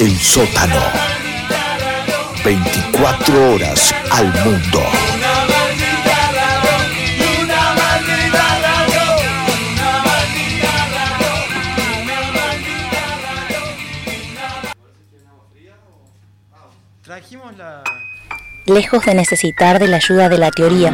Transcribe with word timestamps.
El 0.00 0.16
sótano. 0.16 0.80
24 2.44 3.52
horas 3.52 3.92
al 4.12 4.26
mundo. 4.44 4.80
Lejos 18.66 19.04
de 19.04 19.14
necesitar 19.14 19.80
de 19.80 19.88
la 19.88 19.96
ayuda 19.96 20.28
de 20.28 20.38
la 20.38 20.52
teoría, 20.52 20.92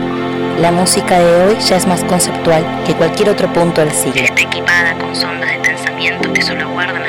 la 0.59 0.71
música 0.71 1.19
de 1.19 1.45
hoy 1.45 1.57
ya 1.61 1.77
es 1.77 1.87
más 1.87 2.03
conceptual 2.05 2.65
que 2.87 2.95
cualquier 2.95 3.29
otro 3.29 3.53
punto 3.53 3.83
del 3.83 3.93
siglo. 3.93 4.23
Está 4.23 4.41
equipada 4.41 4.97
con 4.99 5.15
sondas 5.15 5.51
de 5.51 5.59
pensamiento 5.59 6.33
que 6.33 6.41
solo 6.41 6.63
aguardan 6.63 7.04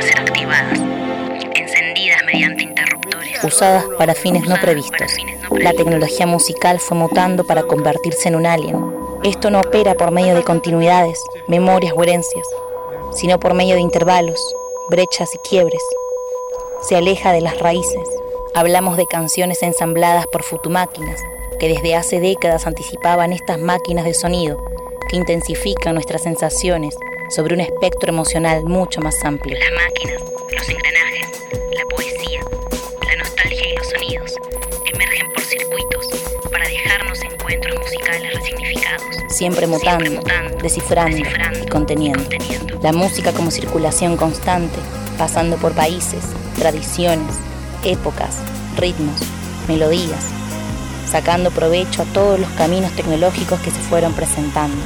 Usadas 3.46 3.86
para 4.00 4.16
fines 4.16 4.48
no 4.48 4.56
previstos. 4.60 5.12
La 5.52 5.72
tecnología 5.72 6.26
musical 6.26 6.80
fue 6.80 6.98
mutando 6.98 7.44
para 7.44 7.62
convertirse 7.62 8.28
en 8.28 8.36
un 8.36 8.48
alien. 8.48 8.84
Esto 9.24 9.52
no 9.52 9.60
opera 9.60 9.94
por 9.94 10.10
medio 10.10 10.34
de 10.34 10.44
continuidades, 10.44 11.20
memorias 11.48 11.94
o 11.96 12.02
herencias, 12.02 12.48
sino 13.14 13.40
por 13.40 13.54
medio 13.54 13.76
de 13.76 13.82
intervalos, 13.82 14.40
brechas 14.90 15.30
y 15.36 15.38
quiebres. 15.48 15.82
Se 16.82 16.96
aleja 16.96 17.34
de 17.34 17.42
las 17.42 17.60
raíces. 17.60 18.08
Hablamos 18.56 18.98
de 18.98 19.06
canciones 19.06 19.62
ensambladas 19.62 20.26
por 20.26 20.42
futumáquinas, 20.42 21.20
que 21.60 21.68
desde 21.68 21.96
hace 21.96 22.20
décadas 22.20 22.66
anticipaban 22.66 23.32
estas 23.32 23.60
máquinas 23.60 24.06
de 24.06 24.16
sonido 24.16 24.58
que 25.08 25.18
intensifican 25.18 25.94
nuestras 25.94 26.24
sensaciones 26.24 26.96
sobre 27.30 27.54
un 27.54 27.62
espectro 27.62 28.10
emocional 28.12 28.64
mucho 28.64 29.02
más 29.02 29.24
amplio. 29.24 29.56
Las 29.60 29.72
máquinas, 29.72 30.22
los 30.52 30.68
Siempre 39.46 39.68
mutando, 39.68 40.24
descifrando, 40.64 41.18
y 41.18 41.68
conteniendo. 41.68 42.24
La 42.82 42.92
música 42.92 43.32
como 43.32 43.52
circulación 43.52 44.18
constante, 44.18 44.80
pasando 45.20 45.58
por 45.58 45.74
países, 45.74 46.24
tradiciones, 46.58 47.36
épocas, 47.84 48.38
ritmos, 48.76 49.22
melodías, 49.68 50.26
sacando 51.08 51.52
provecho 51.52 52.02
a 52.02 52.06
todos 52.06 52.40
los 52.40 52.50
caminos 52.54 52.92
tecnológicos 52.94 53.60
que 53.60 53.70
se 53.70 53.78
fueron 53.82 54.14
presentando. 54.14 54.82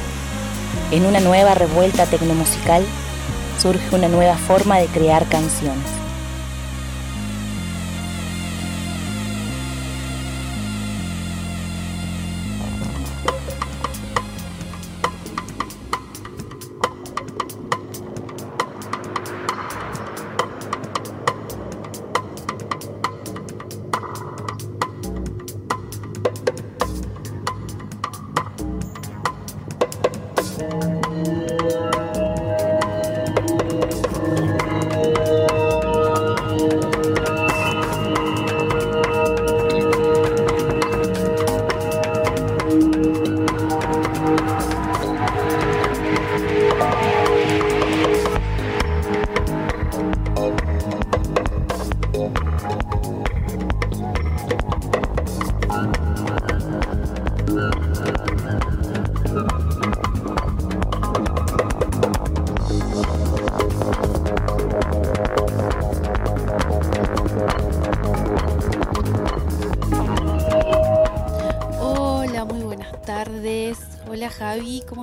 En 0.90 1.06
una 1.06 1.20
nueva 1.20 1.54
revuelta 1.54 2.04
tecnomusical 2.04 2.84
surge 3.58 3.94
una 3.94 4.08
nueva 4.08 4.36
forma 4.36 4.78
de 4.78 4.88
crear 4.88 5.26
canciones. 5.30 5.99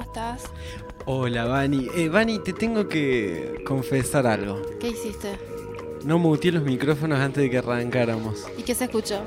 Estás? 0.07 0.43
Hola, 1.05 1.45
Vani. 1.45 1.87
Eh, 1.95 2.09
Vani, 2.09 2.39
te 2.39 2.53
tengo 2.53 2.87
que 2.87 3.61
confesar 3.65 4.25
algo. 4.27 4.61
¿Qué 4.79 4.89
hiciste? 4.89 5.37
No 6.03 6.17
muteé 6.19 6.51
los 6.51 6.63
micrófonos 6.63 7.19
antes 7.19 7.43
de 7.43 7.49
que 7.49 7.57
arrancáramos. 7.57 8.45
¿Y 8.57 8.63
qué 8.63 8.73
se 8.75 8.85
escuchó? 8.85 9.21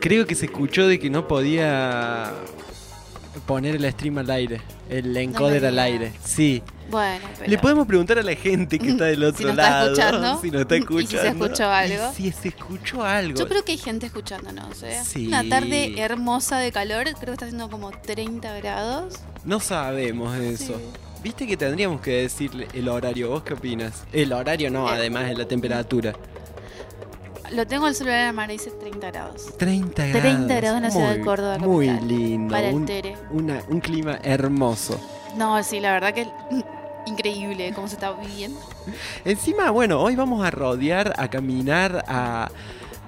Creo 0.00 0.26
que 0.26 0.34
se 0.34 0.46
escuchó 0.46 0.86
de 0.86 0.98
que 0.98 1.10
no 1.10 1.28
podía 1.28 2.32
poner 3.46 3.76
el 3.76 3.90
stream 3.92 4.18
al 4.18 4.30
aire, 4.30 4.60
el 4.88 5.16
encoder 5.16 5.64
al 5.66 5.78
aire. 5.78 6.12
Sí. 6.24 6.62
Bueno, 6.90 7.24
pero... 7.38 7.50
Le 7.50 7.58
podemos 7.58 7.86
preguntar 7.86 8.18
a 8.18 8.22
la 8.22 8.34
gente 8.34 8.78
que 8.78 8.90
está 8.90 9.04
del 9.04 9.24
otro 9.24 9.38
Si 9.38 9.44
nos 9.44 9.52
está 9.52 9.70
lado. 9.70 9.92
escuchando. 9.92 10.40
Si 10.40 10.50
nos 10.50 10.60
está 10.62 10.76
Y 10.76 10.80
si 10.80 10.86
se 10.86 10.92
escuchando. 11.16 11.44
escuchó 11.46 11.70
algo. 11.70 12.10
Y 12.10 12.14
si 12.16 12.32
se 12.32 12.48
escuchó 12.48 13.04
algo. 13.04 13.38
Yo 13.38 13.48
creo 13.48 13.64
que 13.64 13.72
hay 13.72 13.78
gente 13.78 14.06
escuchándonos, 14.06 14.82
¿eh? 14.82 15.00
Sí. 15.04 15.28
Una 15.28 15.48
tarde 15.48 15.94
hermosa 16.00 16.58
de 16.58 16.72
calor, 16.72 17.04
creo 17.04 17.14
que 17.26 17.32
está 17.32 17.44
haciendo 17.46 17.70
como 17.70 17.90
30 17.90 18.54
grados. 18.58 19.14
No 19.44 19.60
sabemos 19.60 20.36
eso. 20.38 20.76
Sí. 20.76 20.82
Viste 21.22 21.46
que 21.46 21.56
tendríamos 21.56 22.00
que 22.00 22.22
decirle 22.22 22.68
el 22.72 22.88
horario. 22.88 23.30
¿Vos 23.30 23.42
qué 23.42 23.54
opinas? 23.54 24.04
El 24.12 24.32
horario 24.32 24.70
no, 24.70 24.88
Eh, 24.88 24.94
además 24.94 25.26
de 25.28 25.34
la 25.34 25.46
temperatura. 25.46 26.12
Lo 27.52 27.66
tengo 27.66 27.86
el 27.86 27.94
celular 27.94 28.20
en 28.20 28.26
la 28.26 28.32
mano 28.32 28.52
y 28.52 28.56
dice 28.56 28.70
30 28.70 29.10
grados. 29.10 29.56
30 29.58 30.06
grados. 30.06 30.22
30 30.22 30.54
grados 30.56 30.76
en 30.78 30.82
la 30.84 30.90
ciudad 30.90 31.10
de 31.10 31.16
Muy- 31.18 31.24
Córdoba, 31.26 31.58
Muy 31.58 31.86
capital. 31.86 32.08
lindo. 32.08 32.52
Para 32.54 32.68
el 32.68 32.74
un, 32.74 32.86
Tere. 32.86 33.16
una- 33.30 33.62
un 33.68 33.80
clima 33.80 34.18
hermoso. 34.22 34.98
No, 35.36 35.62
sí, 35.62 35.78
la 35.80 35.92
verdad 35.92 36.14
que 36.14 36.26
increíble 37.06 37.72
cómo 37.74 37.88
se 37.88 37.94
está 37.94 38.12
viviendo. 38.12 38.58
Encima, 39.24 39.70
bueno, 39.70 40.00
hoy 40.00 40.16
vamos 40.16 40.44
a 40.44 40.50
rodear, 40.50 41.12
a 41.18 41.28
caminar, 41.28 42.04
a, 42.08 42.48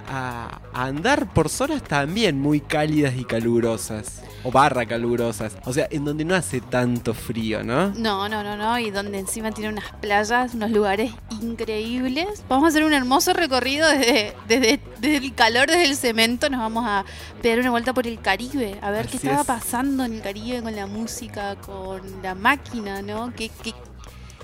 a- 0.08 0.60
a 0.72 0.84
andar 0.84 1.32
por 1.32 1.48
zonas 1.48 1.82
también 1.82 2.40
muy 2.40 2.60
cálidas 2.60 3.14
y 3.16 3.24
calurosas. 3.24 4.22
O 4.46 4.50
barra 4.50 4.84
calurosas. 4.84 5.56
O 5.64 5.72
sea, 5.72 5.88
en 5.90 6.04
donde 6.04 6.24
no 6.24 6.34
hace 6.34 6.60
tanto 6.60 7.14
frío, 7.14 7.64
¿no? 7.64 7.88
No, 7.94 8.28
no, 8.28 8.42
no, 8.42 8.56
no. 8.58 8.78
Y 8.78 8.90
donde 8.90 9.18
encima 9.18 9.52
tiene 9.52 9.70
unas 9.70 9.90
playas, 10.02 10.52
unos 10.54 10.70
lugares 10.70 11.12
increíbles. 11.40 12.44
Vamos 12.48 12.66
a 12.66 12.68
hacer 12.68 12.84
un 12.84 12.92
hermoso 12.92 13.32
recorrido 13.32 13.88
desde, 13.88 14.34
desde, 14.46 14.80
desde 15.00 15.16
el 15.16 15.34
calor, 15.34 15.68
desde 15.68 15.84
el 15.84 15.96
cemento. 15.96 16.50
Nos 16.50 16.60
vamos 16.60 16.84
a 16.86 17.04
pegar 17.40 17.60
una 17.60 17.70
vuelta 17.70 17.94
por 17.94 18.06
el 18.06 18.20
Caribe. 18.20 18.78
A 18.82 18.90
ver 18.90 19.06
qué 19.08 19.16
estaba 19.16 19.40
es. 19.40 19.46
pasando 19.46 20.04
en 20.04 20.14
el 20.14 20.20
Caribe 20.22 20.62
con 20.62 20.76
la 20.76 20.86
música, 20.86 21.56
con 21.56 22.02
la 22.22 22.34
máquina, 22.34 23.00
¿no? 23.00 23.32
¿Qué, 23.34 23.50
qué, 23.62 23.72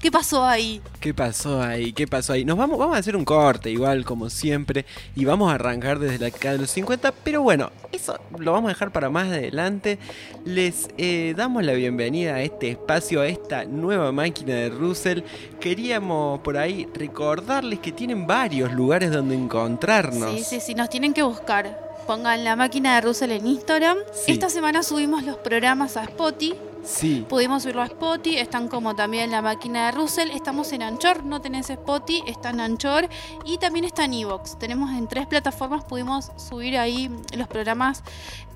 qué 0.00 0.10
pasó 0.10 0.44
ahí? 0.44 0.80
¿Qué 0.98 1.14
pasó 1.14 1.62
ahí? 1.62 1.92
¿Qué 1.92 2.06
pasó 2.06 2.32
ahí? 2.32 2.44
Nos 2.44 2.56
vamos, 2.56 2.78
vamos 2.78 2.96
a 2.96 2.98
hacer 2.98 3.16
un 3.16 3.24
corte, 3.24 3.70
igual 3.70 4.04
como 4.04 4.30
siempre, 4.30 4.86
y 5.14 5.24
vamos 5.24 5.50
a 5.50 5.54
arrancar 5.54 5.98
desde 5.98 6.18
la 6.18 6.26
década 6.26 6.54
de 6.54 6.60
los 6.60 6.70
50, 6.70 7.12
pero 7.22 7.42
bueno, 7.42 7.70
eso 7.92 8.18
lo 8.38 8.52
vamos 8.52 8.70
a 8.70 8.72
dejar 8.74 8.92
para 8.92 9.10
más 9.10 9.28
adelante. 9.28 9.98
Les 10.44 10.88
eh, 10.96 11.34
damos 11.36 11.64
la 11.64 11.72
bienvenida 11.72 12.36
a 12.36 12.42
este 12.42 12.70
espacio, 12.70 13.20
a 13.20 13.28
esta 13.28 13.64
nueva 13.64 14.10
máquina 14.12 14.54
de 14.54 14.70
Russell. 14.70 15.20
Queríamos 15.60 16.40
por 16.40 16.56
ahí 16.56 16.88
recordarles 16.94 17.80
que 17.80 17.92
tienen 17.92 18.26
varios 18.26 18.72
lugares 18.72 19.10
donde 19.10 19.34
encontrarnos. 19.34 20.32
Sí, 20.32 20.44
sí, 20.44 20.60
sí. 20.60 20.74
Nos 20.74 20.88
tienen 20.88 21.12
que 21.12 21.22
buscar. 21.22 21.90
Pongan 22.06 22.42
la 22.44 22.56
máquina 22.56 22.94
de 22.94 23.02
Russell 23.02 23.30
en 23.32 23.46
Instagram. 23.46 23.98
Sí. 24.12 24.32
Esta 24.32 24.48
semana 24.48 24.82
subimos 24.82 25.22
los 25.22 25.36
programas 25.36 25.96
a 25.96 26.04
Spotify. 26.04 26.69
Sí. 26.82 27.26
Pudimos 27.28 27.62
subirlo 27.62 27.82
a 27.82 27.86
Spotify, 27.86 28.38
están 28.38 28.68
como 28.68 28.94
también 28.94 29.30
la 29.30 29.42
máquina 29.42 29.86
de 29.86 29.92
Russell, 29.92 30.30
estamos 30.30 30.72
en 30.72 30.82
Anchor, 30.82 31.24
no 31.24 31.40
tenés 31.40 31.70
Spotify, 31.70 32.22
está 32.26 32.50
en 32.50 32.60
Anchor 32.60 33.08
y 33.44 33.58
también 33.58 33.84
está 33.84 34.04
en 34.04 34.14
Evox. 34.14 34.58
Tenemos 34.58 34.90
en 34.90 35.06
tres 35.06 35.26
plataformas, 35.26 35.84
pudimos 35.84 36.30
subir 36.36 36.78
ahí 36.78 37.10
los 37.36 37.48
programas, 37.48 38.02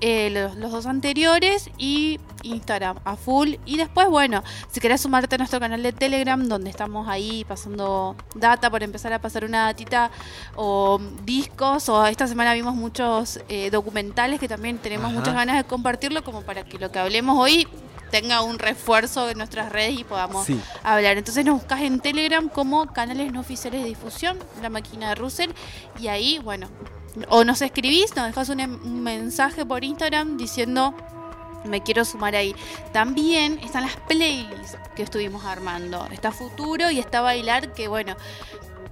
eh, 0.01 0.29
los, 0.31 0.55
los 0.55 0.71
dos 0.71 0.85
anteriores 0.85 1.69
y 1.77 2.19
Instagram 2.43 2.97
a 3.03 3.15
full. 3.15 3.55
Y 3.65 3.77
después, 3.77 4.07
bueno, 4.09 4.43
si 4.71 4.79
querés 4.79 5.01
sumarte 5.01 5.35
a 5.35 5.37
nuestro 5.37 5.59
canal 5.59 5.81
de 5.83 5.93
Telegram, 5.93 6.41
donde 6.47 6.69
estamos 6.69 7.07
ahí 7.07 7.45
pasando 7.45 8.15
data 8.35 8.69
por 8.69 8.83
empezar 8.83 9.13
a 9.13 9.19
pasar 9.19 9.45
una 9.45 9.65
datita 9.65 10.11
o 10.55 10.99
discos, 11.23 11.89
o 11.89 12.05
esta 12.05 12.27
semana 12.27 12.53
vimos 12.53 12.75
muchos 12.75 13.39
eh, 13.49 13.69
documentales 13.69 14.39
que 14.39 14.47
también 14.47 14.77
tenemos 14.77 15.07
Ajá. 15.07 15.19
muchas 15.19 15.33
ganas 15.33 15.57
de 15.57 15.63
compartirlo, 15.63 16.23
como 16.23 16.41
para 16.41 16.63
que 16.63 16.79
lo 16.79 16.91
que 16.91 16.99
hablemos 16.99 17.37
hoy 17.37 17.67
tenga 18.11 18.41
un 18.41 18.59
refuerzo 18.59 19.29
en 19.29 19.37
nuestras 19.37 19.71
redes 19.71 19.99
y 19.99 20.03
podamos 20.03 20.45
Sí. 20.45 20.59
hablar. 20.83 21.17
Entonces 21.17 21.43
nos 21.45 21.55
buscas 21.55 21.81
en 21.81 21.99
Telegram 21.99 22.47
como 22.49 22.87
canales 22.93 23.31
no 23.31 23.39
oficiales 23.41 23.81
de 23.83 23.89
difusión, 23.89 24.39
la 24.61 24.69
máquina 24.69 25.09
de 25.09 25.15
Russell, 25.15 25.51
y 25.99 26.07
ahí, 26.07 26.39
bueno, 26.39 26.67
o 27.29 27.43
nos 27.43 27.61
escribís, 27.61 28.15
nos 28.15 28.25
dejas 28.27 28.49
un, 28.49 28.59
em- 28.59 28.79
un 28.83 29.01
mensaje 29.03 29.65
por 29.65 29.83
Instagram 29.83 30.37
diciendo 30.37 30.93
me 31.65 31.81
quiero 31.81 32.05
sumar 32.05 32.35
ahí. 32.35 32.55
También 32.93 33.57
están 33.63 33.81
las 33.83 33.95
playlists 34.07 34.77
que 34.95 35.01
estuvimos 35.01 35.45
armando. 35.45 36.07
Está 36.11 36.31
Futuro 36.31 36.91
y 36.91 36.99
está 36.99 37.21
Bailar, 37.21 37.73
que 37.73 37.87
bueno, 37.87 38.15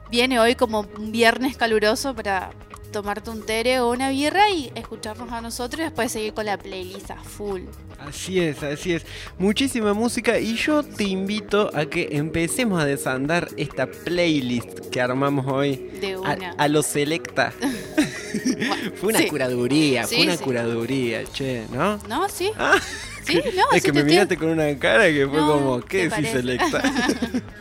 viene 0.10 0.40
hoy 0.40 0.56
como 0.56 0.80
un 0.98 1.12
viernes 1.12 1.56
caluroso 1.56 2.16
para 2.16 2.50
tomarte 2.94 3.30
un 3.30 3.46
tere 3.46 3.82
o 3.82 3.92
una 3.92 4.10
birra 4.10 4.50
y 4.50 4.72
escucharnos 4.76 5.30
a 5.34 5.42
nosotros 5.42 5.82
y 5.82 5.84
después 5.84 6.10
seguir 6.14 6.34
con 6.34 6.46
la 6.46 6.58
playlist 6.58 7.12
a 7.12 7.18
full. 7.18 7.64
Así 8.00 8.40
es, 8.40 8.64
así 8.64 8.94
es. 8.94 9.06
Muchísima 9.38 9.94
música 9.94 10.40
y 10.40 10.56
yo 10.56 10.84
te 10.84 11.04
invito 11.04 11.70
a 11.76 11.86
que 11.88 12.10
empecemos 12.14 12.82
a 12.82 12.86
desandar 12.86 13.50
esta 13.58 13.88
playlist 13.88 14.80
que 14.90 15.02
armamos 15.02 15.46
hoy. 15.48 15.76
De 16.00 16.14
A, 16.14 16.20
una. 16.20 16.52
a 16.58 16.68
lo 16.70 16.82
selecta. 16.84 17.54
Bueno, 17.60 18.92
Fue 18.96 19.10
una 19.10 19.20
sí. 19.20 19.28
curaduría, 19.28 20.06
Sí, 20.06 20.16
fue 20.16 20.24
una 20.26 20.38
sí. 20.38 20.44
curaduría, 20.44 21.24
che, 21.26 21.66
¿no? 21.72 21.98
¿No? 22.08 22.30
Sí. 22.30 22.52
Ah, 22.58 22.78
Sí, 23.26 23.36
no, 23.56 23.64
es 23.76 23.82
sí 23.84 23.88
que 23.88 23.94
me 23.94 24.04
miraste 24.04 24.38
con 24.38 24.50
una 24.50 24.78
cara 24.78 25.06
que 25.06 25.28
fue 25.28 25.40
No, 25.40 25.54
como, 25.54 25.80
¿te 25.82 25.88
¿qué 25.88 26.10
parece? 26.10 26.32
selecta? 26.34 26.82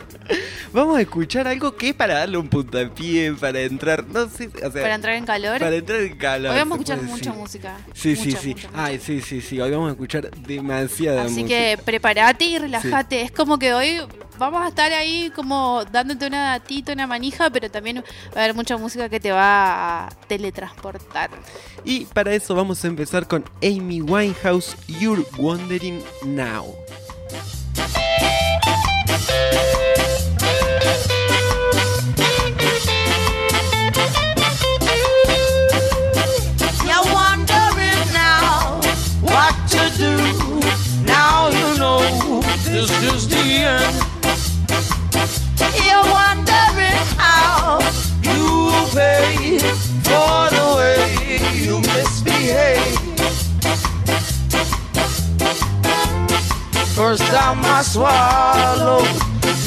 Vamos 0.71 0.97
a 0.97 1.01
escuchar 1.01 1.47
algo 1.47 1.75
que 1.75 1.89
es 1.89 1.93
para 1.93 2.15
darle 2.15 2.37
un 2.37 2.47
puntapié, 2.47 3.33
para 3.33 3.59
entrar, 3.61 4.03
no 4.07 4.27
sé, 4.27 4.47
o 4.47 4.71
sea, 4.71 4.81
Para 4.81 4.95
entrar 4.95 5.15
en 5.15 5.25
calor. 5.25 5.59
para 5.59 5.75
entrar 5.75 6.01
en 6.01 6.17
calor. 6.17 6.51
Hoy 6.51 6.57
vamos 6.57 6.77
a 6.79 6.81
escuchar 6.81 7.01
mucha 7.03 7.15
decir. 7.29 7.33
música. 7.33 7.77
Sí, 7.93 8.15
sí, 8.15 8.29
Mucha, 8.29 8.39
sí. 8.41 8.47
mucha. 8.49 8.69
Ay, 8.73 8.99
sí, 9.03 9.21
sí, 9.21 9.41
sí. 9.41 9.59
Hoy 9.61 9.69
vamos 9.69 9.89
a 9.89 9.91
escuchar 9.91 10.31
demasiada 10.31 11.23
Así 11.25 11.41
música. 11.43 11.47
que 11.49 11.79
prepárate 11.85 12.45
y 12.45 12.57
relájate. 12.57 13.21
Es 13.21 13.31
como 13.31 13.59
que 13.59 13.73
hoy 13.73 13.99
vamos 14.43 14.65
a 14.65 14.67
estar 14.67 14.91
ahí 14.91 15.31
como 15.33 15.85
dándote 15.85 16.27
una 16.27 16.51
datita, 16.51 16.91
una 16.91 17.07
manija, 17.07 17.49
pero 17.49 17.71
también 17.71 18.03
va 18.35 18.41
a 18.41 18.43
haber 18.43 18.53
mucha 18.53 18.75
música 18.75 19.07
que 19.07 19.19
te 19.19 19.31
va 19.31 20.07
a 20.07 20.09
teletransportar. 20.27 21.29
Y 21.85 22.05
para 22.05 22.33
eso 22.33 22.53
vamos 22.53 22.83
a 22.83 22.87
empezar 22.87 23.25
con 23.25 23.45
Amy 23.61 24.01
Winehouse, 24.01 24.75
You're 24.87 25.23
Wondering 25.37 26.03
Now. 26.25 26.75
You're 36.83 37.13
wondering 37.13 38.11
now 38.11 38.81
what 39.21 39.55
to 39.69 39.89
do. 39.97 40.17
Now 41.05 41.47
you 41.47 41.77
know 41.79 42.01
this 42.65 42.91
is 43.03 43.29
the 43.29 43.37
end. 43.37 44.12
How 47.17 47.79
you 48.21 48.71
pay 48.93 49.59
for 50.07 50.49
the 50.55 50.65
way 50.77 51.39
you 51.63 51.79
misbehave. 51.79 52.99
First 56.95 57.23
I 57.23 57.61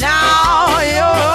now 0.01 0.79
you're. 0.81 1.27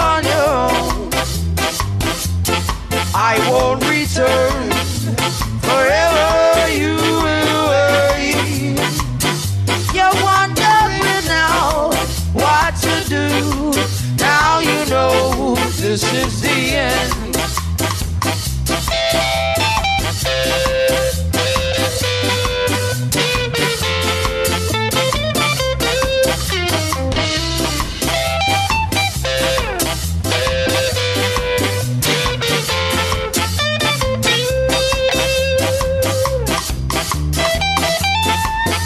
I 3.13 3.37
won't 3.49 3.81
return 3.89 4.71
forever 5.61 6.69
you 6.73 6.95
will. 7.23 7.61
You're 9.93 10.17
wondering 10.23 11.25
now 11.27 11.91
what 12.33 12.75
to 12.77 12.93
do. 13.07 14.00
This 15.91 16.13
is 16.13 16.41
the 16.41 16.49
end. 16.49 17.35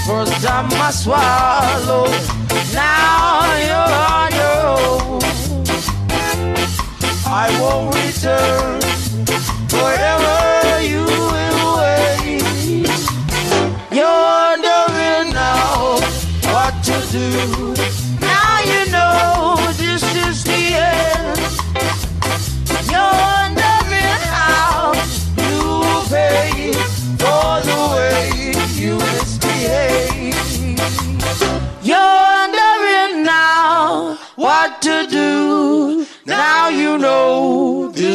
First 0.07 0.43
time 0.43 0.73
I 0.73 0.89
swallowed, 0.89 2.44
I 7.37 7.49
won't 7.59 7.93
return 7.93 8.79
forever. 9.67 10.24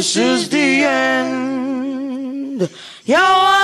This 0.00 0.16
is 0.16 0.48
the 0.48 0.82
end. 0.84 2.60
You're 3.04 3.59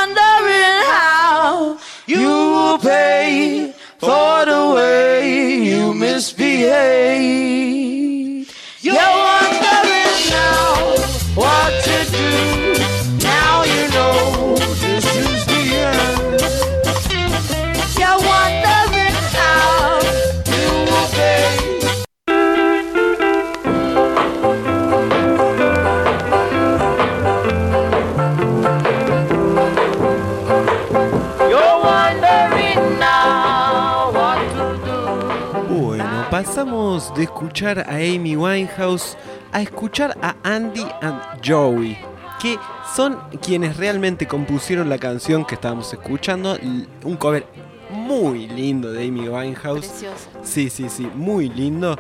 pasamos 36.97 37.15
de 37.15 37.25
escuchar 37.25 37.81
a 37.81 37.97
Amy 37.97 38.37
Winehouse 38.37 39.17
a 39.53 39.61
escuchar 39.61 40.17
a 40.23 40.35
Andy 40.43 40.87
and 41.03 41.21
Joey, 41.45 41.99
que 42.41 42.59
son 42.95 43.19
quienes 43.43 43.77
realmente 43.77 44.27
compusieron 44.27 44.89
la 44.89 44.99
canción 44.99 45.45
que 45.45 45.57
estábamos 45.57 45.93
escuchando, 45.93 46.57
un 47.05 47.17
cover 47.17 47.47
muy 47.91 48.47
lindo 48.47 48.91
de 48.93 49.07
Amy 49.09 49.29
Winehouse. 49.29 49.87
Precioso. 49.87 50.31
Sí, 50.43 50.71
sí, 50.71 50.89
sí, 50.89 51.09
muy 51.15 51.49
lindo. 51.51 51.99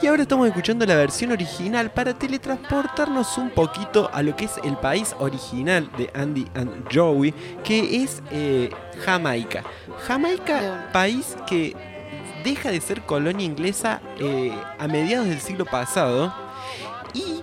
Y 0.00 0.06
ahora 0.06 0.22
estamos 0.22 0.48
escuchando 0.48 0.86
la 0.86 0.96
versión 0.96 1.32
original 1.32 1.90
para 1.90 2.14
teletransportarnos 2.14 3.36
un 3.36 3.50
poquito 3.50 4.10
a 4.12 4.22
lo 4.22 4.34
que 4.34 4.46
es 4.46 4.52
el 4.64 4.76
país 4.78 5.14
original 5.18 5.90
de 5.98 6.10
Andy 6.14 6.46
and 6.54 6.88
Joey, 6.92 7.34
que 7.62 8.02
es 8.02 8.22
eh, 8.30 8.70
Jamaica. 9.04 9.62
Jamaica, 10.06 10.88
país 10.92 11.36
que 11.46 11.89
deja 12.44 12.70
de 12.70 12.80
ser 12.80 13.02
colonia 13.02 13.44
inglesa 13.46 14.00
eh, 14.18 14.52
a 14.78 14.86
mediados 14.88 15.28
del 15.28 15.40
siglo 15.40 15.64
pasado 15.64 16.32
y 17.14 17.42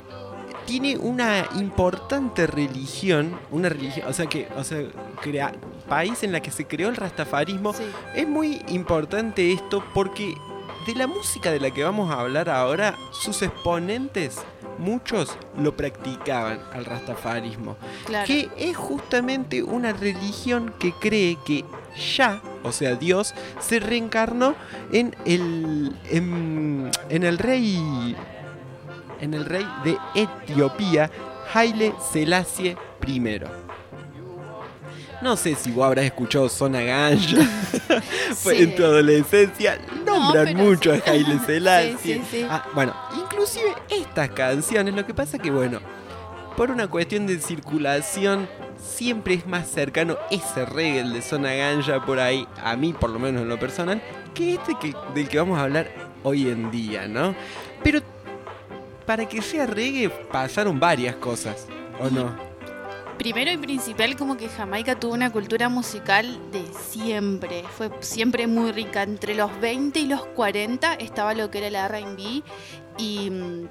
tiene 0.65 0.97
una 0.97 1.47
importante 1.55 2.45
religión, 2.45 3.39
una 3.51 3.69
religión, 3.69 4.05
o 4.07 4.13
sea 4.13 4.25
que, 4.25 4.49
o 4.57 4.63
sea, 4.63 4.79
crea, 5.21 5.53
país 5.87 6.23
en 6.23 6.33
la 6.33 6.41
que 6.41 6.51
se 6.51 6.67
creó 6.67 6.89
el 6.89 6.97
rastafarismo. 6.97 7.73
Sí. 7.73 7.83
Es 8.15 8.27
muy 8.27 8.61
importante 8.67 9.53
esto 9.53 9.81
porque 9.93 10.35
de 10.85 10.95
la 10.95 11.07
música 11.07 11.51
de 11.51 11.59
la 11.61 11.71
que 11.71 11.83
vamos 11.83 12.11
a 12.11 12.19
hablar 12.19 12.49
ahora, 12.49 12.95
sus 13.11 13.41
exponentes, 13.41 14.39
muchos 14.77 15.37
lo 15.57 15.75
practicaban 15.75 16.59
al 16.73 16.85
rastafarismo, 16.85 17.77
Claro. 18.05 18.27
que 18.27 18.49
es 18.57 18.75
justamente 18.75 19.63
una 19.63 19.93
religión 19.93 20.73
que 20.79 20.91
cree 20.93 21.37
que 21.45 21.63
ya, 22.15 22.41
o 22.67 22.71
sea, 22.71 22.95
Dios, 22.95 23.33
se 23.59 23.79
reencarnó 23.79 24.55
en 24.91 25.15
el, 25.25 25.95
en, 26.09 26.91
en 27.09 27.24
el 27.24 27.38
rey, 27.38 28.15
en 29.19 29.33
el 29.33 29.45
rey 29.45 29.65
de 29.83 29.97
Etiopía, 30.15 31.09
Haile 31.53 31.93
Selassie 32.13 32.77
I. 33.07 33.41
No 35.21 35.36
sé 35.36 35.55
si 35.55 35.71
vos 35.71 35.86
habrás 35.86 36.05
escuchado 36.05 36.47
Zona 36.47 36.81
Ganja 36.81 37.41
fue 38.36 38.55
Sí. 38.57 38.63
en 38.63 38.75
tu 38.75 38.83
adolescencia. 38.83 39.79
Nombran 40.05 40.55
mucho 40.55 40.93
sí. 40.93 41.01
a 41.05 41.12
Haile 41.12 41.39
Selassie. 41.45 42.21
Sí. 42.29 42.45
Ah, 42.47 42.63
bueno, 42.75 42.93
inclusive 43.19 43.74
estas 43.89 44.29
canciones, 44.29 44.93
lo 44.93 45.05
que 45.07 45.15
pasa 45.15 45.39
que 45.39 45.50
bueno, 45.50 45.79
por 46.55 46.69
una 46.69 46.88
cuestión 46.88 47.25
de 47.25 47.39
circulación, 47.39 48.47
siempre 48.77 49.36
es 49.36 49.48
más 49.48 49.67
cercano 49.69 50.17
ese 50.31 50.65
reggae 50.65 51.03
de 51.03 51.22
Zona 51.22 51.53
Ganja 51.53 52.05
por 52.05 52.19
ahí, 52.19 52.48
a 52.63 52.75
mí 52.75 52.93
por 52.93 53.10
lo 53.10 53.19
menos 53.19 53.41
en 53.41 53.50
lo 53.50 53.60
personal, 53.60 54.01
que 54.34 54.55
este 54.55 54.75
que, 54.79 54.93
del 55.13 55.27
que 55.27 55.38
vamos 55.38 55.60
a 55.60 55.63
hablar 55.63 55.89
hoy 56.24 56.50
en 56.50 56.72
día, 56.72 57.07
¿no? 57.07 57.36
Pero 57.84 58.01
para 59.05 59.27
que 59.27 59.41
sea 59.41 59.65
reggae 59.65 60.10
pasaron 60.10 60.79
varias 60.79 61.15
cosas, 61.15 61.67
¿o 62.00 62.10
no? 62.10 62.48
Primero 63.17 63.51
y 63.51 63.57
principal, 63.57 64.15
como 64.15 64.38
que 64.38 64.48
Jamaica 64.48 65.00
tuvo 65.00 65.13
una 65.15 65.31
cultura 65.31 65.69
musical 65.69 66.39
de 66.51 66.63
siempre. 66.91 67.63
Fue 67.75 67.89
siempre 68.00 68.46
muy 68.46 68.72
rica. 68.72 69.01
Entre 69.01 69.34
los 69.34 69.60
20 69.60 70.00
y 70.00 70.05
los 70.05 70.24
40 70.27 70.93
estaba 70.96 71.34
lo 71.34 71.50
que 71.50 71.57
era 71.57 71.72
la 71.72 71.88
RB 71.88 72.43
y 73.00 73.29
mm, 73.31 73.67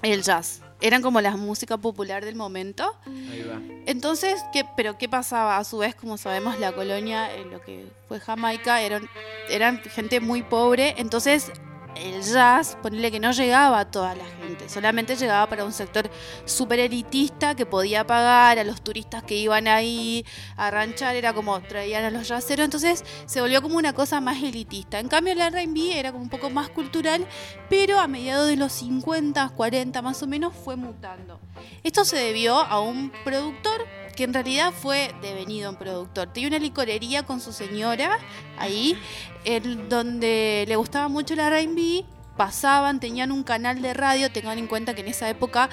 el 0.00 0.22
jazz. 0.22 0.62
Eran 0.80 1.02
como 1.02 1.20
la 1.20 1.36
música 1.36 1.76
popular 1.76 2.24
del 2.24 2.34
momento. 2.34 2.96
Ahí 3.06 3.42
va. 3.48 3.60
Entonces, 3.86 4.42
¿qué, 4.52 4.64
pero 4.76 4.98
¿qué 4.98 5.08
pasaba? 5.08 5.56
A 5.56 5.64
su 5.64 5.78
vez, 5.78 5.94
como 5.94 6.18
sabemos, 6.18 6.58
la 6.58 6.72
colonia, 6.72 7.34
en 7.34 7.50
lo 7.50 7.62
que 7.62 7.86
fue 8.08 8.20
Jamaica, 8.20 8.82
eran, 8.82 9.08
eran 9.48 9.80
gente 9.82 10.20
muy 10.20 10.42
pobre. 10.42 10.94
Entonces, 10.98 11.50
el 11.96 12.22
jazz, 12.22 12.76
ponerle 12.82 13.10
que 13.10 13.20
no 13.20 13.32
llegaba 13.32 13.80
a 13.80 13.90
toda 13.90 14.14
la 14.14 14.24
gente, 14.24 14.68
solamente 14.68 15.16
llegaba 15.16 15.48
para 15.48 15.64
un 15.64 15.72
sector 15.72 16.10
súper 16.44 16.80
elitista 16.80 17.54
que 17.54 17.66
podía 17.66 18.06
pagar 18.06 18.58
a 18.58 18.64
los 18.64 18.82
turistas 18.82 19.22
que 19.22 19.36
iban 19.36 19.68
ahí 19.68 20.24
a 20.56 20.70
ranchar, 20.70 21.16
era 21.16 21.32
como 21.32 21.60
traían 21.62 22.04
a 22.04 22.10
los 22.10 22.28
jazzeros, 22.28 22.64
entonces 22.64 23.04
se 23.26 23.40
volvió 23.40 23.62
como 23.62 23.76
una 23.76 23.92
cosa 23.92 24.20
más 24.20 24.42
elitista. 24.42 24.98
En 24.98 25.08
cambio, 25.08 25.34
la 25.34 25.48
R&B 25.48 25.98
era 25.98 26.12
como 26.12 26.24
un 26.24 26.30
poco 26.30 26.50
más 26.50 26.68
cultural, 26.68 27.26
pero 27.68 27.98
a 27.98 28.06
mediados 28.06 28.46
de 28.48 28.56
los 28.56 28.72
50, 28.72 29.50
40 29.50 30.02
más 30.02 30.22
o 30.22 30.26
menos 30.26 30.54
fue 30.54 30.76
mutando. 30.76 31.40
Esto 31.82 32.04
se 32.04 32.16
debió 32.16 32.58
a 32.58 32.80
un 32.80 33.12
productor 33.24 33.86
que 34.16 34.24
en 34.24 34.34
realidad 34.34 34.72
fue 34.72 35.14
devenido 35.22 35.70
un 35.70 35.76
productor. 35.76 36.32
Tenía 36.32 36.48
una 36.48 36.58
licorería 36.58 37.22
con 37.24 37.40
su 37.40 37.52
señora 37.52 38.18
ahí, 38.58 38.98
en 39.44 39.88
donde 39.88 40.64
le 40.66 40.74
gustaba 40.76 41.08
mucho 41.08 41.34
la 41.36 41.46
R&B, 41.48 42.04
pasaban, 42.36 42.98
tenían 43.00 43.30
un 43.32 43.42
canal 43.44 43.80
de 43.80 43.94
radio, 43.94 44.30
tengan 44.32 44.58
en 44.58 44.66
cuenta 44.66 44.94
que 44.94 45.02
en 45.02 45.08
esa 45.08 45.28
época 45.28 45.68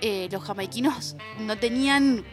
eh, 0.00 0.28
los 0.32 0.42
jamaiquinos 0.42 1.16
no 1.40 1.56
tenían, 1.58 2.24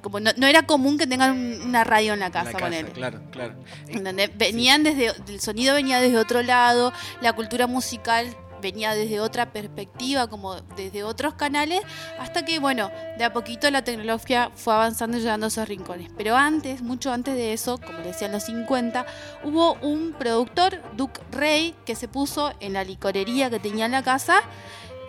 como 0.00 0.20
no, 0.20 0.30
no 0.36 0.46
era 0.46 0.62
común 0.62 0.96
que 0.98 1.06
tengan 1.06 1.32
un- 1.32 1.62
una 1.62 1.82
radio 1.84 2.12
en 2.14 2.20
la 2.20 2.30
casa, 2.30 2.46
La 2.46 2.52
casa, 2.52 2.64
ponele. 2.64 2.90
claro, 2.92 3.20
claro. 3.30 3.54
Donde 3.92 4.28
venían 4.28 4.82
desde, 4.84 5.12
el 5.28 5.40
sonido 5.40 5.74
venía 5.74 6.00
desde 6.00 6.18
otro 6.18 6.42
lado, 6.42 6.92
la 7.20 7.32
cultura 7.34 7.66
musical 7.66 8.26
venía 8.64 8.94
desde 8.94 9.20
otra 9.20 9.52
perspectiva, 9.52 10.26
como 10.26 10.54
desde 10.74 11.04
otros 11.04 11.34
canales, 11.34 11.82
hasta 12.18 12.44
que, 12.46 12.58
bueno, 12.58 12.90
de 13.18 13.24
a 13.24 13.32
poquito 13.32 13.70
la 13.70 13.84
tecnología 13.84 14.50
fue 14.54 14.72
avanzando 14.72 15.18
y 15.18 15.20
llegando 15.20 15.46
a 15.46 15.48
esos 15.48 15.68
rincones. 15.68 16.10
Pero 16.16 16.34
antes, 16.34 16.80
mucho 16.80 17.12
antes 17.12 17.34
de 17.34 17.52
eso, 17.52 17.78
como 17.78 17.98
le 17.98 18.08
decía 18.08 18.26
en 18.26 18.32
los 18.32 18.44
50, 18.44 19.04
hubo 19.44 19.74
un 19.74 20.14
productor, 20.18 20.80
Duke 20.96 21.20
Ray, 21.30 21.74
que 21.84 21.94
se 21.94 22.08
puso 22.08 22.52
en 22.60 22.72
la 22.72 22.84
licorería 22.84 23.50
que 23.50 23.60
tenía 23.60 23.84
en 23.84 23.92
la 23.92 24.02
casa, 24.02 24.40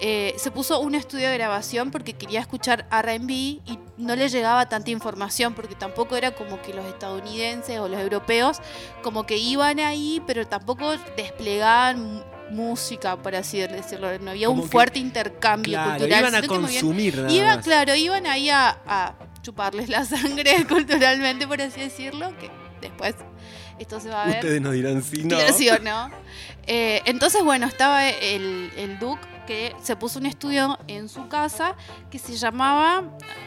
eh, 0.02 0.36
se 0.38 0.52
puso 0.52 0.82
un 0.82 0.94
estudio 0.94 1.30
de 1.30 1.38
grabación 1.38 1.90
porque 1.90 2.14
quería 2.14 2.42
escuchar 2.42 2.86
RB 2.92 3.32
y 3.32 3.80
no 3.98 4.18
le 4.18 4.28
llegaba 4.28 4.68
tanta 4.68 4.92
información 4.92 5.54
porque 5.54 5.76
tampoco 5.76 6.18
era 6.18 6.32
como 6.32 6.62
que 6.62 6.74
los 6.74 6.86
estadounidenses 6.86 7.80
o 7.80 7.88
los 7.88 8.02
europeos 8.02 8.60
como 9.02 9.26
que 9.26 9.38
iban 9.38 9.80
ahí, 9.80 10.22
pero 10.28 10.46
tampoco 10.46 10.92
desplegaban 11.16 12.26
música, 12.52 13.16
por 13.18 13.36
así 13.36 13.60
decirlo. 13.60 14.18
No 14.20 14.32
había 14.32 14.48
Como 14.48 14.62
un 14.64 14.68
que- 14.68 14.72
fuerte 14.72 15.00
intercambio 15.00 15.74
Claro, 15.74 15.92
cultural. 16.00 16.20
iban 16.22 16.36
a 16.36 16.48
consumir 16.48 17.16
nada 17.18 17.32
Iba, 17.32 17.56
más. 17.58 17.66
claro, 17.66 17.96
iban 17.96 18.26
ahí 18.28 18.50
a, 18.50 18.70
a 18.86 19.16
chuparles 19.42 19.90
la 19.90 20.06
sangre 20.06 20.66
culturalmente, 20.68 21.48
por 21.48 21.62
así 21.62 21.82
decirlo, 21.82 22.36
que 22.38 22.50
después 22.82 23.16
esto 23.80 24.00
se 24.00 24.10
va 24.10 24.24
a 24.24 24.26
ver. 24.28 24.36
Ustedes 24.36 24.62
nos 24.62 24.74
dirán 24.74 25.04
si 25.04 25.24
no. 25.24 25.30
Claro, 25.38 25.54
¿sí 25.54 25.70
o 25.70 25.80
no? 25.80 26.10
Eh, 26.68 27.04
entonces, 27.06 27.44
bueno, 27.44 27.68
estaba 27.68 28.10
el, 28.10 28.72
el 28.76 28.98
Duke 28.98 29.22
que 29.46 29.76
se 29.84 29.96
puso 29.96 30.18
un 30.18 30.26
estudio 30.26 30.80
en 30.88 31.10
su 31.10 31.28
casa 31.28 31.76
que 32.10 32.18
se 32.18 32.36
llamaba, 32.38 33.04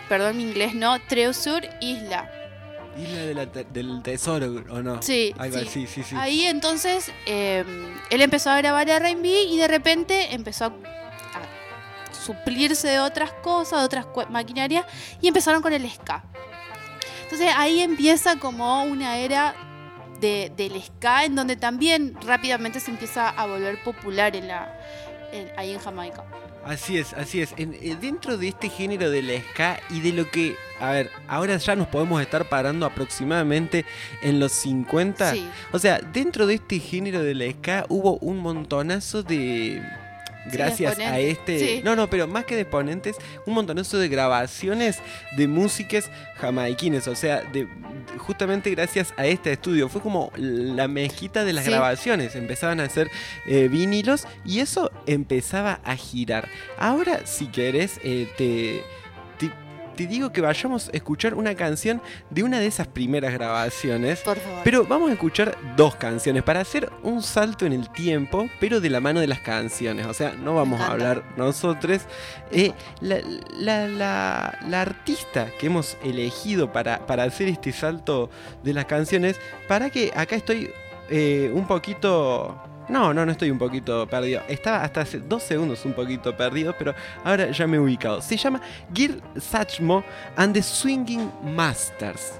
perdón 0.08 0.36
mi 0.36 0.44
inglés, 0.44 0.72
no, 0.76 1.00
Treasure 1.00 1.68
Isla. 1.80 2.30
Isla 2.98 3.20
de 3.26 3.34
la 3.34 3.46
te- 3.46 3.64
del 3.64 4.02
tesoro, 4.02 4.46
¿o 4.70 4.82
no? 4.82 5.00
Sí, 5.02 5.34
Algo 5.38 5.58
sí. 5.60 5.86
sí, 5.86 6.02
sí. 6.02 6.14
Ahí 6.16 6.44
entonces 6.46 7.10
eh, 7.26 7.64
él 8.10 8.22
empezó 8.22 8.50
a 8.50 8.58
grabar 8.58 8.88
R&B 8.88 9.28
y 9.28 9.56
de 9.56 9.68
repente 9.68 10.34
empezó 10.34 10.64
a, 10.66 10.68
a 10.68 12.12
suplirse 12.14 12.88
de 12.88 13.00
otras 13.00 13.32
cosas, 13.42 13.80
de 13.80 13.84
otras 13.86 14.06
maquinarias 14.30 14.84
y 15.20 15.28
empezaron 15.28 15.62
con 15.62 15.72
el 15.72 15.88
ska. 15.90 16.24
Entonces 17.24 17.52
ahí 17.56 17.80
empieza 17.80 18.36
como 18.38 18.82
una 18.84 19.18
era 19.18 19.54
de, 20.20 20.50
del 20.56 20.82
ska 20.82 21.24
en 21.24 21.36
donde 21.36 21.56
también 21.56 22.16
rápidamente 22.26 22.80
se 22.80 22.90
empieza 22.90 23.28
a 23.28 23.46
volver 23.46 23.82
popular 23.84 24.34
en 24.34 24.48
la, 24.48 24.74
en- 25.32 25.50
ahí 25.56 25.72
en 25.72 25.78
Jamaica. 25.78 26.24
Así 26.64 26.98
es, 26.98 27.12
así 27.14 27.40
es. 27.40 27.54
En- 27.56 27.74
eh, 27.74 27.96
dentro 28.00 28.36
de 28.36 28.48
este 28.48 28.68
género 28.68 29.10
del 29.10 29.30
ska 29.50 29.80
y 29.90 30.00
de 30.00 30.12
lo 30.12 30.30
que, 30.30 30.54
a 30.80 30.90
ver, 30.90 31.10
ahora 31.26 31.56
ya 31.56 31.74
nos 31.76 31.86
podemos 31.88 32.20
estar 32.20 32.48
parando 32.48 32.84
aproximadamente 32.84 33.86
en 34.22 34.38
los 34.38 34.52
50. 34.52 35.32
Sí. 35.32 35.48
O 35.72 35.78
sea, 35.78 35.98
dentro 36.00 36.46
de 36.46 36.54
este 36.54 36.78
género 36.78 37.22
del 37.22 37.42
ska 37.54 37.86
hubo 37.88 38.18
un 38.18 38.38
montonazo 38.38 39.22
de... 39.22 39.82
Gracias 40.52 40.98
a 40.98 41.18
este... 41.18 41.58
Sí. 41.58 41.80
No, 41.84 41.96
no, 41.96 42.08
pero 42.08 42.26
más 42.26 42.44
que 42.44 42.54
de 42.54 42.62
exponentes, 42.62 43.16
un 43.46 43.54
montonazo 43.54 43.98
de 43.98 44.08
grabaciones 44.08 44.98
de 45.36 45.48
músicas 45.48 46.10
jamaiquines. 46.36 47.08
O 47.08 47.14
sea, 47.14 47.42
de, 47.42 47.66
justamente 48.18 48.70
gracias 48.70 49.12
a 49.16 49.26
este 49.26 49.52
estudio. 49.52 49.88
Fue 49.88 50.00
como 50.00 50.32
la 50.36 50.88
mezquita 50.88 51.44
de 51.44 51.52
las 51.52 51.64
Sí. 51.64 51.70
grabaciones. 51.70 52.34
Empezaban 52.34 52.80
a 52.80 52.84
hacer 52.84 53.10
eh, 53.46 53.68
vinilos 53.68 54.26
y 54.44 54.60
eso 54.60 54.90
empezaba 55.06 55.80
a 55.84 55.96
girar. 55.96 56.48
Ahora, 56.78 57.26
si 57.26 57.46
querés, 57.46 58.00
eh, 58.02 58.28
te, 58.36 58.82
te, 59.98 60.06
digo 60.06 60.30
que 60.32 60.40
vayamos 60.40 60.88
a 60.88 60.92
escuchar 60.92 61.34
una 61.34 61.54
canción 61.54 62.00
de 62.30 62.42
una 62.42 62.58
de 62.60 62.66
esas 62.66 62.86
primeras 62.86 63.32
grabaciones. 63.32 64.20
Por 64.20 64.38
favor. 64.38 64.60
Pero 64.64 64.84
vamos 64.84 65.10
a 65.10 65.12
escuchar 65.14 65.56
dos 65.76 65.94
canciones 65.96 66.42
para 66.42 66.60
hacer 66.60 66.90
un 67.02 67.22
salto 67.22 67.66
en 67.66 67.72
el 67.72 67.90
tiempo, 67.90 68.48
pero 68.60 68.80
de 68.80 68.90
la 68.90 69.00
mano 69.00 69.20
de 69.20 69.26
las 69.26 69.40
canciones. 69.40 70.06
O 70.06 70.14
sea, 70.14 70.32
no 70.32 70.54
vamos 70.54 70.80
a 70.80 70.86
hablar 70.92 71.22
nosotros. 71.36 72.02
Eh, 72.50 72.72
la, 73.00 73.18
la- 73.58 73.88
la- 73.88 74.58
la 74.66 74.80
artista 74.82 75.48
que 75.58 75.66
hemos 75.66 75.96
elegido 76.04 76.72
para, 76.72 77.06
para 77.06 77.24
hacer 77.24 77.48
este 77.48 77.72
salto 77.72 78.30
de 78.62 78.72
las 78.72 78.84
canciones, 78.86 79.36
para 79.66 79.90
que 79.90 80.10
acá 80.14 80.36
estoy 80.36 80.70
eh, 81.10 81.50
un 81.54 81.66
poquito... 81.66 82.62
No, 82.88 83.12
no, 83.12 83.26
no 83.26 83.32
estoy 83.32 83.50
un 83.50 83.58
poquito 83.58 84.06
perdido. 84.08 84.42
Estaba 84.48 84.82
hasta 84.82 85.02
hace 85.02 85.18
dos 85.20 85.42
segundos 85.42 85.84
un 85.84 85.92
poquito 85.92 86.36
perdido, 86.36 86.74
pero 86.78 86.94
ahora 87.24 87.50
ya 87.50 87.66
me 87.66 87.76
he 87.76 87.80
ubicado. 87.80 88.22
Se 88.22 88.36
llama 88.36 88.60
Gil 88.94 89.22
Sachmo 89.38 90.02
and 90.36 90.54
the 90.54 90.62
Swinging 90.62 91.30
Masters. 91.54 92.32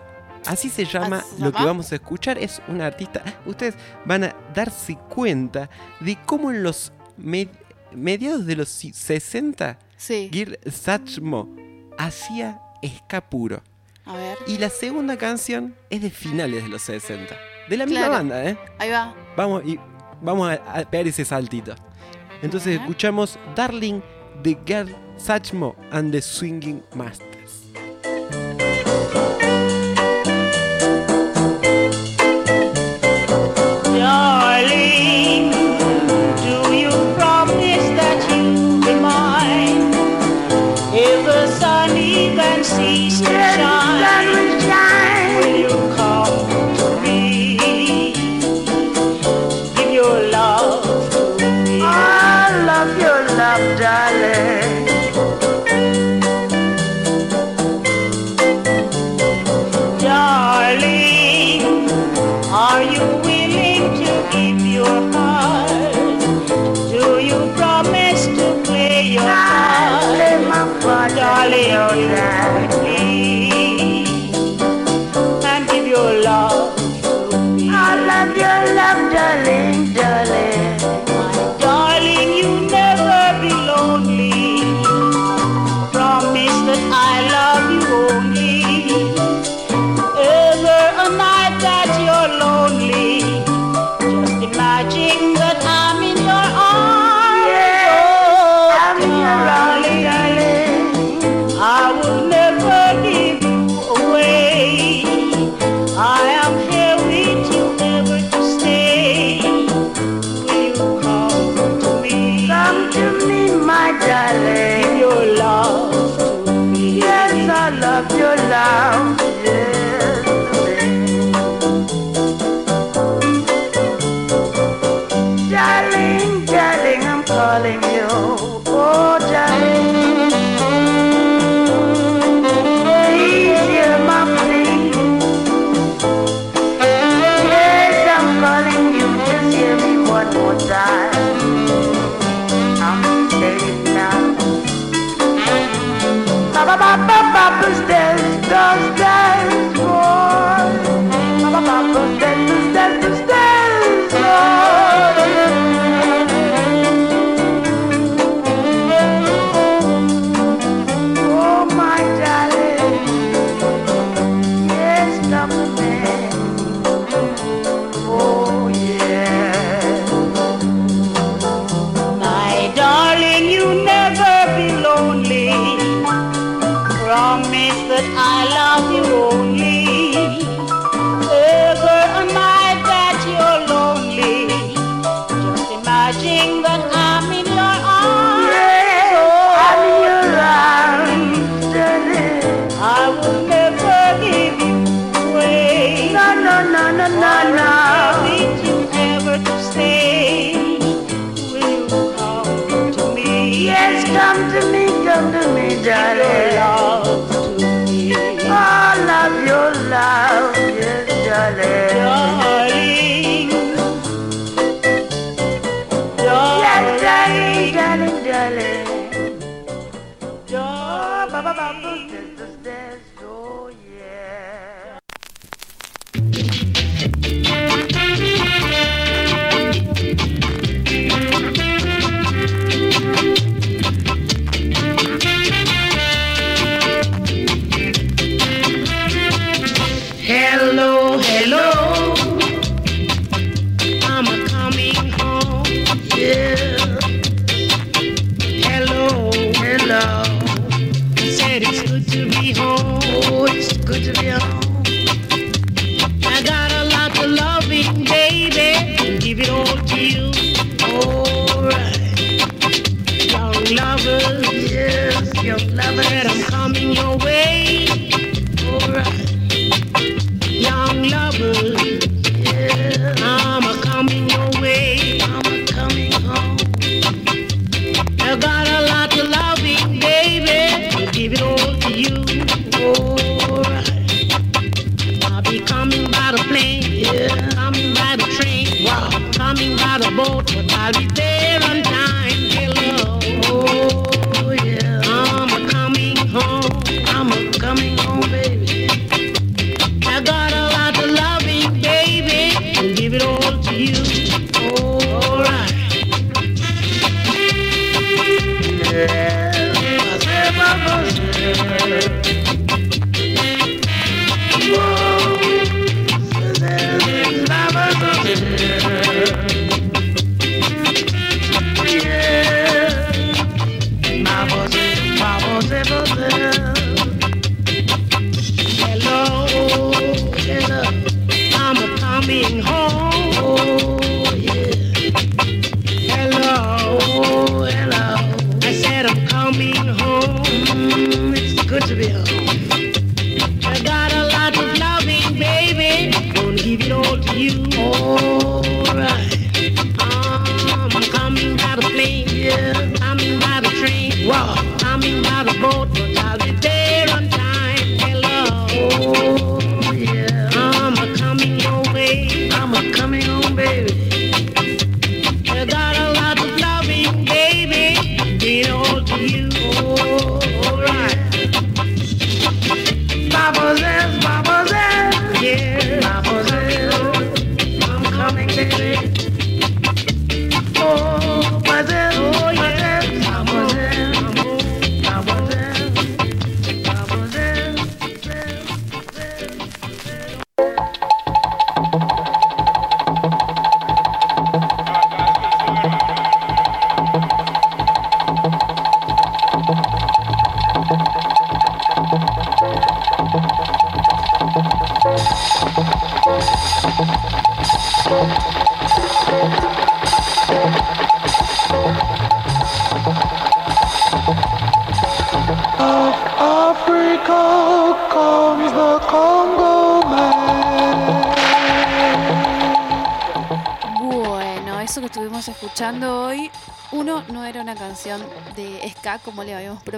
Así 0.47 0.71
se 0.71 0.85
llama 0.87 1.19
¿Así 1.19 1.37
se 1.37 1.43
lo 1.45 1.53
que 1.53 1.63
vamos 1.65 1.93
a 1.93 1.97
escuchar. 1.97 2.39
Es 2.39 2.63
una 2.69 2.87
artista. 2.87 3.23
Ustedes 3.45 3.75
van 4.07 4.25
a 4.25 4.35
darse 4.55 4.97
cuenta 5.09 5.69
de 6.01 6.17
cómo 6.25 6.51
en 6.51 6.63
los 6.63 6.93
med- 7.21 7.51
mediados 7.93 8.47
de 8.47 8.57
los 8.57 8.69
si- 8.69 8.93
60 8.93 9.79
sí, 9.97 10.31
Gil 10.33 10.59
Sachmo 10.71 11.49
hacía 11.99 12.61
ska 12.97 13.21
puro. 13.21 13.63
a 14.07 14.17
ver, 14.17 14.39
Y 14.47 14.57
la 14.59 14.71
segunda 14.71 15.19
canción 15.19 15.75
es 15.91 16.01
de 16.01 16.11
finales 16.11 16.63
de 16.63 16.69
los 16.71 16.81
60. 16.83 17.37
De 17.69 17.77
la 17.77 17.85
misma 17.85 18.09
banda, 18.09 18.43
¿eh? 18.49 18.57
ahí 18.79 18.91
va. 18.91 19.15
Vamos, 19.37 19.63
y 19.67 19.79
vamos 20.21 20.49
a, 20.49 20.55
a 20.81 20.85
pegar 20.85 21.07
ese 21.07 21.25
saltito. 21.25 21.75
Entonces 22.43 22.79
escuchamos 22.81 23.39
Darling 23.55 24.01
de 24.43 24.57
Girl 24.67 24.95
Sachmo 25.17 25.75
and 25.91 26.13
the 26.13 26.23
Swinging 26.23 26.83
Masters. 26.95 27.28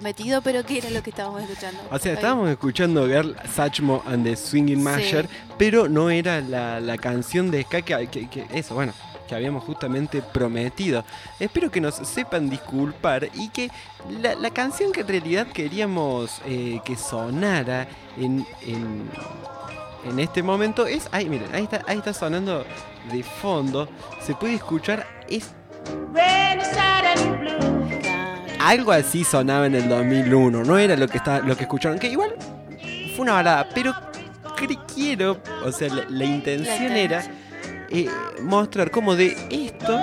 Prometido, 0.05 0.41
pero 0.41 0.65
¿qué 0.65 0.79
era 0.79 0.89
lo 0.91 1.03
que 1.03 1.11
estábamos 1.11 1.43
escuchando? 1.43 1.79
O 1.91 1.99
sea, 1.99 2.15
estábamos 2.15 2.49
escuchando 2.49 3.07
Girl 3.07 3.37
Satchmo 3.55 4.03
and 4.07 4.25
the 4.25 4.35
Swinging 4.35 4.83
Masher, 4.83 5.29
pero 5.59 5.89
no 5.89 6.09
era 6.11 6.41
la, 6.41 6.81
la 6.81 6.97
canción 6.97 7.51
de 7.51 7.63
ska 7.65 7.83
que, 7.83 8.07
que- 8.07 8.29
que- 8.31 8.47
eso, 8.55 8.75
bueno, 8.75 8.95
que 9.29 9.35
habíamos 9.35 9.63
justamente 9.65 10.23
prometido. 10.23 11.05
Espero 11.39 11.71
que 11.71 11.81
nos 11.83 11.97
sepan 11.97 12.49
disculpar 12.49 13.29
y 13.35 13.51
que 13.51 13.71
la, 14.23 14.35
la 14.35 14.51
canción 14.51 14.91
que 14.91 15.03
en 15.03 15.09
realidad 15.09 15.47
queríamos 15.49 16.41
eh, 16.47 16.81
que 16.85 16.97
sonara 16.97 17.87
en, 18.17 18.47
en, 18.63 19.09
en 20.05 20.19
este 20.19 20.43
momento 20.43 20.87
es, 20.87 21.09
ay, 21.13 21.29
miren, 21.29 21.55
ahí 21.55 21.65
está, 21.65 21.83
ahí 21.87 21.99
está 21.99 22.15
sonando 22.15 22.65
de 23.13 23.23
fondo, 23.23 23.87
se 24.23 24.35
puede 24.35 24.55
escuchar, 24.55 25.07
algo 28.71 28.93
así 28.93 29.25
sonaba 29.25 29.67
en 29.67 29.75
el 29.75 29.89
2001, 29.89 30.63
no 30.63 30.79
era 30.79 30.95
lo 30.97 31.09
que 31.09 31.17
está, 31.17 31.41
lo 31.41 31.57
que 31.57 31.65
escucharon, 31.65 31.99
que 31.99 32.07
igual 32.07 32.37
fue 33.17 33.23
una 33.23 33.33
balada, 33.33 33.69
pero 33.75 33.93
quiero, 34.95 35.41
o 35.65 35.73
sea, 35.73 35.89
la, 35.93 36.05
la 36.09 36.25
intención 36.25 36.93
era 36.93 37.25
eh, 37.91 38.09
mostrar 38.41 38.93
cómo 38.93 39.17
de 39.17 39.37
esto 39.51 39.99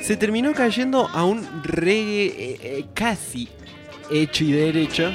se 0.00 0.16
terminó 0.16 0.54
cayendo 0.54 1.08
a 1.08 1.24
un 1.24 1.44
reggae 1.64 2.26
eh, 2.26 2.58
eh, 2.62 2.84
casi 2.94 3.48
hecho 4.12 4.44
y 4.44 4.52
derecho, 4.52 5.10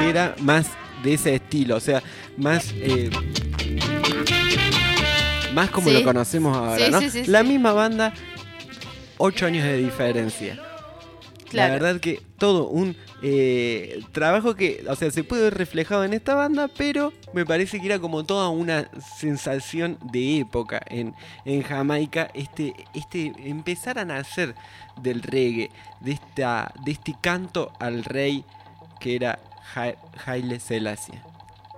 que 0.00 0.10
era 0.10 0.34
más 0.40 0.66
de 1.04 1.14
ese 1.14 1.36
estilo, 1.36 1.76
o 1.76 1.80
sea, 1.80 2.02
más... 2.36 2.74
más 5.60 5.70
como 5.70 5.88
Sí. 5.88 5.94
lo 5.94 6.02
conocemos 6.04 6.56
ahora, 6.56 6.84
Sí, 6.86 6.90
¿no? 6.90 7.00
sí, 7.00 7.10
sí, 7.10 7.24
la 7.26 7.42
misma 7.42 7.72
banda, 7.72 8.12
ocho 9.18 9.46
años 9.46 9.64
de 9.64 9.76
diferencia. 9.76 10.58
Claro. 11.50 11.74
La 11.74 11.80
verdad 11.80 12.00
que 12.00 12.22
todo 12.38 12.68
un 12.68 12.96
eh, 13.22 14.00
trabajo 14.12 14.54
que, 14.54 14.84
o 14.88 14.94
sea, 14.94 15.10
se 15.10 15.24
puede 15.24 15.42
ver 15.42 15.54
reflejado 15.58 16.04
en 16.04 16.14
esta 16.14 16.34
banda, 16.36 16.68
pero 16.68 17.12
me 17.34 17.44
parece 17.44 17.80
que 17.80 17.86
era 17.86 17.98
como 17.98 18.24
toda 18.24 18.48
una 18.50 18.88
sensación 19.18 19.98
de 20.12 20.38
época 20.38 20.80
en, 20.86 21.12
en 21.44 21.62
Jamaica, 21.62 22.30
este, 22.34 22.72
este 22.94 23.32
empezar 23.44 23.98
a 23.98 24.04
nacer 24.04 24.54
del 25.02 25.22
reggae, 25.22 25.70
de, 26.00 26.12
esta, 26.12 26.72
de 26.84 26.92
este 26.92 27.14
canto 27.20 27.72
al 27.80 28.04
rey 28.04 28.44
que 29.00 29.16
era 29.16 29.40
Haile 30.24 30.60
Selassie. 30.60 31.18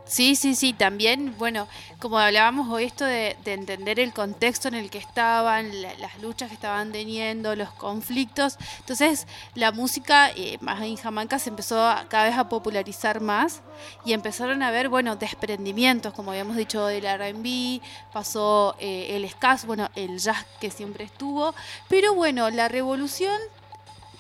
Sí, 0.04 0.34
sí, 0.36 0.56
sí, 0.56 0.72
también, 0.74 1.34
bueno, 1.38 1.68
como 1.98 2.18
hablábamos 2.18 2.68
hoy, 2.68 2.84
esto 2.84 3.04
de, 3.04 3.36
de 3.44 3.54
entender 3.54 3.98
el 4.00 4.12
contexto 4.12 4.68
en 4.68 4.74
el 4.74 4.90
que 4.90 4.98
estaban, 4.98 5.80
la- 5.80 5.94
las 5.94 6.18
luchas 6.20 6.48
que 6.48 6.54
estaban 6.54 6.92
teniendo, 6.92 7.54
los 7.56 7.70
conflictos. 7.70 8.58
Entonces, 8.80 9.26
la 9.54 9.70
música, 9.72 10.30
eh, 10.36 10.58
más 10.60 10.82
en 10.82 10.96
Jamaica, 10.96 11.38
se 11.38 11.48
empezó 11.50 11.80
a- 11.86 12.04
cada 12.08 12.24
vez 12.24 12.36
a 12.36 12.48
popularizar 12.48 13.20
más 13.20 13.62
y 14.04 14.12
empezaron 14.12 14.62
a 14.62 14.70
ver, 14.72 14.88
bueno, 14.90 15.16
desprendimientos, 15.16 16.12
como 16.12 16.32
habíamos 16.32 16.56
dicho, 16.56 16.84
del 16.86 17.04
RB, 17.06 17.80
pasó 18.12 18.74
eh, 18.80 19.16
el 19.16 19.28
ska, 19.30 19.56
bueno, 19.66 19.88
el 19.94 20.18
jazz 20.18 20.44
que 20.60 20.70
siempre 20.70 21.04
estuvo, 21.04 21.54
pero 21.88 22.12
bueno, 22.14 22.50
la 22.50 22.68
revolución 22.68 23.38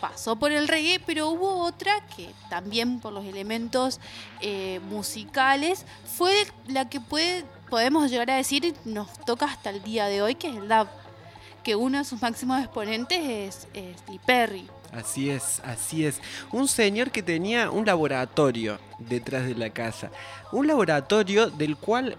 pasó 0.02 0.34
por 0.34 0.50
el 0.50 0.66
reggae, 0.66 0.98
pero 1.06 1.28
hubo 1.28 1.64
otra 1.64 1.92
que 2.16 2.28
también 2.50 2.98
por 2.98 3.12
los 3.12 3.24
elementos 3.24 4.00
eh, 4.40 4.80
musicales 4.90 5.86
fue 6.16 6.34
la 6.66 6.88
que 6.88 7.00
puede, 7.00 7.44
podemos 7.70 8.10
llegar 8.10 8.28
a 8.32 8.36
decir 8.36 8.74
nos 8.84 9.12
toca 9.24 9.46
hasta 9.46 9.70
el 9.70 9.80
día 9.84 10.06
de 10.06 10.20
hoy, 10.20 10.34
que 10.34 10.48
es 10.48 10.56
el 10.56 10.68
dub, 10.68 10.88
que 11.62 11.76
uno 11.76 11.98
de 11.98 12.04
sus 12.04 12.20
máximos 12.20 12.60
exponentes 12.60 13.20
es, 13.20 13.68
es 13.74 13.96
Perry. 14.26 14.68
Así 14.90 15.30
es, 15.30 15.60
así 15.64 16.04
es. 16.04 16.20
Un 16.50 16.66
señor 16.66 17.12
que 17.12 17.22
tenía 17.22 17.70
un 17.70 17.86
laboratorio 17.86 18.80
detrás 18.98 19.46
de 19.46 19.54
la 19.54 19.70
casa. 19.70 20.10
Un 20.50 20.66
laboratorio 20.66 21.48
del 21.48 21.76
cual 21.76 22.18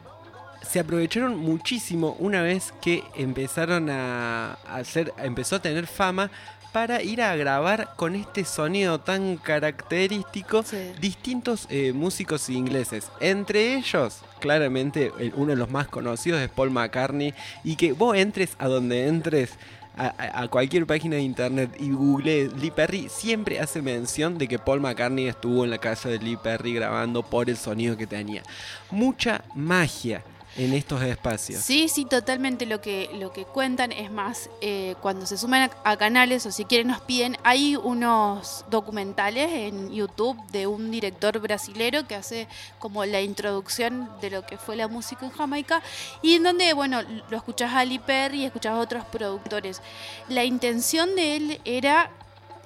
se 0.61 0.79
aprovecharon 0.79 1.37
muchísimo 1.37 2.15
una 2.17 2.41
vez 2.41 2.73
que 2.81 3.03
empezaron 3.13 3.89
a 3.89 4.53
hacer, 4.69 5.13
empezó 5.17 5.57
a 5.57 5.61
tener 5.61 5.85
fama 5.85 6.31
para 6.73 7.01
ir 7.03 7.21
a 7.21 7.35
grabar 7.35 7.93
con 7.95 8.15
este 8.15 8.43
sonido 8.45 8.99
tan 8.99 9.37
característico 9.37 10.63
Sí. 10.63 10.91
distintos 10.99 11.67
eh, 11.69 11.93
músicos 11.93 12.49
ingleses. 12.49 13.09
Entre 13.19 13.75
ellos, 13.75 14.19
claramente, 14.39 15.11
uno 15.35 15.51
de 15.51 15.55
los 15.55 15.69
más 15.69 15.87
conocidos 15.87 16.41
es 16.41 16.49
Paul 16.49 16.71
McCartney. 16.71 17.33
Y 17.63 17.75
que 17.75 17.93
vos 17.93 18.17
entres 18.17 18.55
a 18.59 18.67
donde 18.67 19.07
entres, 19.07 19.51
a, 19.95 20.07
a- 20.17 20.41
a 20.41 20.47
cualquier 20.47 20.87
página 20.87 21.17
de 21.17 21.21
internet 21.21 21.69
y 21.79 21.91
google 21.91 22.49
Lee 22.59 22.71
Perry, 22.71 23.07
siempre 23.09 23.59
hace 23.59 23.81
mención 23.83 24.39
de 24.39 24.47
que 24.47 24.57
Paul 24.57 24.81
McCartney 24.81 25.27
estuvo 25.27 25.63
en 25.63 25.69
la 25.69 25.77
casa 25.77 26.09
de 26.09 26.17
Lee 26.17 26.37
Perry 26.41 26.73
grabando 26.73 27.21
por 27.21 27.49
el 27.49 27.57
sonido 27.57 27.95
que 27.95 28.07
tenía. 28.07 28.41
Mucha 28.89 29.43
magia 29.53 30.23
en 30.55 30.73
estos 30.73 31.01
espacios. 31.01 31.63
Sí, 31.63 31.87
sí, 31.87 32.05
totalmente 32.05 32.65
lo 32.65 32.79
que, 32.79 33.09
lo 33.15 33.31
que 33.31 33.45
cuentan. 33.45 33.91
Es 33.91 34.11
más, 34.11 34.49
eh, 34.61 34.95
cuando 35.01 35.25
se 35.25 35.37
suman 35.37 35.71
a, 35.83 35.97
canales 35.97 36.45
o 36.45 36.51
si 36.51 36.65
quieren 36.65 36.87
nos 36.87 37.01
piden, 37.01 37.37
hay 37.43 37.75
unos 37.75 38.65
documentales 38.69 39.49
en 39.51 39.91
YouTube 39.91 40.37
de 40.51 40.67
un 40.67 40.91
director 40.91 41.39
brasilero 41.39 42.07
que 42.07 42.15
hace 42.15 42.47
como 42.79 43.05
la 43.05 43.21
introducción 43.21 44.09
de 44.21 44.29
lo 44.29 44.45
que 44.45 44.57
fue 44.57 44.75
la 44.75 44.87
música 44.87 45.25
en 45.25 45.31
Jamaica 45.31 45.81
y 46.21 46.35
en 46.35 46.43
donde, 46.43 46.73
bueno, 46.73 47.01
lo 47.29 47.37
escuchás 47.37 47.73
a 47.73 47.85
Lee 47.85 47.99
Perry 47.99 48.41
y 48.41 48.45
escuchás 48.45 48.73
a 48.73 48.79
otros 48.79 49.05
productores. 49.05 49.81
La 50.29 50.43
intención 50.43 51.15
de 51.15 51.35
él 51.35 51.61
era 51.65 52.11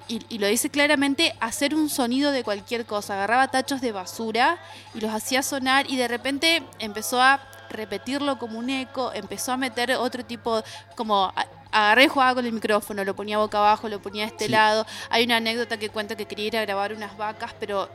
y 0.10 0.38
lo 0.38 0.48
dice 0.48 0.70
claramente, 0.70 1.36
hacer 1.42 1.76
un 1.76 1.90
sonido 1.90 2.32
de 2.32 2.42
cualquier 2.42 2.86
cosa. 2.86 3.16
Agarraba 3.16 3.50
tachos 3.50 3.82
de 3.82 3.92
basura 3.92 4.58
y 4.94 5.02
los 5.02 5.14
hacía 5.14 5.44
sonar 5.44 5.90
y 5.90 5.98
de 5.98 6.08
repente 6.08 6.64
empezó 6.80 7.22
a 7.22 7.42
repetirlo 7.70 8.38
como 8.40 8.60
un 8.60 8.70
eco, 8.70 9.12
empezó 9.14 9.52
a 9.54 9.58
meter 9.58 9.92
otro 9.94 10.24
tipo, 10.26 10.62
como 10.96 11.26
a- 11.36 11.46
agarré 11.72 12.06
y 12.06 12.08
jugaba 12.08 12.36
con 12.36 12.46
el 12.46 12.54
micrófono, 12.54 13.04
lo 13.04 13.16
ponía 13.16 13.38
boca 13.38 13.58
abajo, 13.58 13.90
lo 13.90 14.02
ponía 14.02 14.24
de 14.26 14.32
este 14.32 14.46
Sí. 14.46 14.52
lado. 14.52 14.86
Hay 15.10 15.26
una 15.26 15.38
anécdota 15.38 15.78
que 15.78 15.90
cuenta 15.90 16.16
que 16.16 16.26
quería 16.26 16.48
ir 16.48 16.58
a 16.58 16.62
grabar 16.62 16.94
unas 16.94 17.16
vacas, 17.18 17.54
pero 17.60 17.90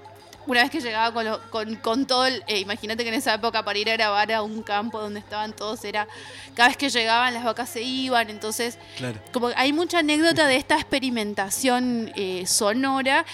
una 0.47 0.61
vez 0.63 0.71
que 0.73 0.81
llegaba 0.81 1.13
con, 1.15 1.25
lo- 1.25 1.41
con, 1.51 1.77
con 1.77 2.05
todo 2.07 2.27
el... 2.27 2.43
eh, 2.49 2.59
imagínate 2.59 3.05
que 3.05 3.09
en 3.11 3.15
esa 3.15 3.35
época 3.35 3.65
para 3.65 3.79
ir 3.79 3.89
a 3.89 3.93
grabar 3.93 4.31
a 4.33 4.43
un 4.43 4.63
campo 4.65 5.01
donde 5.01 5.21
estaban 5.21 5.53
todos 5.53 5.85
era... 5.85 6.07
Cada 6.55 6.69
vez 6.69 6.77
que 6.77 6.91
llegaban 6.91 7.33
las 7.33 7.45
vacas 7.45 7.69
se 7.71 7.81
iban, 7.83 8.29
entonces 8.29 8.77
Claro. 8.97 9.21
como 9.33 9.51
hay 9.57 9.73
mucha 9.73 10.01
anécdota 10.01 10.47
de 10.49 10.57
esta 10.57 10.75
experimentación 10.75 12.13
eh, 12.17 12.45
sonora 12.47 13.25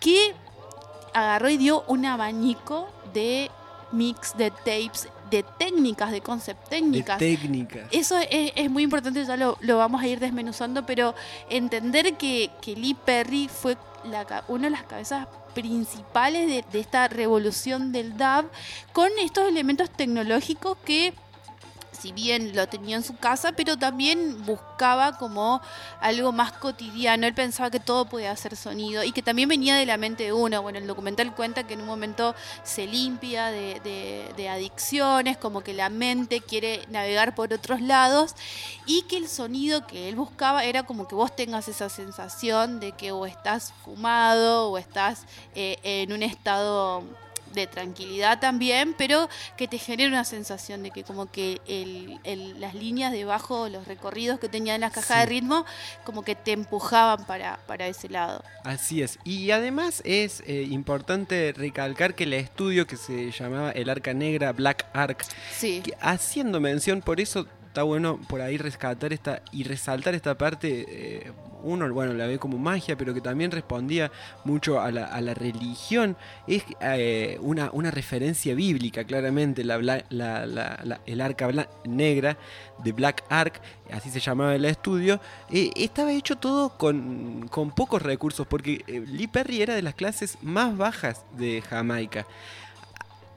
que 0.00 0.34
agarró 1.12 1.48
y 1.50 1.56
dio 1.56 1.84
un 1.86 2.04
abanico 2.06 2.88
de 3.12 3.50
mix, 3.92 4.36
de 4.36 4.50
tapes, 4.50 5.08
de 5.30 5.42
técnicas, 5.58 6.10
de 6.12 6.20
concept 6.20 6.64
De 6.64 6.70
técnicas. 6.70 7.18
técnica. 7.18 7.80
Eso 7.90 8.18
es, 8.18 8.52
es 8.54 8.70
muy 8.70 8.82
importante, 8.82 9.24
ya 9.24 9.36
lo, 9.36 9.56
lo 9.60 9.78
vamos 9.78 10.02
a 10.02 10.06
ir 10.06 10.20
desmenuzando, 10.20 10.84
pero 10.86 11.14
entender 11.48 12.14
que, 12.16 12.50
que 12.60 12.76
Lee 12.76 12.94
Perry 12.94 13.48
fue 13.48 13.76
la 14.04 14.44
una 14.48 14.64
de 14.64 14.70
las 14.70 14.82
cabezas 14.82 15.26
principales 15.54 16.46
de, 16.48 16.64
de 16.70 16.80
esta 16.80 17.08
revolución 17.08 17.92
del 17.92 18.16
dub 18.16 18.50
con 18.92 19.08
estos 19.20 19.48
elementos 19.48 19.88
tecnológicos 19.90 20.76
que 20.84 21.14
si 22.04 22.12
bien 22.12 22.54
lo 22.54 22.66
tenía 22.66 22.96
en 22.96 23.02
su 23.02 23.16
casa, 23.16 23.52
pero 23.52 23.78
también 23.78 24.44
buscaba 24.44 25.16
como 25.16 25.62
algo 26.02 26.32
más 26.32 26.52
cotidiano. 26.52 27.26
Él 27.26 27.32
pensaba 27.32 27.70
que 27.70 27.80
todo 27.80 28.04
podía 28.04 28.30
hacer 28.30 28.56
sonido 28.56 29.02
y 29.04 29.12
que 29.12 29.22
también 29.22 29.48
venía 29.48 29.76
de 29.76 29.86
la 29.86 29.96
mente 29.96 30.24
de 30.24 30.34
uno. 30.34 30.60
Bueno, 30.60 30.78
el 30.78 30.86
documental 30.86 31.34
cuenta 31.34 31.66
que 31.66 31.72
en 31.72 31.80
un 31.80 31.86
momento 31.86 32.34
se 32.62 32.86
limpia 32.86 33.46
de, 33.46 34.48
adicciones, 34.50 35.38
como 35.38 35.62
que 35.62 35.72
la 35.72 35.88
mente 35.88 36.42
quiere 36.42 36.84
navegar 36.90 37.34
por 37.34 37.54
otros 37.54 37.80
lados 37.80 38.34
y 38.84 39.04
que 39.04 39.16
el 39.16 39.26
sonido 39.26 39.86
que 39.86 40.10
él 40.10 40.16
buscaba 40.16 40.62
era 40.64 40.82
como 40.82 41.08
que 41.08 41.14
vos 41.14 41.34
tengas 41.34 41.68
esa 41.68 41.88
sensación 41.88 42.80
de 42.80 42.92
que 42.92 43.12
o 43.12 43.24
estás 43.24 43.72
fumado 43.82 44.68
o 44.68 44.76
estás 44.76 45.24
eh, 45.54 45.78
en 45.82 46.12
un 46.12 46.22
estado 46.22 47.02
de 47.54 47.66
tranquilidad 47.66 48.40
también, 48.40 48.94
pero 48.98 49.28
que 49.56 49.68
te 49.68 49.78
genera 49.78 50.08
una 50.10 50.24
sensación 50.24 50.82
de 50.82 50.90
que 50.90 51.04
como 51.04 51.30
que 51.30 51.60
el- 51.66 52.18
el- 52.24 52.60
las 52.60 52.74
líneas 52.74 53.12
debajo, 53.12 53.68
los 53.68 53.86
recorridos 53.86 54.38
que 54.38 54.48
tenían 54.48 54.80
las 54.80 54.92
cajas 54.92 55.18
de 55.20 55.24
Sí. 55.24 55.28
ritmo, 55.40 55.64
como 56.04 56.22
que 56.22 56.34
te 56.34 56.52
empujaban 56.52 57.24
para, 57.26 57.58
para 57.66 57.86
ese 57.86 58.08
lado. 58.08 58.42
Así 58.64 59.02
es. 59.02 59.18
Y 59.24 59.50
además 59.50 60.02
es 60.04 60.42
eh, 60.46 60.66
importante 60.70 61.54
recalcar 61.56 62.14
que 62.14 62.24
el 62.24 62.34
estudio 62.34 62.86
que 62.86 62.96
se 62.96 63.30
llamaba 63.30 63.70
el 63.70 63.88
Arca 63.88 64.12
Negra, 64.12 64.52
Black 64.52 64.86
Ark, 64.92 65.24
Sí. 65.56 65.80
que 65.84 65.94
haciendo 66.00 66.60
mención, 66.60 67.00
por 67.00 67.20
eso 67.20 67.46
está 67.74 67.82
bueno 67.82 68.20
por 68.28 68.40
ahí 68.40 68.56
rescatar 68.56 69.12
esta 69.12 69.42
y 69.50 69.64
resaltar 69.64 70.14
esta 70.14 70.38
parte. 70.38 70.86
eh, 70.88 71.32
uno, 71.64 71.92
bueno, 71.94 72.12
la 72.12 72.26
ve 72.26 72.38
como 72.38 72.56
magia, 72.58 72.94
pero 72.96 73.14
que 73.14 73.22
también 73.22 73.50
respondía 73.50 74.12
mucho 74.44 74.80
a 74.80 74.92
la, 74.92 75.06
a 75.06 75.20
la 75.22 75.32
religión. 75.34 76.14
Es 76.46 76.62
eh, 76.80 77.36
una, 77.40 77.70
una 77.72 77.90
referencia 77.90 78.54
bíblica, 78.54 79.02
claramente, 79.04 79.64
la, 79.64 79.78
la- 79.78 81.00
el 81.06 81.20
arca 81.20 81.48
negra 81.84 82.36
de 82.84 82.92
Black 82.92 83.24
Ark, 83.30 83.60
así 83.90 84.10
se 84.10 84.20
llamaba 84.20 84.54
el 84.54 84.66
estudio, 84.66 85.18
eh, 85.50 85.70
estaba 85.74 86.12
hecho 86.12 86.36
todo 86.36 86.76
con, 86.76 87.48
con 87.48 87.70
pocos 87.72 88.02
recursos, 88.02 88.46
porque 88.46 88.84
Lee 89.08 89.26
Perry 89.26 89.62
era 89.62 89.74
de 89.74 89.82
las 89.82 89.94
clases 89.94 90.36
más 90.42 90.76
bajas 90.76 91.24
de 91.36 91.60
Jamaica. 91.62 92.26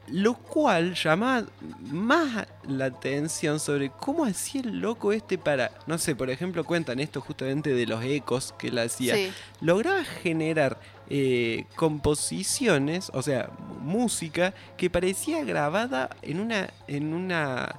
Lo 0.10 0.36
cual 0.36 0.94
llamaba 0.94 1.48
más 1.82 2.48
la 2.68 2.86
atención 2.86 3.60
sobre 3.60 3.90
cómo 3.90 4.26
hacía 4.26 4.62
el 4.62 4.80
loco 4.80 5.12
este 5.12 5.38
para, 5.38 5.72
no 5.86 5.98
sé, 5.98 6.16
por 6.16 6.30
ejemplo, 6.30 6.64
cuentan 6.64 7.00
esto 7.00 7.20
justamente 7.20 7.74
de 7.74 7.86
los 7.86 8.04
ecos 8.04 8.54
que 8.58 8.70
él 8.70 8.80
hacía. 8.80 9.16
Sí. 9.16 9.32
Lograba 9.60 10.04
generar 10.06 10.80
eh, 11.10 11.66
composiciones, 11.76 13.12
o 13.14 13.22
sea, 13.22 13.50
música 13.82 14.54
que 14.78 14.90
parecía 14.90 15.44
grabada 15.44 16.10
en 16.22 16.40
una, 16.40 16.70
en 16.88 17.14
una, 17.14 17.76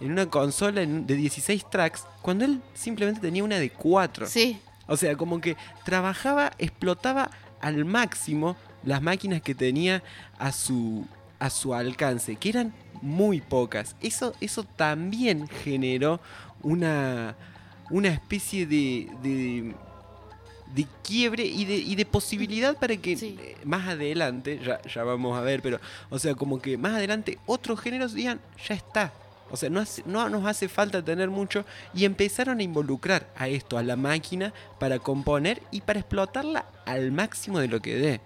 en 0.00 0.12
una 0.12 0.26
consola 0.26 0.80
de 0.80 1.14
16 1.14 1.68
tracks, 1.70 2.06
cuando 2.22 2.44
él 2.44 2.60
simplemente 2.74 3.20
tenía 3.20 3.44
una 3.44 3.58
de 3.58 3.70
4. 3.70 4.26
Sí, 4.26 4.60
O 4.86 4.96
sea, 4.96 5.16
como 5.16 5.40
que 5.40 5.56
trabajaba, 5.84 6.52
explotaba 6.58 7.30
al 7.60 7.84
máximo 7.84 8.56
las 8.82 9.02
máquinas 9.02 9.42
que 9.42 9.54
tenía 9.54 10.02
a 10.38 10.52
su, 10.52 11.06
a 11.40 11.50
su 11.50 11.74
alcance, 11.74 12.36
que 12.36 12.50
eran 12.50 12.72
muy 13.02 13.40
pocas. 13.40 13.96
Eso, 14.00 14.34
eso 14.40 14.62
también 14.62 15.48
generó 15.48 16.20
una, 16.62 17.34
una 17.90 18.08
especie 18.08 18.66
de, 18.66 19.08
de, 19.22 19.74
de 20.74 20.86
quiebre 21.02 21.44
y 21.44 21.64
de, 21.64 21.76
y 21.76 21.96
de 21.96 22.04
posibilidad 22.06 22.76
para 22.76 22.96
que 22.96 23.16
Sí. 23.16 23.36
eh, 23.40 23.56
más 23.64 23.88
adelante, 23.88 24.60
ya, 24.64 24.80
ya 24.82 25.02
vamos 25.02 25.36
a 25.36 25.40
ver, 25.40 25.62
pero, 25.62 25.80
o 26.10 26.18
sea, 26.18 26.34
como 26.34 26.60
que 26.60 26.76
más 26.76 26.92
adelante 26.94 27.38
otros 27.46 27.80
géneros 27.80 28.14
digan, 28.14 28.38
ya 28.68 28.74
está. 28.74 29.12
O 29.52 29.56
sea, 29.56 29.68
no, 29.68 29.80
hace- 29.80 30.04
no 30.06 30.28
nos 30.28 30.46
hace 30.46 30.68
falta 30.68 31.04
tener 31.04 31.28
mucho 31.28 31.64
y 31.92 32.04
empezaron 32.04 32.60
a 32.60 32.62
involucrar 32.62 33.26
a 33.36 33.48
esto, 33.48 33.78
a 33.78 33.82
la 33.82 33.96
máquina, 33.96 34.52
para 34.78 35.00
componer 35.00 35.60
y 35.72 35.80
para 35.80 35.98
explotarla 35.98 36.66
al 36.86 37.10
máximo 37.10 37.58
de 37.58 37.66
lo 37.66 37.80
que 37.82 37.96
dé. 37.96 38.20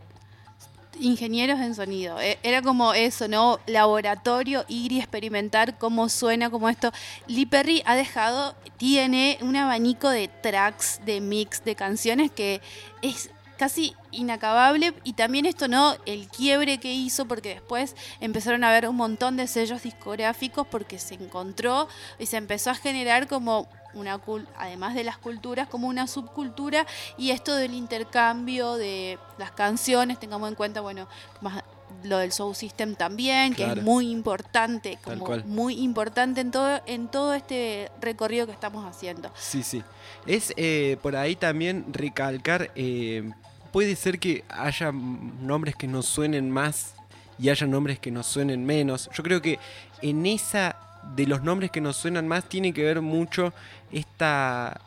Ingenieros 1.01 1.61
en 1.61 1.75
sonido. 1.75 2.21
E- 2.21 2.39
Era 2.43 2.63
como 2.63 2.95
eso, 2.95 3.29
¿no? 3.29 3.59
Laboratorio, 3.67 4.65
ir 4.69 4.93
y 4.93 4.99
experimentar 4.99 5.79
cómo 5.79 6.09
suena, 6.09 6.51
como 6.51 6.69
esto. 6.69 6.93
Lee 7.27 7.47
Perry 7.47 7.83
ha 7.87 7.95
dejado, 7.97 8.55
tiene 8.77 9.39
un 9.41 9.57
abanico 9.57 10.09
de 10.09 10.29
tracks, 10.29 11.01
de 11.05 11.21
mix, 11.21 11.65
de 11.65 11.75
canciones 11.75 12.31
que 12.31 12.61
es 13.03 13.31
casi 13.57 13.95
inacabable 14.11 14.95
y 15.05 15.13
también 15.13 15.47
esto 15.47 15.69
no 15.69 15.95
el 16.07 16.27
quiebre 16.27 16.79
que 16.79 16.93
hizo 16.93 17.27
porque 17.27 17.51
después 17.51 17.95
empezaron 18.21 18.65
a 18.65 18.71
haber 18.71 18.89
un 18.89 18.97
montón 18.97 19.37
de 19.37 19.47
sellos 19.47 19.85
discográficos 19.85 20.67
porque 20.67 20.99
se 20.99 21.15
encontró 21.15 21.87
y 22.19 22.27
se 22.27 22.37
empezó 22.37 22.71
a 22.71 22.75
generar 22.75 23.29
como 23.29 23.69
una 23.95 24.21
además 24.57 24.95
de 24.95 25.05
las 25.05 25.19
culturas 25.19 25.69
como 25.69 25.89
una 25.89 26.07
subcultura 26.07 26.87
y 27.17 27.31
esto 27.31 27.55
del 27.55 27.75
intercambio 27.75 28.75
de 28.75 29.19
las 29.39 29.53
canciones 29.53 30.19
tengamos 30.19 30.49
en 30.49 30.55
cuenta 30.55 30.81
bueno 30.81 31.09
más 31.41 31.63
lo 32.03 32.19
del 32.19 32.33
soul 32.33 32.55
system 32.55 32.97
también 32.97 33.55
que 33.55 33.65
es 33.65 33.83
muy 33.83 34.11
importante 34.11 34.99
como 35.05 35.27
muy 35.47 35.81
importante 35.81 36.41
en 36.41 36.51
todo 36.51 36.81
en 36.87 37.09
todo 37.09 37.35
este 37.35 37.91
recorrido 38.01 38.47
que 38.47 38.53
estamos 38.53 38.85
haciendo 38.85 39.05
Sí, 39.37 39.63
sí. 39.63 39.83
Es 40.27 40.53
eh, 40.57 40.97
por 41.03 41.17
ahí 41.17 41.37
también 41.37 41.85
recalcar, 41.93 42.71
eh, 42.75 43.31
puede 43.73 43.97
ser 43.97 44.19
que 44.19 44.45
haya 44.49 44.93
nombres 44.93 45.77
que 45.77 45.87
nos 45.87 46.07
suenen 46.07 46.51
más 46.51 46.95
y 47.39 47.49
haya 47.49 47.67
nombres 47.67 47.99
que 47.99 48.11
nos 48.11 48.27
suenen 48.27 48.65
menos. 48.65 49.11
Yo 49.15 49.23
creo 49.23 49.43
que 49.43 49.59
en 50.01 50.27
esa 50.27 50.77
de 51.17 51.27
los 51.27 51.43
nombres 51.43 51.71
que 51.71 51.81
nos 51.81 51.97
suenan 51.97 52.27
más 52.29 52.45
tiene 52.49 52.73
que 52.73 52.83
ver 52.85 53.01
mucho 53.01 53.53
esta, 53.93 54.81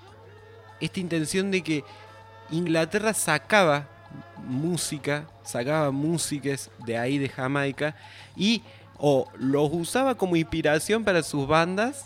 esta 0.79 0.99
intención 0.99 1.51
de 1.51 1.61
que 1.63 1.83
Inglaterra 2.51 3.13
sacaba 3.13 3.87
música, 4.47 5.25
sacaba 5.43 5.91
músicas 5.91 6.69
de 6.85 6.97
ahí 6.97 7.17
de 7.17 7.29
Jamaica 7.29 7.95
y 8.35 8.61
o 8.97 9.27
los 9.37 9.69
usaba 9.71 10.15
como 10.15 10.35
inspiración 10.35 11.03
para 11.03 11.21
sus 11.23 11.47
bandas 11.47 12.05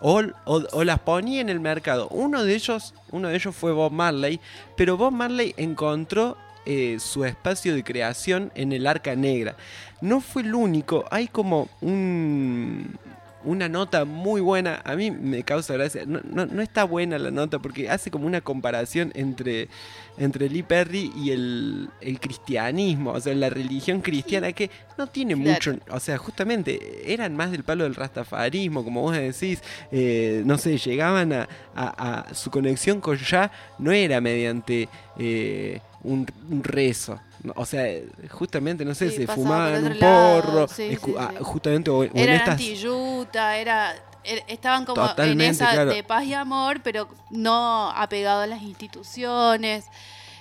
o, 0.00 0.22
o- 0.44 0.84
las 0.84 1.00
ponía 1.00 1.40
en 1.40 1.48
el 1.48 1.58
mercado. 1.60 2.08
Uno 2.10 2.44
de 2.44 2.54
ellos, 2.54 2.94
uno 3.10 3.28
de 3.28 3.34
ellos 3.36 3.56
fue 3.56 3.72
Bob 3.72 3.92
Marley, 3.92 4.38
pero 4.76 4.96
Bob 4.96 5.12
Marley 5.12 5.54
encontró 5.56 6.36
eh, 6.66 6.98
su 7.00 7.24
espacio 7.24 7.74
de 7.74 7.82
creación 7.82 8.52
en 8.54 8.72
el 8.72 8.86
Arca 8.86 9.16
Negra. 9.16 9.56
No 10.00 10.20
fue 10.20 10.42
el 10.42 10.54
único, 10.54 11.04
hay 11.10 11.26
como 11.26 11.68
un, 11.80 12.96
una 13.48 13.68
nota 13.68 14.04
muy 14.04 14.40
buena, 14.40 14.80
a 14.84 14.94
mí 14.94 15.10
me 15.10 15.42
causa 15.42 15.74
gracia, 15.74 16.02
no, 16.06 16.20
no- 16.24 16.46
no 16.46 16.62
está 16.62 16.84
buena 16.84 17.18
la 17.18 17.30
nota 17.30 17.58
porque 17.58 17.88
hace 17.90 18.10
como 18.10 18.26
una 18.26 18.40
comparación 18.40 19.10
entre, 19.14 19.68
entre 20.18 20.48
Lee 20.50 20.62
Perry 20.62 21.12
y 21.16 21.30
el, 21.30 21.88
el 22.00 22.20
cristianismo, 22.20 23.12
o 23.12 23.20
sea, 23.20 23.34
la 23.34 23.50
religión 23.50 24.00
cristiana 24.00 24.52
que 24.52 24.70
no 24.96 25.06
tiene 25.06 25.34
Claro. 25.34 25.50
mucho, 25.72 25.78
o 25.90 26.00
sea, 26.00 26.18
justamente 26.18 27.12
eran 27.12 27.34
más 27.36 27.50
del 27.50 27.64
palo 27.64 27.84
del 27.84 27.94
rastafarismo, 27.94 28.84
como 28.84 29.02
vos 29.02 29.16
decís, 29.16 29.62
eh, 29.92 30.42
no 30.44 30.58
sé, 30.58 30.76
llegaban 30.78 31.32
a, 31.32 31.48
a- 31.74 32.28
a- 32.30 32.34
su 32.34 32.50
conexión 32.50 33.00
con 33.00 33.16
Yah 33.16 33.50
no 33.78 33.92
era 33.92 34.20
mediante 34.20 34.88
eh, 35.18 35.80
un, 36.02 36.26
un 36.50 36.62
rezo. 36.64 37.18
O 37.54 37.64
sea, 37.64 37.84
justamente, 38.30 38.84
no 38.84 38.94
sé, 38.94 39.10
Sí, 39.10 39.16
se 39.18 39.26
fumaban 39.28 39.84
un 39.84 39.98
lado, 39.98 40.42
porro, 40.42 40.68
sí, 40.68 40.88
escu- 40.90 41.06
sí, 41.06 41.14
ah, 41.18 41.32
justamente, 41.42 41.90
o, 41.90 41.98
o 41.98 42.04
en 42.04 42.16
eran 42.16 42.36
estas... 42.36 42.50
anti-yuta, 42.54 43.56
era 43.56 43.94
er- 44.24 44.44
estaban 44.48 44.84
como 44.84 45.00
en 45.02 45.08
Totalmente, 45.08 45.50
esa 45.64 45.72
claro. 45.72 45.92
de 45.92 46.02
paz 46.02 46.24
y 46.24 46.34
amor 46.34 46.80
pero 46.82 47.08
no 47.30 47.90
apegado 47.90 48.42
a 48.42 48.46
las 48.46 48.62
instituciones 48.62 49.84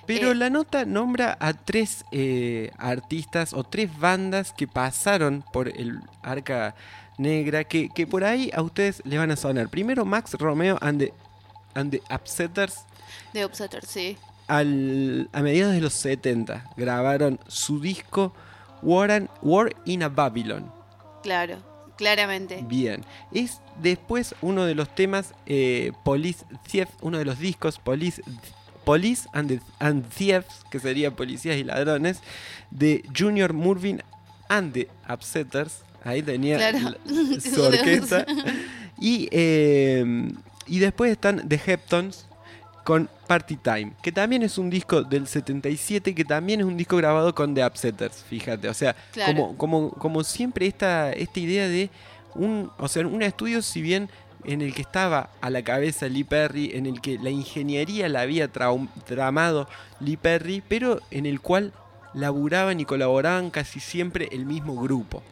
Pero 0.07 0.31
Eh, 0.31 0.35
la 0.35 0.49
nota 0.49 0.85
nombra 0.85 1.37
a 1.39 1.53
tres 1.53 2.03
eh, 2.11 2.71
artistas 2.77 3.53
o 3.53 3.63
tres 3.63 3.89
bandas 3.99 4.53
que 4.53 4.67
pasaron 4.67 5.43
por 5.53 5.67
el 5.67 5.99
Arca 6.23 6.75
Negra, 7.17 7.63
que, 7.63 7.89
que 7.89 8.07
por 8.07 8.23
ahí 8.23 8.49
a 8.53 8.61
ustedes 8.61 9.01
les 9.05 9.19
van 9.19 9.31
a 9.31 9.35
sonar. 9.35 9.69
Primero 9.69 10.05
Max 10.05 10.33
Romeo 10.35 10.77
and 10.81 10.99
the, 10.99 11.13
and 11.75 11.91
the 11.91 12.01
Upsetters, 12.13 12.85
de 13.33 13.45
Upsetter 13.45 13.85
sí 13.85 14.17
al, 14.47 15.29
a 15.33 15.41
mediados 15.41 15.73
de 15.73 15.81
los 15.81 15.93
70 15.93 16.71
grabaron 16.77 17.39
su 17.47 17.79
disco 17.79 18.33
War, 18.81 19.11
and- 19.11 19.29
War 19.41 19.75
in 19.85 20.03
a 20.03 20.09
Babylon. 20.09 20.71
claro 21.23 21.57
claramente 21.97 22.63
Bien. 22.67 23.03
Es 23.33 23.59
después 23.81 24.35
uno 24.41 24.65
de 24.65 24.75
los 24.75 24.93
temas 24.93 25.33
eh, 25.47 25.91
Police 26.03 26.45
Thieves, 26.69 26.93
uno 27.01 27.17
de 27.17 27.25
los 27.25 27.39
discos 27.39 27.79
Police, 27.79 28.21
Police 28.85 29.27
and, 29.33 29.49
the- 29.49 29.61
and 29.79 30.07
Thieves, 30.07 30.45
que 30.69 30.79
sería 30.79 31.15
Policías 31.15 31.57
y 31.57 31.63
Ladrones, 31.63 32.21
de 32.69 33.03
Junior 33.17 33.51
Murvin 33.53 34.03
and 34.47 34.73
the 34.73 34.87
Upsetters. 35.11 35.81
Ahí 36.03 36.21
tenía 36.21 36.57
Claro. 36.57 36.77
la- 37.05 37.41
su 37.41 37.63
orquesta. 37.63 38.25
y, 38.99 39.27
eh, 39.31 40.29
y 40.67 40.77
después 40.79 41.11
están 41.11 41.49
The 41.49 41.59
Heptons 41.65 42.26
con 42.87 43.09
Party 43.27 43.57
Time, 43.57 43.91
que 44.01 44.13
también 44.13 44.43
es 44.43 44.57
un 44.57 44.69
disco 44.69 45.03
del 45.03 45.27
77, 45.27 46.15
que 46.15 46.23
también 46.23 46.61
es 46.61 46.65
un 46.65 46.77
disco 46.77 46.95
grabado 46.95 47.35
con 47.35 47.53
The 47.53 47.65
Upsetters, 47.65 48.23
fíjate, 48.23 48.69
o 48.69 48.73
sea, 48.73 48.95
Claro. 49.11 49.33
como, 49.33 49.57
como, 49.57 49.89
como 49.91 50.23
siempre 50.23 50.67
esta, 50.67 51.11
esta 51.11 51.37
idea 51.37 51.67
de 51.67 51.89
un, 52.33 52.71
o 52.77 52.87
sea, 52.87 53.05
un 53.05 53.21
estudio 53.23 53.61
si 53.61 53.81
bien 53.81 54.09
en 54.45 54.61
el 54.61 54.73
que 54.73 54.83
estaba 54.83 55.31
a 55.41 55.49
la 55.49 55.63
cabeza 55.63 56.07
Lee 56.07 56.23
Perry, 56.23 56.71
en 56.75 56.85
el 56.85 57.01
que 57.01 57.19
la 57.19 57.29
ingeniería 57.29 58.07
la 58.07 58.21
había 58.21 58.49
tramado 58.49 59.67
Lee 59.99 60.15
Perry, 60.15 60.63
pero 60.65 61.01
en 61.11 61.25
el 61.25 61.41
cual 61.41 61.73
laburaban 62.13 62.79
y 62.79 62.85
colaboraban 62.85 63.49
casi 63.49 63.81
siempre 63.81 64.29
el 64.31 64.45
mismo 64.45 64.77
grupo. 64.81 65.23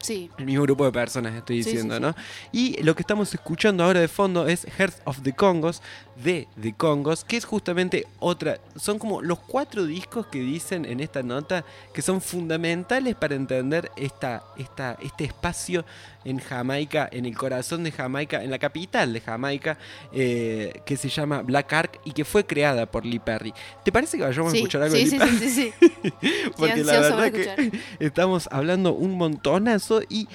Sí 0.00 0.30
El 0.38 0.46
mismo 0.46 0.62
grupo 0.62 0.84
de 0.84 0.92
personas, 0.92 1.34
estoy 1.34 1.58
Sí, 1.58 1.62
sí, 1.64 1.70
diciendo, 1.70 1.96
sí. 1.96 2.02
¿no? 2.02 2.14
Y 2.52 2.82
lo 2.82 2.94
que 2.94 3.02
estamos 3.02 3.32
escuchando 3.32 3.84
ahora 3.84 4.00
de 4.00 4.08
fondo 4.08 4.46
es 4.46 4.64
Hearts 4.78 5.00
of 5.04 5.22
the 5.22 5.32
Congos, 5.32 5.82
de 6.22 6.48
The 6.60 6.72
Congos, 6.74 7.24
que 7.24 7.36
es 7.36 7.44
justamente 7.44 8.06
otra. 8.20 8.58
Son 8.76 8.98
como 8.98 9.20
los 9.22 9.38
cuatro 9.40 9.84
discos 9.84 10.26
que 10.26 10.40
dicen 10.40 10.84
en 10.84 11.00
esta 11.00 11.22
nota 11.22 11.64
que 11.92 12.02
son 12.02 12.20
fundamentales 12.20 13.14
para 13.14 13.34
entender 13.34 13.90
esta, 13.96 14.42
esta, 14.56 14.96
este 15.02 15.24
espacio 15.24 15.84
en 16.24 16.38
Jamaica, 16.38 17.08
en 17.12 17.24
el 17.26 17.36
corazón 17.36 17.84
de 17.84 17.92
Jamaica, 17.92 18.42
en 18.42 18.50
la 18.50 18.58
capital 18.58 19.12
de 19.12 19.20
Jamaica, 19.20 19.78
eh, 20.12 20.80
que 20.84 20.96
se 20.96 21.08
llama 21.08 21.42
Black 21.42 21.72
Ark 21.72 22.00
y 22.04 22.12
que 22.12 22.24
fue 22.24 22.44
creada 22.44 22.86
por 22.86 23.04
Lee 23.04 23.20
Perry. 23.20 23.52
¿Te 23.84 23.92
parece 23.92 24.16
que 24.16 24.24
vayamos 24.24 24.52
a 24.52 24.56
escuchar 24.56 24.82
algo 24.82 24.96
de 24.96 25.04
Lee 25.04 25.18
Perry? 25.18 25.38
sí, 25.38 25.50
sí, 25.50 25.72
sí. 26.20 26.28
Porque 26.56 26.82
la 26.82 27.00
verdad 27.00 27.30
que 27.30 27.80
estamos 28.00 28.48
hablando 28.50 28.92
un 28.92 29.16
montonazo 29.16 29.85
y 30.08 30.28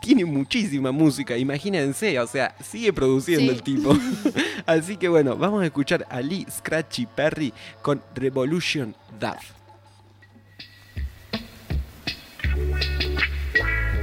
tiene 0.00 0.24
muchísima 0.24 0.92
música, 0.92 1.36
imagínense, 1.36 2.18
o 2.20 2.26
sea, 2.26 2.54
sigue 2.62 2.92
produciendo 2.92 3.52
Sí. 3.52 3.58
el 3.58 3.62
tipo. 3.62 3.96
Así 4.66 4.96
que 4.96 5.08
bueno, 5.08 5.36
vamos 5.36 5.62
a 5.62 5.66
escuchar 5.66 6.06
a 6.08 6.20
Lee 6.20 6.46
Scratchy 6.50 7.06
Perry 7.06 7.52
con 7.82 8.02
Revolution 8.14 8.94
Dove. 9.18 9.38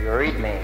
You 0.03 0.11
read 0.11 0.37
me. 0.39 0.59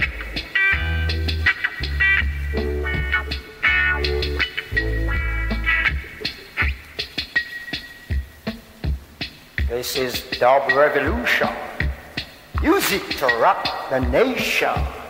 This 9.67 9.95
is 9.95 10.21
Dub 10.39 10.67
Revolution. 10.73 11.49
Music 12.61 13.01
to 13.17 13.25
rock 13.39 13.89
the 13.89 13.99
nation. 13.99 15.00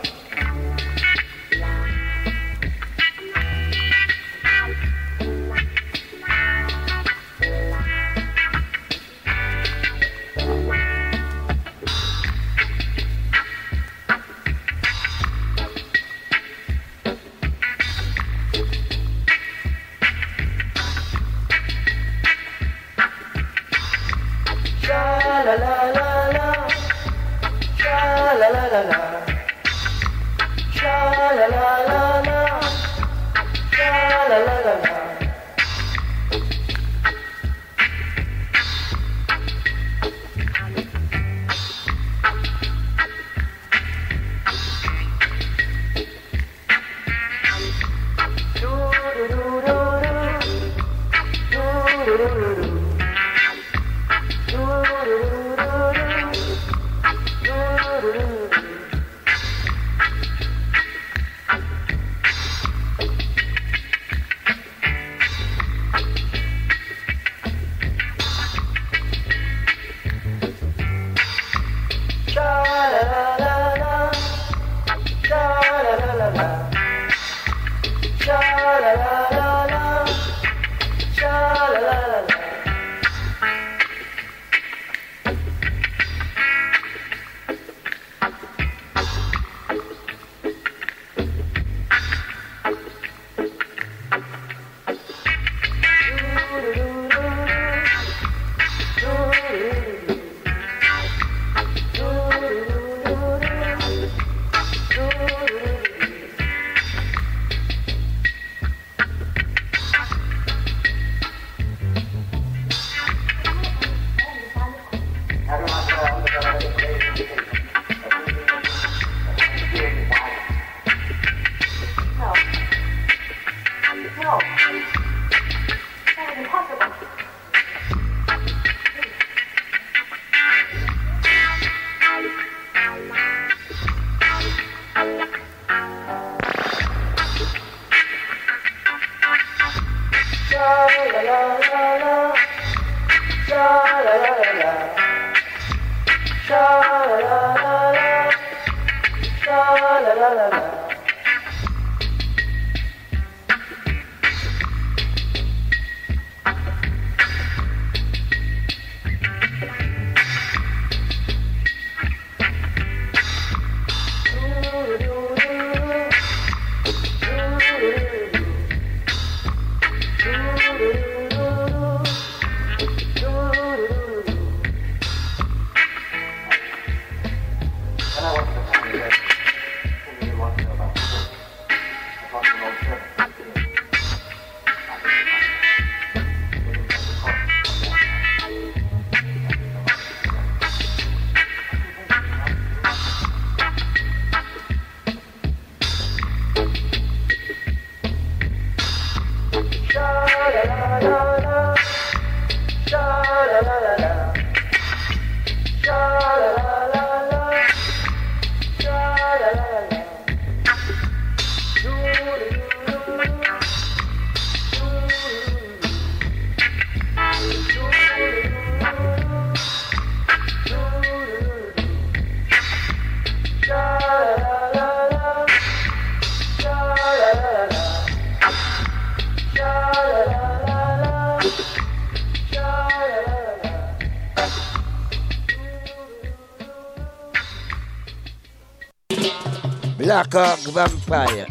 Hawk 240.32 240.72
Vampire. 240.72 241.46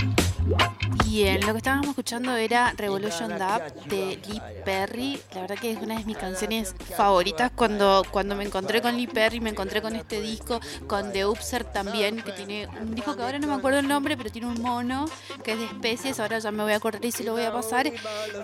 Bien, 1.06 1.40
lo 1.46 1.52
que 1.52 1.58
estábamos 1.58 1.90
escuchando 1.90 2.36
era 2.36 2.74
Revolution 2.76 3.30
Dub 3.30 3.86
de 3.86 4.20
Lee 4.26 4.42
Perry. 4.66 5.22
La 5.36 5.42
verdad 5.42 5.58
que 5.60 5.72
es 5.74 5.82
una 5.82 6.00
de 6.00 6.06
mis 6.06 6.18
canciones 6.18 6.74
favoritas. 6.96 7.52
Cuando, 7.54 8.04
cuando 8.10 8.36
me 8.36 8.44
encontré 8.44 8.82
con 8.82 8.98
Lee 8.98 9.08
Perry, 9.08 9.40
me 9.40 9.52
encontré 9.52 9.82
con 9.82 9.96
este 9.96 10.20
disco, 10.22 10.60
con 10.88 11.12
The 11.12 11.26
Upser 11.26 11.64
también, 11.66 12.22
que 12.24 12.32
tiene 12.32 12.68
un 12.82 12.96
disco 12.96 13.16
que 13.16 13.22
ahora 13.22 13.38
no 13.40 13.48
me 13.48 13.54
acuerdo 13.54 13.80
el 13.80 13.88
nombre, 13.88 14.18
pero 14.18 14.32
tiene 14.32 14.48
un 14.48 14.62
mono 14.62 15.06
que 15.44 15.52
es 15.52 15.60
de 15.60 15.66
especies. 15.66 16.20
Ahora 16.20 16.40
ya 16.40 16.52
me 16.52 16.64
voy 16.64 16.74
a 16.74 16.78
acordar 16.78 17.04
y 17.06 17.12
se 17.12 17.24
lo 17.24 17.34
voy 17.34 17.44
a 17.44 17.52
pasar. 17.52 17.92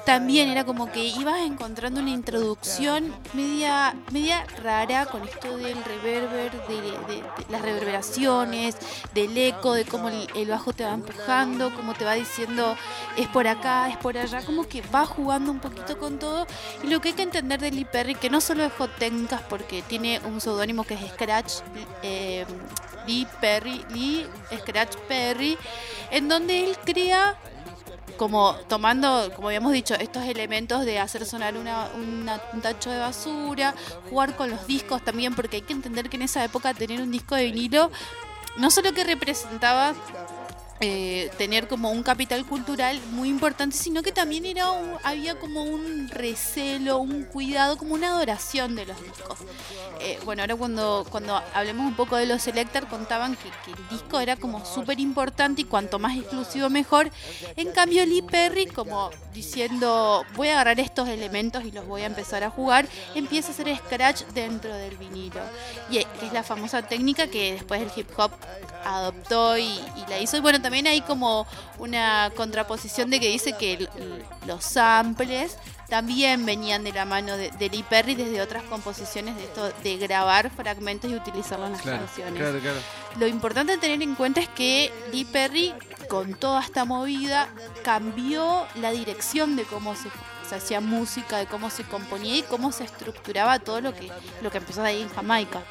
También 0.08 0.48
era 0.48 0.64
como 0.64 0.90
que 0.90 1.04
ibas 1.04 1.42
encontrando 1.42 2.00
una 2.00 2.12
introducción 2.12 3.14
media, 3.34 3.94
media 4.14 4.46
rara 4.64 5.06
con 5.06 5.22
esto 5.28 5.58
del 5.58 5.84
reverber, 5.84 6.50
de, 6.50 7.24
las 7.50 7.62
reverberaciones, 7.62 8.78
del 9.14 9.38
eco, 9.38 9.74
de 9.74 9.84
cómo 9.84 10.08
el, 10.08 10.26
el 10.34 10.48
bajo 10.48 10.72
te 10.72 10.86
va 10.86 10.94
empujando, 10.94 11.76
cómo 11.76 11.94
te 11.94 12.06
va 12.06 12.14
diciendo 12.14 12.78
es 13.18 13.28
por 13.28 13.48
acá, 13.48 13.90
es 13.90 13.98
por 13.98 14.18
allá, 14.18 14.46
como 14.46 14.66
que 14.66 14.82
va 14.96 15.06
jugando 15.06 15.52
un 15.52 15.60
poquito 15.60 15.98
con 15.98 16.20
todo. 16.20 16.48
Y 16.86 16.88
lo 16.88 17.02
que 17.02 17.10
hay 17.10 17.16
que 17.16 17.24
entender 17.24 17.60
de 17.60 17.72
Lee 17.72 17.84
Perry, 17.84 18.16
que 18.16 18.30
no 18.30 18.40
solo 18.40 18.64
dejó 18.64 18.88
técnicas 18.88 19.42
porque 19.50 19.82
tiene 19.82 20.22
un 20.24 20.40
seudónimo 20.40 20.86
que 20.86 20.94
es 20.94 21.02
Scratch, 21.02 21.56
eh, 22.02 22.46
Lee 23.06 23.28
Perry, 23.42 23.84
Lee 23.90 24.26
Scratch 24.58 24.96
Perry, 25.10 25.58
en 26.12 26.30
donde 26.30 26.64
él 26.64 26.78
crea 26.86 27.38
como 28.16 28.56
tomando, 28.68 29.32
como 29.36 29.48
habíamos 29.50 29.74
dicho, 29.74 29.94
estos 29.96 30.24
elementos 30.24 30.86
de 30.86 31.00
hacer 31.00 31.26
sonar 31.26 31.56
una, 31.58 31.90
una- 31.96 32.42
un 32.54 32.62
tacho 32.62 32.90
de 32.90 32.98
basura, 33.00 33.76
jugar 34.10 34.36
con 34.36 34.50
los 34.50 34.66
discos 34.66 35.04
también, 35.04 35.36
porque 35.36 35.58
hay 35.58 35.62
que 35.62 35.74
entender 35.74 36.10
que 36.10 36.16
en 36.18 36.24
esa 36.24 36.44
época 36.44 36.74
tener 36.74 37.02
un 37.02 37.12
disco 37.12 37.36
de 37.36 37.46
vinilo 37.46 37.92
no 38.58 38.72
solo 38.72 38.92
que 38.94 39.04
representaba 39.04 39.94
eh, 40.80 41.32
tener 41.38 41.68
como 41.68 41.92
un 41.92 42.04
capital 42.04 42.46
cultural 42.46 43.00
muy 43.12 43.30
importante, 43.30 43.76
sino 43.76 44.04
que 44.04 44.12
también 44.12 44.46
era 44.46 44.72
un- 44.72 44.98
había 45.04 45.36
como 45.40 45.64
un 45.64 46.08
recelo, 46.10 47.00
un 47.00 47.24
cuidado, 47.24 47.78
como 47.78 47.94
una 47.94 48.10
adoración 48.10 48.76
de 48.76 48.86
los 48.86 49.02
discos. 49.02 49.40
Eh, 50.00 50.20
bueno, 50.26 50.44
ahora 50.44 50.56
cuando, 50.56 51.06
cuando 51.10 51.42
hablemos 51.54 51.88
un 51.88 51.96
poco 51.96 52.16
de 52.16 52.28
los 52.28 52.42
Selector, 52.44 52.88
contaban 52.88 53.36
que, 53.36 53.48
el 53.48 53.90
disco 53.90 54.20
era 54.20 54.36
como 54.36 54.64
súper 54.66 55.00
importante 55.00 55.62
y 55.62 55.66
cuanto 55.66 56.00
más 56.00 56.16
exclusivo 56.16 56.70
mejor. 56.70 57.10
En 57.56 57.72
cambio, 57.72 58.06
Lee 58.06 58.22
Perry, 58.22 58.68
como 58.68 59.10
diciendo, 59.34 60.26
voy 60.36 60.50
a 60.50 60.54
agarrar 60.54 60.80
estos 60.80 61.08
elementos 61.10 61.66
y 61.66 61.72
los 61.72 61.86
voy 61.88 62.04
a 62.04 62.06
empezar 62.06 62.44
a 62.44 62.50
jugar, 62.50 62.88
empieza 63.16 63.50
a 63.50 63.52
hacer 63.52 63.76
scratch 63.78 64.24
dentro 64.34 64.74
del 64.76 64.98
vinilo. 64.98 65.42
Y 65.90 65.98
eh, 65.98 66.08
es 66.22 66.34
la 66.34 66.44
famosa 66.44 66.82
técnica 66.84 67.28
que 67.28 67.54
después 67.54 67.82
el 67.82 67.92
hip 67.96 68.10
hop 68.18 68.32
adoptó 68.84 69.58
y, 69.58 69.80
la 70.08 70.20
hizo. 70.20 70.42
Bueno, 70.42 70.62
también 70.68 70.86
hay 70.88 71.00
como 71.00 71.48
una 71.78 72.30
contraposición 72.36 73.10
de 73.10 73.22
que 73.22 73.30
dice 73.30 73.56
que 73.58 73.88
los 74.46 74.66
samples 74.66 75.58
también 75.90 76.46
venían 76.46 76.84
de 76.84 76.92
la 76.92 77.06
mano 77.06 77.38
de, 77.38 77.52
de 77.52 77.70
Lee 77.70 77.86
Perry 77.90 78.16
desde 78.16 78.42
otras 78.42 78.64
composiciones 78.64 79.38
de 79.38 79.46
esto 79.46 79.72
de 79.82 79.96
grabar 79.96 80.50
fragmentos 80.50 81.10
y 81.10 81.16
utilizarlos 81.16 81.68
en 81.68 81.74
las 81.74 81.82
Claro, 81.84 82.00
canciones. 82.06 82.34
claro, 82.34 82.60
claro. 82.60 82.78
Lo 83.18 83.28
importante 83.28 83.72
a 83.72 83.80
tener 83.80 84.02
en 84.02 84.14
cuenta 84.16 84.42
es 84.42 84.50
que 84.50 84.92
Lee 85.14 85.24
Perry, 85.24 85.74
con 86.10 86.34
toda 86.34 86.62
esta 86.62 86.84
movida, 86.84 87.48
cambió 87.86 88.68
la 88.76 88.92
dirección 88.92 89.56
de 89.56 89.64
cómo 89.64 89.96
se, 89.96 90.10
se 90.48 90.56
hacía 90.56 90.82
música, 90.82 91.38
de 91.38 91.46
cómo 91.46 91.70
se 91.70 91.84
componía 91.84 92.38
y 92.38 92.42
cómo 92.44 92.72
se 92.72 92.84
estructuraba 92.84 93.60
todo 93.60 93.82
lo 93.82 93.94
que, 93.94 94.10
lo 94.42 94.50
que 94.50 94.58
empezó 94.58 94.84
ahí 94.84 95.02
en 95.02 95.10
Jamaica. 95.10 95.62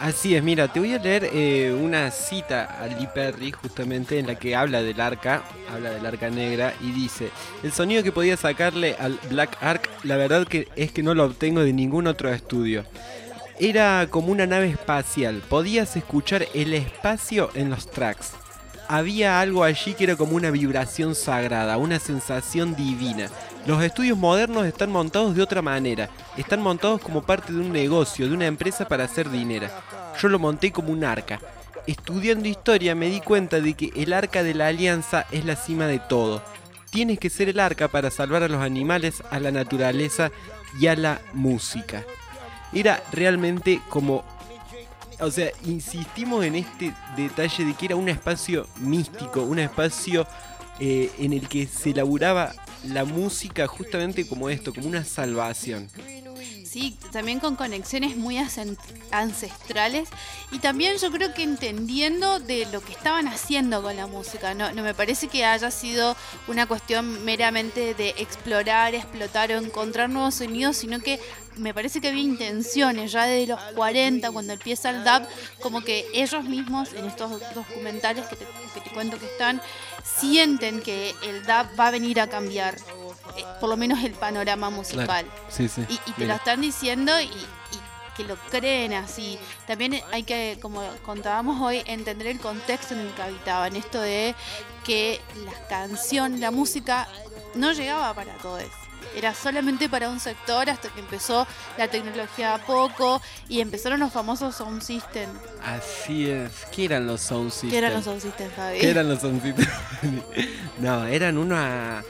Así 0.00 0.34
es, 0.34 0.42
mira, 0.42 0.68
te 0.68 0.80
voy 0.80 0.94
a 0.94 0.98
leer 0.98 1.30
eh, 1.32 1.76
una 1.80 2.10
cita 2.10 2.64
a 2.80 2.86
Lee 2.86 3.08
Perry 3.14 3.52
justamente 3.52 4.18
en 4.18 4.26
la 4.26 4.34
que 4.34 4.56
habla 4.56 4.82
del 4.82 5.00
arca, 5.00 5.44
habla 5.72 5.90
del 5.90 6.04
arca 6.04 6.30
negra 6.30 6.74
y 6.80 6.90
dice, 6.90 7.30
el 7.62 7.72
sonido 7.72 8.02
que 8.02 8.12
podía 8.12 8.36
sacarle 8.36 8.96
al 8.98 9.18
Black 9.30 9.56
Ark, 9.60 9.88
la 10.02 10.16
verdad 10.16 10.46
que 10.46 10.68
es 10.74 10.90
que 10.90 11.02
no 11.02 11.14
lo 11.14 11.24
obtengo 11.24 11.60
de 11.60 11.72
ningún 11.72 12.06
otro 12.06 12.32
estudio. 12.32 12.84
Era 13.60 14.08
como 14.10 14.32
una 14.32 14.46
nave 14.46 14.68
espacial, 14.68 15.42
podías 15.48 15.96
escuchar 15.96 16.46
el 16.54 16.74
espacio 16.74 17.50
en 17.54 17.70
los 17.70 17.88
tracks. 17.88 18.32
Había 18.88 19.40
algo 19.40 19.64
allí 19.64 19.94
que 19.94 20.04
era 20.04 20.16
como 20.16 20.34
una 20.36 20.50
vibración 20.50 21.14
sagrada, 21.14 21.78
una 21.78 22.00
sensación 22.00 22.74
divina. 22.74 23.30
Los 23.66 23.82
estudios 23.82 24.18
modernos 24.18 24.66
están 24.66 24.90
montados 24.90 25.34
de 25.34 25.42
otra 25.42 25.62
manera, 25.62 26.10
están 26.36 26.60
montados 26.60 27.00
como 27.00 27.22
parte 27.22 27.50
de 27.50 27.60
un 27.60 27.72
negocio, 27.72 28.28
de 28.28 28.34
una 28.34 28.46
empresa 28.46 28.86
para 28.86 29.04
hacer 29.04 29.30
dinero. 29.30 29.68
Yo 30.20 30.28
lo 30.28 30.38
monté 30.38 30.70
como 30.70 30.92
un 30.92 31.02
arca. 31.02 31.40
Estudiando 31.86 32.46
historia 32.46 32.94
me 32.94 33.08
di 33.08 33.20
cuenta 33.20 33.60
de 33.60 33.72
que 33.72 33.90
el 33.96 34.12
arca 34.12 34.42
de 34.42 34.52
la 34.52 34.68
alianza 34.68 35.26
es 35.30 35.46
la 35.46 35.56
cima 35.56 35.86
de 35.86 35.98
todo. 35.98 36.42
Tienes 36.90 37.18
que 37.18 37.30
ser 37.30 37.48
el 37.48 37.58
arca 37.58 37.88
para 37.88 38.10
salvar 38.10 38.42
a 38.42 38.48
los 38.48 38.60
animales, 38.62 39.22
a 39.30 39.40
la 39.40 39.50
naturaleza 39.50 40.30
y 40.78 40.86
a 40.88 40.94
la 40.94 41.22
música. 41.32 42.04
Era 42.74 43.02
realmente 43.12 43.80
como 43.88 44.24
o 45.20 45.30
sea, 45.30 45.50
insistimos 45.64 46.44
en 46.44 46.56
este 46.56 46.92
detalle 47.16 47.64
de 47.64 47.74
que 47.74 47.86
era 47.86 47.96
un 47.96 48.08
espacio 48.10 48.66
místico, 48.80 49.42
un 49.42 49.58
espacio 49.58 50.26
eh, 50.80 51.10
en 51.18 51.32
el 51.32 51.48
que 51.48 51.66
se 51.66 51.90
elaboraba 51.90 52.52
la 52.88 53.04
música 53.04 53.66
justamente 53.66 54.26
como 54.26 54.50
esto, 54.50 54.72
como 54.72 54.88
una 54.88 55.04
salvación. 55.04 55.88
Sí, 56.64 56.98
también 57.12 57.38
con 57.38 57.54
conexiones 57.54 58.16
muy 58.16 58.36
ancestrales 59.12 60.08
y 60.50 60.58
también 60.58 60.96
yo 60.98 61.12
creo 61.12 61.32
que 61.32 61.44
entendiendo 61.44 62.40
de 62.40 62.66
lo 62.72 62.80
que 62.80 62.92
estaban 62.92 63.28
haciendo 63.28 63.80
con 63.80 63.96
la 63.96 64.08
música. 64.08 64.54
No, 64.54 64.72
no 64.72 64.82
me 64.82 64.92
parece 64.92 65.28
que 65.28 65.44
haya 65.44 65.70
sido 65.70 66.16
una 66.48 66.66
cuestión 66.66 67.24
meramente 67.24 67.94
de 67.94 68.08
explorar, 68.18 68.96
explotar 68.96 69.52
o 69.52 69.58
encontrar 69.58 70.10
nuevos 70.10 70.34
sonidos, 70.34 70.76
sino 70.76 70.98
que 70.98 71.20
me 71.56 71.72
parece 71.72 72.00
que 72.00 72.08
había 72.08 72.22
intenciones 72.22 73.12
ya 73.12 73.26
desde 73.26 73.52
los 73.52 73.60
40 73.74 74.30
cuando 74.32 74.54
empieza 74.54 74.90
el 74.90 75.04
dub, 75.04 75.26
como 75.60 75.82
que 75.82 76.06
ellos 76.12 76.44
mismos 76.44 76.92
en 76.94 77.04
estos 77.04 77.40
documentales 77.54 78.26
que 78.26 78.36
te, 78.36 78.46
que 78.74 78.80
te 78.80 78.90
cuento 78.90 79.18
que 79.18 79.26
están, 79.26 79.62
sienten 80.04 80.80
que 80.80 81.14
el 81.22 81.42
dub 81.44 81.80
va 81.80 81.88
a 81.88 81.90
venir 81.90 82.20
a 82.20 82.28
cambiar, 82.28 82.76
eh, 83.36 83.44
por 83.58 83.68
lo 83.68 83.76
menos 83.76 84.04
el 84.04 84.12
panorama 84.12 84.70
musical. 84.70 85.26
Sí, 85.48 85.68
sí. 85.68 85.84
Y, 85.88 85.94
y 86.10 86.12
te 86.12 86.26
lo 86.26 86.34
están 86.34 86.60
diciendo 86.60 87.18
y, 87.20 87.24
y 87.24 87.80
que 88.16 88.24
lo 88.24 88.36
creen 88.50 88.92
así. 88.92 89.38
También 89.66 90.00
hay 90.12 90.22
que, 90.22 90.58
como 90.62 90.82
contábamos 91.04 91.60
hoy, 91.60 91.82
entender 91.86 92.28
el 92.28 92.38
contexto 92.38 92.94
en 92.94 93.00
el 93.00 93.12
que 93.14 93.22
habitaban. 93.22 93.74
Esto 93.76 94.00
de 94.00 94.34
que 94.84 95.20
la 95.44 95.68
canción, 95.68 96.40
la 96.40 96.50
música, 96.50 97.08
no 97.54 97.72
llegaba 97.72 98.14
para 98.14 98.34
todos. 98.34 98.64
Era 99.14 99.34
solamente 99.34 99.88
para 99.88 100.08
un 100.08 100.18
sector 100.20 100.68
hasta 100.70 100.88
que 100.88 101.00
empezó 101.00 101.46
la 101.78 101.88
tecnología 101.88 102.54
a 102.54 102.58
poco 102.58 103.20
y 103.48 103.60
empezaron 103.60 104.00
los 104.00 104.12
famosos 104.12 104.54
sound 104.56 104.82
system. 104.82 105.28
Así 105.62 106.28
es. 106.30 106.50
¿Qué 106.72 106.84
eran 106.86 107.06
los 107.06 107.20
sound 107.20 107.50
systems? 107.50 107.72
¿Qué 107.72 107.78
eran 107.78 107.92
los 107.94 108.04
sound 108.04 108.20
system, 108.22 108.50
Javi? 108.56 108.78
¿Qué 108.80 108.90
eran 108.90 109.08
los 109.08 109.20
sound 109.20 109.42
systems? 109.42 109.68
no, 110.78 111.04
eran 111.06 111.38
una... 111.38 112.02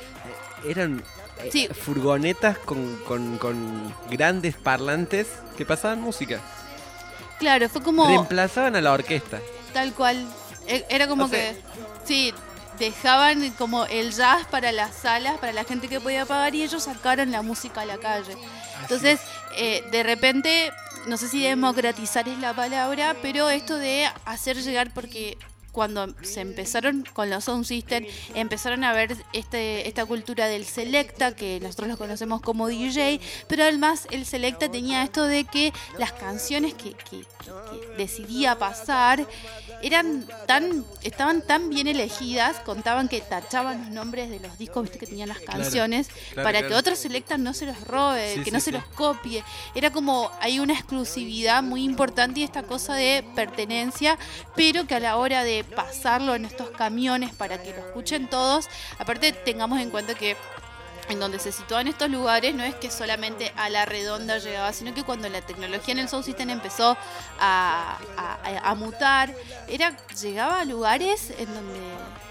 Eran 0.66 1.02
eh, 1.42 1.48
Sí. 1.52 1.68
furgonetas 1.68 2.56
con, 2.58 2.96
con- 3.06 3.36
con 3.38 3.94
grandes 4.10 4.54
parlantes 4.56 5.26
que 5.56 5.66
pasaban 5.66 6.00
música. 6.00 6.40
Claro, 7.38 7.68
fue 7.68 7.82
como... 7.82 8.06
Reemplazaban 8.06 8.76
a 8.76 8.80
la 8.80 8.92
orquesta. 8.92 9.40
Tal 9.72 9.92
cual. 9.92 10.26
E- 10.66 10.86
Era 10.88 11.06
como 11.06 11.24
O 11.24 11.28
sea- 11.28 11.52
que, 11.52 11.60
sí, 12.04 12.32
dejaban 12.78 13.50
como 13.52 13.84
el 13.86 14.12
jazz 14.12 14.46
para 14.50 14.72
las 14.72 14.94
salas, 14.96 15.38
para 15.38 15.52
la 15.52 15.64
gente 15.64 15.88
que 15.88 16.00
podía 16.00 16.26
pagar 16.26 16.54
y 16.54 16.62
ellos 16.62 16.82
sacaron 16.84 17.30
la 17.30 17.42
música 17.42 17.82
a 17.82 17.86
la 17.86 17.98
calle. 17.98 18.36
Entonces, 18.82 19.20
eh, 19.56 19.84
de 19.90 20.02
repente, 20.02 20.72
no 21.06 21.16
sé 21.16 21.28
si 21.28 21.42
democratizar 21.42 22.28
es 22.28 22.38
la 22.38 22.54
palabra, 22.54 23.16
pero 23.22 23.48
esto 23.50 23.76
de 23.76 24.08
hacer 24.24 24.56
llegar, 24.62 24.92
porque 24.92 25.36
cuando 25.72 26.06
se 26.22 26.40
empezaron 26.40 27.04
con 27.14 27.30
los 27.30 27.42
sound 27.44 27.64
system, 27.64 28.06
empezaron 28.34 28.84
a 28.84 28.92
ver 28.92 29.16
este, 29.32 29.88
esta 29.88 30.06
cultura 30.06 30.46
del 30.46 30.64
selecta, 30.66 31.34
que 31.34 31.58
nosotros 31.60 31.88
lo 31.88 31.96
conocemos 31.98 32.40
como 32.42 32.68
DJ, 32.68 33.20
pero 33.48 33.64
además 33.64 34.06
el 34.12 34.24
selecta 34.24 34.70
tenía 34.70 35.02
esto 35.02 35.24
de 35.24 35.42
que 35.44 35.72
las 35.98 36.12
canciones 36.12 36.74
que, 36.74 36.92
que- 36.92 37.22
que- 37.22 37.24
que 37.80 37.86
decidía 37.98 38.56
pasar 38.56 39.26
eran 39.86 40.26
tan, 40.46 40.84
estaban 41.02 41.42
tan 41.42 41.68
bien 41.68 41.86
elegidas, 41.86 42.56
contaban 42.60 43.08
que 43.08 43.20
tachaban 43.20 43.80
los 43.82 43.90
nombres 43.90 44.30
de 44.30 44.40
los 44.40 44.56
discos 44.58 44.84
¿viste? 44.84 44.98
que 44.98 45.06
tenían 45.06 45.28
las 45.28 45.38
Claro, 45.38 45.60
canciones, 45.62 46.08
claro, 46.08 46.42
para 46.46 46.58
claro. 46.60 46.68
que 46.68 46.74
otros 46.74 46.98
selectas 46.98 47.38
no 47.38 47.52
se 47.54 47.66
los 47.66 47.80
robe, 47.86 48.32
Sí, 48.34 48.38
que 48.40 48.44
sí, 48.46 48.50
no 48.50 48.60
se 48.60 48.66
sí. 48.66 48.72
los 48.72 48.84
copie. 48.86 49.44
Era 49.74 49.90
como, 49.90 50.30
hay 50.40 50.58
una 50.58 50.72
exclusividad 50.72 51.62
muy 51.62 51.84
importante 51.84 52.40
y 52.40 52.44
esta 52.44 52.62
cosa 52.62 52.94
de 52.94 53.24
pertenencia, 53.34 54.18
pero 54.56 54.86
que 54.86 54.94
a 54.94 55.00
la 55.00 55.16
hora 55.16 55.44
de 55.44 55.64
pasarlo 55.64 56.34
en 56.34 56.44
estos 56.46 56.70
camiones 56.70 57.34
para 57.34 57.62
que 57.62 57.70
lo 57.72 57.78
escuchen 57.78 58.28
todos, 58.28 58.66
aparte 58.98 59.32
tengamos 59.32 59.80
en 59.80 59.90
cuenta 59.90 60.14
que 60.14 60.36
en 61.08 61.20
donde 61.20 61.38
se 61.38 61.52
situaban 61.52 61.86
estos 61.88 62.08
lugares 62.10 62.54
no 62.54 62.62
es 62.64 62.74
que 62.76 62.90
solamente 62.90 63.52
a 63.56 63.68
la 63.68 63.84
redonda 63.84 64.38
llegaba, 64.38 64.72
sino 64.72 64.94
que 64.94 65.02
cuando 65.04 65.28
la 65.28 65.42
tecnología 65.42 65.92
en 65.92 65.98
el 66.00 66.08
Sound 66.08 66.24
System 66.24 66.50
empezó 66.50 66.96
a, 67.38 67.98
a- 68.16 68.70
a 68.70 68.74
mutar, 68.74 69.34
era 69.68 69.96
llegaba 70.20 70.60
a 70.60 70.64
lugares 70.64 71.30
en 71.38 71.52
donde 71.52 71.80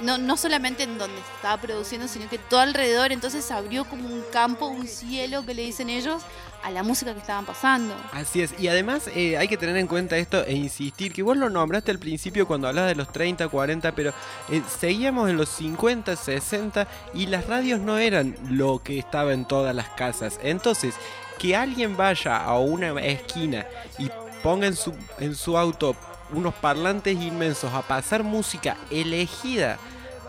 no, 0.02 0.18
no 0.18 0.38
solamente 0.38 0.84
en 0.84 0.98
donde 0.98 1.20
estaba 1.36 1.62
produciendo, 1.62 2.08
sino 2.08 2.28
que 2.30 2.38
todo 2.38 2.62
alrededor, 2.62 3.12
entonces 3.12 3.50
abrió 3.52 3.86
como 3.86 4.08
un 4.08 4.24
campo, 4.32 4.68
un 4.68 4.88
cielo 4.88 5.46
que 5.46 5.54
le 5.54 5.62
dicen 5.64 5.90
ellos 5.90 6.24
a 6.64 6.72
la 6.72 6.84
música 6.84 7.14
que 7.14 7.20
estaban 7.20 7.46
pasando. 7.46 7.94
Así 8.12 8.42
es, 8.42 8.60
y 8.60 8.68
además 8.68 9.10
eh, 9.14 9.38
hay 9.38 9.48
que 9.48 9.58
tener 9.58 9.76
en 9.78 9.88
cuenta 9.88 10.18
esto 10.18 10.44
e 10.46 10.54
insistir, 10.54 11.14
que 11.14 11.22
vos 11.22 11.38
lo 11.38 11.50
nombraste 11.50 11.92
al 11.92 12.00
principio 12.00 12.48
cuando 12.48 12.68
hablabas 12.68 12.90
de 12.90 12.96
los 12.96 13.12
30, 13.12 13.48
40, 13.48 13.94
pero 13.94 14.14
eh, 14.50 14.62
seguíamos 14.80 15.30
en 15.30 15.38
los 15.38 15.50
50, 15.50 16.16
60 16.16 16.88
y 17.14 17.28
las 17.28 17.48
radios 17.48 17.80
no 17.80 17.98
eran 17.98 18.36
lo 18.50 18.82
que 18.84 18.98
estaba 18.98 19.34
en 19.34 19.46
todas 19.46 19.76
las 19.76 19.90
casas. 19.90 20.40
Entonces, 20.42 20.96
que 21.38 21.56
alguien 21.56 21.98
vaya 21.98 22.38
a 22.38 22.58
una 22.60 23.00
esquina 23.02 23.66
y 24.00 24.10
ponga 24.42 24.68
en 24.68 24.76
su, 24.76 24.94
en 25.20 25.36
su 25.36 25.58
auto 25.58 25.96
unos 26.32 26.54
parlantes 26.56 27.22
inmensos 27.22 27.74
a 27.74 27.82
pasar 27.82 28.24
música 28.24 28.78
elegida 28.90 29.78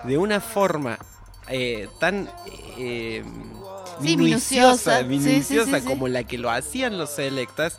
de 0.04 0.18
una 0.18 0.40
forma 0.40 0.98
eh, 1.48 1.88
tan... 1.98 2.28
Sí, 4.02 4.16
minuciosa, 4.16 5.02
minuciosa. 5.02 5.70
Sí, 5.78 5.80
sí, 5.80 5.86
como 5.86 6.08
la 6.08 6.24
que 6.24 6.38
lo 6.38 6.50
hacían 6.50 6.98
los 6.98 7.10
selectas, 7.10 7.78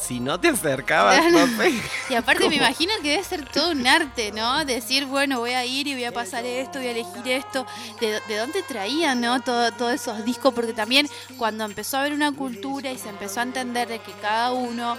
si 0.00 0.20
no 0.20 0.40
te 0.40 0.48
acercabas, 0.48 1.20
no 1.32 1.46
sé. 1.46 1.72
Y 2.08 2.14
aparte 2.14 2.48
me 2.48 2.56
imagino 2.56 2.92
que 3.02 3.10
debe 3.10 3.24
ser 3.24 3.44
todo 3.46 3.72
un 3.72 3.86
arte, 3.86 4.32
¿no? 4.32 4.64
Decir, 4.64 5.06
bueno, 5.06 5.40
voy 5.40 5.50
a 5.52 5.64
ir 5.66 5.86
y 5.88 5.94
voy 5.94 6.04
a 6.04 6.12
pasar 6.12 6.46
esto, 6.46 6.78
voy 6.78 6.88
a 6.88 6.90
elegir 6.92 7.28
esto. 7.28 7.66
¿De, 8.00 8.20
de 8.28 8.36
dónde 8.36 8.62
traían, 8.62 9.20
no? 9.20 9.40
Todo- 9.42 9.70
todos 9.72 9.92
esos 9.92 10.24
discos, 10.24 10.54
porque 10.54 10.72
también 10.72 11.08
cuando 11.36 11.64
empezó 11.64 11.96
a 11.96 12.00
haber 12.00 12.12
una 12.12 12.32
cultura 12.32 12.90
y 12.92 12.98
se 12.98 13.08
empezó 13.08 13.40
a 13.40 13.42
entender 13.42 13.88
de 13.88 13.98
que 13.98 14.12
cada 14.22 14.52
uno, 14.52 14.96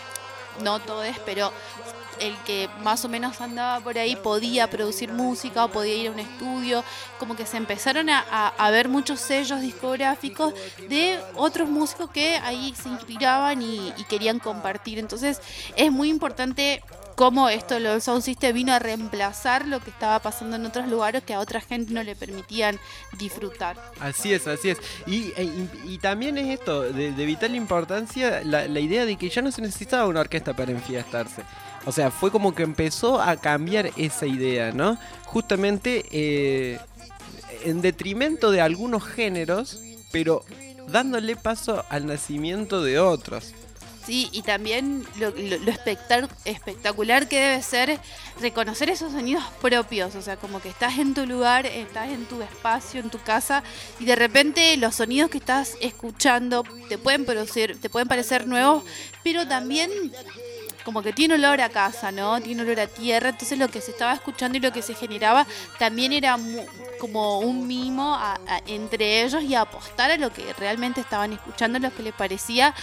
no 0.62 0.80
todos, 0.80 1.08
pero 1.26 1.52
el 2.20 2.36
que 2.46 2.70
más 2.84 3.04
o 3.06 3.10
menos 3.10 3.40
andaba 3.42 3.80
por 3.84 3.98
ahí 3.98 4.16
podía 4.16 4.70
producir 4.70 5.12
música 5.12 5.66
o 5.66 5.70
podía 5.70 5.96
ir 5.96 6.08
a 6.10 6.12
un 6.12 6.20
estudio, 6.20 6.84
como 7.18 7.36
que 7.36 7.46
se 7.46 7.58
empezaron 7.58 8.10
a, 8.10 8.70
ver 8.72 8.88
muchos 8.90 9.20
sellos 9.20 9.62
discográficos 9.62 10.54
de 10.88 11.20
otros 11.36 11.70
músicos 11.70 12.10
que 12.12 12.38
ahí 12.38 12.74
se 12.82 12.90
inspiraban 12.90 13.62
y, 13.62 13.94
querían 14.10 14.40
compartir. 14.40 14.98
Entonces 14.98 15.40
es 15.76 15.92
muy 15.92 16.10
importante 16.10 16.82
cómo 17.16 17.50
esto, 17.50 17.80
lo 17.80 18.00
Sound 18.00 18.24
System 18.24 18.56
vino 18.56 18.74
a 18.74 18.80
reemplazar 18.80 19.68
lo 19.68 19.82
que 19.82 19.90
estaba 19.90 20.20
pasando 20.20 20.56
en 20.56 20.66
otros 20.66 20.88
lugares 20.88 21.22
que 21.22 21.34
a 21.34 21.40
otra 21.40 21.60
gente 21.62 21.94
no 21.94 22.02
le 22.02 22.16
permitían 22.16 22.80
disfrutar. 23.18 23.76
Así 24.00 24.34
es, 24.34 24.48
así 24.48 24.70
es. 24.70 24.78
Y, 25.06 25.34
e- 25.36 25.44
y- 25.44 25.94
y 25.94 25.98
también 25.98 26.38
es 26.38 26.60
esto, 26.60 26.82
de, 26.82 27.12
de 27.12 27.26
vital 27.26 27.56
importancia, 27.56 28.42
la, 28.44 28.68
la 28.68 28.80
idea 28.80 29.06
de 29.06 29.18
que 29.18 29.30
ya 29.30 29.42
no 29.42 29.52
se 29.52 29.62
necesitaba 29.62 30.08
una 30.08 30.22
orquesta 30.22 30.54
para 30.54 30.72
enfiestarse. 30.72 31.44
O 31.90 31.92
sea, 31.92 32.12
fue 32.12 32.30
como 32.30 32.54
que 32.54 32.62
empezó 32.62 33.20
a 33.20 33.36
cambiar 33.38 33.90
esa 33.98 34.28
idea, 34.28 34.72
¿no? 34.72 35.00
Justamente 35.26 36.06
eh, 36.12 36.78
en 37.66 37.82
detrimento 37.82 38.52
de 38.52 38.62
algunos 38.62 39.04
géneros, 39.04 39.82
pero 40.12 40.46
dándole 40.92 41.36
paso 41.36 41.84
al 41.90 42.06
nacimiento 42.06 42.84
de 42.84 43.00
otros. 43.00 43.56
Sí, 44.06 44.30
y 44.32 44.44
también 44.44 45.04
lo, 45.18 45.34
espectacular 46.46 47.28
que 47.28 47.40
debe 47.40 47.64
ser 47.64 48.00
reconocer 48.40 48.92
esos 48.92 49.12
sonidos 49.12 49.44
propios, 49.60 50.14
o 50.16 50.22
sea, 50.22 50.38
como 50.38 50.62
que 50.62 50.70
estás 50.70 51.00
en 51.00 51.16
tu 51.16 51.26
lugar, 51.26 51.66
estás 51.66 52.10
en 52.10 52.26
tu 52.26 52.40
espacio, 52.44 53.02
en 53.02 53.10
tu 53.10 53.20
casa, 53.20 53.64
y 54.00 54.06
de 54.06 54.16
repente 54.16 54.78
los 54.78 54.94
sonidos 54.94 55.32
que 55.32 55.40
estás 55.40 55.76
escuchando 55.82 56.64
te 56.88 57.00
pueden 57.00 57.26
producir, 57.26 57.82
te 57.82 57.90
pueden 57.90 58.08
parecer 58.08 58.46
nuevos, 58.46 58.84
pero 59.24 59.48
también 59.48 59.90
como 60.84 61.02
que 61.02 61.14
tiene 61.14 61.36
olor 61.36 61.62
a 61.62 61.70
casa, 61.70 62.12
¿no? 62.12 62.40
Tiene 62.42 62.62
olor 62.62 62.80
a 62.80 62.88
tierra, 62.88 63.30
entonces 63.30 63.58
lo 63.58 63.68
que 63.68 63.82
se 63.82 63.92
estaba 63.92 64.14
escuchando 64.14 64.58
y 64.58 64.62
lo 64.62 64.72
que 64.72 64.82
se 64.82 64.94
generaba 64.96 65.46
también 65.78 66.14
era 66.14 66.38
como 67.00 67.40
un 67.40 67.68
mimo 67.68 68.16
a- 68.16 68.40
entre 68.68 69.24
ellos 69.24 69.44
y 69.44 69.56
a 69.56 69.62
apostar 69.62 70.12
a 70.12 70.18
lo 70.18 70.32
que 70.32 70.54
realmente 70.54 71.02
estaban 71.02 71.34
escuchando, 71.34 71.80
lo 71.80 71.94
que 71.94 72.04
les 72.04 72.14
parecía 72.14 72.74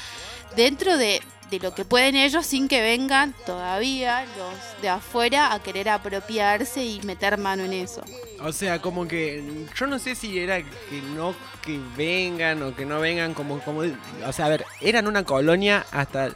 dentro 0.54 0.96
de, 0.96 1.22
de 1.50 1.58
lo 1.60 1.74
que 1.74 1.84
pueden 1.84 2.16
ellos 2.16 2.44
sin 2.44 2.66
que 2.68 2.80
vengan 2.82 3.34
todavía 3.46 4.24
los 4.36 4.82
de 4.82 4.88
afuera 4.88 5.52
a 5.52 5.62
querer 5.62 5.88
apropiarse 5.88 6.84
y 6.84 7.00
meter 7.02 7.38
mano 7.38 7.62
en 7.64 7.72
eso. 7.72 8.02
O 8.40 8.52
sea, 8.52 8.80
como 8.82 9.06
que 9.06 9.42
yo 9.78 9.86
no 9.86 9.98
sé 9.98 10.14
si 10.14 10.38
era 10.38 10.58
que 10.62 11.02
no 11.14 11.34
que 11.62 11.80
vengan 11.96 12.62
o 12.62 12.74
que 12.76 12.84
no 12.86 13.00
vengan 13.00 13.34
como 13.34 13.60
como 13.60 13.80
o 13.80 14.32
sea, 14.32 14.46
a 14.46 14.48
ver, 14.48 14.64
eran 14.80 15.06
una 15.06 15.24
colonia 15.24 15.84
hasta 15.92 16.30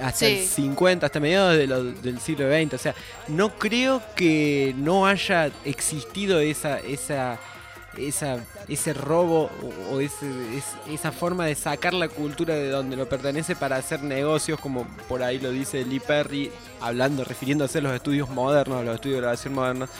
hasta 0.00 0.26
el 0.26 0.38
Sí. 0.38 0.46
50, 0.48 1.06
hasta 1.06 1.20
mediados 1.20 1.56
de 1.56 1.66
lo- 1.68 1.84
del 1.84 2.18
siglo 2.20 2.48
XX, 2.50 2.74
o 2.74 2.78
sea, 2.78 2.94
no 3.28 3.50
creo 3.58 4.02
que 4.16 4.74
no 4.76 5.06
haya 5.06 5.50
existido 5.64 6.40
esa 6.40 6.80
esa 6.80 7.38
esa 7.98 8.38
ese 8.68 8.94
robo 8.94 9.50
o, 9.90 10.00
esa 10.00 11.12
forma 11.12 11.46
de 11.46 11.54
sacar 11.54 11.94
la 11.94 12.08
cultura 12.08 12.54
de 12.54 12.68
donde 12.70 12.96
lo 12.96 13.08
pertenece 13.08 13.56
para 13.56 13.76
hacer 13.76 14.02
negocios, 14.02 14.58
como 14.60 14.86
por 15.08 15.22
ahí 15.22 15.38
lo 15.38 15.50
dice 15.50 15.84
Lee 15.84 16.00
Perry, 16.00 16.50
hablando, 16.80 17.24
refiriéndose 17.24 17.78
a 17.78 17.82
los 17.82 17.94
estudios 17.94 18.28
modernos, 18.30 18.84
los 18.84 18.94
estudios 18.94 19.16
de 19.16 19.22
grabación 19.22 19.54
modernos 19.54 19.90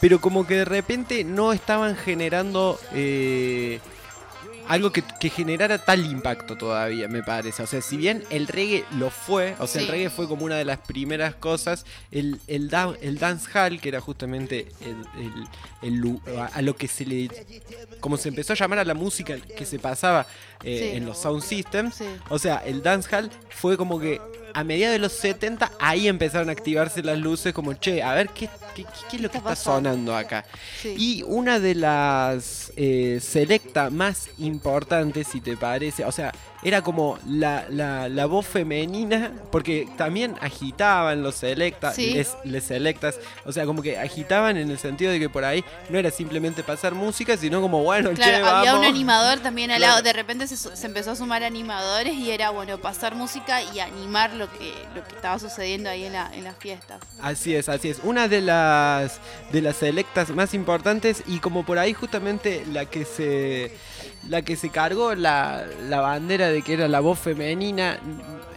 pero 0.00 0.20
como 0.20 0.46
que 0.46 0.56
de 0.56 0.64
repente 0.64 1.24
no 1.24 1.52
estaban 1.52 1.96
generando 1.96 2.78
eh, 2.92 3.80
algo 4.68 4.92
que, 4.92 5.02
que 5.20 5.30
generara 5.30 5.78
tal 5.78 6.04
impacto 6.06 6.56
todavía, 6.56 7.08
me 7.08 7.22
parece. 7.22 7.62
O 7.62 7.66
sea, 7.66 7.80
si 7.82 7.96
bien 7.96 8.24
el 8.30 8.46
reggae 8.46 8.84
lo 8.98 9.10
fue, 9.10 9.56
o 9.58 9.66
sea, 9.66 9.82
el 9.82 9.88
reggae 9.88 10.10
fue 10.10 10.28
como 10.28 10.44
una 10.44 10.56
de 10.56 10.64
las 10.64 10.78
primeras 10.78 11.34
cosas, 11.34 11.86
el, 12.10 12.40
el, 12.46 12.68
da- 12.68 12.94
el 13.00 13.18
dancehall, 13.18 13.80
que 13.80 13.88
era 13.88 14.00
justamente 14.00 14.68
el, 14.80 15.04
el- 15.82 16.38
a- 16.38 16.46
a 16.46 16.62
lo 16.62 16.76
que 16.76 16.88
se 16.88 17.04
le... 17.06 17.28
como 18.00 18.16
se 18.16 18.28
empezó 18.28 18.52
a 18.52 18.56
llamar 18.56 18.78
a 18.80 18.84
la 18.84 18.94
música 18.94 19.36
que 19.38 19.64
se 19.64 19.78
pasaba 19.78 20.26
eh, 20.62 20.90
Sí. 20.92 20.96
en 20.96 21.06
los 21.06 21.18
sound 21.18 21.42
systems, 21.42 21.94
Sí. 21.96 22.04
o 22.28 22.38
sea, 22.38 22.56
el 22.58 22.82
dancehall 22.82 23.30
fue 23.50 23.76
como 23.76 23.98
que 24.00 24.20
a 24.54 24.64
mediados 24.64 24.94
de 24.94 24.98
los 24.98 25.12
70 25.12 25.72
ahí 25.80 26.08
empezaron 26.08 26.48
a 26.48 26.52
activarse 26.52 27.02
las 27.02 27.18
luces 27.18 27.52
como, 27.52 27.74
che, 27.74 28.02
a 28.02 28.14
ver 28.14 28.28
qué, 28.30 28.48
qué, 28.74 28.84
qué 29.10 29.16
es 29.16 29.22
lo 29.22 29.30
que 29.30 29.38
está 29.38 29.56
sonando 29.56 30.16
acá. 30.16 30.44
Sí. 30.80 30.94
Y 30.98 31.22
una 31.26 31.58
de 31.60 31.74
las 31.74 32.72
eh, 32.76 33.18
selecta 33.20 33.90
más 33.90 34.28
importantes, 34.38 35.28
si 35.28 35.40
te 35.40 35.56
parece, 35.56 36.04
o 36.04 36.12
sea, 36.12 36.32
era 36.62 36.82
como 36.82 37.18
la, 37.26 37.64
la, 37.70 38.08
la 38.08 38.26
voz 38.26 38.46
femenina, 38.46 39.32
porque 39.52 39.88
también 39.96 40.34
agitaban 40.40 41.22
los 41.22 41.36
selecta, 41.36 41.92
Sí. 41.92 42.12
les, 42.14 42.36
les 42.44 42.64
selectas, 42.64 43.18
o 43.44 43.52
sea, 43.52 43.64
como 43.64 43.80
que 43.82 43.98
agitaban 43.98 44.56
en 44.56 44.70
el 44.70 44.78
sentido 44.78 45.12
de 45.12 45.18
que 45.20 45.28
por 45.28 45.44
ahí 45.44 45.64
no 45.88 45.98
era 45.98 46.10
simplemente 46.10 46.62
pasar 46.64 46.94
música, 46.94 47.36
sino 47.36 47.60
como, 47.60 47.82
bueno, 47.84 48.10
che, 48.10 48.16
Claro, 48.16 48.46
había 48.48 48.76
un 48.76 48.84
animador 48.84 49.38
también 49.40 49.70
al 49.70 49.78
Claro. 49.78 49.92
lado. 49.92 50.02
De 50.02 50.12
repente 50.12 50.46
se, 50.48 50.56
se 50.56 50.86
empezó 50.86 51.12
a 51.12 51.16
sumar 51.16 51.42
animadores 51.44 52.14
y 52.14 52.30
era 52.30 52.50
bueno 52.50 52.78
pasar 52.78 53.14
música 53.14 53.62
y 53.62 53.80
animar 53.80 54.32
lo 54.34 54.50
que, 54.52 54.72
lo 54.94 55.02
que 55.06 55.14
estaba 55.14 55.38
sucediendo 55.38 55.88
ahí 55.90 56.04
en, 56.04 56.12
la, 56.14 56.30
en 56.34 56.44
las 56.44 56.56
fiestas. 56.56 57.00
Así 57.22 57.54
es, 57.54 57.68
así 57.68 57.88
es. 57.90 57.98
Una 58.02 58.26
de 58.28 58.40
las 58.40 59.20
de 59.52 59.62
las 59.62 59.76
selectas 59.76 60.30
más 60.30 60.54
importantes 60.54 61.22
y 61.26 61.38
como 61.38 61.64
por 61.64 61.78
ahí 61.78 61.92
justamente 61.94 62.64
la 62.72 62.84
que 62.86 63.04
se 63.04 63.72
la 64.28 64.42
que 64.42 64.56
se 64.56 64.70
cargó 64.70 65.14
la, 65.14 65.64
la 65.88 66.00
bandera 66.00 66.48
de 66.48 66.62
que 66.62 66.74
era 66.74 66.88
la 66.88 67.00
voz 67.00 67.18
femenina, 67.18 67.98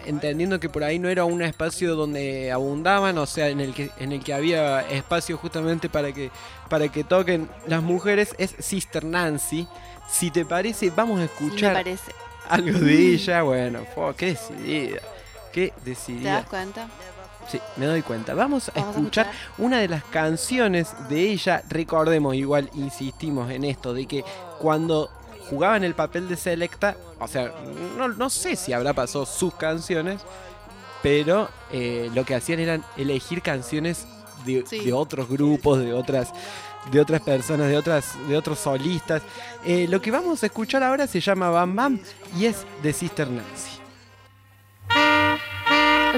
entendiendo 0.05 0.59
que 0.59 0.69
por 0.69 0.83
ahí 0.83 0.97
no 0.99 1.09
era 1.09 1.25
un 1.25 1.41
espacio 1.41 1.95
donde 1.95 2.51
abundaban, 2.51 3.17
o 3.17 3.25
sea, 3.25 3.49
en 3.49 3.59
el 3.61 3.73
que 3.73 3.91
en 3.97 4.11
el 4.11 4.23
que 4.23 4.33
había 4.33 4.81
espacio 4.89 5.37
justamente 5.37 5.89
para 5.89 6.11
que 6.11 6.31
para 6.69 6.87
que 6.89 7.03
toquen 7.03 7.49
las 7.67 7.83
mujeres 7.83 8.33
es 8.37 8.55
Sister 8.59 9.03
Nancy. 9.03 9.67
Si 10.09 10.31
te 10.31 10.43
parece, 10.45 10.89
vamos 10.89 11.19
a 11.21 11.25
escuchar 11.25 11.73
parece. 11.73 12.11
algo 12.49 12.79
de 12.79 13.13
ella. 13.13 13.43
Bueno, 13.43 13.81
qué 14.17 14.25
decidida. 14.27 14.99
Qué 15.53 15.73
¿Te 15.83 15.89
decidida. 15.91 16.33
das 16.33 16.45
cuenta? 16.47 16.87
Sí, 17.47 17.59
me 17.77 17.85
doy 17.85 18.01
cuenta. 18.01 18.33
Vamos 18.33 18.69
a 18.69 18.73
Vamos 18.73 18.87
a 18.95 18.99
escuchar 18.99 19.25
escuchar. 19.27 19.55
una 19.57 19.79
de 19.79 19.87
las 19.87 20.03
canciones 20.05 20.89
de 21.09 21.29
ella. 21.31 21.63
Recordemos, 21.69 22.35
igual 22.35 22.69
insistimos 22.73 23.49
en 23.51 23.63
esto, 23.65 23.93
de 23.93 24.05
que 24.05 24.23
cuando 24.59 25.09
jugaban 25.51 25.83
el 25.83 25.93
papel 25.93 26.27
de 26.27 26.35
Selecta, 26.37 26.95
o 27.19 27.27
sea, 27.27 27.51
no, 27.97 28.07
no 28.07 28.29
sé 28.31 28.55
si 28.55 28.71
habrá 28.73 28.93
pasado 28.93 29.25
sus 29.27 29.53
canciones, 29.53 30.21
pero 31.03 31.49
eh, 31.71 32.09
lo 32.15 32.23
que 32.25 32.33
hacían 32.35 32.59
eran 32.59 32.83
elegir 32.97 33.41
canciones 33.43 34.07
de, 34.45 34.63
Sí. 34.65 34.79
de 34.79 34.93
otros 34.93 35.27
grupos, 35.29 35.77
de 35.79 35.93
otras 35.93 36.31
de 36.91 36.99
otras 36.99 37.21
personas, 37.21 37.67
de 37.67 37.77
otras 37.77 38.15
de 38.27 38.35
otros 38.35 38.57
solistas. 38.57 39.21
Eh, 39.63 39.85
lo 39.87 40.01
que 40.01 40.09
vamos 40.09 40.41
a 40.41 40.47
escuchar 40.47 40.81
ahora 40.81 41.05
se 41.05 41.19
llama 41.19 41.49
Bam 41.51 41.75
Bam 41.75 41.99
y 42.35 42.45
es 42.45 42.65
de 42.81 42.91
Sister 42.91 43.29
Nancy. 43.29 43.77
The 44.89 46.17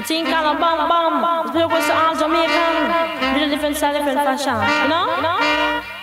bum. 0.58 1.46
The 1.46 1.52
people 1.52 1.68
was 1.68 1.88
all 1.90 2.14
Jamaican. 2.16 3.34
With 3.34 3.42
a 3.42 3.48
different 3.50 3.76
style, 3.76 3.92
different 3.94 4.20
fashion. 4.24 4.54
You 4.82 4.88
know? 4.88 5.93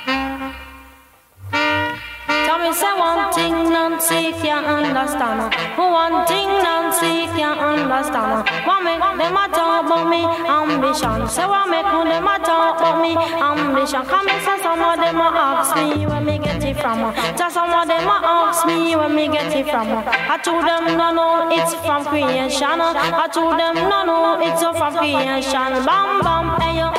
Say 2.74 2.94
one 2.98 3.32
thing 3.34 3.54
Nancy 3.70 4.32
can't 4.42 4.66
understand. 4.66 5.54
One 5.78 6.26
thing 6.28 6.48
Nancy 6.48 7.28
can't 7.38 7.60
understand. 7.60 8.48
What 8.66 8.84
make 8.84 9.00
them 9.00 9.38
a 9.38 9.46
talk 9.50 9.86
about 9.86 10.10
me 10.10 10.24
ambition? 10.48 11.28
Say 11.28 11.46
what 11.46 11.70
make 11.70 11.86
them 11.86 12.28
a 12.28 12.36
talk 12.40 12.80
about 12.80 13.02
me 13.02 13.16
ambition? 13.16 14.04
Come 14.06 14.28
and 14.28 14.42
say 14.44 14.58
some 14.62 14.82
of 14.82 14.98
them 14.98 15.20
a 15.20 15.28
ask 15.34 15.76
me 15.76 16.06
where 16.06 16.22
me 16.22 16.38
get 16.38 16.64
it 16.64 16.78
from. 16.80 17.14
Just 17.38 17.56
some 17.56 17.70
of 17.70 17.88
them 17.88 18.08
a 18.08 18.18
ask 18.24 18.66
me 18.66 18.96
where 18.96 19.10
me 19.10 19.28
get 19.28 19.52
it 19.56 19.66
from. 19.70 19.88
I 20.08 20.38
told 20.44 20.64
them 20.66 20.98
no 20.98 21.12
no 21.12 21.50
it's 21.52 21.74
from 21.86 22.06
creation. 22.06 22.80
I 22.80 23.28
told 23.34 23.60
them 23.60 23.76
no 23.76 24.06
no 24.06 24.40
it's 24.42 24.62
from 24.62 24.96
creation. 24.98 25.72
Bam 25.86 26.22
bam 26.22 26.62
hey 26.62 26.80
yo, 26.80 26.92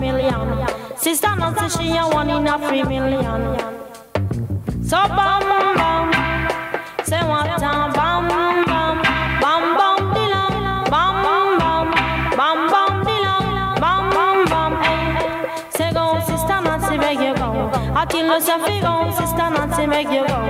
million. 0.00 0.66
Sister 0.96 1.34
Nancy 1.36 1.68
she 1.78 1.96
a 1.96 2.06
one 2.08 2.30
in 2.30 2.46
a 2.46 2.58
three 2.58 2.82
million. 2.82 3.22
So 4.82 4.96
bam 4.96 5.42
bam, 5.76 6.12
say 7.04 7.22
what 7.22 7.58
time 7.58 7.92
bam 7.92 8.28
bam, 8.28 9.02
bam 9.40 9.62
bam 9.78 10.14
dilang, 10.14 10.90
bam 10.90 11.14
bam, 11.58 11.90
bam 12.36 12.58
bam 12.70 13.04
dilang, 13.04 13.80
bam 13.80 14.46
bam 14.48 14.72
hey. 14.82 15.00
Say 15.70 15.92
go 15.92 16.20
sister 16.26 16.60
Nancy 16.60 16.96
make 16.98 17.20
you 17.20 17.34
go. 17.34 17.70
I 17.94 18.04
tell 18.06 18.74
you 18.74 18.80
go 18.80 19.10
sister 19.18 19.50
Nancy 19.50 19.86
make 19.86 20.08
you 20.08 20.26
go. 20.26 20.40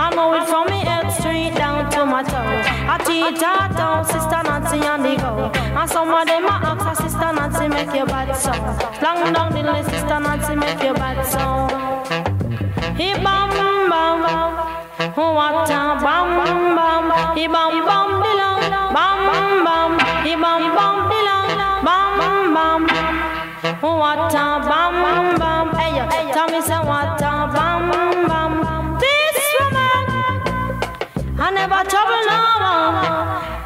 I 0.00 0.10
know 0.14 0.34
it 0.34 0.46
from 0.48 0.66
me 0.70 0.80
head 0.84 1.10
straight 1.10 1.54
down 1.54 1.90
to 1.90 2.06
my 2.06 2.22
toe. 2.22 2.62
I 2.94 2.97
teach 3.18 3.42
her 3.42 3.68
down 3.74 4.04
sister 4.04 4.42
Nancy 4.46 4.78
on 4.86 5.02
the 5.02 5.16
go. 5.16 5.50
And 5.78 5.90
some 5.90 6.10
of 6.14 6.26
them 6.26 6.44
a 6.44 6.54
ask 6.70 7.02
sister 7.02 7.30
Nancy 7.36 7.68
make 7.68 7.94
you 7.94 8.06
bad 8.06 8.30
so. 8.36 8.52
Long 9.02 9.32
down 9.32 9.52
the 9.52 9.62
list 9.62 9.90
sister 9.90 10.20
Nancy 10.20 10.54
make 10.54 10.82
you 10.82 10.94
bad 10.94 11.18
so. 11.32 11.42
He 12.94 13.12
bam 13.24 13.50
bam 13.56 13.90
bam, 13.90 14.20
what 15.16 15.70
a 15.70 15.82
bam 16.04 16.28
bam. 16.78 17.36
He 17.36 17.46
bam 17.54 17.74
bam 17.88 18.08
dilang, 18.22 18.62
bam 18.94 19.20
bam. 19.66 19.92
He 20.26 20.34
bam 20.42 20.62
bam 20.76 20.96
dilang, 21.10 21.50
bam 21.86 22.54
bam. 22.54 22.80
What 23.80 24.34
a 24.34 24.46
bam 24.68 25.38
bam. 25.40 25.66
Hey, 25.74 26.32
tell 26.32 26.48
me 26.48 26.60
say 26.60 26.78
what 26.78 27.20
a 27.20 27.32
bam 27.54 27.90
bam. 28.28 28.77
This 31.48 31.54
woman, 31.54 31.64
I 31.64 31.68
never 31.68 31.90
trouble 31.90 32.20
no 32.26 33.52
one. 33.52 33.57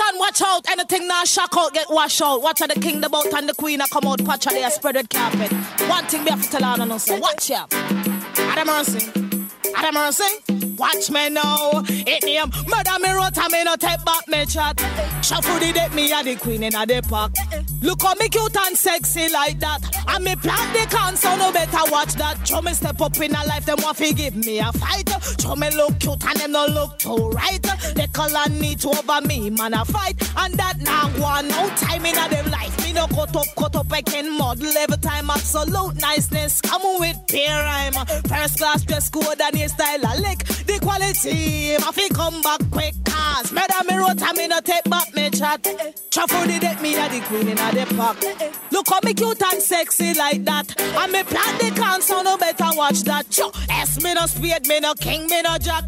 Watch 0.00 0.14
watch 0.18 0.42
out. 0.42 0.70
Anything 0.70 1.06
now 1.08 1.24
shock 1.24 1.54
out, 1.56 1.72
get 1.74 1.86
wash 1.90 2.20
out. 2.20 2.42
Watch 2.42 2.60
how 2.60 2.66
the 2.66 2.80
king, 2.80 3.00
the 3.00 3.08
boat, 3.08 3.32
and 3.34 3.48
the 3.48 3.54
queen 3.54 3.80
a 3.80 3.88
come 3.88 4.06
out. 4.06 4.20
Watch 4.22 4.46
how 4.46 4.52
they 4.52 4.68
spread 4.70 4.94
red 4.94 5.10
carpet. 5.10 5.52
One 5.88 6.04
thing 6.06 6.24
we 6.24 6.30
have 6.30 6.42
to 6.42 6.50
tell 6.50 6.64
on 6.64 6.90
us. 6.90 7.08
Watch 7.10 7.50
out. 7.50 7.72
Adam 7.72 8.66
mercy. 8.66 9.10
Adam 9.76 9.94
mercy. 9.94 10.59
Watch 10.80 11.10
me 11.10 11.28
now. 11.28 11.84
It 11.88 12.24
name 12.24 12.50
murder 12.66 12.98
me 13.02 13.12
wrote 13.12 13.36
and 13.36 13.52
me 13.52 13.64
no 13.64 13.76
take 13.76 14.02
back 14.02 14.26
me 14.28 14.46
chat. 14.46 14.80
Shuffle 15.22 15.58
the 15.58 15.72
deck 15.74 15.92
me 15.92 16.10
a 16.10 16.24
the 16.24 16.36
queen 16.36 16.62
in 16.62 16.74
a 16.74 16.86
the 16.86 17.02
park. 17.06 17.32
Look 17.82 18.00
how 18.00 18.14
me 18.14 18.30
cute 18.30 18.56
and 18.56 18.74
sexy 18.74 19.28
like 19.28 19.60
that. 19.60 19.80
And 20.08 20.24
me 20.24 20.36
plant 20.36 20.72
the 20.72 20.86
can 20.88 21.16
so 21.16 21.36
no 21.36 21.52
better 21.52 21.90
watch 21.92 22.14
that. 22.14 22.48
Show 22.48 22.62
me 22.62 22.72
step 22.72 22.98
up 22.98 23.14
in 23.20 23.34
a 23.34 23.44
life, 23.44 23.66
them 23.66 23.76
want 23.82 23.98
to 23.98 24.14
give 24.14 24.34
me 24.36 24.60
a 24.60 24.72
fight. 24.72 25.10
Show 25.38 25.54
me 25.54 25.68
look 25.76 25.98
cute 26.00 26.24
and 26.24 26.40
them 26.40 26.52
no 26.52 26.64
look 26.64 26.98
too 26.98 27.28
right. 27.28 27.62
They 27.94 28.06
color 28.06 28.48
need 28.48 28.80
to 28.80 28.88
over 28.88 29.20
me, 29.20 29.50
man 29.50 29.74
a 29.74 29.84
fight. 29.84 30.16
And 30.38 30.54
that 30.54 30.78
now 30.78 31.10
one 31.20 31.48
no 31.48 31.68
time 31.76 32.06
in 32.06 32.16
a 32.16 32.26
them 32.30 32.50
life. 32.50 32.82
Me 32.82 32.94
no 32.94 33.06
cut 33.06 33.36
up, 33.36 33.46
cut 33.54 33.76
up, 33.76 33.92
I 33.92 34.00
can 34.00 34.36
model 34.36 34.74
every 34.78 34.96
time. 34.96 35.28
Absolute 35.28 35.96
niceness, 36.00 36.62
come 36.62 37.00
with 37.00 37.18
peer 37.28 37.50
rhyme. 37.50 37.92
First 38.26 38.56
class 38.56 38.82
dress 38.82 39.10
code 39.10 39.40
and 39.42 39.56
hairstyle 39.56 40.16
a 40.16 40.20
lick. 40.22 40.46
The 40.80 40.86
quality, 40.86 41.76
my 41.78 41.92
fi 41.92 42.08
come 42.08 42.42
back 42.42 42.60
quick. 42.70 42.94
Cause 43.04 43.52
murder 43.52 43.84
me 43.88 43.96
wrote 43.96 44.22
and 44.22 44.38
me 44.38 44.48
no 44.48 44.60
take 44.60 44.84
back 44.84 45.14
me 45.14 45.30
chat. 45.30 45.62
Truffle 46.10 46.46
the 46.46 46.58
deck 46.58 46.80
me 46.80 46.94
a 46.94 47.08
the 47.08 47.20
queen 47.26 47.48
in 47.48 47.58
a 47.58 47.72
the 47.72 47.94
park. 47.96 48.18
Look 48.70 48.88
how 48.88 49.00
me 49.02 49.14
cute 49.14 49.42
and 49.42 49.62
sexy 49.62 50.14
like 50.14 50.44
that. 50.44 50.80
And 50.80 51.12
me 51.12 51.22
plant 51.22 51.60
the 51.60 52.00
so 52.00 52.22
no 52.22 52.36
better 52.36 52.70
watch 52.74 53.02
that. 53.02 53.28
Cho, 53.30 53.50
S 53.70 54.02
me 54.02 54.14
no 54.14 54.26
spade, 54.26 54.66
me 54.66 54.80
no 54.80 54.94
king, 54.94 55.26
me 55.26 55.42
no 55.42 55.58
jack. 55.58 55.84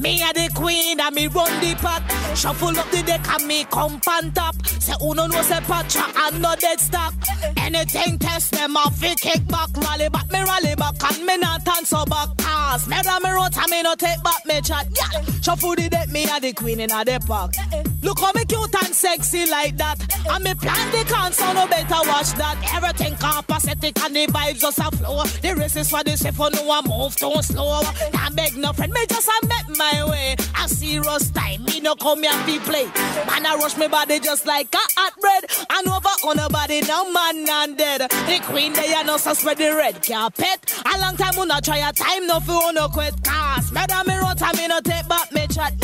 Me 0.00 0.22
a 0.22 0.32
the 0.32 0.50
queen 0.54 0.98
and 0.98 1.14
me 1.14 1.26
run 1.26 1.60
the 1.60 1.74
pot. 1.74 2.02
Shuffle 2.34 2.78
up 2.78 2.90
the 2.90 3.02
deck 3.02 3.26
and 3.28 3.46
me 3.46 3.64
come 3.64 4.00
on 4.08 4.32
top. 4.32 4.54
Say 4.66 4.94
uno 5.02 5.26
no 5.26 5.42
say 5.42 5.60
patra 5.60 6.04
and 6.16 6.40
no 6.40 6.54
dead 6.56 6.80
stock. 6.80 7.12
Anything 7.58 8.18
test 8.18 8.52
them 8.52 8.78
off, 8.78 8.96
fi 8.96 9.14
kick 9.16 9.46
back, 9.48 9.68
rally 9.76 10.08
back, 10.08 10.30
me 10.32 10.40
rally 10.42 10.74
back 10.74 10.94
and 11.04 11.26
me 11.26 11.36
not 11.36 11.60
so 11.84 12.04
back. 12.06 12.28
Cause 12.38 12.88
me 12.88 12.96
run 13.04 13.22
me 13.22 13.30
road 13.30 13.56
and 13.56 13.70
me 13.70 13.82
no 13.82 13.94
take 13.94 14.22
back 14.22 14.46
me 14.46 14.60
chat. 14.62 14.86
Yeah, 14.96 15.20
shuffle 15.42 15.74
the 15.74 15.88
deck, 15.90 16.08
me 16.08 16.24
a 16.24 16.40
the 16.40 16.52
queen 16.54 16.80
in 16.80 16.90
a 16.90 17.04
the 17.04 17.20
park. 17.26 17.52
Look 18.02 18.20
how 18.20 18.32
me 18.32 18.44
cute 18.46 18.74
and 18.82 18.94
sexy 18.94 19.46
like 19.50 19.76
that. 19.76 19.98
And 20.30 20.44
me 20.44 20.54
plan 20.54 20.90
the 20.92 21.32
so 21.32 21.52
no 21.52 21.66
better 21.66 22.08
watch 22.08 22.32
that. 22.40 22.56
Everything 22.74 23.14
copacetic 23.16 24.02
and 24.04 24.16
the 24.16 24.26
vibes 24.32 24.60
just 24.60 24.78
a 24.78 24.90
flow. 24.96 25.24
The 25.42 25.54
race 25.56 25.76
is 25.76 25.90
for 25.90 26.02
the 26.02 26.16
safe, 26.16 26.40
oh, 26.40 26.48
no 26.48 26.62
one 26.62 26.84
move 26.88 27.16
too 27.16 27.42
slow. 27.42 27.82
Can't 28.12 28.34
beg 28.34 28.56
no 28.56 28.72
friend, 28.72 28.92
me 28.92 29.04
just 29.06 29.28
a 29.28 29.46
met 29.46 29.68
my 29.76 29.89
way. 30.08 30.36
A 30.62 30.68
serious 30.68 31.30
time, 31.30 31.64
me 31.64 31.80
no 31.80 31.94
come 31.94 32.22
here 32.22 32.32
fi 32.46 32.58
play. 32.58 32.86
Man 33.26 33.46
I 33.46 33.56
rush 33.56 33.76
me 33.76 33.88
body 33.88 34.20
just 34.20 34.46
like 34.46 34.74
a 34.74 34.78
hot 34.96 35.14
bread. 35.20 35.44
And 35.70 35.88
over 35.88 36.08
on 36.28 36.38
a 36.38 36.48
body, 36.48 36.80
no 36.82 37.10
man 37.12 37.48
and 37.48 37.76
dead. 37.76 38.00
The 38.10 38.40
queen 38.44 38.72
they 38.72 38.92
are 38.94 39.04
no 39.04 39.16
so 39.16 39.34
spread 39.34 39.58
the 39.58 39.74
red 39.74 40.02
carpet. 40.06 40.58
A 40.94 40.98
long 41.00 41.16
time 41.16 41.34
we 41.38 41.46
not 41.46 41.64
try 41.64 41.78
a 41.78 41.92
time 41.92 42.26
no 42.26 42.40
fi 42.40 42.72
no 42.72 42.88
quit. 42.88 43.14
Cause 43.24 43.72
murder 43.72 44.02
me 44.06 44.16
rot 44.16 44.42
and 44.42 44.56
me 44.56 44.68
no 44.68 44.80
take 44.80 45.08
back 45.08 45.32
me 45.32 45.46
chat. 45.46 45.74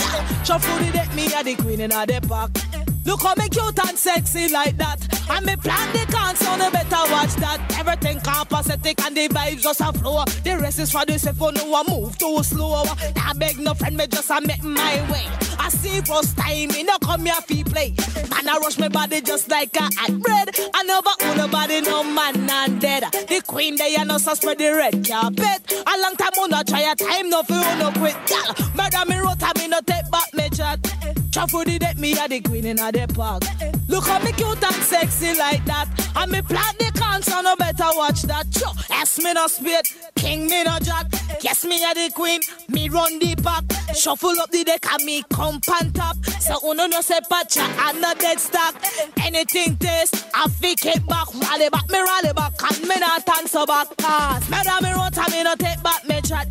Shuffle 0.45 0.79
the 0.85 0.93
deck, 0.93 1.15
me 1.15 1.27
a 1.35 1.43
the 1.43 1.55
queen 1.57 1.81
in 1.81 1.93
a 1.93 2.07
the 2.07 2.21
park. 2.27 2.96
Look 3.07 3.23
how 3.23 3.35
me 3.37 3.49
cute 3.49 3.89
and 3.89 3.97
sexy 3.97 4.49
like 4.49 4.77
that. 4.79 4.99
And 5.31 5.47
me 5.47 5.55
plan 5.57 5.93
the 5.93 6.35
so 6.35 6.57
no 6.57 6.71
better 6.71 7.13
watch 7.13 7.35
that. 7.37 7.61
everything 7.79 8.19
copacetic 8.19 9.05
and 9.07 9.17
the 9.17 9.29
vibes 9.29 9.63
just 9.63 9.81
a 9.81 9.93
flow. 9.93 10.25
The 10.43 10.59
rest 10.61 10.81
is 10.81 10.91
for 10.91 11.05
the 11.05 11.15
if 11.15 11.25
you 11.25 11.33
oh, 11.41 11.51
know 11.51 11.75
I 11.75 11.83
move 11.89 12.19
too 12.19 12.43
slow. 12.43 12.83
I 13.17 13.33
beg 13.35 13.59
no 13.59 13.75
friend, 13.75 13.97
me 13.97 14.09
just 14.09 14.29
a 14.31 14.41
make 14.41 14.63
my 14.65 15.11
way. 15.11 15.25
I 15.59 15.69
see 15.69 16.01
first 16.01 16.37
time, 16.37 16.69
me 16.69 16.83
no 16.83 16.99
come 16.99 17.25
here 17.25 17.35
fi 17.47 17.63
play. 17.63 17.95
Man, 18.29 18.49
I 18.49 18.59
rush 18.59 18.79
my 18.79 18.89
body 18.89 19.21
just 19.21 19.49
like 19.49 19.75
a 19.77 19.83
hot 19.83 20.21
bread. 20.21 20.51
I 20.75 20.83
never 20.83 21.11
own 21.23 21.37
nobody, 21.39 21.81
no 21.83 22.03
man 22.03 22.51
and 22.51 22.81
dead. 22.81 23.05
The 23.13 23.41
queen 23.47 23.77
they 23.77 23.95
and 23.97 24.11
us 24.11 24.27
a 24.27 24.35
spread 24.35 24.59
the 24.59 24.71
red 24.75 25.07
carpet. 25.07 25.73
A 25.73 25.95
long 26.03 26.17
time 26.17 26.31
oh, 26.39 26.49
on 26.53 26.65
try 26.65 26.81
a 26.81 26.95
time, 26.97 27.31
no 27.31 27.43
feel 27.45 27.77
no 27.79 27.93
quit. 27.93 28.17
Gal, 28.27 28.55
murder 28.75 29.05
me 29.09 29.19
rota, 29.19 29.53
me 29.59 29.69
no 29.69 29.81
take 29.81 30.11
back 30.11 30.35
me 30.35 30.51
chat. 30.51 31.26
Try 31.37 31.45
the 31.65 31.79
deck, 31.79 31.99
me 31.99 32.13
a 32.13 32.27
the 32.27 32.41
queen 32.41 32.65
in 32.65 32.79
a 32.79 32.91
the 32.91 33.07
park. 33.13 33.43
Look 33.89 34.07
how 34.07 34.21
me 34.21 34.33
cute 34.33 34.65
and 34.65 34.75
sexy 34.77 35.37
like 35.37 35.63
that. 35.67 35.87
And 36.17 36.33
me 36.33 36.41
plant 36.41 36.79
the 36.79 36.91
can, 36.99 37.21
so 37.21 37.43
no 37.43 37.55
better 37.57 37.85
watch 37.93 38.23
that. 38.23 38.47
Sure, 38.57 38.73
ask 38.91 39.19
me 39.19 39.35
no 39.35 39.47
spit, 39.47 39.87
king 40.15 40.47
me 40.47 40.65
no 40.65 40.79
jack. 40.79 41.05
Guess 41.43 41.67
me 41.67 41.85
a 41.85 41.93
the 41.93 42.11
queen, 42.15 42.41
me 42.71 42.89
run 42.89 43.19
the 43.19 43.37
pack. 43.37 43.65
Shuffle 43.95 44.41
up 44.41 44.51
the 44.51 44.65
deck 44.65 44.91
and 44.91 45.05
me 45.05 45.25
come 45.31 45.61
pan 45.61 45.93
top. 45.93 46.17
So 46.41 46.57
uno 46.71 46.87
no 46.87 47.03
say 47.03 47.21
patcha 47.31 47.61
and 47.61 48.01
no 48.01 48.15
dead 48.15 48.41
stock. 48.41 48.75
Anything 49.23 49.77
taste, 49.77 50.27
I 50.33 50.49
fake 50.49 50.87
it 50.87 51.07
back. 51.07 51.29
Rally 51.35 51.69
back, 51.69 51.87
me 51.91 52.01
rally 52.01 52.33
back, 52.33 52.55
and 52.63 52.89
me 52.89 52.97
not 52.99 53.27
turn 53.27 53.47
so 53.47 53.67
back. 53.67 53.95
Cause 53.99 54.49
me 54.49 54.57
da 54.65 54.81
me 54.81 54.91
run, 54.91 55.13
me 55.31 55.43
no 55.43 55.55
take 55.55 55.83
back 55.83 56.09
me 56.09 56.19
chat. 56.23 56.49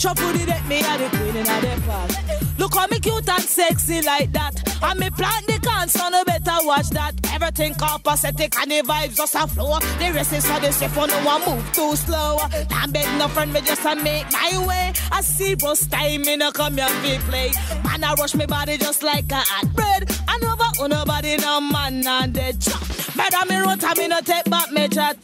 Shuffle 0.00 0.32
the 0.32 0.46
deck, 0.46 0.66
me 0.68 0.78
a 0.78 0.96
the 0.96 1.08
queen 1.18 1.36
in 1.36 1.46
a 1.46 1.60
the 1.60 1.82
park. 1.86 2.32
Look 2.58 2.74
how 2.74 2.86
me 2.86 3.00
cute 3.00 3.28
and 3.28 3.42
sexy 3.42 4.02
like 4.02 4.21
that. 4.32 4.54
And 4.82 5.00
me 5.00 5.10
plant 5.10 5.46
the 5.46 5.58
can, 5.60 5.88
so 5.88 6.08
no 6.08 6.24
better 6.24 6.66
watch 6.66 6.90
that. 6.90 7.14
Everything 7.32 7.74
copacetic 7.74 8.56
and 8.60 8.70
the 8.70 8.82
vibes 8.82 9.16
just 9.16 9.34
a 9.34 9.46
flow. 9.46 9.78
The 9.98 10.12
rest 10.14 10.32
is 10.32 10.46
for 10.46 10.60
the 10.60 10.72
safe, 10.72 10.96
no 10.96 11.06
one 11.24 11.44
move 11.46 11.72
too 11.72 11.96
slow. 11.96 12.38
Can't 12.68 12.92
beg 12.92 13.06
no 13.18 13.28
friend, 13.28 13.52
me 13.52 13.60
just 13.60 13.84
a 13.84 13.96
make 13.96 14.30
my 14.32 14.64
way. 14.66 14.92
I 15.10 15.20
see 15.20 15.54
bus 15.54 15.86
time, 15.86 16.22
me 16.22 16.36
no 16.36 16.52
come 16.52 16.76
here 16.76 16.88
fi 16.88 17.18
play. 17.28 17.52
Man, 17.84 18.04
I 18.04 18.14
rush 18.14 18.34
me 18.34 18.46
body 18.46 18.78
just 18.78 19.02
like 19.02 19.30
a 19.32 19.36
hot 19.36 19.72
bread. 19.74 20.10
I 20.28 20.38
never 20.38 20.70
own 20.80 20.90
nobody, 20.90 21.36
no 21.36 21.60
man, 21.60 22.06
and 22.06 22.32
dead 22.32 22.60
chop. 22.60 22.82
Better 23.16 23.44
me 23.46 23.56
run, 23.56 23.78
me 23.98 24.08
no 24.08 24.20
take 24.20 24.44
back 24.44 24.70
me 24.72 24.88
chat. 24.88 25.22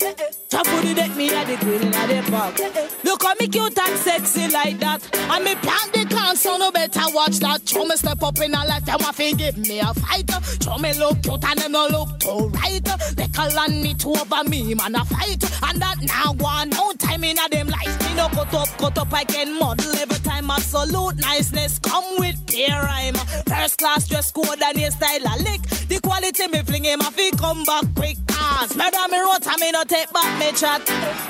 Chop 0.50 0.66
for 0.66 0.80
the 0.82 0.94
deck, 0.94 1.16
me 1.16 1.28
a 1.28 1.44
the 1.44 1.56
queen 1.56 1.82
in 1.82 1.90
the 1.90 2.30
park. 2.30 2.58
Look 3.02 3.22
how 3.22 3.34
me 3.40 3.48
cute 3.48 3.78
and 3.78 3.98
sexy 3.98 4.48
like 4.48 4.78
that. 4.80 5.02
And 5.14 5.44
me 5.44 5.54
plant 5.56 5.92
the 5.92 6.04
can, 6.04 6.36
so 6.36 6.56
no 6.58 6.70
better 6.70 7.02
watch 7.14 7.38
that. 7.38 7.66
Show 7.66 7.84
me 7.86 7.96
step 7.96 8.22
up 8.22 8.38
in 8.40 8.54
a 8.54 8.64
life, 8.78 8.84
them 8.86 8.98
want 9.00 9.16
to 9.16 9.32
give 9.36 9.56
me 9.58 9.80
a 9.80 9.94
fight. 9.94 10.30
Show 10.62 10.78
me 10.78 10.94
look 10.94 11.22
cute 11.22 11.44
and 11.44 11.58
them 11.58 11.72
no 11.72 11.86
look 11.88 12.18
too 12.20 12.48
right. 12.48 12.84
They 13.16 13.28
call 13.28 13.58
on 13.58 13.82
me 13.82 13.94
to 13.94 14.08
over 14.08 14.44
me, 14.44 14.74
man, 14.74 14.94
a 14.94 15.04
fight. 15.04 15.42
And 15.64 15.80
that 15.80 15.96
now 16.02 16.32
one, 16.34 16.70
no 16.70 16.92
time 16.94 17.24
in 17.24 17.38
a 17.38 17.48
them 17.48 17.68
life. 17.68 18.08
Me 18.08 18.14
no 18.14 18.28
cut 18.28 18.54
up, 18.54 18.68
cut 18.78 18.98
up, 18.98 19.12
I 19.12 19.24
can 19.24 19.58
model 19.58 19.94
every 19.96 20.18
time. 20.18 20.50
Absolute 20.50 21.16
niceness 21.16 21.78
come 21.78 22.04
with 22.18 22.46
peer 22.46 22.68
rhyme. 22.68 23.14
First 23.46 23.78
class 23.78 24.08
dress 24.08 24.30
code 24.30 24.62
and 24.62 24.78
your 24.78 24.90
style 24.90 25.20
a 25.20 25.34
lick. 25.42 25.62
The 25.88 26.00
quality 26.02 26.46
me 26.48 26.62
fling 26.62 26.84
him, 26.84 27.02
I 27.02 27.10
feel 27.10 27.32
come 27.32 27.64
back 27.64 27.84
quick. 27.94 28.16
Cause 28.28 28.76
murder 28.76 29.08
me 29.10 29.18
rot, 29.18 29.46
I 29.46 29.56
me 29.58 29.72
no 29.72 29.84
take 29.84 30.12
back 30.12 30.38
me 30.38 30.52
chat. 30.52 30.84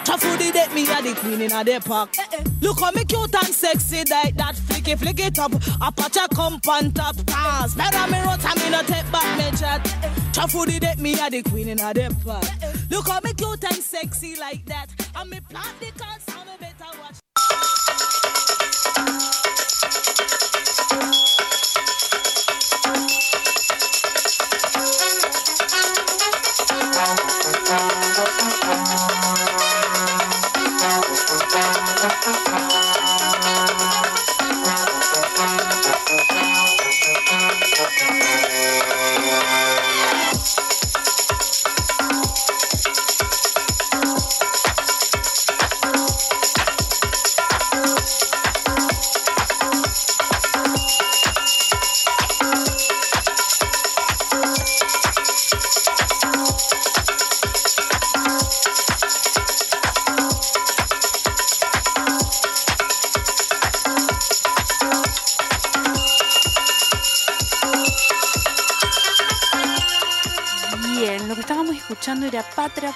Tough 0.04 0.20
food 0.20 0.38
the 0.38 0.52
deck, 0.52 0.74
me 0.74 0.82
a 0.82 1.02
the 1.02 1.14
queen 1.20 1.40
in 1.40 1.52
a 1.52 1.64
the 1.64 1.80
park. 1.84 2.10
Eh, 2.18 2.24
eh. 2.38 2.44
Look 2.60 2.80
how 2.80 2.90
me 2.90 3.04
cute 3.04 3.34
and 3.34 3.54
sexy 3.54 4.04
like 4.10 4.36
that. 4.36 4.56
Flick 4.56 4.88
it, 4.88 4.98
flick 4.98 5.20
it 5.20 5.38
up. 5.38 5.52
A 5.52 5.92
patch 5.92 6.16
a 6.16 6.28
come 6.34 6.60
on 6.68 6.92
top. 6.92 7.16
Cause 7.38 7.76
murder 7.76 8.06
me 8.10 8.20
rot, 8.20 8.40
I 8.44 8.54
me 8.62 8.70
no 8.70 8.82
take 8.82 9.10
back 9.12 9.38
me 9.38 9.56
chat. 9.58 9.86
Food 10.50 10.68
the 10.68 10.78
deck, 10.78 10.98
me 10.98 11.12
a 11.20 11.28
the 11.30 11.42
queen 11.42 11.68
in 11.68 11.80
a 11.80 11.92
the 11.92 12.14
park. 12.24 12.44
Look 12.90 13.08
how 13.08 13.20
me 13.20 13.34
cute 13.34 13.64
and 13.64 13.82
sexy 13.82 14.36
like 14.36 14.64
that. 14.66 14.86
And 15.14 15.30
me 15.30 15.40
plant 15.40 15.78
the 15.80 15.86
cans, 15.86 16.24
so 16.24 16.38
me 16.44 16.52
better 16.58 16.98
watch. 17.00 18.27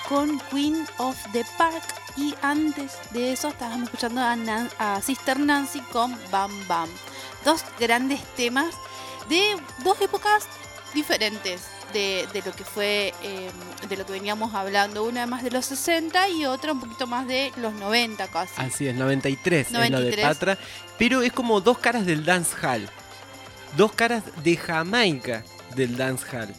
Con 0.09 0.39
Queen 0.51 0.87
of 0.99 1.17
the 1.33 1.45
Park 1.59 1.83
y 2.17 2.35
antes 2.43 2.93
de 3.11 3.33
eso 3.33 3.49
estábamos 3.49 3.85
escuchando 3.85 4.21
a, 4.21 4.37
Nan- 4.37 4.71
a 4.79 5.01
Sister 5.01 5.39
Nancy 5.41 5.81
con 5.93 6.17
Bam 6.31 6.53
Bam. 6.69 6.89
Dos 7.45 7.65
grandes 7.81 8.21
temas 8.37 8.75
de 9.29 9.57
dos 9.83 10.01
épocas 10.01 10.45
diferentes 10.95 11.63
de, 11.93 12.29
de 12.33 12.43
lo 12.43 12.53
que 12.53 12.65
fue, 12.65 13.13
eh, 13.23 13.51
de 13.89 13.97
lo 13.97 14.07
que 14.07 14.13
veníamos 14.13 14.55
hablando. 14.55 15.03
Una 15.05 15.27
más 15.27 15.43
de 15.43 15.51
los 15.51 15.67
60 15.67 16.29
y 16.29 16.47
otra 16.47 16.73
un 16.73 16.81
poquito 16.81 17.07
más 17.07 17.27
de 17.27 17.51
los 17.57 17.73
90 17.75 18.29
casi. 18.29 18.53
Así 18.59 18.87
es, 18.87 18.95
93, 18.95 19.67
es 19.67 19.73
lo 19.73 19.81
de 19.81 19.91
93. 19.91 20.27
Patra. 20.27 20.59
Pero 20.99 21.23
es 21.23 21.33
como 21.33 21.61
dos 21.61 21.79
caras 21.79 22.07
del 22.07 22.25
dancehall. 22.25 22.89
Dos 23.77 23.93
caras 23.93 24.23
de 24.45 24.57
Jamaica 24.57 25.43
del 25.75 25.97
dancehall. 25.97 26.55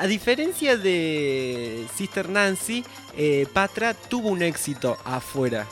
A 0.00 0.06
diferencia 0.06 0.76
de 0.76 1.86
Sister 1.96 2.28
Nancy, 2.28 2.84
eh, 3.16 3.46
Patra 3.52 3.94
tuvo 3.94 4.28
un 4.28 4.42
éxito 4.42 4.96
afuera. 5.04 5.66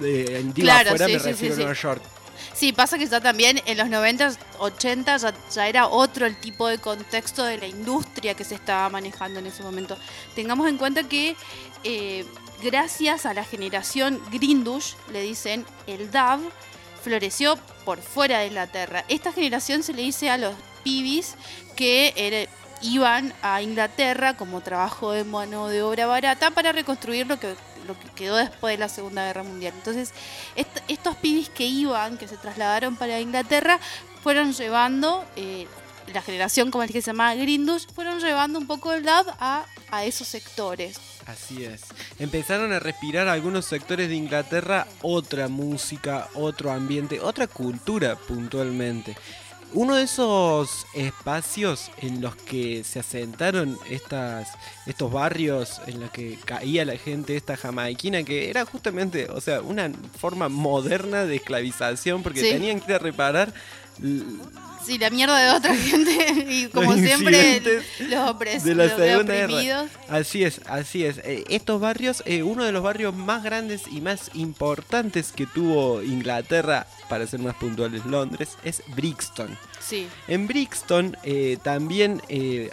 Eh, 0.00 0.42
digo 0.54 0.66
Claro, 0.66 0.90
afuera 0.90 1.06
sí, 1.06 1.12
me 1.12 1.18
sí, 1.20 1.26
refiero 1.26 1.54
sí, 1.54 1.60
a 1.60 1.64
Nueva 1.64 1.74
sí. 1.74 1.82
York. 1.82 2.02
Sí, 2.54 2.72
pasa 2.72 2.98
que 2.98 3.06
ya 3.06 3.20
también 3.20 3.60
en 3.66 3.78
los 3.78 3.88
90, 3.88 4.32
80 4.58 5.16
ya, 5.18 5.34
ya 5.54 5.68
era 5.68 5.86
otro 5.88 6.26
el 6.26 6.36
tipo 6.40 6.66
de 6.68 6.78
contexto 6.78 7.44
de 7.44 7.58
la 7.58 7.66
industria 7.66 8.34
que 8.34 8.44
se 8.44 8.54
estaba 8.54 8.88
manejando 8.88 9.38
en 9.40 9.46
ese 9.46 9.62
momento. 9.62 9.96
Tengamos 10.34 10.68
en 10.68 10.76
cuenta 10.78 11.04
que 11.04 11.36
eh, 11.84 12.24
gracias 12.62 13.24
a 13.26 13.34
la 13.34 13.44
generación 13.44 14.20
Grindush, 14.32 14.94
le 15.12 15.22
dicen 15.22 15.64
el 15.86 16.10
DAV, 16.10 16.40
floreció 17.02 17.56
por 17.84 18.00
fuera 18.02 18.40
de 18.40 18.46
Inglaterra. 18.48 19.04
Esta 19.08 19.32
generación 19.32 19.82
se 19.82 19.92
le 19.94 20.02
dice 20.02 20.28
a 20.30 20.36
los 20.38 20.54
pibis 20.82 21.34
que 21.76 22.12
era- 22.16 22.50
iban 22.82 23.32
a 23.42 23.62
Inglaterra 23.62 24.36
como 24.36 24.60
trabajo 24.60 25.12
de 25.12 25.24
mano 25.24 25.68
de 25.68 25.82
obra 25.82 26.06
barata 26.06 26.50
para 26.50 26.72
reconstruir 26.72 27.26
lo 27.26 27.38
que, 27.38 27.54
lo 27.86 27.98
que 27.98 28.08
quedó 28.14 28.36
después 28.36 28.74
de 28.74 28.78
la 28.78 28.88
Segunda 28.88 29.24
Guerra 29.26 29.42
Mundial. 29.42 29.72
Entonces, 29.76 30.12
est- 30.56 30.82
estos 30.88 31.16
pibis 31.16 31.48
que 31.50 31.66
iban, 31.66 32.16
que 32.18 32.28
se 32.28 32.36
trasladaron 32.36 32.96
para 32.96 33.20
Inglaterra, 33.20 33.78
fueron 34.22 34.52
llevando, 34.52 35.24
eh, 35.36 35.66
la 36.12 36.22
generación, 36.22 36.70
como 36.72 36.82
el 36.82 36.90
que 36.90 37.02
se 37.02 37.10
llamaba 37.12 37.34
Grindus, 37.36 37.86
fueron 37.94 38.18
llevando 38.20 38.58
un 38.58 38.66
poco 38.66 38.92
el 38.92 39.04
DAB 39.04 39.26
a, 39.38 39.64
a 39.92 40.04
esos 40.04 40.26
sectores. 40.26 40.98
Así 41.26 41.64
es. 41.64 41.82
Empezaron 42.18 42.72
a 42.72 42.80
respirar 42.80 43.28
algunos 43.28 43.64
sectores 43.66 44.08
de 44.08 44.16
Inglaterra 44.16 44.88
otra 45.02 45.46
música, 45.46 46.28
otro 46.34 46.72
ambiente, 46.72 47.20
otra 47.20 47.46
cultura 47.46 48.16
puntualmente. 48.16 49.16
Uno 49.72 49.94
de 49.94 50.02
esos 50.02 50.84
espacios 50.94 51.90
en 51.98 52.20
los 52.20 52.34
que 52.34 52.82
se 52.82 52.98
asentaron 52.98 53.78
estas, 53.88 54.48
estos 54.86 55.12
barrios 55.12 55.80
en 55.86 56.00
los 56.00 56.10
que 56.10 56.38
caía 56.44 56.84
la 56.84 56.96
gente 56.96 57.36
esta 57.36 57.56
jamaiquina, 57.56 58.24
que 58.24 58.50
era 58.50 58.64
justamente, 58.64 59.30
o 59.30 59.40
sea, 59.40 59.60
una 59.60 59.90
forma 60.18 60.48
moderna 60.48 61.24
de 61.24 61.36
esclavización, 61.36 62.22
porque 62.24 62.40
Sí. 62.40 62.50
tenían 62.50 62.80
que 62.80 62.90
ir 62.90 62.96
a 62.96 62.98
reparar 62.98 63.54
Sí, 64.84 64.98
la 64.98 65.10
mierda 65.10 65.38
de 65.38 65.50
otra 65.56 65.74
gente 65.76 66.44
y 66.48 66.66
como 66.68 66.92
Los 66.92 67.00
siempre 67.00 67.60
los, 67.60 67.84
opres- 68.30 68.62
de 68.62 68.74
la 68.74 68.84
los 68.86 68.96
Segunda 68.96 69.34
Guerra. 69.46 69.86
Así 70.08 70.42
es, 70.44 70.60
así 70.66 71.04
es. 71.04 71.18
Eh, 71.18 71.44
estos 71.48 71.80
barrios, 71.80 72.22
eh, 72.26 72.42
uno 72.42 72.64
de 72.64 72.72
los 72.72 72.82
barrios 72.82 73.14
más 73.14 73.42
grandes 73.44 73.82
y 73.90 74.00
más 74.00 74.30
importantes 74.34 75.32
que 75.32 75.46
tuvo 75.46 76.02
Inglaterra, 76.02 76.86
para 77.08 77.26
ser 77.26 77.40
más 77.40 77.54
puntuales, 77.56 78.04
Londres, 78.06 78.50
es 78.64 78.82
Brixton. 78.94 79.56
Sí. 79.80 80.08
En 80.28 80.46
Brixton 80.46 81.16
eh, 81.24 81.58
también 81.62 82.22
eh, 82.28 82.70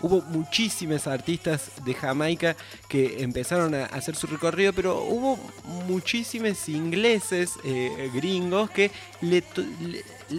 hubo 0.00 0.20
muchísimos 0.22 1.06
artistas 1.06 1.70
de 1.84 1.94
Jamaica 1.94 2.56
que 2.88 3.22
empezaron 3.22 3.74
a 3.74 3.86
hacer 3.86 4.14
su 4.16 4.26
recorrido, 4.28 4.72
pero 4.72 5.02
hubo 5.02 5.38
muchísimos 5.88 6.68
ingleses, 6.68 7.52
eh, 7.64 8.10
gringos, 8.14 8.70
que 8.70 8.90
le- 9.20 9.42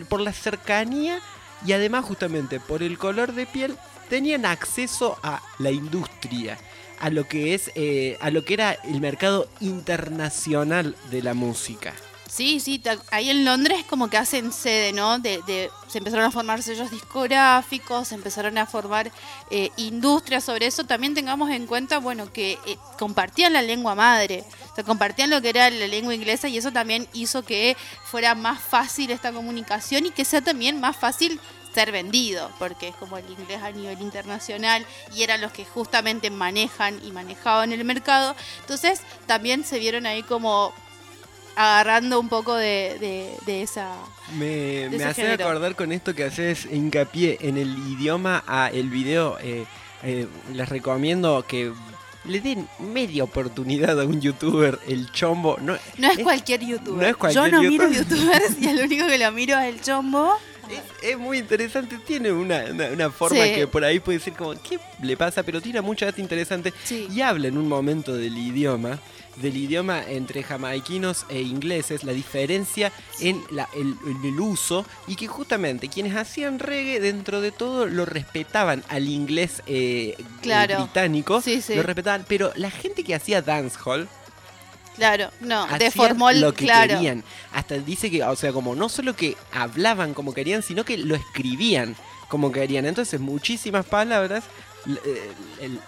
por 0.08 0.22
la 0.22 0.34
cercanía 0.34 1.20
y 1.66 1.74
además 1.74 2.06
justamente 2.06 2.60
por 2.60 2.84
el 2.84 2.98
color 2.98 3.34
de 3.34 3.46
piel 3.46 3.78
tenían 4.10 4.46
acceso 4.46 5.18
a 5.24 5.42
la 5.60 5.72
industria 5.72 6.58
a 7.00 7.10
lo 7.10 7.28
que 7.28 7.54
es 7.54 7.72
eh, 7.76 8.18
a 8.22 8.30
lo 8.30 8.44
que 8.44 8.56
era 8.56 8.74
el 8.74 9.00
mercado 9.02 9.48
internacional 9.62 10.96
de 11.12 11.22
la 11.22 11.34
música 11.34 11.94
Sí, 12.30 12.60
sí, 12.60 12.80
ahí 13.10 13.32
en 13.32 13.44
Londres 13.44 13.84
como 13.90 14.08
que 14.08 14.18
hacen 14.18 14.54
sede, 14.54 14.94
¿no? 14.94 15.18
De, 15.18 15.42
de- 15.48 15.72
se 15.88 15.98
empezaron 15.98 16.26
a 16.26 16.30
formar 16.32 16.62
sellos 16.62 16.92
discográficos, 16.92 18.10
se 18.10 18.14
empezaron 18.16 18.56
a 18.60 18.68
formar 18.68 19.12
eh, 19.50 19.72
industrias 19.78 20.44
sobre 20.44 20.68
eso. 20.68 20.84
También 20.84 21.16
tengamos 21.16 21.50
en 21.50 21.66
cuenta, 21.66 21.98
bueno, 21.98 22.32
que 22.32 22.60
eh, 22.68 22.78
compartían 23.00 23.54
la 23.54 23.64
lengua 23.64 23.96
madre, 23.96 24.44
o 24.72 24.76
sea, 24.76 24.84
compartían 24.84 25.32
lo 25.32 25.42
que 25.42 25.50
era 25.50 25.72
la 25.72 25.88
lengua 25.88 26.14
inglesa 26.14 26.48
y 26.48 26.60
eso 26.60 26.72
también 26.72 27.08
hizo 27.14 27.42
que 27.44 27.76
fuera 28.06 28.36
más 28.36 28.62
fácil 28.62 29.10
esta 29.10 29.32
comunicación 29.32 30.06
y 30.06 30.12
que 30.12 30.24
sea 30.24 30.42
también 30.42 30.80
más 30.80 30.96
fácil 30.96 31.40
ser 31.74 31.92
vendido, 31.92 32.52
porque 32.60 32.90
es 32.90 32.96
como 32.96 33.18
el 33.18 33.28
inglés 33.30 33.62
a 33.64 33.72
nivel 33.72 34.00
internacional 34.02 34.86
y 35.16 35.24
eran 35.24 35.42
los 35.42 35.52
que 35.52 35.66
justamente 35.66 36.30
manejan 36.30 37.00
y 37.04 37.12
manejaban 37.12 37.72
el 37.72 37.84
mercado. 37.86 38.36
Entonces 38.62 39.02
también 39.26 39.64
se 39.66 39.80
vieron 39.80 40.06
ahí 40.06 40.22
como 40.22 40.74
agarrando 41.60 42.20
un 42.20 42.30
poco 42.30 42.56
de, 42.56 42.98
de- 43.00 43.34
de 43.46 43.62
esa... 43.64 43.94
me, 44.38 44.46
De 44.46 44.98
me 44.98 45.04
hace 45.04 45.24
género. 45.24 45.46
acordar 45.46 45.76
con 45.76 45.92
esto 45.92 46.16
que 46.16 46.24
haces 46.24 46.66
hincapié 46.72 47.38
en 47.42 47.58
el 47.58 47.78
idioma 47.92 48.44
a 48.48 48.70
el 48.70 48.90
video 48.90 49.38
eh, 49.42 49.66
eh, 50.04 50.28
les 50.54 50.70
recomiendo 50.70 51.44
que 51.48 51.74
le 52.24 52.40
den 52.40 52.68
media 52.80 53.24
oportunidad 53.26 54.00
a 54.00 54.06
un 54.06 54.22
youtuber 54.22 54.80
el 54.88 55.12
chombo 55.12 55.58
no, 55.62 55.78
No 55.98 56.10
es 56.12 56.20
cualquier 56.20 56.62
youtuber. 56.66 57.02
no 57.02 57.08
es 57.08 57.18
cualquier 57.18 57.46
Yo 57.46 57.52
no 57.52 57.62
miro 57.62 57.90
youtuber. 57.90 58.42
youtubers 58.42 58.56
y 58.62 58.68
el 58.68 58.80
único 58.86 59.08
que 59.08 59.18
lo 59.18 59.32
miro 59.34 59.58
es 59.60 59.74
el 59.76 59.82
chombo. 59.82 60.34
Es 61.02 61.18
muy 61.18 61.40
interesante, 61.40 61.98
tiene 62.06 62.32
una, 62.32 62.64
una- 62.72 62.88
una 62.90 63.10
forma 63.10 63.44
Sí. 63.44 63.54
que 63.56 63.68
por 63.68 63.84
ahí 63.84 64.00
puede 64.00 64.20
decir 64.20 64.34
como, 64.34 64.54
¿qué 64.62 64.80
le 65.02 65.18
pasa? 65.18 65.42
Pero 65.44 65.60
tiene 65.62 65.82
mucha 65.82 66.06
data 66.06 66.22
interesante 66.22 66.72
Sí. 66.84 67.08
y 67.12 67.22
habla 67.22 67.48
en 67.48 67.58
un 67.58 67.68
momento 67.68 68.14
del 68.16 68.38
idioma, 68.38 69.00
del 69.42 69.56
idioma 69.58 70.04
entre 70.08 70.44
jamaiquinos 70.44 71.26
e 71.30 71.42
ingleses, 71.42 72.04
la 72.04 72.12
diferencia 72.14 72.92
en, 73.20 73.44
la- 73.52 73.70
el, 73.76 73.96
en 74.06 74.24
el 74.26 74.40
uso 74.40 74.86
y 75.08 75.16
que 75.16 75.28
justamente 75.28 75.88
quienes 75.90 76.16
hacían 76.16 76.60
reggae 76.60 77.00
dentro 77.00 77.42
de 77.42 77.52
todo 77.52 77.86
lo 77.86 78.06
respetaban 78.06 78.84
al 78.90 79.08
inglés 79.08 79.62
eh, 79.68 80.16
eh, 80.18 80.24
Claro. 80.42 80.84
británico, 80.84 81.42
Sí, 81.42 81.62
sí. 81.62 81.76
lo 81.76 81.84
respetaban, 81.84 82.26
pero 82.28 82.52
la 82.56 82.72
gente 82.72 83.04
que 83.04 83.16
hacía 83.16 83.42
dancehall 83.42 84.08
Claro, 84.96 85.30
no, 85.40 85.66
deformó 85.78 86.30
lo 86.34 86.54
que 86.54 86.66
claro. 86.66 86.96
querían. 86.96 87.24
Hasta 87.54 87.78
dice 87.78 88.12
que, 88.12 88.22
o 88.22 88.36
sea, 88.36 88.52
como 88.52 88.76
no 88.76 88.90
solo 88.90 89.16
que 89.16 89.38
hablaban 89.54 90.14
como 90.14 90.34
querían, 90.34 90.62
sino 90.62 90.84
que 90.84 90.98
lo 90.98 91.16
escribían 91.16 91.96
como 92.28 92.52
querían. 92.52 92.86
Entonces, 92.86 93.18
muchísimas 93.22 93.86
palabras, 93.86 94.44
eh, 95.06 95.32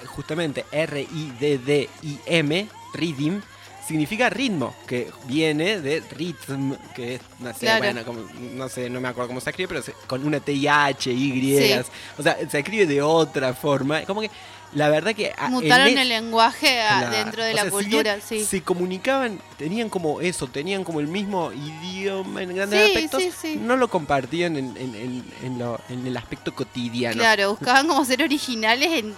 justamente 0.05 0.63
R-I-D-D-I-M, 0.71 2.67
rhythm, 2.93 3.39
significa 3.87 4.29
ritmo, 4.29 4.73
que 4.87 5.09
viene 5.25 5.81
de 5.81 6.01
rhythm, 6.01 6.73
que 6.95 7.15
es, 7.15 7.21
no 7.39 7.51
sé, 7.53 7.59
Claro. 7.61 7.79
bueno, 7.83 8.03
como- 8.05 8.21
no 8.53 8.69
sé, 8.69 8.89
no 8.89 9.01
me 9.01 9.07
acuerdo 9.09 9.29
cómo 9.29 9.41
se 9.41 9.49
escribe, 9.49 9.67
pero 9.69 9.81
se- 9.81 9.95
con 10.07 10.25
una 10.25 10.39
T-I-H, 10.39 11.11
Y, 11.11 11.57
Sí. 11.57 11.73
o 12.17 12.23
sea, 12.23 12.37
se 12.49 12.59
escribe 12.59 12.85
de 12.85 13.01
otra 13.01 13.53
forma. 13.53 14.03
Como 14.05 14.21
que, 14.21 14.29
la 14.73 14.87
verdad 14.87 15.13
que... 15.13 15.33
a- 15.37 15.47
en 15.47 15.51
Mutaron 15.51 15.87
es- 15.87 15.97
el 15.97 16.07
lenguaje 16.07 16.79
a- 16.81 16.99
Claro. 16.99 17.17
dentro 17.17 17.43
de 17.43 17.53
la 17.53 17.63
sea, 17.63 17.71
si 17.71 17.75
cultura, 17.75 18.13
bien 18.15 18.25
sí. 18.25 18.45
Se 18.45 18.61
comunicaban, 18.61 19.41
tenían 19.57 19.89
como 19.89 20.21
eso, 20.21 20.47
tenían 20.47 20.85
como 20.85 21.01
el 21.01 21.07
mismo 21.07 21.51
idioma 21.51 22.43
en 22.43 22.55
grandes 22.55 22.79
Sí, 22.79 22.85
aspectos, 22.93 23.21
sí, 23.23 23.31
sí. 23.41 23.55
no 23.61 23.75
lo 23.75 23.89
compartían 23.89 24.55
en, 24.55 24.77
en- 24.77 24.95
en- 24.95 25.25
en 25.43 25.59
lo- 25.59 25.81
en 25.89 26.07
el 26.07 26.15
aspecto 26.15 26.53
cotidiano. 26.55 27.17
Claro, 27.17 27.49
buscaban 27.59 27.87
como 27.87 28.05
ser 28.05 28.21
originales 28.23 28.89
en, 28.91 29.13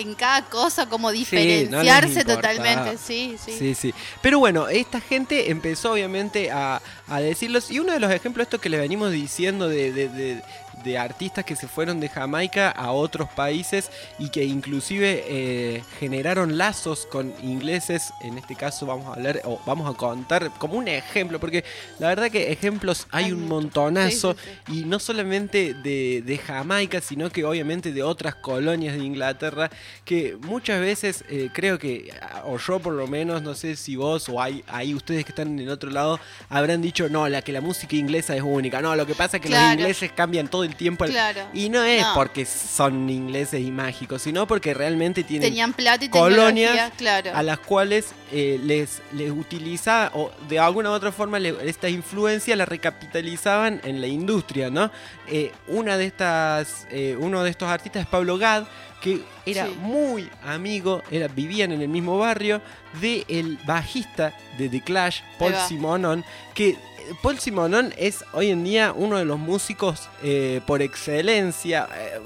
en 0.00 0.14
cada 0.14 0.42
cosa, 0.46 0.86
como 0.88 1.10
diferenciarse 1.10 2.24
totalmente, 2.24 2.96
sí, 2.98 3.36
sí. 3.44 3.52
Sí, 3.58 3.74
sí. 3.74 3.94
Pero 4.22 4.38
bueno, 4.38 4.68
esta 4.68 5.00
gente 5.00 5.50
empezó 5.50 5.92
obviamente 5.92 6.50
a, 6.50 6.80
a 7.08 7.20
decirlos. 7.20 7.70
Y 7.70 7.78
uno 7.78 7.92
de 7.92 8.00
los 8.00 8.10
ejemplos, 8.12 8.44
esto 8.46 8.60
que 8.60 8.68
les 8.68 8.80
venimos 8.80 9.12
diciendo 9.12 9.68
de, 9.68 9.92
de- 9.92 10.08
de- 10.08 10.42
de 10.84 10.98
artistas 10.98 11.44
que 11.44 11.56
se 11.56 11.68
fueron 11.68 12.00
de 12.00 12.08
Jamaica 12.08 12.70
a 12.70 12.92
otros 12.92 13.28
países 13.30 13.90
y 14.18 14.30
que 14.30 14.44
inclusive 14.44 15.24
eh, 15.26 15.82
generaron 15.98 16.58
lazos 16.58 17.06
con 17.06 17.32
ingleses. 17.42 18.12
En 18.22 18.38
este 18.38 18.54
caso 18.54 18.86
vamos 18.86 19.06
a 19.06 19.14
hablar 19.14 19.40
o 19.44 19.60
vamos 19.66 19.92
a 19.92 19.96
contar 19.96 20.50
como 20.58 20.74
un 20.74 20.88
ejemplo, 20.88 21.38
porque 21.38 21.64
la 21.98 22.08
verdad 22.08 22.30
que 22.30 22.52
ejemplos 22.52 23.06
hay 23.10 23.32
un 23.32 23.48
montonazo. 23.48 24.34
Sí, 24.34 24.50
sí, 24.66 24.80
Y 24.80 24.84
no 24.84 24.98
solamente 24.98 25.74
de, 25.74 26.22
de 26.24 26.38
Jamaica, 26.38 27.00
sino 27.00 27.30
que 27.30 27.44
obviamente 27.44 27.92
de 27.92 28.02
otras 28.02 28.34
colonias 28.34 28.96
de 28.96 29.04
Inglaterra, 29.04 29.70
que 30.04 30.36
muchas 30.40 30.80
veces 30.80 31.24
eh, 31.28 31.50
creo 31.52 31.78
que, 31.78 32.12
o 32.44 32.58
yo 32.58 32.78
por 32.78 32.94
lo 32.94 33.06
menos, 33.06 33.42
no 33.42 33.54
sé 33.54 33.76
si 33.76 33.96
vos 33.96 34.28
o 34.28 34.40
hay, 34.40 34.64
hay 34.66 34.94
ustedes 34.94 35.24
que 35.24 35.30
están 35.30 35.48
en 35.48 35.60
el 35.60 35.70
otro 35.70 35.90
lado, 35.90 36.20
habrán 36.48 36.82
dicho, 36.82 37.08
no, 37.08 37.28
la 37.28 37.42
que 37.42 37.52
la 37.52 37.60
música 37.60 37.96
inglesa 37.96 38.36
es 38.36 38.42
única, 38.42 38.80
no, 38.80 38.94
lo 38.96 39.06
que 39.06 39.14
pasa 39.14 39.36
es 39.36 39.42
que 39.42 39.48
los 39.48 39.58
ingleses 39.58 40.12
cambian 40.12 40.48
todo 40.48 40.64
el 40.70 40.76
tiempo. 40.76 41.04
Claro. 41.04 41.46
Y 41.52 41.68
no 41.68 41.82
es 41.82 42.02
No. 42.02 42.14
porque 42.14 42.44
son 42.46 43.08
ingleses 43.10 43.60
y 43.60 43.70
mágicos, 43.70 44.22
sino 44.22 44.46
porque 44.46 44.72
realmente 44.74 45.22
tienen 45.24 45.48
Tenían 45.48 45.72
plata 45.72 46.04
y 46.04 46.08
colonias 46.08 46.92
claro. 46.96 47.32
a 47.34 47.42
las 47.42 47.58
cuales 47.58 48.12
eh, 48.32 48.58
les, 48.62 49.02
les 49.12 49.30
utiliza 49.30 50.10
o 50.14 50.30
de 50.48 50.58
alguna 50.58 50.90
u 50.90 50.92
otra 50.92 51.10
forma 51.12 51.38
le- 51.38 51.56
esta 51.68 51.88
influencia 51.88 52.54
la 52.56 52.64
recapitalizaban 52.64 53.80
en 53.84 54.00
la 54.00 54.06
industria, 54.06 54.70
¿no? 54.70 54.90
Eh, 55.26 55.52
una 55.68 55.96
de 55.96 56.06
estas, 56.06 56.86
eh, 56.90 57.16
uno 57.18 57.42
de 57.42 57.50
estos 57.50 57.68
artistas 57.68 58.02
es 58.02 58.08
Pablo 58.08 58.38
Gad, 58.38 58.64
que 59.02 59.22
era 59.46 59.66
Sí. 59.66 59.74
muy 59.80 60.28
amigo, 60.44 61.02
era, 61.10 61.26
vivían 61.28 61.72
en 61.72 61.80
el 61.82 61.88
mismo 61.88 62.18
barrio, 62.18 62.60
de 63.00 63.24
el 63.28 63.58
bajista 63.64 64.34
de 64.58 64.68
The 64.68 64.80
Clash, 64.82 65.20
Paul. 65.38 65.54
Simonon, 65.68 66.24
que 66.54 66.76
Paul 67.22 67.38
Simonon 67.38 67.92
es 67.96 68.24
hoy 68.32 68.50
en 68.50 68.64
día 68.64 68.92
uno 68.94 69.18
de 69.18 69.24
los 69.24 69.38
músicos 69.38 70.08
eh, 70.22 70.60
por 70.66 70.82
excelencia. 70.82 71.88
eh, 71.96 72.18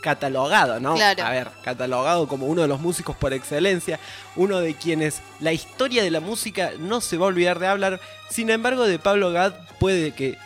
catalogado, 0.00 0.80
¿no? 0.80 0.94
Claro. 0.94 1.22
A 1.24 1.30
ver, 1.30 1.48
catalogado 1.62 2.26
como 2.26 2.46
uno 2.46 2.62
de 2.62 2.66
los 2.66 2.80
músicos 2.80 3.14
por 3.14 3.32
excelencia, 3.32 4.00
uno 4.34 4.58
de 4.60 4.74
quienes 4.74 5.20
la 5.38 5.52
historia 5.52 6.02
de 6.02 6.10
la 6.10 6.18
música 6.18 6.72
no 6.76 7.00
se 7.00 7.16
va 7.16 7.26
a 7.26 7.28
olvidar 7.28 7.60
de 7.60 7.68
hablar. 7.68 8.00
Sin 8.28 8.50
embargo, 8.50 8.84
de 8.84 8.98
Pablo 8.98 9.30
Gad 9.30 9.52
puede 9.78 10.10
que 10.10 10.36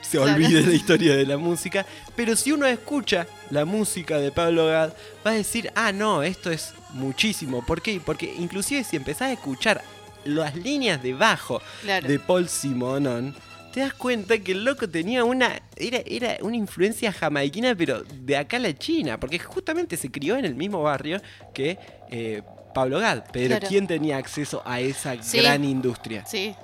se 0.00 0.16
Claro. 0.18 0.32
olvide 0.34 0.62
la 0.62 0.72
historia 0.72 1.16
de 1.16 1.26
la 1.26 1.38
música, 1.38 1.84
pero 2.14 2.36
si 2.36 2.52
uno 2.52 2.66
escucha 2.66 3.26
la 3.50 3.64
música 3.64 4.18
de 4.18 4.30
Pablo 4.30 4.68
Gad, 4.68 4.92
va 5.26 5.32
a 5.32 5.34
decir, 5.34 5.72
ah, 5.74 5.90
no, 5.90 6.22
esto 6.22 6.52
es 6.52 6.72
muchísimo. 6.90 7.66
¿Por 7.66 7.82
qué? 7.82 8.00
Porque 8.04 8.32
inclusive 8.38 8.84
si 8.84 8.94
empezás 8.94 9.22
a 9.22 9.32
escuchar 9.32 9.82
las 10.24 10.54
líneas 10.56 11.02
de 11.02 11.14
bajo 11.14 11.60
Claro. 11.82 12.08
de 12.08 12.18
Paul 12.18 12.48
Simonon, 12.48 13.34
te 13.72 13.80
das 13.80 13.94
cuenta 13.94 14.36
que 14.38 14.52
el 14.52 14.64
loco 14.64 14.88
tenía 14.88 15.24
una. 15.24 15.60
Era, 15.76 15.98
era 16.04 16.36
una 16.42 16.56
influencia 16.56 17.12
jamaiquina, 17.12 17.74
pero 17.76 18.02
de 18.02 18.36
acá 18.36 18.56
a 18.56 18.60
la 18.60 18.76
China. 18.76 19.18
Porque 19.20 19.38
justamente 19.38 19.96
se 19.96 20.10
crió 20.10 20.36
en 20.36 20.44
el 20.44 20.54
mismo 20.56 20.82
barrio 20.82 21.20
que 21.54 21.78
eh, 22.10 22.42
Pablo 22.74 22.98
Gad. 22.98 23.24
Pero 23.32 23.48
Claro. 23.56 23.68
¿quién 23.68 23.86
tenía 23.86 24.16
acceso 24.16 24.60
a 24.64 24.80
esa 24.80 25.22
Sí. 25.22 25.38
gran 25.40 25.64
industria? 25.64 26.24
Sí. 26.26 26.54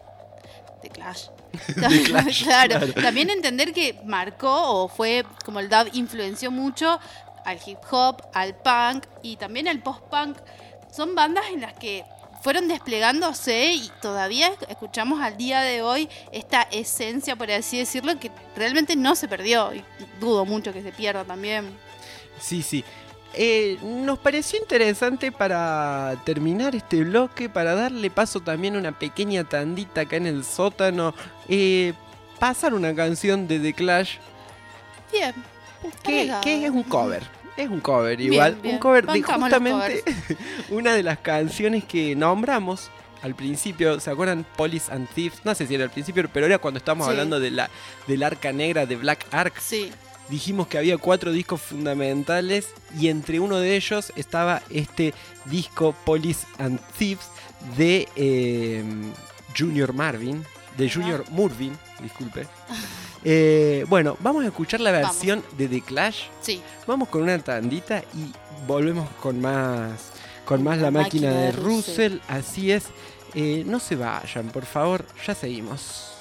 The 0.82 0.88
Clash. 0.90 1.26
Clash, 1.76 2.42
claro. 2.44 2.70
claro. 2.80 2.92
También 2.94 3.30
entender 3.30 3.72
que 3.72 3.98
marcó 4.04 4.50
o 4.82 4.88
fue 4.88 5.24
como 5.44 5.61
el 5.61 5.68
dub 5.68 5.88
influenció 5.92 6.50
mucho 6.50 6.98
al 7.44 7.59
hip 7.64 7.78
hop, 7.90 8.20
al 8.34 8.57
punk 8.57 9.04
y 9.22 9.36
también 9.36 9.68
al 9.68 9.80
post-punk. 9.80 10.36
Son 10.92 11.14
bandas 11.14 11.44
en 11.52 11.61
las 11.61 11.74
que 11.74 12.04
fueron 12.47 12.68
desplegándose 12.68 13.72
y 13.72 13.90
todavía 14.01 14.53
escuchamos 14.68 15.20
al 15.20 15.36
día 15.36 15.62
de 15.62 15.82
hoy 15.82 16.09
esta 16.30 16.62
esencia, 16.62 17.34
por 17.34 17.51
así 17.51 17.76
decirlo, 17.76 18.16
que 18.20 18.30
realmente 18.55 18.94
no 18.94 19.16
se 19.16 19.26
perdió 19.26 19.74
y 19.74 19.82
dudo 20.20 20.44
mucho 20.44 20.72
que 20.72 20.80
se 20.80 20.92
pierda 20.92 21.24
también. 21.24 21.76
Sí, 22.40 22.62
sí. 22.62 22.84
Eh, 23.34 23.78
nos 23.82 24.20
pareció 24.20 24.61
interesante 24.61 25.32
para 25.32 26.22
terminar 26.24 26.76
este 26.76 27.03
bloque, 27.03 27.49
para 27.49 27.74
darle 27.74 28.12
paso 28.12 28.38
también 28.38 28.76
a 28.76 28.78
una 28.78 28.97
pequeña 28.97 29.42
tandita 29.42 30.03
acá 30.03 30.14
en 30.14 30.28
el 30.28 30.44
sótano, 30.44 31.16
eh, 31.49 31.94
pasar 32.38 32.74
una 32.74 32.94
canción 32.94 33.49
de 33.49 33.59
The 33.59 33.72
Clash 33.72 34.18
Bien. 35.11 35.34
que, 36.05 36.32
que 36.44 36.64
es 36.64 36.70
un 36.70 36.84
cover. 36.84 37.24
Es 37.57 37.68
un 37.70 37.80
cover 37.80 38.20
igual. 38.20 38.57
bien. 38.62 38.74
Un 38.74 38.80
cover 38.80 39.04
de 39.07 39.20
Bancamos 39.20 39.50
justamente 39.50 40.04
una 40.70 40.94
de 40.94 41.02
las 41.02 41.18
canciones 41.18 41.84
que 41.84 42.14
nombramos 42.14 42.90
al 43.22 43.34
principio. 43.34 43.98
¿Se 44.00 44.11
acuerdan? 44.11 44.44
Police 44.57 44.92
and 44.92 45.09
Thieves. 45.09 45.40
No 45.44 45.54
sé 45.54 45.66
si 45.66 45.74
era 45.74 45.84
al 45.84 45.90
principio, 45.90 46.28
pero 46.32 46.46
era 46.46 46.59
cuando 46.59 46.78
estábamos 46.78 47.07
Sí. 47.07 47.11
hablando 47.12 47.40
de 47.40 47.50
la, 47.50 47.70
del 48.07 48.22
arca 48.22 48.52
negra 48.52 48.84
de 48.86 48.96
Black 48.96 49.26
Ark. 49.30 49.54
Sí. 49.61 49.90
dijimos 50.28 50.66
que 50.66 50.76
había 50.76 50.98
cuatro 50.98 51.30
discos 51.32 51.61
fundamentales 51.62 52.68
y 52.98 53.09
entre 53.09 53.38
uno 53.40 53.59
de 53.59 53.76
ellos 53.76 54.12
estaba 54.16 54.61
este 54.70 55.14
disco 55.44 55.94
Police 56.04 56.46
and 56.59 56.80
Thieves 56.98 57.28
de 57.78 58.09
eh, 58.16 58.84
Junior 59.57 59.92
Marvin, 59.92 60.44
de 60.76 60.90
Junior 60.90 61.24
Murvin, 61.30 61.78
disculpe. 62.02 62.46
Eh, 63.29 63.85
bueno, 63.89 64.16
vamos 64.20 64.45
a 64.45 64.47
escuchar 64.47 64.79
la 64.79 64.93
Vamos. 64.93 65.16
versión 65.16 65.43
de 65.59 65.66
The 65.66 65.81
Clash. 65.81 66.27
Sí. 66.41 66.62
Vamos 66.87 67.09
con 67.09 67.24
una 67.24 67.37
tandita 67.41 68.05
y 68.14 68.33
volvemos 68.68 69.09
con 69.20 69.41
más, 69.41 70.12
con 70.45 70.62
más 70.62 70.79
la, 70.79 70.93
máquina, 70.93 71.33
de 71.33 71.51
Russell. 71.51 72.18
Así 72.29 72.70
es. 72.70 72.85
Eh, 73.35 73.64
no 73.66 73.81
se 73.81 73.97
vayan, 73.97 74.47
por 74.51 74.64
favor. 74.64 75.05
Ya 75.27 75.35
seguimos. 75.35 76.15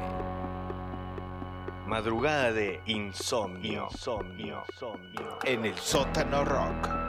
Madrugada 1.87 2.51
de 2.51 2.79
insomnio. 2.85 3.87
Insomnio. 3.89 4.63
Insomnio. 4.69 5.39
En 5.43 5.65
el 5.65 5.75
sótano 5.79 6.45
rock. 6.45 7.04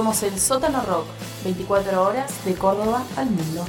Somos 0.00 0.22
el 0.22 0.40
Sótano 0.40 0.80
Rock, 0.80 1.04
24 1.44 2.02
horas 2.02 2.42
de 2.46 2.54
Córdoba 2.54 3.02
al 3.18 3.26
mundo. 3.26 3.66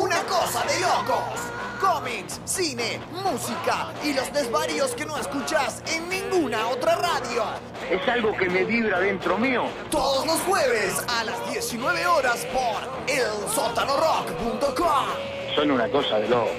Una 0.00 0.22
cosa 0.22 0.64
de 0.64 0.80
locos. 0.80 1.40
Cómics, 1.80 2.40
cine, 2.44 3.00
música 3.10 3.92
y 4.04 4.12
los 4.12 4.32
desvaríos 4.32 4.94
que 4.94 5.04
no 5.04 5.18
escuchas 5.18 5.82
en 5.92 6.08
ninguna 6.08 6.68
otra 6.68 6.94
radio. 6.94 7.44
Es 7.90 8.08
algo 8.08 8.36
que 8.36 8.48
me 8.48 8.64
vibra 8.64 9.00
dentro 9.00 9.36
mío. 9.38 9.64
Todos 9.90 10.24
los 10.24 10.40
jueves 10.42 11.04
a 11.08 11.24
las 11.24 11.50
19 11.50 12.06
horas 12.06 12.46
por 12.46 12.76
elsótanorock.com. 13.08 15.06
Son 15.56 15.70
una 15.70 15.88
cosa 15.88 16.20
de 16.20 16.28
locos. 16.28 16.50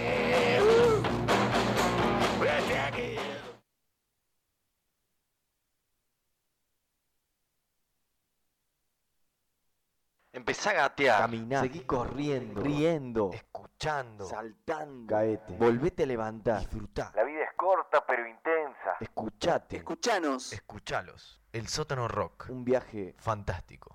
Empezá 10.45 10.69
a 10.69 10.73
gatear. 10.73 11.21
Caminá. 11.21 11.61
Seguí 11.61 11.79
corriendo. 11.85 12.61
Riendo. 12.61 13.31
Escuchando. 13.33 14.27
Saltando. 14.27 15.15
Caete. 15.15 15.55
Volvete 15.57 16.03
a 16.03 16.05
levantar. 16.05 16.59
Disfrutá. 16.59 17.11
La 17.15 17.23
vida 17.23 17.45
es 17.45 17.53
corta 17.55 18.05
pero 18.05 18.27
intensa. 18.27 18.97
Escuchate. 18.99 19.77
Escuchanos. 19.77 20.53
Escuchalos. 20.53 21.41
El 21.51 21.67
sótano 21.67 22.07
rock. 22.07 22.45
Un 22.49 22.63
viaje 22.63 23.15
Fantástico. 23.17 23.94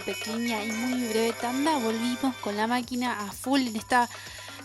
Pequeña 0.00 0.62
y 0.64 0.70
muy 0.72 1.08
breve 1.08 1.32
tanda, 1.32 1.78
volvimos 1.78 2.34
con 2.36 2.56
la 2.56 2.66
máquina 2.66 3.20
a 3.20 3.32
full 3.32 3.60
en 3.60 3.76
esta 3.76 4.08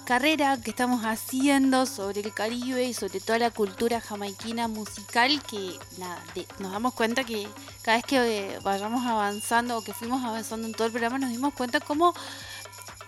carrera 0.05 0.57
que 0.57 0.71
estamos 0.71 1.03
haciendo 1.05 1.85
sobre 1.85 2.21
el 2.21 2.33
Caribe 2.33 2.83
y 2.83 2.93
sobre 2.93 3.19
toda 3.19 3.39
la 3.39 3.51
cultura 3.51 4.01
jamaiquina 4.01 4.67
musical 4.67 5.41
que 5.43 5.77
nada, 5.97 6.21
nos 6.59 6.71
damos 6.71 6.93
cuenta 6.93 7.23
que 7.23 7.47
cada 7.81 7.97
vez 7.97 8.05
que 8.05 8.17
eh, 8.17 8.59
vayamos 8.63 9.05
avanzando 9.05 9.77
o 9.77 9.83
que 9.83 9.93
fuimos 9.93 10.23
avanzando 10.23 10.67
en 10.67 10.73
todo 10.73 10.87
el 10.87 10.91
programa 10.91 11.19
nos 11.19 11.29
dimos 11.29 11.53
cuenta 11.53 11.79
cómo 11.79 12.13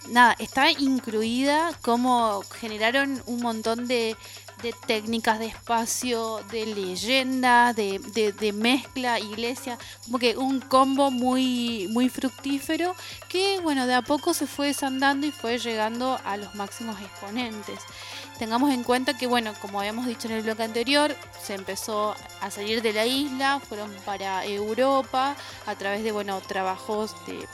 nada, 0.10 0.36
está 0.40 0.72
incluida, 0.72 1.72
cómo 1.82 2.44
generaron 2.60 3.22
un 3.26 3.42
montón 3.42 3.88
de, 3.88 4.16
de 4.62 4.74
técnicas 4.88 5.40
de 5.40 5.48
espacio, 5.48 6.42
de 6.52 6.66
leyenda, 6.66 7.74
de, 7.74 8.00
de- 8.00 8.54
mezcla, 8.54 9.20
iglesia, 9.20 9.78
como 10.06 10.20
que 10.20 10.38
un 10.38 10.60
combo 10.62 11.12
muy, 11.12 11.88
muy 11.92 12.10
fructífero 12.10 12.96
que, 13.30 13.60
bueno, 13.60 13.86
de 13.86 13.96
a 13.96 14.02
poco 14.02 14.34
se 14.34 14.48
fue 14.48 14.68
desandando 14.68 15.28
y 15.28 15.32
fue 15.32 15.58
llegando 15.60 16.20
a 16.24 16.38
los 16.38 16.56
máximos 16.56 17.00
exponentes. 17.02 17.80
Tengamos 18.40 18.72
en 18.72 18.84
cuenta 18.84 19.18
que, 19.18 19.28
bueno, 19.28 19.54
como 19.62 19.80
habíamos 19.80 20.06
dicho 20.06 20.28
en 20.28 20.36
el 20.36 20.44
bloque 20.44 20.64
anterior, 20.64 21.16
se 21.42 21.54
empezó 21.54 22.16
a 22.42 22.52
salir 22.52 22.82
de 22.82 22.94
la 22.94 23.06
isla, 23.06 23.60
fueron 23.60 23.92
para 24.06 24.46
Europa 24.46 25.36
a 25.66 25.76
través 25.76 26.04
de, 26.04 26.12
bueno, 26.12 26.40
trabajos 26.42 27.16
de 27.26 27.48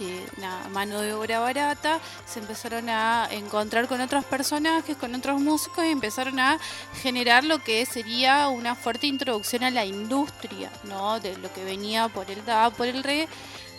eh, 0.00 0.26
una 0.38 0.68
mano 0.68 1.00
de 1.00 1.12
obra 1.12 1.40
barata, 1.40 2.00
se 2.26 2.38
empezaron 2.38 2.88
a 2.88 3.28
encontrar 3.30 3.86
con 3.88 4.00
otros 4.00 4.24
personajes, 4.24 4.96
con 4.96 5.14
otros 5.14 5.40
músicos 5.40 5.84
y 5.84 5.88
empezaron 5.88 6.38
a 6.40 6.58
generar 7.02 7.44
lo 7.44 7.58
que 7.62 7.84
sería 7.86 8.48
una 8.48 8.74
fuerte 8.74 9.06
introducción 9.06 9.64
a 9.64 9.70
la 9.70 9.84
industria, 9.84 10.70
¿no? 10.84 11.20
De 11.20 11.36
lo 11.36 11.52
que 11.52 11.64
venía 11.64 12.08
por 12.08 12.30
el 12.30 12.44
dub, 12.44 12.74
por 12.76 12.86
el 12.86 13.02
reggae. 13.02 13.28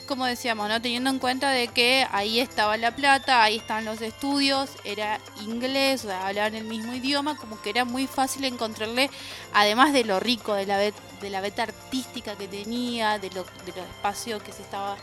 Como 0.07 0.25
decíamos, 0.25 0.67
¿no? 0.67 0.81
Teniendo 0.81 1.09
en 1.09 1.19
cuenta 1.19 1.51
de 1.51 1.69
que 1.69 2.05
ahí 2.11 2.39
estaba 2.39 2.75
la 2.75 2.95
plata, 2.95 3.43
ahí 3.43 3.57
estaban 3.57 3.85
los 3.85 4.01
estudios, 4.01 4.71
era 4.83 5.19
inglés, 5.41 6.03
o 6.03 6.07
sea, 6.09 6.27
hablaban 6.27 6.55
el 6.55 6.65
mismo 6.65 6.93
idioma, 6.93 7.37
como 7.37 7.61
que 7.61 7.69
era 7.69 7.85
muy 7.85 8.07
fácil 8.07 8.43
encontrarle, 8.43 9.09
además 9.53 9.93
de 9.93 10.03
lo 10.03 10.19
rico, 10.19 10.53
de 10.53 10.65
la, 10.65 10.77
de 10.77 10.93
la 11.29 11.39
beta 11.39 11.63
artística 11.63 12.35
que 12.35 12.47
tenía, 12.47 13.19
de 13.19 13.29
lo, 13.29 13.43
de 13.65 13.71
lo 13.73 13.83
espacio 13.83 14.43
que 14.43 14.51
se 14.51 14.63
estaba 14.63 14.97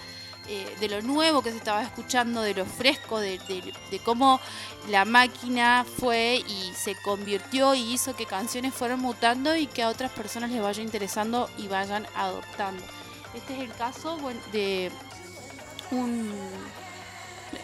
eh, 0.49 0.77
de 0.81 0.89
lo 0.89 1.03
nuevo 1.03 1.43
que 1.43 1.51
se 1.51 1.59
estaba 1.59 1.83
escuchando, 1.83 2.41
de 2.43 2.55
lo 2.55 2.65
fresco, 2.67 3.21
de, 3.21 3.39
de- 3.49 3.75
de 3.91 3.99
cómo 4.01 4.41
la 4.89 5.05
máquina 5.05 5.85
fue 5.99 6.43
y 6.49 6.73
se 6.75 6.95
convirtió 7.03 7.75
y 7.75 7.93
hizo 7.93 8.17
que 8.17 8.25
canciones 8.27 8.73
fueran 8.75 9.01
mutando 9.01 9.55
y 9.57 9.67
que 9.67 9.83
a 9.83 9.89
otras 9.89 10.11
personas 10.13 10.51
les 10.51 10.63
vaya 10.63 10.83
interesando 10.83 11.51
y 11.59 11.69
vayan 11.69 12.07
adoptando. 12.15 12.83
Este 13.35 13.55
es 13.57 13.61
el 13.61 13.73
caso 13.77 14.17
bueno, 14.19 14.41
de 14.53 14.91
un 15.91 16.33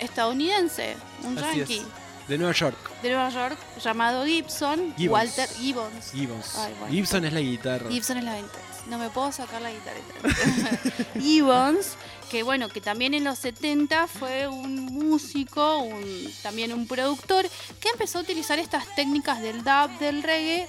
estadounidense, 0.01 0.97
un 1.23 1.39
Así 1.39 1.61
es. 1.61 1.69
yankee 1.69 1.87
De 2.29 2.39
Nueva 2.39 2.53
York. 2.55 2.77
de 3.03 3.09
Nueva 3.11 3.29
York 3.31 3.59
llamado 3.83 4.25
Gibson, 4.25 4.95
Gibbons. 4.97 5.11
Walter 5.13 5.49
Gibbons. 5.57 6.11
Gibbons. 6.13 6.55
Ay, 6.57 6.75
bueno. 6.79 6.95
Gibson 6.95 7.25
es 7.25 7.33
la 7.33 7.41
guitarra. 7.41 7.91
Gibson 7.91 8.19
es 8.19 8.25
la 8.25 8.33
20. 8.33 8.51
No 8.89 8.99
me 8.99 9.09
puedo 9.11 9.33
sacar 9.33 9.63
la 9.63 9.71
guitarra. 9.71 10.01
Gibbons, 11.21 11.97
que 12.35 12.43
bueno, 12.43 12.69
que 12.69 12.81
también 12.81 13.15
en 13.15 13.23
los 13.23 13.39
70 13.39 14.09
fue 14.09 14.49
un 14.49 14.87
músico, 14.87 15.79
un, 15.79 16.33
también 16.43 16.73
un 16.73 16.89
productor, 16.89 17.47
que 17.79 17.91
empezó 17.91 18.19
a 18.19 18.23
utilizar 18.23 18.59
estas 18.59 18.93
técnicas 18.97 19.41
del 19.41 19.63
dub, 19.63 19.89
del 20.01 20.21
reggae, 20.21 20.67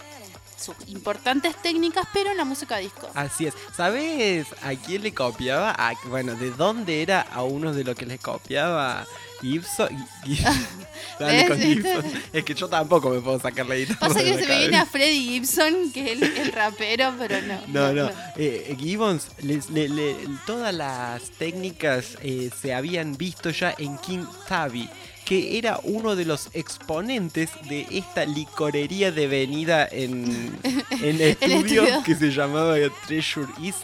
sus 0.64 0.76
importantes 0.90 1.56
técnicas, 1.64 2.08
pero 2.14 2.30
en 2.30 2.38
la 2.38 2.46
música 2.46 2.78
disco. 2.78 3.10
Así 3.16 3.48
es. 3.48 3.56
¿Sabes 3.76 4.46
a 4.62 4.76
quién 4.76 5.02
le 5.02 5.16
copiaba? 5.16 5.72
A- 5.72 5.96
bueno, 6.08 6.36
¿de 6.36 6.52
dónde 6.52 7.02
era 7.02 7.22
a 7.22 7.42
uno 7.42 7.74
de 7.74 7.84
los 7.84 7.96
que 7.96 8.06
le 8.06 8.20
copiaba 8.20 9.08
Gibson? 11.58 12.04
Es 12.34 12.44
que 12.44 12.54
yo 12.54 12.68
tampoco 12.68 13.10
me 13.10 13.20
puedo 13.22 13.40
sacar 13.40 13.66
la 13.66 13.76
guitarra. 13.76 14.00
Pasa 14.00 14.20
que 14.24 14.34
se 14.36 14.48
me 14.48 14.58
viene 14.60 14.78
a. 14.78 14.86
Freddy 14.86 15.20
Gibson, 15.30 15.92
que 15.94 16.12
es 16.14 16.22
el, 16.22 16.24
el 16.24 16.52
rapero, 16.52 17.14
pero 17.18 17.42
no. 17.42 17.62
No, 17.68 17.94
no. 17.94 18.12
Eh, 18.38 18.76
Gibbons, 18.78 19.28
les- 19.42 19.70
le- 19.70 19.90
le- 19.90 20.16
todas 20.46 20.74
las 20.74 21.30
técnicas 21.32 22.18
eh, 22.22 22.50
se 22.62 22.74
habían 22.74 23.18
visto 23.18 23.50
ya 23.50 23.74
en 23.78 23.98
King 24.00 24.26
Tabby, 24.48 24.90
que 25.26 25.58
era 25.58 25.80
uno 25.84 26.16
de 26.16 26.26
los 26.26 26.50
exponentes 26.54 27.50
de 27.68 27.88
esta 27.92 28.26
licorería 28.26 29.12
devenida 29.12 29.88
en, 29.92 30.58
en 30.92 31.22
estudio 31.22 31.84
estudio. 31.84 32.04
que 32.04 32.16
se 32.16 32.32
llamaba 32.32 32.76
Treasure 33.08 33.48
East. 33.64 33.80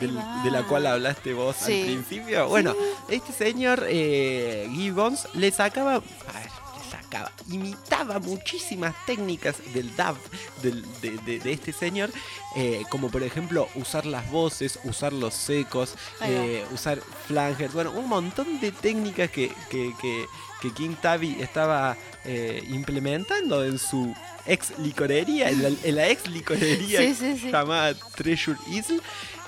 Del- 0.00 0.18
de 0.44 0.50
la 0.50 0.62
cual 0.64 0.86
hablaste 0.86 1.32
vos 1.34 1.56
Sí. 1.56 1.80
al 1.80 1.86
principio. 1.86 2.48
Bueno, 2.48 2.74
este 3.08 3.32
señor 3.32 3.84
eh, 3.88 4.68
Gibbons 4.72 5.28
le 5.34 5.50
sacaba. 5.50 5.94
A 5.94 5.98
ver, 5.98 6.50
le 6.78 6.90
sacaba. 6.90 7.32
Imitaba 7.50 8.18
muchísimas 8.18 8.94
técnicas 9.06 9.56
del 9.74 9.94
dub 9.96 10.16
del- 10.62 10.84
de, 11.00 11.10
de- 11.24 11.38
de 11.40 11.52
este 11.52 11.72
señor. 11.72 12.10
eh, 12.58 12.84
como 12.88 13.10
por 13.10 13.22
ejemplo 13.22 13.68
usar 13.74 14.06
las 14.06 14.30
voces, 14.30 14.78
usar 14.84 15.12
los 15.12 15.34
secos, 15.34 15.94
eh, 16.22 16.64
usar 16.72 16.98
flangers. 17.26 17.74
Bueno, 17.74 17.90
un 17.90 18.08
montón 18.08 18.58
de 18.60 18.72
técnicas 18.72 19.30
que, 19.30 19.52
que, 19.68 19.92
que- 20.00 20.24
que 20.62 20.72
King 20.72 20.94
Tabby 21.02 21.36
estaba 21.42 21.98
eh, 22.24 22.62
implementando 22.70 23.62
en 23.62 23.78
su 23.78 24.14
ex 24.46 24.78
licorería, 24.78 25.50
en 25.50 25.62
la, 25.62 25.68
en 25.68 25.94
la 25.96 26.08
ex 26.08 26.26
licorería 26.28 26.98
Sí, 27.00 27.14
sí, 27.14 27.38
sí. 27.38 27.50
llamada 27.50 27.92
Treasure 28.14 28.58
Isle. 28.68 29.00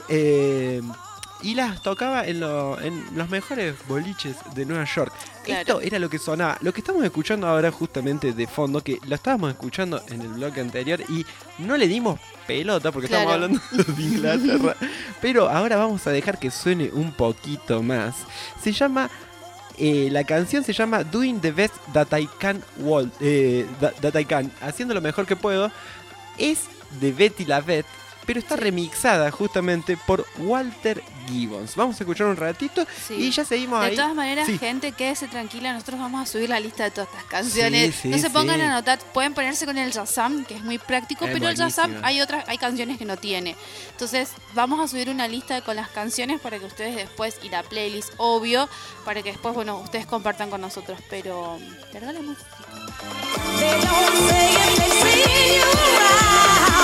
Eh, 0.09 0.82
y 1.40 1.55
las 1.55 1.80
tocaba 1.82 2.26
en, 2.26 2.40
lo- 2.40 2.80
en 2.80 3.05
los 3.16 3.28
mejores 3.30 3.74
boliches 3.86 4.35
de 4.55 4.66
Nueva 4.66 4.85
York. 4.85 5.12
Claro. 5.44 5.60
Esto 5.60 5.80
era 5.80 5.98
lo 6.01 6.10
que 6.10 6.18
sonaba. 6.18 6.59
Lo 6.62 6.72
que 6.72 6.80
estamos 6.80 7.05
escuchando 7.05 7.47
ahora 7.47 7.70
justamente 7.70 8.32
de 8.32 8.47
fondo, 8.48 8.82
que 8.82 8.98
lo 9.06 9.14
estábamos 9.14 9.51
escuchando 9.51 10.02
en 10.09 10.22
el 10.22 10.28
bloque 10.28 10.60
anterior 10.60 11.01
y 11.09 11.24
no 11.59 11.76
le 11.76 11.86
dimos 11.86 12.18
pelota 12.47 12.90
porque 12.90 13.06
estamos 13.06 13.26
Claro. 13.28 13.44
hablando 13.44 13.60
de 13.94 14.02
Inglaterra. 14.02 14.76
Pero 15.20 15.48
ahora 15.48 15.76
vamos 15.76 16.05
a 16.06 16.10
dejar 16.10 16.39
que 16.39 16.51
suene 16.51 16.90
un 16.93 17.12
poquito 17.12 17.82
más. 17.82 18.16
Se 18.62 18.72
llama... 18.72 19.09
eh, 19.78 20.09
la 20.10 20.24
canción 20.24 20.64
se 20.64 20.72
llama 20.72 21.05
Doing 21.05 21.40
the 21.40 21.52
Best 21.52 21.74
That 21.93 22.09
I 22.18 22.28
Can, 22.40 22.64
eh, 23.20 23.64
that, 23.80 23.93
that 24.01 24.18
I 24.18 24.24
Can, 24.24 24.51
haciendo 24.60 24.93
lo 24.93 25.01
mejor 25.01 25.24
que 25.24 25.36
puedo. 25.36 25.70
Es 26.36 26.62
de 27.01 27.12
Betty 27.12 27.44
la 27.44 27.60
Vet, 27.60 27.86
pero 28.29 28.41
está 28.41 28.57
remixada 28.57 29.31
justamente 29.31 29.97
por 29.97 30.27
Walter 30.37 31.03
Gibbons. 31.27 31.75
Vamos 31.77 31.99
a 31.99 32.05
escuchar 32.05 32.27
un 32.27 32.37
ratito 32.37 32.87
Sí. 33.07 33.15
y 33.15 33.31
ya 33.31 33.43
seguimos 33.43 33.81
De 33.81 33.87
ahí. 33.87 33.97
todas 33.97 34.15
maneras, 34.15 34.45
Sí. 34.47 34.59
gente, 34.59 34.93
quédese 34.93 35.29
tranquila. 35.29 35.73
Nosotros 35.73 35.99
vamos 35.99 36.29
a 36.29 36.31
subir 36.31 36.51
la 36.51 36.61
lista 36.61 36.85
de 36.85 36.91
todas 36.91 37.09
estas 37.09 37.25
canciones. 37.25 37.95
Sí, 37.95 38.01
sí, 38.03 38.09
no 38.11 38.19
se 38.19 38.29
pongan 38.29 38.57
sí. 38.57 38.61
a 38.63 38.67
anotar. 38.71 38.99
Pueden 39.15 39.33
ponerse 39.33 39.65
con 39.65 39.79
el 39.79 39.93
Yazam, 39.93 40.45
que 40.45 40.57
es 40.57 40.63
muy 40.63 40.77
práctico, 40.77 41.25
Es 41.25 41.33
pero 41.33 41.49
el 41.49 41.57
Yazam 41.57 42.01
hay 42.03 42.21
otras, 42.21 42.47
hay 42.49 42.59
canciones 42.59 42.99
que 42.99 43.07
no 43.07 43.17
tiene. 43.17 43.57
Entonces, 43.93 44.29
vamos 44.53 44.79
a 44.79 44.89
subir 44.89 45.09
una 45.09 45.27
lista 45.27 45.63
con 45.63 45.77
las 45.77 45.89
canciones 45.89 46.39
para 46.39 46.59
que 46.59 46.67
ustedes 46.67 46.97
después, 46.97 47.37
y 47.43 47.49
la 47.49 47.63
playlist, 47.63 48.13
obvio, 48.19 48.69
para 49.07 49.23
que 49.23 49.31
después, 49.33 49.55
bueno, 49.55 49.79
ustedes 49.79 50.05
compartan 50.05 50.51
con 50.51 50.61
nosotros. 50.61 50.99
Pero, 51.09 51.59
¿verdad 51.95 52.13
la 52.13 52.21
música? 52.21 52.59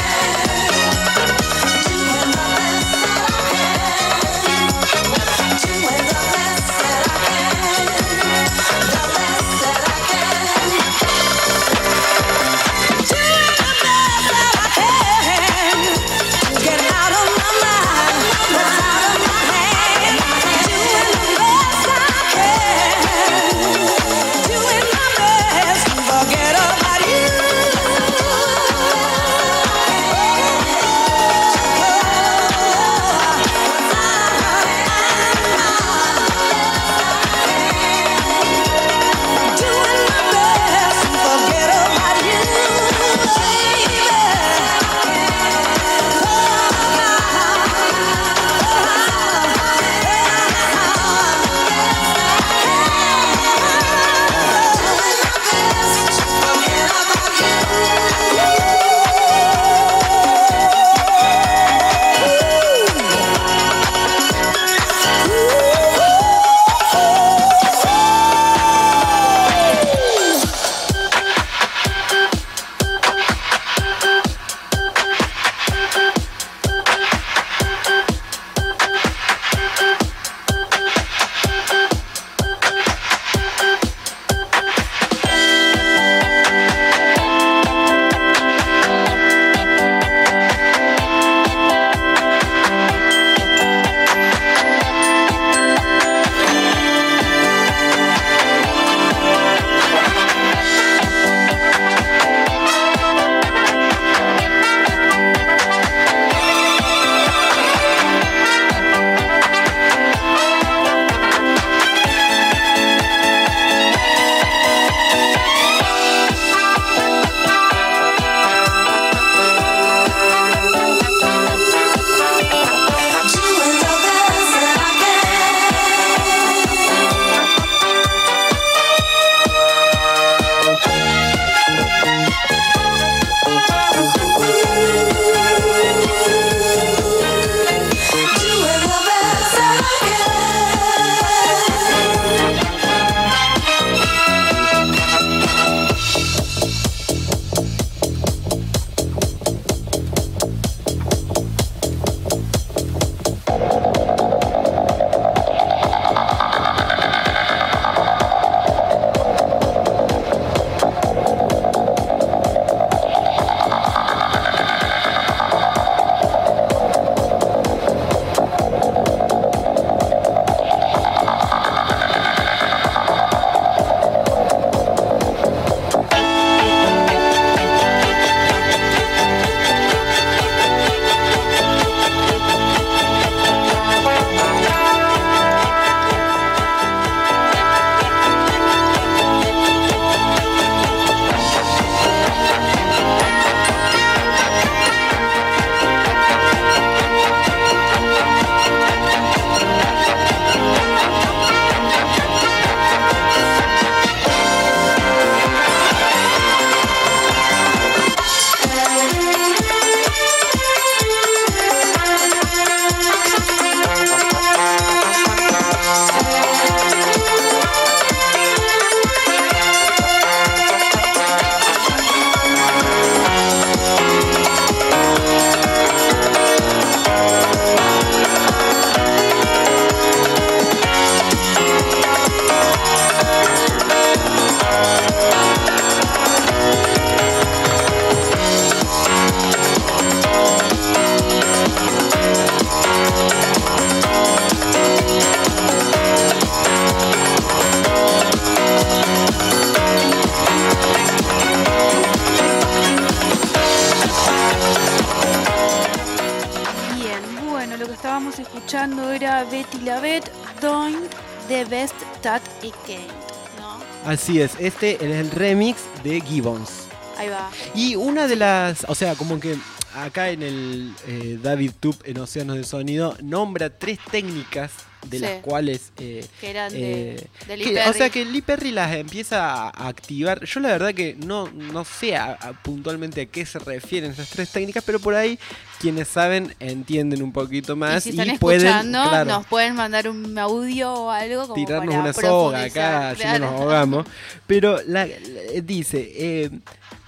Así 264.08 264.40
es, 264.40 264.52
este 264.58 264.94
es 264.94 265.02
el 265.02 265.30
remix 265.30 265.82
de 266.02 266.22
Gibbons. 266.22 266.88
Ahí 267.18 267.28
va. 267.28 267.50
Y 267.74 267.94
una 267.94 268.26
de 268.26 268.36
las, 268.36 268.86
o 268.88 268.94
sea, 268.94 269.14
como 269.16 269.38
que 269.38 269.58
acá 269.94 270.30
en 270.30 270.42
el 270.42 270.94
eh, 271.06 271.38
David 271.42 271.72
Tube 271.78 271.98
en 272.04 272.18
Océanos 272.18 272.56
de 272.56 272.64
Sonido 272.64 273.14
nombra 273.22 273.68
tres 273.68 273.98
técnicas 274.10 274.72
de 275.06 275.18
Sí. 275.18 275.24
las 275.24 275.42
cuales 275.42 275.92
eh, 275.98 276.26
Que 276.40 276.50
eran 276.50 276.72
eh, 276.74 277.24
de 277.46 277.56
Lee 277.56 277.64
que- 277.64 277.80
o 277.88 277.92
sea 277.92 278.10
que 278.10 278.24
Lee 278.24 278.42
Perry 278.42 278.72
las 278.72 278.94
empieza 278.94 279.68
a 279.68 279.88
activar. 279.88 280.44
Yo 280.44 280.60
la 280.60 280.68
verdad 280.68 280.92
que 280.94 281.16
no, 281.24 281.48
no 281.50 281.84
sé 281.84 282.16
a- 282.16 282.32
a 282.32 282.52
puntualmente 282.62 283.20
a 283.22 283.26
qué 283.26 283.46
se 283.46 283.58
refieren 283.58 284.10
esas 284.10 284.28
tres 284.30 284.50
técnicas, 284.50 284.82
pero 284.84 284.98
por 285.00 285.14
ahí 285.14 285.38
quienes 285.80 286.08
saben 286.08 286.54
entienden 286.58 287.22
un 287.22 287.32
poquito 287.32 287.76
más 287.76 288.04
y 288.06 288.12
si 288.12 288.20
están 288.20 288.38
pueden 288.38 288.66
escuchando, 288.66 289.02
claro, 289.08 289.30
nos 289.30 289.46
pueden 289.46 289.76
mandar 289.76 290.08
un 290.08 290.36
audio 290.38 290.92
o 290.92 291.10
algo 291.10 291.42
como 291.42 291.54
tirarnos 291.54 291.94
para 291.94 292.00
una 292.00 292.12
soga 292.12 292.62
acá, 292.64 293.14
si 293.16 293.24
no 293.24 293.38
nos 293.38 293.52
ahogamos. 293.60 294.06
Pero 294.46 294.80
la, 294.86 295.06
la- 295.06 295.14
dice, 295.62 296.10
eh, 296.16 296.50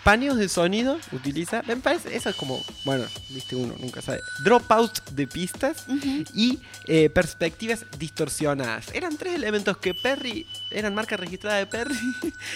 paneos 0.04 0.38
de 0.38 0.48
sonido 0.48 0.98
utiliza, 1.12 1.62
me 1.66 1.76
parece, 1.76 2.16
eso 2.16 2.30
es 2.30 2.36
como, 2.36 2.58
bueno, 2.86 3.04
viste 3.30 3.54
uno, 3.56 3.74
nunca 3.80 4.00
sabe. 4.00 4.20
Dropouts 4.44 5.02
de 5.14 5.26
pistas 5.26 5.84
y 6.34 6.58
eh, 6.86 7.10
perspectivas 7.10 7.79
distorsionadas. 7.98 8.86
Eran 8.94 9.16
tres 9.16 9.34
elementos 9.34 9.76
que 9.78 9.94
Perry, 9.94 10.46
eran 10.70 10.94
marca 10.94 11.16
registrada 11.16 11.58
de 11.58 11.66
Perry, 11.66 11.94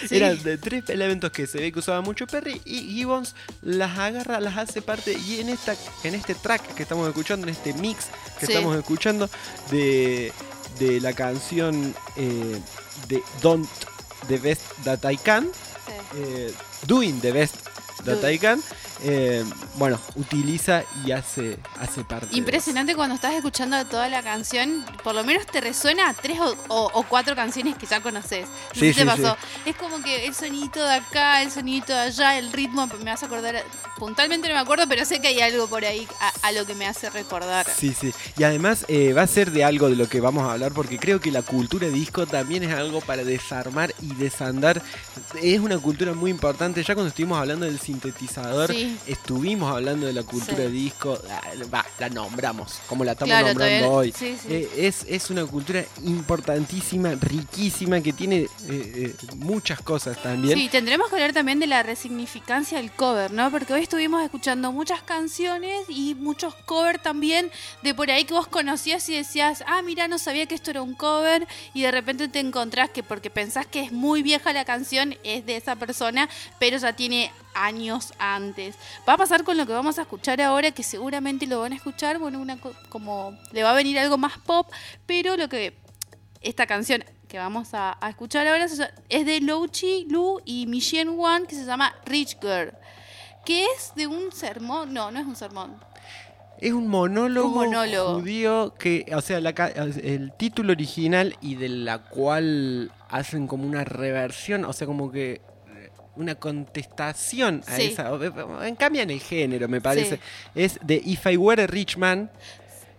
Sí. 0.07 0.15
eran 0.17 0.41
de 0.43 0.57
tres 0.57 0.89
elementos 0.89 1.31
que 1.31 1.47
se 1.47 1.59
ve 1.59 1.71
que 1.71 1.79
usaba 1.79 2.01
mucho 2.01 2.27
Perry 2.27 2.61
y 2.65 2.81
Gibbons 2.93 3.35
las 3.61 3.97
agarra, 3.97 4.39
las 4.39 4.57
hace 4.57 4.81
parte 4.81 5.13
y 5.13 5.39
en 5.39 5.49
esta 5.49 5.75
en 6.03 6.15
este 6.15 6.35
track 6.35 6.73
que 6.75 6.83
estamos 6.83 7.07
escuchando, 7.07 7.47
en 7.47 7.53
este 7.53 7.73
mix 7.73 8.05
que 8.39 8.45
Sí. 8.45 8.53
estamos 8.53 8.75
escuchando 8.77 9.29
de, 9.71 10.31
de 10.79 10.99
la 11.01 11.13
canción 11.13 11.93
eh, 12.17 12.59
de 13.07 13.21
Don't 13.41 13.69
the 14.27 14.37
Best 14.37 14.63
That 14.83 15.09
I 15.09 15.17
Can, 15.17 15.49
eh, 16.17 16.51
Doing 16.87 17.19
the 17.21 17.31
Best 17.31 17.55
Can, 18.39 18.61
eh, 19.03 19.43
bueno, 19.75 19.99
utiliza 20.15 20.83
y 21.05 21.11
hace, 21.11 21.57
hace 21.79 22.03
parte. 22.03 22.27
Impresionante 22.35 22.95
cuando 22.95 23.15
estás 23.15 23.33
escuchando 23.33 23.83
toda 23.85 24.07
la 24.09 24.21
canción, 24.23 24.85
por 25.03 25.15
lo 25.15 25.23
menos 25.23 25.45
te 25.47 25.59
resuena 25.61 26.13
tres 26.13 26.39
o, 26.39 26.55
o- 26.69 26.91
o 26.93 27.03
cuatro 27.03 27.35
canciones 27.35 27.75
que 27.77 27.85
ya 27.85 27.99
conoces. 28.01 28.47
No 28.47 28.79
Sí, 28.79 28.93
sí, 28.93 28.99
te 28.99 29.05
pasó. 29.05 29.37
Es 29.65 29.75
como 29.75 30.01
que 30.03 30.25
el 30.25 30.33
sonidito 30.35 30.83
de 30.85 30.93
acá, 30.95 31.41
el 31.41 31.51
sonidito 31.51 31.93
de 31.93 31.99
allá, 31.99 32.37
el 32.37 32.51
ritmo, 32.53 32.87
me 32.87 33.11
vas 33.11 33.23
a 33.23 33.25
acordar, 33.25 33.63
puntualmente 33.97 34.47
no 34.47 34.53
me 34.53 34.59
acuerdo, 34.61 34.85
pero 34.87 35.03
sé 35.05 35.19
que 35.19 35.27
hay 35.29 35.41
algo 35.41 35.67
por 35.67 35.83
ahí 35.85 36.07
a, 36.21 36.47
a 36.47 36.51
lo 36.51 36.65
que 36.65 36.75
me 36.75 36.85
hace 36.87 37.09
recordar. 37.09 37.65
Sí, 37.75 37.93
sí. 37.99 38.13
Y 38.37 38.43
además 38.43 38.85
eh, 38.87 39.13
va 39.13 39.23
a 39.23 39.27
ser 39.27 39.51
de 39.51 39.63
algo 39.63 39.89
de 39.89 39.95
lo 39.95 40.07
que 40.07 40.19
vamos 40.21 40.43
a 40.47 40.53
hablar 40.53 40.71
porque 40.73 40.97
creo 40.99 41.19
que 41.19 41.31
la 41.31 41.41
cultura 41.41 41.87
disco 41.87 42.25
también 42.25 42.63
es 42.63 42.73
algo 42.73 43.01
para 43.01 43.23
desarmar 43.23 43.93
y 44.01 44.13
desandar. 44.15 44.81
Es 45.41 45.59
una 45.59 45.77
cultura 45.77 46.13
muy 46.13 46.31
importante. 46.31 46.83
Ya 46.83 46.93
cuando 46.93 47.09
estuvimos 47.09 47.37
hablando 47.39 47.65
del 47.65 47.79
sintetizador, 47.99 48.71
Sí. 48.71 48.97
estuvimos 49.07 49.71
hablando 49.73 50.05
de 50.05 50.13
la 50.13 50.23
cultura 50.23 50.65
Sí. 50.65 50.71
disco. 50.71 51.17
Ah, 51.29 51.83
la 51.99 52.09
nombramos, 52.09 52.79
como 52.87 53.03
la 53.03 53.13
estamos 53.13 53.31
Claro, 53.31 53.47
nombrando 53.47 53.91
hoy. 53.91 54.11
sí. 54.17 54.35
Eh, 54.49 54.69
es, 54.77 55.05
es 55.07 55.29
una 55.29 55.45
cultura 55.45 55.83
importantísima, 56.03 57.15
riquísima, 57.15 58.01
que 58.01 58.13
tiene 58.13 58.35
eh, 58.41 58.49
eh, 58.69 59.15
muchas 59.37 59.81
cosas 59.81 60.21
también. 60.21 60.57
Sí, 60.57 60.69
tendremos 60.69 61.09
que 61.09 61.15
hablar 61.15 61.33
también 61.33 61.59
de 61.59 61.67
la 61.67 61.83
resignificancia 61.83 62.77
del 62.77 62.91
cover, 62.91 63.31
¿no? 63.31 63.49
Porque 63.51 63.73
hoy 63.73 63.81
estuvimos 63.83 64.23
escuchando 64.23 64.71
muchas 64.71 65.01
canciones 65.03 65.81
y 65.89 66.15
muchos 66.15 66.53
covers 66.65 67.01
también 67.01 67.49
de 67.83 67.93
por 67.93 68.09
ahí 68.11 68.25
que 68.25 68.33
vos 68.33 68.47
conocías 68.47 69.07
y 69.09 69.15
decías, 69.15 69.63
ah, 69.67 69.81
mira, 69.81 70.07
no 70.07 70.17
sabía 70.19 70.45
que 70.45 70.55
esto 70.55 70.71
era 70.71 70.81
un 70.81 70.93
cover 70.93 71.47
y 71.73 71.81
de 71.83 71.91
repente 71.91 72.27
te 72.27 72.39
encontrás 72.39 72.89
que 72.89 73.03
porque 73.03 73.29
pensás 73.29 73.65
que 73.65 73.81
es 73.81 73.91
muy 73.91 74.21
vieja 74.23 74.53
la 74.53 74.65
canción 74.65 75.15
es 75.23 75.45
de 75.45 75.57
esa 75.57 75.75
persona, 75.75 76.29
pero 76.59 76.77
ya 76.77 76.93
tiene 76.93 77.31
años 77.55 78.13
antes. 78.19 78.75
Va 79.07 79.13
a 79.13 79.17
pasar 79.17 79.43
con 79.43 79.57
lo 79.57 79.65
que 79.65 79.73
vamos 79.73 79.97
a 79.97 80.03
escuchar 80.03 80.39
ahora, 80.41 80.71
que 80.71 80.83
seguramente 80.83 81.47
lo 81.47 81.61
van 81.61 81.73
a 81.73 81.75
escuchar, 81.75 82.19
bueno, 82.19 82.39
una 82.39 82.57
co- 82.59 82.73
como 82.89 83.37
le 83.51 83.63
va 83.63 83.71
a 83.71 83.75
venir 83.75 83.97
algo 83.97 84.17
más 84.17 84.37
pop, 84.37 84.67
pero 85.07 85.35
lo 85.37 85.49
que 85.49 85.73
esta 86.41 86.67
canción 86.67 87.03
que 87.27 87.39
vamos 87.39 87.73
a, 87.73 87.97
a 87.99 88.09
escuchar 88.09 88.45
ahora 88.47 88.65
es 88.65 89.25
de 89.25 89.41
Louchi 89.41 90.05
Lu 90.09 90.39
y 90.45 90.67
Michelle 90.67 91.09
Wan 91.09 91.47
que 91.47 91.55
se 91.55 91.65
llama 91.65 91.95
Rich 92.05 92.37
Girl. 92.39 92.71
Que 93.43 93.65
es 93.65 93.93
de 93.95 94.07
un 94.07 94.31
sermón. 94.31 94.93
No, 94.93 95.09
no 95.11 95.19
es 95.19 95.25
un 95.25 95.35
sermón. 95.35 95.75
Es 96.59 96.71
un 96.71 96.87
monólogo, 96.87 97.47
Un 97.49 97.53
monólogo. 97.53 98.19
judío 98.21 98.73
que, 98.79 99.05
o 99.13 99.21
sea, 99.21 99.41
la 99.41 99.49
el 99.51 100.31
título 100.37 100.71
original 100.71 101.35
y 101.41 101.55
de 101.55 101.67
la 101.69 101.97
cual 101.99 102.91
hacen 103.09 103.45
como 103.47 103.67
una 103.67 103.83
reversión, 103.83 104.63
o 104.65 104.71
sea, 104.71 104.87
como 104.87 105.11
que 105.11 105.41
una 106.15 106.35
contestación 106.35 107.61
a 107.67 107.75
Sí. 107.75 107.83
esa. 107.83 108.11
Cambian 108.77 109.09
el 109.09 109.19
género, 109.19 109.67
me 109.67 109.81
parece. 109.81 110.15
Sí. 110.17 110.21
Es 110.55 110.79
de 110.81 111.01
If 111.03 111.25
I 111.25 111.37
Were 111.37 111.63
a 111.63 111.67
Rich 111.67 111.97
Man, 111.97 112.29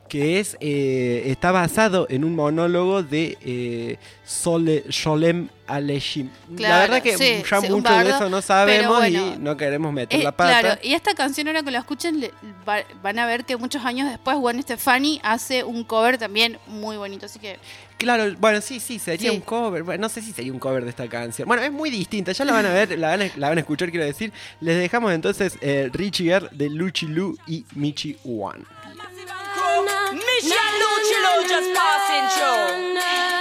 que 0.08 0.38
es 0.40 0.56
eh, 0.60 1.24
está 1.26 1.50
basado 1.52 2.06
en 2.10 2.24
un 2.24 2.34
monólogo 2.34 3.02
de 3.02 3.36
eh, 3.42 3.98
Sole, 4.24 4.84
Sholem 4.88 5.48
Aleishim. 5.66 6.28
la 6.50 6.56
Claro, 6.56 6.80
verdad 6.92 7.02
que 7.02 7.16
sí, 7.18 7.42
ya 7.50 7.60
sí, 7.60 7.68
mucho 7.70 7.92
de 7.92 8.10
eso 8.10 8.28
no 8.30 8.40
sabemos 8.40 8.96
bueno. 8.98 9.34
y 9.34 9.38
no 9.38 9.56
queremos 9.56 9.92
meter 9.92 10.20
Eh, 10.20 10.22
la 10.24 10.32
pata. 10.32 10.60
claro, 10.60 10.80
y 10.82 10.94
esta 10.94 11.14
canción 11.14 11.48
ahora 11.48 11.62
que 11.62 11.70
la 11.72 11.78
escuchen 11.80 12.20
le- 12.20 12.32
va- 12.68 12.84
van 13.02 13.18
a 13.18 13.26
ver 13.26 13.44
que 13.44 13.56
muchos 13.56 13.84
años 13.84 14.08
después 14.08 14.36
Gwen 14.36 14.62
Stefani 14.62 15.20
hace 15.24 15.64
un 15.64 15.82
cover 15.84 16.18
también 16.18 16.58
muy 16.68 16.96
bonito, 16.96 17.26
así 17.26 17.38
que 17.38 17.58
Claro, 17.98 18.24
bueno, 18.38 18.60
sí, 18.60 18.78
sí, 18.78 18.98
sería 18.98 19.30
Sí. 19.30 19.36
un 19.36 19.40
cover. 19.40 19.82
Bueno, 19.82 20.02
no 20.02 20.08
sé 20.10 20.20
si 20.20 20.30
sería 20.30 20.52
un 20.52 20.58
cover 20.58 20.84
de 20.84 20.90
esta 20.90 21.08
canción. 21.08 21.48
Bueno, 21.48 21.62
es 21.62 21.72
muy 21.72 21.88
distinta, 21.88 22.30
ya 22.32 22.44
la 22.44 22.52
van 22.52 22.66
a 22.66 22.70
ver, 22.74 22.98
la 22.98 23.08
van 23.08 23.22
a, 23.22 23.30
la 23.36 23.48
van 23.48 23.56
a 23.56 23.60
escuchar, 23.62 23.90
quiero 23.90 24.04
decir. 24.04 24.34
Les 24.60 24.76
dejamos 24.78 25.12
entonces 25.14 25.54
eh, 25.62 25.88
Richie 25.94 26.24
Girl 26.24 26.50
de 26.52 26.68
Luchi 26.68 27.06
Lu 27.06 27.38
y 27.46 27.64
Michi 27.74 28.18
One. 28.22 28.64
Michelle 29.86 30.78
Luchello 30.80 31.48
just 31.48 31.70
passing 31.74 32.26
through. 32.34 33.35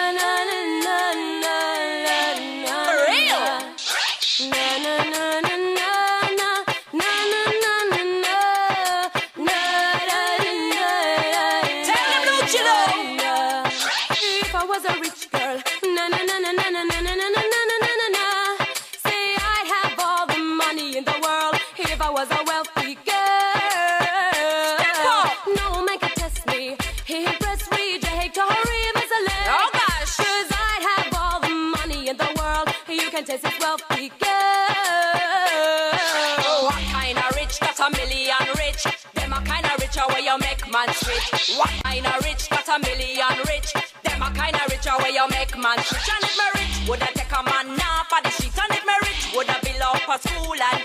What 41.57 41.71
kind 41.83 42.05
of 42.05 42.23
rich? 42.23 42.49
got 42.49 42.67
a 42.69 42.79
million 42.79 43.37
rich. 43.47 43.73
Them 44.03 44.21
a 44.21 44.29
kind 44.31 44.55
of 44.55 44.67
rich 44.69 44.85
where 44.85 45.09
you 45.09 45.27
make 45.29 45.57
man 45.57 45.77
switch. 45.83 46.09
And 46.13 46.23
if 46.23 46.37
me 46.37 46.47
rich, 46.61 46.89
would 46.89 47.01
I 47.01 47.11
take 47.17 47.31
a 47.31 47.41
man 47.43 47.79
off 47.81 48.11
of 48.13 48.23
the 48.23 48.29
street? 48.31 48.57
And 48.57 48.71
if 48.77 48.85
me 48.85 48.95
rich, 49.01 49.23
would 49.35 49.49
I 49.49 49.59
build 49.61 49.81
up 49.81 50.07
a 50.07 50.15
school 50.21 50.53
and 50.53 50.84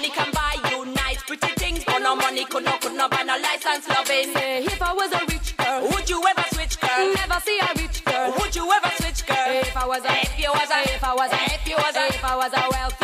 money 0.00 0.12
can 0.14 0.30
buy 0.32 0.56
you 0.70 0.84
nice 0.94 1.22
pretty 1.24 1.52
things, 1.60 1.84
but 1.84 1.98
no 1.98 2.16
money 2.16 2.44
could 2.46 2.64
not, 2.64 2.80
could 2.80 2.94
not 2.94 3.10
buy 3.10 3.22
no 3.22 3.36
license 3.36 3.86
loving. 3.86 4.32
Say, 4.32 4.64
if 4.64 4.80
I 4.80 4.92
was 4.94 5.12
a 5.12 5.20
rich 5.28 5.54
girl, 5.58 5.88
would 5.92 6.08
you 6.08 6.22
ever 6.26 6.44
switch 6.54 6.80
girl? 6.80 7.12
Never 7.14 7.40
see 7.44 7.60
a 7.60 7.68
rich 7.76 8.04
girl. 8.04 8.32
Would 8.38 8.56
you 8.56 8.72
ever 8.72 8.90
switch 8.96 9.26
girl? 9.26 9.36
If 9.60 9.76
I 9.76 9.86
was 9.86 10.02
a, 10.04 10.12
if 10.22 10.38
you 10.38 10.50
was 10.52 10.70
a, 10.70 10.80
if 10.94 11.04
I 11.04 11.14
was 11.14 11.32
a, 11.32 11.40
if 11.52 11.68
you 11.68 11.76
was 11.76 11.96
a, 11.96 12.06
if 12.08 12.24
I 12.24 12.36
was 12.36 12.52
a, 12.54 12.64
if 12.64 12.64
I 12.64 12.64
was 12.64 12.64
a 12.64 12.64
wealthy 12.70 12.99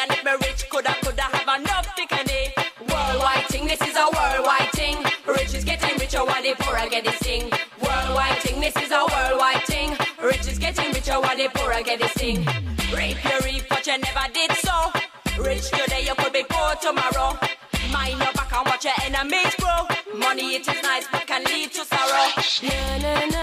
And 0.00 0.12
if 0.12 0.24
me 0.24 0.30
rich, 0.46 0.68
coulda 0.70 0.94
coulda 1.02 1.22
have 1.22 1.60
enough 1.60 1.88
picnic. 1.96 2.54
Worldwide 2.88 3.46
thing, 3.48 3.66
this 3.66 3.80
is 3.82 3.96
a 3.96 4.06
worldwide 4.14 4.70
thing. 4.72 4.96
Rich 5.26 5.54
is 5.54 5.64
getting 5.64 5.98
richer 5.98 6.24
while 6.24 6.40
the 6.40 6.54
poor 6.60 6.76
are 6.76 6.88
getting 6.88 7.18
sing. 7.22 7.50
Worldwide 7.82 8.38
thing, 8.38 8.60
this 8.60 8.76
is 8.76 8.92
a 8.92 9.02
worldwide 9.12 9.64
thing. 9.64 9.96
Rich 10.22 10.46
is 10.46 10.58
getting 10.58 10.92
richer 10.92 11.18
while 11.20 11.36
the 11.36 11.48
poor 11.52 11.72
are 11.72 11.82
getting 11.82 12.08
sing. 12.16 12.46
Reap 12.94 13.18
your 13.24 13.40
reap, 13.40 13.64
but 13.68 13.84
you 13.88 13.98
never 13.98 14.26
did 14.32 14.52
so. 14.58 14.76
Rich 15.42 15.70
today, 15.70 16.04
you 16.06 16.14
could 16.14 16.32
be 16.32 16.44
poor 16.48 16.74
tomorrow. 16.80 17.36
Mind 17.92 18.18
your 18.22 18.32
back 18.38 18.52
and 18.52 18.66
watch 18.66 18.84
your 18.84 18.94
enemies 19.02 19.54
grow. 19.56 19.82
Money 20.16 20.54
it 20.56 20.68
is 20.68 20.82
nice, 20.82 21.06
but 21.10 21.26
can 21.26 21.42
lead 21.44 21.72
to 21.72 21.84
sorrow. 21.84 22.28
Na 22.62 22.98
na 22.98 23.26
na 23.26 23.37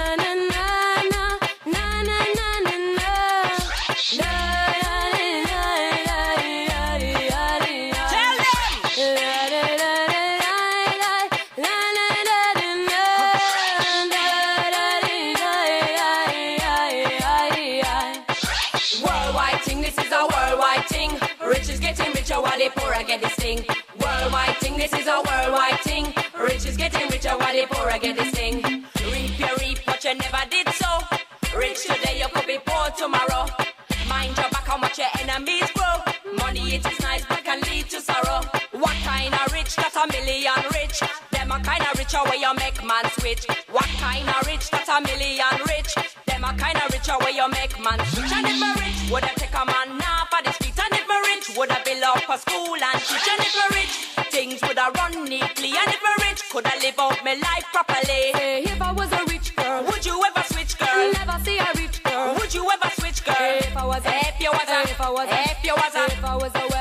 richer 42.16 42.30
where 42.30 42.40
you 42.40 42.54
make 42.56 42.84
man 42.84 43.06
switch. 43.20 43.46
What 43.72 43.90
kind 44.00 44.28
of 44.28 44.48
rich? 44.48 44.70
That's 44.70 44.90
a 44.90 45.02
million 45.02 45.56
rich. 45.68 45.96
Them 46.26 46.44
a 46.44 46.54
kind 46.54 46.78
of 46.78 46.92
richer 46.92 47.18
where 47.20 47.32
you 47.32 47.48
make 47.50 47.76
man 47.84 48.00
switch. 48.08 48.32
And 48.32 48.48
if 48.48 48.60
me 48.60 48.72
rich, 48.80 49.12
would 49.12 49.24
I 49.24 49.34
take 49.36 49.54
a 49.54 49.66
man 49.66 49.98
now 49.98 50.24
for 50.32 50.42
the 50.44 50.52
street? 50.54 50.80
And 50.80 50.94
if 50.94 51.08
me 51.08 51.18
rich, 51.30 51.58
would 51.58 51.72
I 51.72 51.84
build 51.84 52.04
up 52.04 52.30
a 52.30 52.38
school 52.38 52.76
and 52.76 53.00
teach? 53.02 53.28
And 53.28 53.42
if 53.42 53.54
me 53.56 53.66
rich, 53.76 53.96
things 54.32 54.62
would 54.64 54.78
I 54.78 54.90
run 54.92 55.26
neatly. 55.26 55.72
And 55.76 55.90
if 55.92 56.02
me 56.02 56.14
rich, 56.28 56.42
could 56.52 56.66
I 56.66 56.78
live 56.80 57.00
out 57.00 57.20
my 57.24 57.36
life 57.36 57.66
properly? 57.74 58.32
Say, 58.34 58.64
if 58.64 58.82
I 58.82 58.92
was 58.92 59.12
a 59.12 59.24
rich 59.26 59.56
girl, 59.56 59.84
would 59.86 60.06
you 60.06 60.16
ever 60.24 60.44
switch, 60.54 60.78
girl? 60.78 61.12
Never 61.14 61.38
see 61.44 61.58
a 61.58 61.68
rich 61.76 62.04
girl. 62.04 62.36
Would 62.36 62.54
you 62.54 62.64
ever 62.72 62.92
switch, 62.96 63.24
girl? 63.26 63.60
If 63.60 63.76
I 63.76 63.86
was 63.86 64.06
a, 64.06 64.16
if 64.30 64.40
you 64.40 64.52
was 64.52 64.70
a, 64.70 64.82
if 64.84 65.02
I 65.02 65.10
was 65.10 65.30
a, 65.30 65.40
if 65.52 65.64
you 65.64 65.76
was 65.76 65.96
a, 65.96 66.06
if 66.06 66.24
I 66.24 66.36
was 66.36 66.56
a 66.56 66.75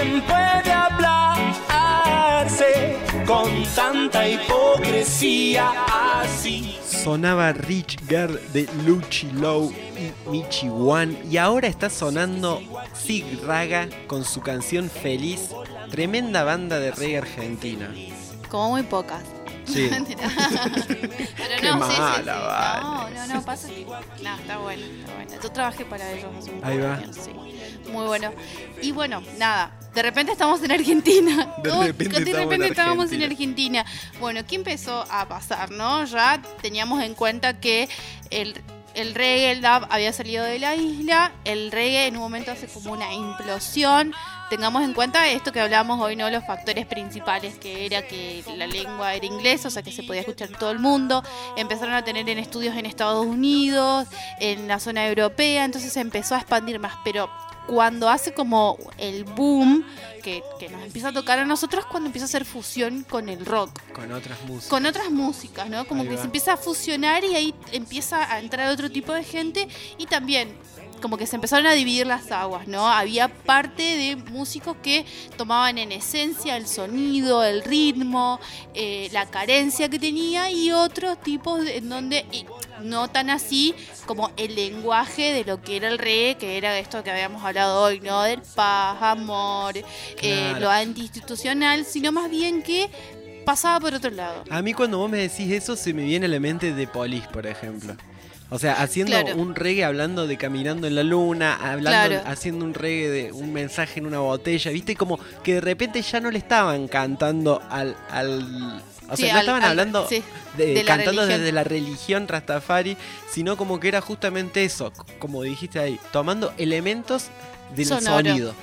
quién 0.00 0.22
puede 0.22 0.72
hablarse 0.72 1.76
con 3.26 3.50
tanta 3.74 4.28
hipocresía 4.28 5.72
así. 6.20 6.78
Sonaba 6.84 7.52
Rich 7.52 7.98
Girl 8.08 8.40
de 8.52 8.68
Luchi 8.86 9.30
Low 9.32 9.72
y 9.72 10.12
Michi 10.30 10.68
One. 10.68 11.18
Y 11.30 11.36
ahora 11.38 11.68
está 11.68 11.88
sonando 11.88 12.60
Sig 12.92 13.24
Raga 13.44 13.88
con 14.06 14.24
su 14.24 14.40
canción 14.40 14.90
Feliz. 14.90 15.50
Tremenda 15.90 16.44
banda 16.44 16.78
de 16.78 16.90
reggae 16.92 17.18
argentina. 17.18 17.92
Como 18.48 18.70
muy 18.70 18.82
pocas. 18.82 19.39
Sí. 19.72 19.88
Mentira. 19.90 20.20
Pero 20.88 21.56
Qué 21.60 21.68
no, 21.70 21.86
sí, 21.88 21.94
sí, 21.94 22.00
mala, 22.00 22.34
sí. 22.34 22.46
vale. 22.46 22.80
No, 22.82 23.10
no, 23.26 23.34
no, 23.34 23.44
pasa 23.44 23.68
que. 23.68 23.84
No, 23.84 24.36
está 24.36 24.58
bueno, 24.58 24.84
está 24.84 25.14
bueno. 25.14 25.30
Yo 25.42 25.52
trabajé 25.52 25.84
para 25.84 26.10
ellos 26.12 26.30
hace 26.38 26.50
un 26.50 26.56
Ahí 26.56 26.60
par 26.60 26.72
de 26.72 26.86
va. 26.86 26.94
años, 26.94 27.16
sí. 27.16 27.30
Muy 27.90 28.06
bueno. 28.06 28.32
Y 28.82 28.92
bueno, 28.92 29.22
nada. 29.38 29.72
De 29.94 30.02
repente 30.02 30.30
estamos 30.32 30.62
en 30.62 30.70
Argentina. 30.72 31.54
De 31.62 31.70
¿Cómo- 31.70 31.82
repente 31.82 32.20
de 32.20 32.30
estamos 32.30 32.36
en 32.44 32.50
repente 32.50 32.66
estábamos 32.68 33.12
en 33.12 33.22
Argentina. 33.22 33.80
Argentina. 33.80 34.18
Bueno, 34.20 34.46
¿qué 34.46 34.54
empezó 34.56 35.04
a 35.10 35.26
pasar, 35.28 35.70
no? 35.72 36.04
Ya 36.04 36.40
teníamos 36.62 37.02
en 37.02 37.14
cuenta 37.14 37.58
que 37.58 37.88
el, 38.30 38.60
el 38.94 39.14
reggae, 39.14 39.50
el 39.50 39.62
dub 39.62 39.86
había 39.90 40.12
salido 40.12 40.44
de 40.44 40.60
la 40.60 40.76
isla. 40.76 41.32
El 41.44 41.72
reggae 41.72 42.06
en 42.06 42.14
un 42.14 42.20
momento 42.22 42.52
hace 42.52 42.68
como 42.68 42.92
una 42.92 43.12
implosión. 43.12 44.12
Tengamos 44.50 44.82
en 44.82 44.92
cuenta 44.94 45.28
esto 45.28 45.52
que 45.52 45.60
hablamos 45.60 46.00
hoy, 46.00 46.16
¿no? 46.16 46.28
Los 46.28 46.44
factores 46.44 46.84
principales, 46.84 47.54
que 47.56 47.86
era 47.86 48.02
que 48.06 48.42
la 48.56 48.66
lengua 48.66 49.14
era 49.14 49.24
inglesa, 49.24 49.68
o 49.68 49.70
sea 49.70 49.82
que 49.82 49.92
se 49.92 50.02
podía 50.02 50.20
escuchar 50.22 50.48
en 50.50 50.58
todo 50.58 50.72
el 50.72 50.80
mundo. 50.80 51.22
Empezaron 51.56 51.94
a 51.94 52.02
tener 52.04 52.28
en 52.28 52.38
estudios 52.38 52.76
en 52.76 52.84
Estados 52.84 53.24
Unidos, 53.24 54.08
en 54.40 54.66
la 54.66 54.80
zona 54.80 55.06
europea, 55.06 55.64
entonces 55.64 55.92
se 55.92 56.00
empezó 56.00 56.34
a 56.34 56.38
expandir 56.38 56.80
más. 56.80 56.94
Pero 57.04 57.30
cuando 57.68 58.08
hace 58.08 58.34
como 58.34 58.76
el 58.98 59.22
boom 59.22 59.84
que, 60.24 60.42
que 60.58 60.68
nos 60.68 60.82
empieza 60.82 61.08
a 61.08 61.12
tocar 61.12 61.38
a 61.38 61.44
nosotros, 61.44 61.86
cuando 61.86 62.08
empieza 62.08 62.24
a 62.24 62.28
hacer 62.28 62.44
fusión 62.44 63.04
con 63.08 63.28
el 63.28 63.46
rock 63.46 63.70
Con 63.92 64.10
otras 64.10 64.40
músicas. 64.42 64.68
con 64.68 64.84
otras 64.86 65.10
músicas, 65.10 65.70
¿no? 65.70 65.86
Como 65.86 66.02
Ahí 66.02 66.08
que 66.08 66.14
va. 66.16 66.20
se 66.20 66.26
empieza 66.26 66.54
a 66.54 66.56
fusionar 66.56 67.22
y 67.22 67.36
ahí 67.36 67.54
empieza 67.70 68.32
a 68.32 68.40
entrar 68.40 68.68
otro 68.72 68.90
tipo 68.90 69.12
de 69.12 69.22
gente 69.22 69.68
y 69.96 70.06
también 70.06 70.52
como 71.00 71.16
que 71.16 71.26
se 71.26 71.36
empezaron 71.36 71.66
a 71.66 71.72
dividir 71.72 72.06
las 72.06 72.30
aguas, 72.30 72.68
¿no? 72.68 72.86
Había 72.86 73.28
parte 73.28 73.82
de 73.82 74.16
músicos 74.16 74.76
que 74.82 75.04
tomaban 75.36 75.78
en 75.78 75.92
esencia 75.92 76.56
el 76.56 76.66
sonido, 76.66 77.42
el 77.44 77.62
ritmo, 77.62 78.38
eh, 78.74 79.08
la 79.12 79.26
carencia 79.26 79.88
que 79.88 79.98
tenía 79.98 80.50
y 80.50 80.70
otros 80.72 81.20
tipos 81.20 81.66
en 81.66 81.88
donde 81.88 82.24
no 82.82 83.08
tan 83.08 83.30
así 83.30 83.74
como 84.06 84.30
el 84.36 84.54
lenguaje 84.54 85.32
de 85.32 85.44
lo 85.44 85.60
que 85.62 85.76
era 85.76 85.88
el 85.88 85.98
reggae, 85.98 86.36
que 86.38 86.56
era 86.56 86.78
esto 86.78 87.02
que 87.02 87.10
habíamos 87.10 87.44
hablado 87.44 87.82
hoy, 87.82 88.00
¿no? 88.00 88.22
Del 88.22 88.40
paz, 88.54 88.98
amor, 89.02 89.76
eh, 89.76 89.84
Claro. 90.18 90.60
lo 90.60 90.70
antiinstitucional, 90.70 91.84
sino 91.84 92.12
más 92.12 92.30
bien 92.30 92.62
que 92.62 92.88
pasaba 93.44 93.80
por 93.80 93.94
otro 93.94 94.10
lado. 94.10 94.44
A 94.50 94.62
mí 94.62 94.72
cuando 94.74 94.98
vos 94.98 95.10
me 95.10 95.18
decís 95.18 95.50
eso 95.50 95.76
se 95.76 95.92
me 95.92 96.04
viene 96.04 96.26
a 96.26 96.28
la 96.28 96.40
mente 96.40 96.72
de 96.72 96.86
Police, 96.86 97.26
por 97.32 97.46
ejemplo. 97.46 97.96
O 98.50 98.58
sea, 98.58 98.82
haciendo 98.82 99.12
Claro. 99.12 99.36
un 99.36 99.54
reggae 99.54 99.84
hablando 99.84 100.26
de 100.26 100.36
caminando 100.36 100.86
en 100.86 100.96
la 100.96 101.02
luna, 101.04 101.54
hablando, 101.54 102.14
Claro. 102.16 102.22
haciendo 102.30 102.64
un 102.64 102.74
reggae 102.74 103.08
de 103.08 103.32
un 103.32 103.52
mensaje 103.52 104.00
en 104.00 104.06
una 104.06 104.18
botella, 104.18 104.70
viste 104.72 104.96
como 104.96 105.18
que 105.44 105.54
de 105.54 105.60
repente 105.60 106.02
ya 106.02 106.20
no 106.20 106.30
le 106.30 106.38
estaban 106.38 106.88
cantando 106.88 107.62
al, 107.70 107.96
al 108.10 108.82
o 109.08 109.16
Sí, 109.16 109.22
sea, 109.22 109.32
no 109.34 109.38
al- 109.38 109.44
estaban 109.44 109.62
al- 109.62 109.70
hablando 109.70 110.06
sí, 110.08 110.22
de, 110.56 110.82
cantando 110.84 111.22
religión. 111.22 111.28
desde 111.40 111.52
la 111.52 111.64
religión 111.64 112.28
Rastafari, 112.28 112.96
sino 113.30 113.56
como 113.56 113.78
que 113.80 113.88
era 113.88 114.00
justamente 114.00 114.64
eso, 114.64 114.92
como 115.20 115.42
dijiste 115.42 115.78
ahí, 115.78 115.98
tomando 116.12 116.52
elementos 116.58 117.26
del 117.76 117.86
Sonoro. 117.86 118.16
sonido. 118.16 118.54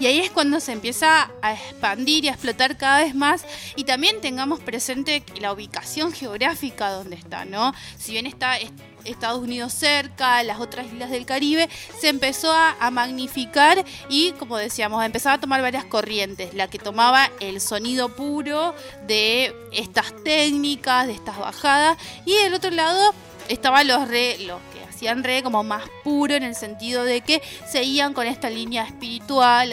Y 0.00 0.06
ahí 0.06 0.20
es 0.20 0.30
cuando 0.30 0.60
se 0.60 0.72
empieza 0.72 1.30
a 1.42 1.52
expandir 1.52 2.24
y 2.24 2.28
a 2.28 2.32
explotar 2.32 2.76
cada 2.76 3.04
vez 3.04 3.14
más. 3.14 3.44
Y 3.76 3.84
también 3.84 4.20
tengamos 4.20 4.60
presente 4.60 5.22
la 5.40 5.52
ubicación 5.52 6.12
geográfica 6.12 6.90
donde 6.90 7.16
está, 7.16 7.44
¿no? 7.44 7.72
Si 7.98 8.12
bien 8.12 8.26
está 8.26 8.58
est- 8.58 8.72
Estados 9.04 9.40
Unidos 9.42 9.72
cerca, 9.72 10.42
las 10.44 10.60
otras 10.60 10.86
islas 10.86 11.10
del 11.10 11.26
Caribe, 11.26 11.68
se 12.00 12.08
empezó 12.08 12.50
a, 12.52 12.90
magnificar 12.90 13.84
y, 14.08 14.32
como 14.32 14.56
decíamos, 14.56 15.04
empezaba 15.04 15.34
a 15.36 15.40
tomar 15.40 15.60
varias 15.62 15.84
corrientes. 15.84 16.54
La 16.54 16.68
que 16.68 16.78
tomaba 16.78 17.30
el 17.40 17.60
sonido 17.60 18.08
puro 18.14 18.74
de 19.06 19.54
estas 19.72 20.14
técnicas, 20.24 21.06
de 21.06 21.12
estas 21.12 21.38
bajadas. 21.38 21.98
Y 22.24 22.34
del 22.36 22.54
otro 22.54 22.70
lado 22.70 23.14
estaban 23.48 23.86
los, 23.86 24.08
re, 24.08 24.38
hacían 24.94 25.24
reggae 25.24 25.42
como 25.42 25.62
más 25.64 25.84
puro 26.02 26.34
en 26.34 26.42
el 26.42 26.54
sentido 26.54 27.04
de 27.04 27.20
que 27.20 27.42
seguían 27.66 28.14
con 28.14 28.26
esta 28.26 28.48
línea 28.50 28.84
espiritual, 28.84 29.72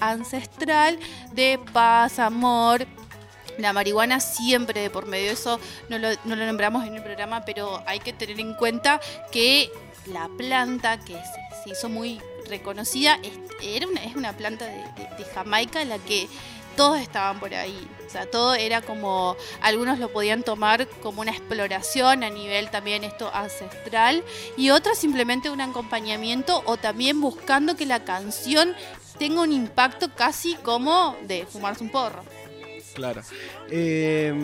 ancestral 0.00 0.98
de 1.32 1.58
paz, 1.72 2.18
amor. 2.18 2.86
La 3.58 3.72
marihuana 3.72 4.18
siempre 4.20 4.80
de 4.80 4.88
por 4.90 5.06
medio, 5.06 5.30
eso 5.30 5.60
no 5.90 5.98
lo, 5.98 6.08
no 6.24 6.36
lo 6.36 6.46
nombramos 6.46 6.86
en 6.86 6.94
el 6.94 7.02
programa, 7.02 7.44
pero 7.44 7.82
hay 7.86 8.00
que 8.00 8.12
tener 8.12 8.40
en 8.40 8.54
cuenta 8.54 9.00
que 9.30 9.70
la 10.06 10.28
planta 10.38 10.98
que 10.98 11.12
se, 11.14 11.70
hizo 11.70 11.88
muy 11.88 12.18
reconocida 12.48 13.18
es, 13.22 13.32
era 13.62 13.86
una, 13.86 14.02
es 14.04 14.16
una 14.16 14.32
planta 14.32 14.64
de, 14.64 14.72
de- 14.78 15.16
de 15.18 15.24
Jamaica 15.34 15.84
la 15.84 15.98
que 15.98 16.28
todos 16.76 17.00
estaban 17.00 17.40
por 17.40 17.54
ahí. 17.54 17.88
O 18.06 18.10
sea, 18.10 18.26
todo 18.26 18.54
era 18.54 18.82
como, 18.82 19.36
algunos 19.60 19.98
lo 19.98 20.12
podían 20.12 20.42
tomar 20.42 20.86
como 21.02 21.22
una 21.22 21.30
exploración 21.30 22.24
a 22.24 22.30
nivel 22.30 22.70
también 22.70 23.04
esto 23.04 23.30
ancestral 23.32 24.22
y 24.56 24.70
otros 24.70 24.98
simplemente 24.98 25.48
un 25.48 25.60
acompañamiento 25.60 26.62
o 26.66 26.76
también 26.76 27.20
buscando 27.20 27.76
que 27.76 27.86
la 27.86 28.04
canción 28.04 28.74
tenga 29.18 29.40
un 29.40 29.52
impacto 29.52 30.14
casi 30.14 30.54
como 30.56 31.16
de 31.22 31.46
fumarse 31.46 31.84
un 31.84 31.90
porro. 31.90 32.22
Claro. 32.94 33.22
Eh, 33.70 34.34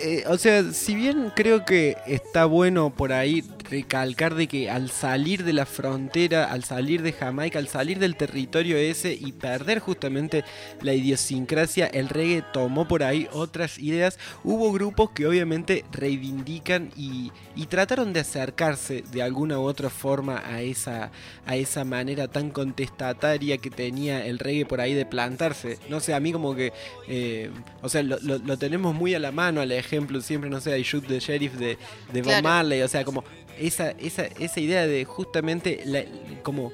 eh, 0.00 0.24
o 0.28 0.36
sea, 0.38 0.72
si 0.72 0.94
bien 0.94 1.30
creo 1.34 1.64
que 1.64 1.96
está 2.06 2.44
bueno 2.46 2.90
por 2.94 3.12
ahí 3.12 3.44
recalcar 3.70 4.34
de 4.34 4.46
que 4.46 4.68
al 4.70 4.90
salir 4.90 5.42
de 5.44 5.52
la 5.52 5.64
frontera, 5.66 6.44
al 6.50 6.64
salir 6.64 7.02
de 7.02 7.12
Jamaica, 7.12 7.58
al 7.58 7.68
salir 7.68 7.98
del 7.98 8.14
territorio 8.16 8.76
ese 8.76 9.14
y 9.14 9.32
perder 9.32 9.78
justamente 9.78 10.44
la 10.82 10.92
idiosincrasia, 10.92 11.86
el 11.86 12.08
reggae 12.08 12.42
tomó 12.52 12.86
por 12.86 13.02
ahí 13.02 13.26
otras 13.32 13.78
ideas. 13.78 14.18
Hubo 14.42 14.72
grupos 14.72 15.10
que 15.10 15.26
obviamente 15.26 15.84
reivindican 15.92 16.90
y, 16.96 17.32
y 17.56 17.66
trataron 17.66 18.12
de 18.12 18.20
acercarse 18.20 19.02
de 19.12 19.22
alguna 19.22 19.58
u 19.58 19.62
otra 19.62 19.90
forma 19.90 20.42
a 20.46 20.60
esa, 20.60 21.10
a 21.46 21.56
esa 21.56 21.84
manera 21.84 22.28
tan 22.28 22.50
contestataria 22.50 23.58
que 23.58 23.70
tenía 23.70 24.24
el 24.26 24.38
reggae 24.38 24.66
por 24.66 24.80
ahí 24.80 24.94
de 24.94 25.06
plantarse. 25.06 25.78
No 25.88 26.00
sé, 26.00 26.14
a 26.14 26.20
mí 26.20 26.32
como 26.32 26.54
que, 26.54 26.72
eh, 27.08 27.50
o 27.82 27.88
sea, 27.88 28.02
lo, 28.02 28.18
lo- 28.20 28.56
tenemos 28.58 28.94
muy 28.94 29.14
a 29.14 29.18
la 29.18 29.32
mano, 29.32 29.60
al 29.60 29.72
ejemplo, 29.84 30.20
siempre, 30.20 30.50
no 30.50 30.60
sé, 30.60 30.78
I 30.78 30.82
Shoot 30.82 31.06
the 31.06 31.20
Sheriff 31.20 31.54
de, 31.54 31.76
de 32.12 32.20
Bob 32.22 32.24
Claro. 32.24 32.42
Marley, 32.42 32.82
o 32.82 32.88
sea, 32.88 33.04
como 33.04 33.22
esa, 33.58 33.90
esa, 33.92 34.24
esa 34.24 34.60
idea 34.60 34.86
de 34.86 35.04
justamente, 35.04 35.82
la- 35.84 36.04
como, 36.42 36.72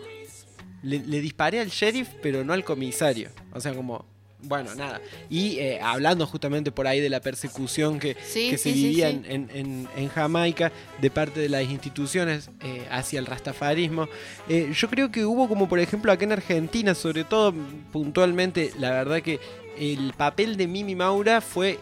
le, 0.83 0.99
le 1.01 1.21
disparé 1.21 1.61
al 1.61 1.69
sheriff, 1.69 2.09
pero 2.23 2.45
no 2.45 2.53
al 2.53 2.65
comisario, 2.65 3.31
o 3.53 3.61
sea, 3.61 3.75
como... 3.75 4.05
Bueno, 4.43 4.75
nada. 4.75 5.03
Y 5.29 5.59
eh, 5.59 5.79
hablando 5.83 6.27
justamente 6.27 6.73
por 6.73 6.87
ahí 6.87 6.99
de 6.99 7.11
la 7.11 7.21
persecución 7.21 7.99
que, 7.99 8.17
Sí, 8.27 8.49
que 8.49 8.57
se 8.57 8.73
sí, 8.73 8.85
vivía 8.85 9.11
sí. 9.11 9.17
en, 9.27 9.31
en- 9.31 9.51
en- 9.55 9.89
en 9.95 10.09
Jamaica 10.09 10.73
de 10.99 11.11
parte 11.11 11.41
de 11.41 11.51
las 11.51 11.65
instituciones 11.65 12.49
eh, 12.65 12.87
hacia 12.91 13.19
el 13.19 13.27
rastafarismo. 13.27 14.09
Eh, 14.49 14.73
yo 14.75 14.89
creo 14.89 15.11
que 15.13 15.27
hubo 15.27 15.47
como 15.47 15.69
por 15.69 15.79
ejemplo 15.79 16.11
acá 16.11 16.25
en 16.25 16.33
Argentina, 16.33 16.95
sobre 16.95 17.25
todo 17.25 17.53
puntualmente, 17.93 18.73
la 18.79 18.93
verdad 18.93 19.21
que 19.21 19.41
el 19.79 20.15
papel 20.17 20.57
de 20.57 20.67
Mimi 20.67 20.95
Maura 20.95 21.43
fue, 21.43 21.79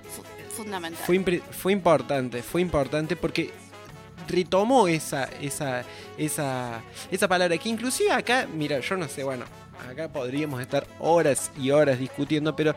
Fundamental. 0.58 1.04
fue, 1.06 1.40
fue 1.50 1.72
importante, 1.72 2.42
fue 2.42 2.60
importante 2.60 3.16
porque 3.16 3.50
retomó 4.28 4.88
esa, 4.88 5.24
esa, 5.40 5.84
esa, 6.18 6.82
esa 7.10 7.28
palabra 7.28 7.56
que 7.56 7.68
inclusive 7.68 8.10
acá, 8.12 8.46
mira, 8.52 8.78
yo 8.80 8.96
no 8.96 9.08
sé, 9.08 9.24
bueno, 9.24 9.44
acá 9.90 10.08
podríamos 10.08 10.60
estar 10.60 10.86
horas 10.98 11.50
y 11.58 11.70
horas 11.70 11.98
discutiendo, 11.98 12.54
pero 12.54 12.74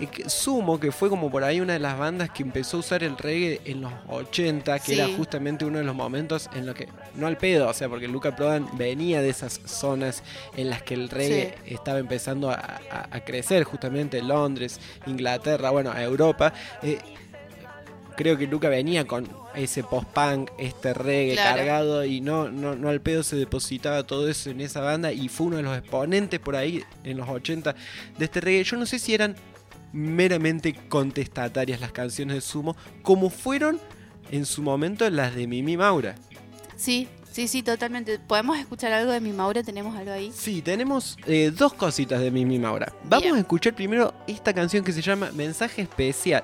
eh, 0.00 0.08
sumo 0.30 0.80
que 0.80 0.92
fue 0.92 1.10
como 1.10 1.30
por 1.30 1.44
ahí 1.44 1.60
una 1.60 1.74
de 1.74 1.78
las 1.78 1.98
bandas 1.98 2.30
que 2.30 2.42
empezó 2.42 2.78
a 2.78 2.80
usar 2.80 3.02
el 3.04 3.18
reggae 3.18 3.60
en 3.66 3.82
los 3.82 3.92
80, 4.08 4.78
que 4.78 4.94
Sí. 4.94 4.98
era 5.00 5.08
justamente 5.14 5.66
uno 5.66 5.76
de 5.78 5.84
los 5.84 5.94
momentos 5.94 6.48
en 6.54 6.64
los 6.64 6.74
que, 6.74 6.88
no 7.16 7.26
al 7.26 7.36
pedo, 7.36 7.68
o 7.68 7.74
sea, 7.74 7.88
porque 7.90 8.08
Luca 8.08 8.34
Prodan 8.34 8.66
venía 8.78 9.20
de 9.20 9.28
esas 9.28 9.60
zonas 9.66 10.22
en 10.56 10.70
las 10.70 10.82
que 10.82 10.94
el 10.94 11.10
reggae 11.10 11.54
estaba 11.66 11.98
empezando 11.98 12.50
a, 12.50 12.54
a- 12.54 13.08
a 13.10 13.20
crecer, 13.20 13.64
justamente 13.64 14.22
Londres, 14.22 14.80
Inglaterra, 15.06 15.68
bueno, 15.70 15.90
a 15.92 16.02
Europa. 16.02 16.54
eh, 16.82 16.98
creo 18.16 18.36
que 18.38 18.46
Luca 18.46 18.68
venía 18.68 19.06
con 19.06 19.28
ese 19.54 19.82
post-punk, 19.82 20.50
este 20.58 20.94
reggae 20.94 21.34
Claro. 21.34 21.56
cargado 21.56 22.04
y 22.04 22.20
no, 22.20 22.48
no, 22.50 22.74
no 22.76 22.88
al 22.88 23.00
pedo 23.00 23.22
se 23.22 23.36
depositaba 23.36 24.02
todo 24.04 24.28
eso 24.28 24.50
en 24.50 24.60
esa 24.60 24.80
banda 24.80 25.12
y 25.12 25.28
fue 25.28 25.48
uno 25.48 25.56
de 25.56 25.62
los 25.62 25.76
exponentes 25.78 26.40
por 26.40 26.56
ahí 26.56 26.82
en 27.04 27.16
los 27.16 27.28
80 27.28 27.74
de 28.18 28.24
este 28.24 28.40
reggae. 28.40 28.64
Yo 28.64 28.76
no 28.76 28.86
sé 28.86 28.98
si 28.98 29.14
eran 29.14 29.36
meramente 29.92 30.74
contestatarias 30.88 31.80
las 31.80 31.92
canciones 31.92 32.34
de 32.34 32.40
Sumo, 32.40 32.76
como 33.02 33.30
fueron 33.30 33.78
en 34.30 34.44
su 34.46 34.62
momento 34.62 35.08
las 35.10 35.34
de 35.34 35.46
Mimi 35.46 35.76
Maura. 35.76 36.16
Sí, 36.76 37.06
sí, 37.30 37.46
sí, 37.46 37.62
totalmente. 37.62 38.18
¿Podemos 38.18 38.58
escuchar 38.58 38.92
algo 38.92 39.12
de 39.12 39.20
mi 39.20 39.32
Maura? 39.32 39.62
¿Tenemos 39.62 39.96
algo 39.96 40.10
ahí? 40.12 40.32
Sí, 40.34 40.62
tenemos 40.62 41.16
eh, 41.26 41.52
dos 41.56 41.72
cositas 41.74 42.20
de 42.20 42.30
Mimi 42.32 42.58
Maura. 42.58 42.92
Vamos 43.04 43.32
a 43.34 43.38
escuchar 43.38 43.74
primero 43.74 44.12
esta 44.26 44.52
canción 44.52 44.82
que 44.84 44.92
se 44.92 45.00
llama 45.02 45.30
Mensaje 45.32 45.82
Especial, 45.82 46.42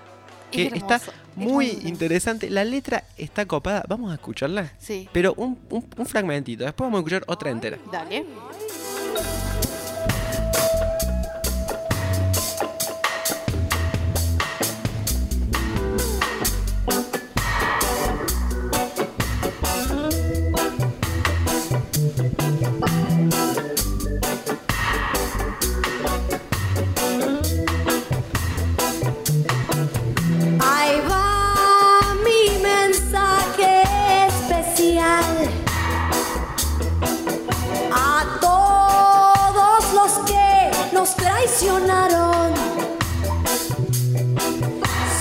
que 0.52 0.66
Es 0.68 0.74
está 0.74 1.00
muy 1.36 1.78
interesante. 1.84 2.50
La 2.50 2.64
letra 2.64 3.04
está 3.16 3.46
copada. 3.46 3.84
Vamos 3.88 4.10
a 4.10 4.14
escucharla. 4.14 4.72
Sí. 4.78 5.08
Pero 5.12 5.34
un, 5.36 5.58
un- 5.70 5.86
un 5.96 6.06
fragmentito. 6.06 6.64
Después 6.64 6.86
vamos 6.86 6.98
a 6.98 7.00
escuchar 7.00 7.24
otra 7.26 7.50
entera. 7.50 7.78
Dale. 7.90 8.24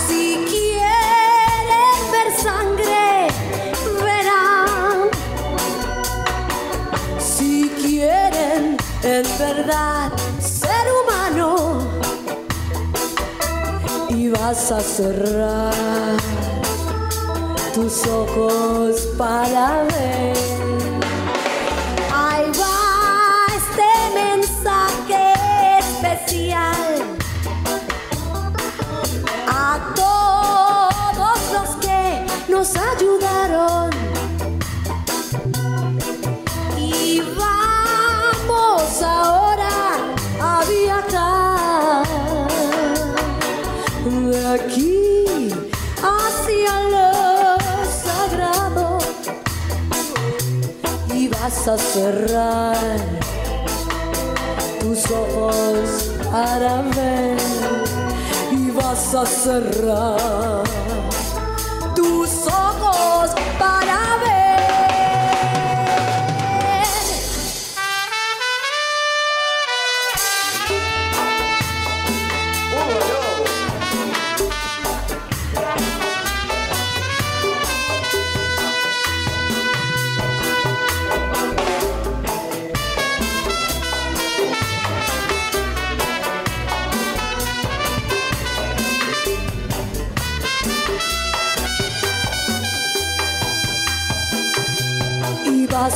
Si 0.07 0.37
quieren 0.47 1.99
ver 2.13 2.29
sangre, 2.41 3.27
verán. 4.01 5.09
Si 7.19 7.69
quieren 7.81 8.77
en 9.03 9.23
verdad 9.37 10.13
ser 10.39 10.85
humano 11.03 11.79
y 14.07 14.29
vas 14.29 14.71
a 14.71 14.79
cerrar 14.79 15.73
tus 17.73 18.07
ojos 18.07 19.09
para 19.17 19.83
ver. 19.83 20.58
Nos 32.59 32.75
ayudaron. 32.75 33.89
Y 36.77 37.21
vamos 37.37 39.01
ahora 39.01 39.77
a 40.41 40.61
viajar 40.65 42.05
de 44.31 44.47
aquí 44.57 45.49
hacia 46.03 46.73
lo 46.93 47.57
sagrado 48.05 48.97
y 51.13 51.29
vas 51.29 51.65
a 51.65 51.77
cerrar 51.77 52.97
tus 54.81 55.09
ojos 55.11 56.11
para 56.29 56.81
ver 56.81 57.37
y 58.51 58.69
vas 58.71 59.15
a 59.15 59.25
cerrar 59.25 60.98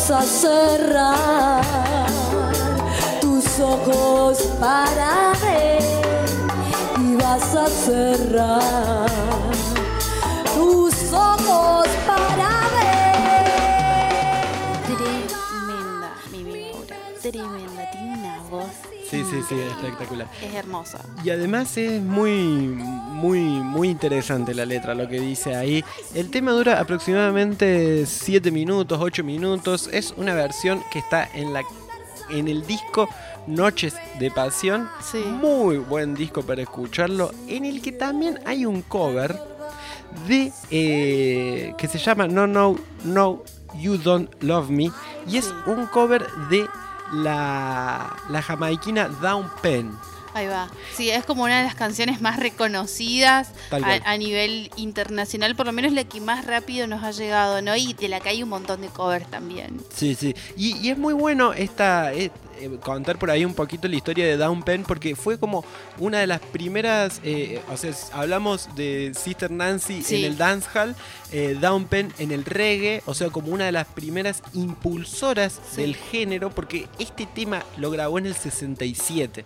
vas 0.04 0.12
a 0.12 0.22
cerrar 0.24 1.62
tus 3.22 3.60
ojos 3.60 4.38
para 4.60 5.32
ver 5.42 5.82
y 7.00 7.16
vas 7.16 7.56
a 7.56 7.68
cerrar 7.68 9.10
tus 10.56 11.14
ojos 11.14 11.88
para 12.06 12.53
Tremenda. 17.24 17.90
Tiene 17.92 18.14
una 18.20 18.38
voz. 18.50 18.66
Sí, 19.10 19.24
sí, 19.30 19.42
sí, 19.48 19.56
espectacular. 19.56 20.28
Es 20.42 20.54
hermosa. 20.54 21.00
Y 21.24 21.30
además 21.30 21.78
es 21.78 22.02
muy, 22.02 22.32
muy, 22.34 23.40
muy 23.40 23.90
interesante 23.90 24.54
la 24.54 24.66
letra, 24.66 24.94
lo 24.94 25.08
que 25.08 25.20
dice 25.20 25.56
ahí. 25.56 25.86
El 26.14 26.30
tema 26.32 26.52
dura 26.52 26.80
aproximadamente 26.80 28.06
7 28.06 28.52
minutos, 28.52 29.00
8 29.02 29.24
minutos. 29.24 29.90
Es 29.92 30.14
una 30.18 30.34
versión 30.34 30.84
que 30.92 31.00
está 31.00 31.30
en 31.34 31.54
la 31.54 31.64
en 32.30 32.48
el 32.48 32.66
disco 32.66 33.08
Noches 33.48 33.96
de 34.20 34.32
Pasión. 34.32 34.90
Muy 35.40 35.78
buen 35.78 36.16
disco 36.16 36.42
para 36.42 36.62
escucharlo. 36.62 37.32
En 37.48 37.66
el 37.66 37.82
que 37.82 37.92
también 37.92 38.40
hay 38.46 38.66
un 38.66 38.82
cover 38.82 39.40
de 40.28 40.52
eh, 40.72 41.74
que 41.78 41.88
se 41.88 41.98
llama 41.98 42.28
No 42.28 42.48
No 42.48 42.78
No 43.04 43.44
You 43.80 43.98
Don't 43.98 44.30
Love 44.42 44.70
Me. 44.70 44.92
Y 45.28 45.38
es 45.38 45.54
un 45.66 45.86
cover 45.88 46.26
de 46.50 46.68
la, 47.14 48.16
la 48.30 48.42
jamaiquina 48.42 49.08
Down 49.08 49.50
Pen. 49.62 49.92
Ahí 50.36 50.48
va. 50.48 50.68
Sí, 50.96 51.12
es 51.12 51.26
como 51.26 51.44
una 51.44 51.60
de 51.60 51.64
las 51.64 51.76
canciones 51.76 52.20
más 52.20 52.40
reconocidas 52.40 53.52
a, 53.70 54.12
a 54.12 54.18
nivel 54.18 54.72
internacional, 54.78 55.56
por 55.56 55.68
lo 55.68 55.72
menos 55.74 55.94
la 55.94 56.06
que 56.06 56.22
más 56.22 56.46
rápido 56.46 56.88
nos 56.88 57.04
ha 57.04 57.12
llegado, 57.12 57.62
¿no? 57.62 57.76
Y 57.76 57.94
de 57.94 58.08
la 58.08 58.20
que 58.20 58.30
hay 58.30 58.42
un 58.42 58.50
montón 58.50 58.82
de 58.82 58.88
covers 58.88 59.30
también. 59.30 59.80
Sí, 59.96 60.16
sí. 60.16 60.34
Y, 60.58 60.76
y 60.78 60.90
es 60.90 60.98
muy 60.98 61.14
bueno 61.14 61.54
esta, 61.54 62.14
eh, 62.66 62.78
contar 62.82 63.18
por 63.20 63.30
ahí 63.32 63.46
un 63.46 63.54
poquito 63.54 63.88
la 63.88 63.96
historia 63.96 64.26
de 64.26 64.38
Down 64.38 64.64
Pen 64.64 64.84
porque 64.84 65.16
fue 65.16 65.38
como 65.38 65.64
una 66.00 66.20
de 66.20 66.28
las 66.28 66.40
primeras, 66.40 67.20
eh, 67.24 67.62
o 67.72 67.78
sea, 67.78 67.92
hablamos 68.14 68.70
de 68.76 69.12
Sister 69.16 69.52
Nancy 69.52 70.02
Sí. 70.04 70.18
en 70.18 70.26
el 70.32 70.38
dancehall, 70.38 70.96
eh, 71.32 71.58
Down 71.60 71.86
Pen 71.86 72.14
en 72.20 72.32
el 72.32 72.46
reggae, 72.46 73.02
o 73.06 73.14
sea, 73.14 73.30
como 73.30 73.50
una 73.50 73.66
de 73.66 73.72
las 73.72 73.88
primeras 73.88 74.42
impulsoras 74.54 75.60
del 75.76 75.96
género 75.96 76.50
porque 76.50 76.88
este 77.00 77.26
tema 77.26 77.64
lo 77.78 77.90
grabó 77.92 78.18
en 78.20 78.26
el 78.28 78.36
67. 78.36 79.46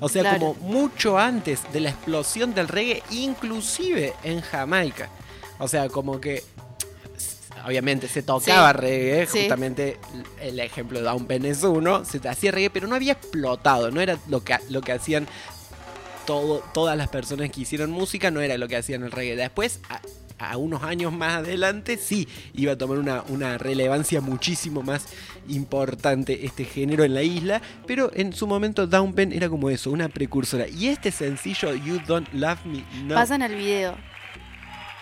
O 0.00 0.08
sea, 0.08 0.22
Claro. 0.22 0.38
como 0.38 0.54
mucho 0.54 1.18
antes 1.18 1.60
de 1.72 1.80
la 1.80 1.90
explosión 1.90 2.54
del 2.54 2.68
reggae, 2.68 3.02
inclusive 3.10 4.14
en 4.22 4.40
Jamaica. 4.40 5.08
O 5.58 5.66
sea, 5.66 5.88
como 5.88 6.20
que 6.20 6.44
obviamente 7.66 8.08
se 8.08 8.22
tocaba 8.22 8.72
Sí. 8.72 8.76
reggae, 8.78 9.26
Sí. 9.26 9.38
justamente 9.40 9.98
el 10.40 10.58
ejemplo 10.60 10.98
de 10.98 11.04
Down 11.04 11.26
Pen 11.26 11.44
es 11.44 11.62
uno, 11.62 12.04
se 12.04 12.26
hacía 12.28 12.50
reggae, 12.50 12.70
pero 12.70 12.86
no 12.86 12.94
había 12.94 13.12
explotado, 13.12 13.90
no 13.90 14.00
era 14.00 14.18
lo 14.28 14.42
que, 14.44 14.56
lo 14.70 14.80
que 14.80 14.92
hacían 14.92 15.26
todo, 16.26 16.62
todas 16.74 16.96
las 16.96 17.08
personas 17.08 17.50
que 17.50 17.62
hicieron 17.62 17.90
música, 17.90 18.30
no 18.30 18.40
era 18.40 18.58
lo 18.58 18.68
que 18.68 18.76
hacían 18.76 19.02
el 19.02 19.10
reggae. 19.10 19.34
Después, 19.36 19.80
a, 19.88 20.00
a 20.50 20.56
unos 20.56 20.82
años 20.82 21.12
más 21.12 21.38
adelante, 21.38 21.96
sí 21.96 22.28
iba 22.54 22.72
a 22.72 22.76
tomar 22.78 22.98
una, 22.98 23.22
una 23.28 23.56
relevancia 23.58 24.20
muchísimo 24.20 24.82
más 24.82 25.06
importante 25.48 26.44
este 26.44 26.64
género 26.64 27.02
en 27.04 27.14
la 27.14 27.22
isla, 27.22 27.62
pero 27.86 28.10
en 28.14 28.32
su 28.34 28.46
momento 28.46 28.86
Down 28.86 29.14
Pen 29.14 29.32
era 29.32 29.48
como 29.48 29.70
eso, 29.70 29.90
una 29.90 30.08
precursora. 30.10 30.68
Y 30.68 30.88
este 30.88 31.10
sencillo, 31.10 31.74
You 31.74 32.00
Don't 32.06 32.28
Love 32.34 32.64
Me, 32.66 32.84
no. 33.04 33.14
Pasan 33.14 33.42
al 33.42 33.54
video. 33.54 33.96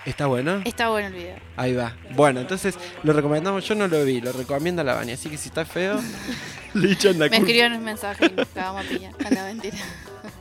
¿Está 0.06 0.26
bueno? 0.26 0.62
Está 0.64 0.88
bueno 0.88 1.08
el 1.08 1.14
video. 1.14 1.36
Ahí 1.56 1.74
va. 1.74 1.96
Bueno, 2.14 2.40
entonces 2.40 2.78
lo 3.02 3.12
recomendamos. 3.12 3.64
Yo 3.66 3.74
no 3.74 3.88
lo 3.88 4.04
vi, 4.04 4.20
lo 4.20 4.32
recomienda 4.32 4.84
la 4.84 4.94
Bani. 4.94 5.12
Así 5.12 5.28
que 5.28 5.36
si 5.36 5.48
está 5.48 5.64
feo, 5.64 6.00
le 6.74 6.92
echan 6.92 7.18
la 7.18 7.28
Me 7.28 7.38
escribieron 7.38 7.72
un 7.72 7.84
mensaje 7.84 8.26
y 8.26 8.36
nos 8.36 8.46
cagamos 8.48 8.86
a 8.86 8.88
piña. 8.88 9.10
Anda, 9.24 9.44
mentira. 9.44 9.76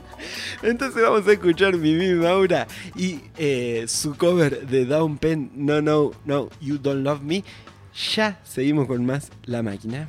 Entonces 0.62 1.02
vamos 1.02 1.26
a 1.26 1.32
escuchar 1.32 1.76
Mimi 1.76 2.14
Maura 2.14 2.68
y 2.94 3.20
eh, 3.36 3.84
su 3.88 4.16
cover 4.16 4.66
de 4.66 4.86
Down 4.86 5.18
Pen, 5.18 5.50
No, 5.54 5.82
No, 5.82 6.12
No, 6.24 6.48
You 6.60 6.78
Don't 6.78 7.04
Love 7.04 7.22
Me. 7.22 7.44
Ya 8.14 8.38
seguimos 8.44 8.86
con 8.86 9.04
más 9.04 9.30
La 9.44 9.62
Máquina. 9.62 10.06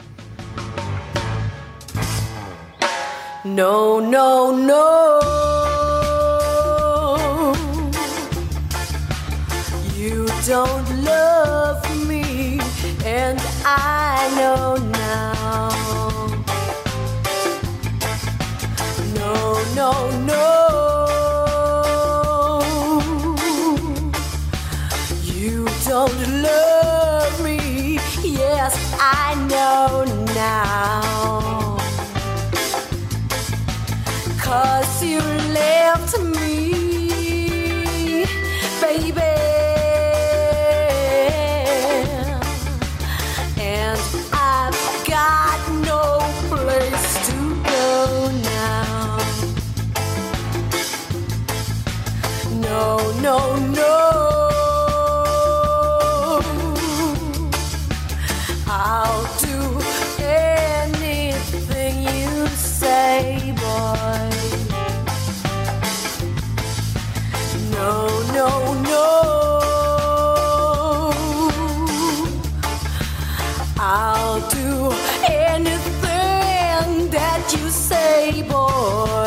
No, 3.44 4.02
no, 4.02 4.52
no. 4.52 5.97
You 10.08 10.26
don't 10.46 11.04
love 11.04 11.84
me, 12.08 12.62
and 13.04 13.42
I 13.66 14.32
know 14.38 14.78
now. 14.78 15.70
No, 19.20 19.34
no, 19.76 19.92
no. 20.32 20.44
You 25.26 25.68
don't 25.84 26.20
love 26.42 27.44
me, 27.44 28.00
yes, 28.24 28.74
I 28.98 29.36
know 29.52 30.06
now. 30.34 31.78
Cause 34.40 35.04
you 35.04 35.20
left 35.20 36.18
me, 36.22 36.77
No, 52.78 53.12
no, 53.26 53.38
no. 53.80 53.94
I'll 58.68 59.26
do 59.48 59.58
anything 60.24 61.96
you 62.04 62.48
say, 62.50 63.52
boy. 63.64 64.30
No, 67.72 67.92
no, 68.38 68.50
no. 68.94 69.08
I'll 73.80 74.40
do 74.52 74.92
anything 75.28 77.10
that 77.10 77.42
you 77.58 77.70
say, 77.72 78.44
boy. 78.44 79.27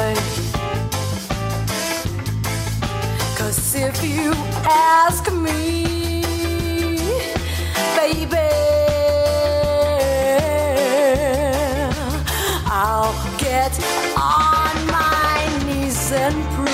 Ask 4.70 5.32
me, 5.32 6.22
baby, 7.96 8.48
I'll 12.66 13.14
get 13.38 13.72
on 14.16 14.86
my 14.86 15.38
knees 15.66 16.12
and 16.12 16.36
pray, 16.54 16.69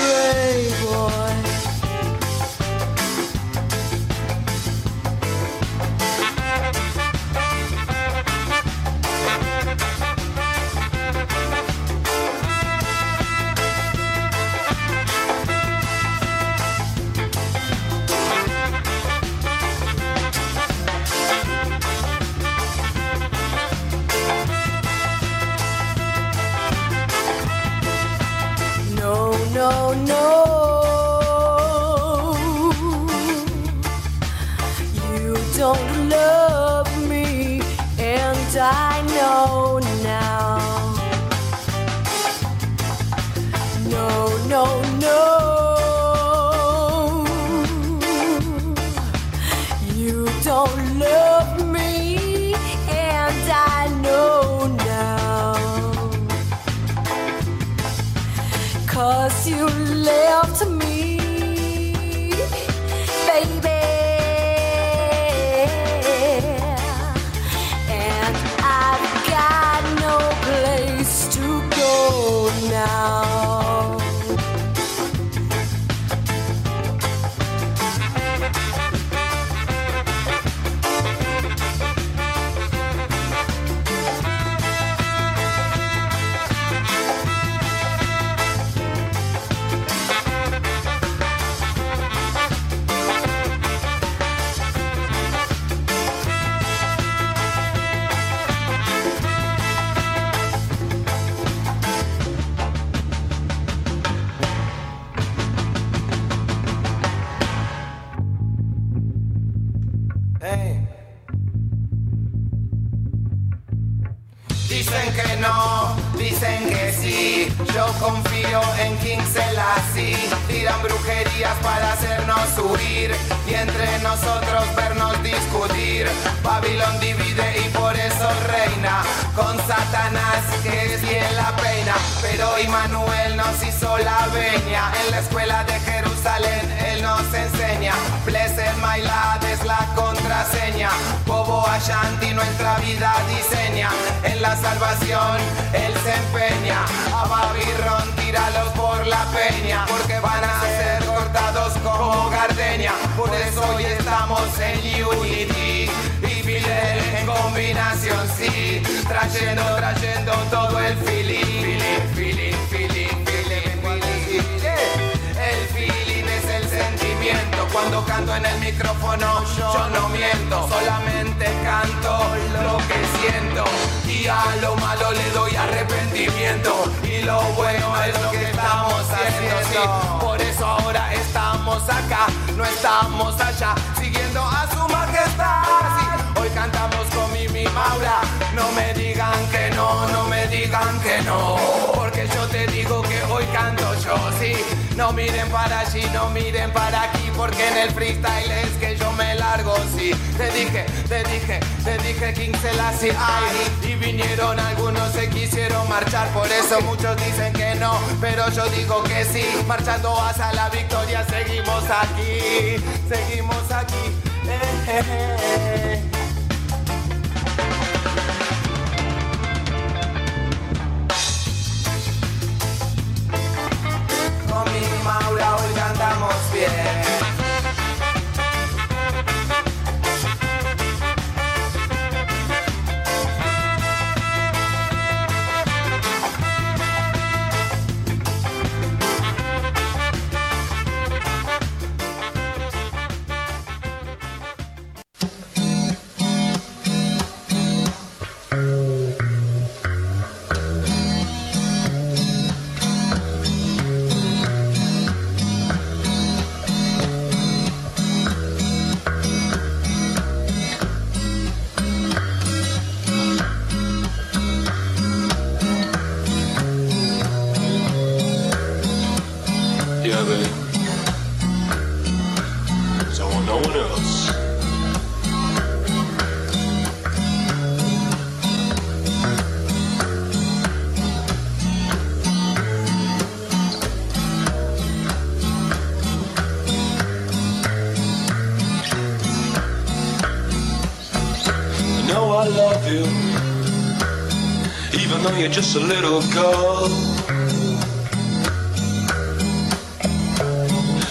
you're 295.47 295.53
just 295.53 295.77
a 295.77 295.79
little 295.79 296.21
girl. 296.33 296.89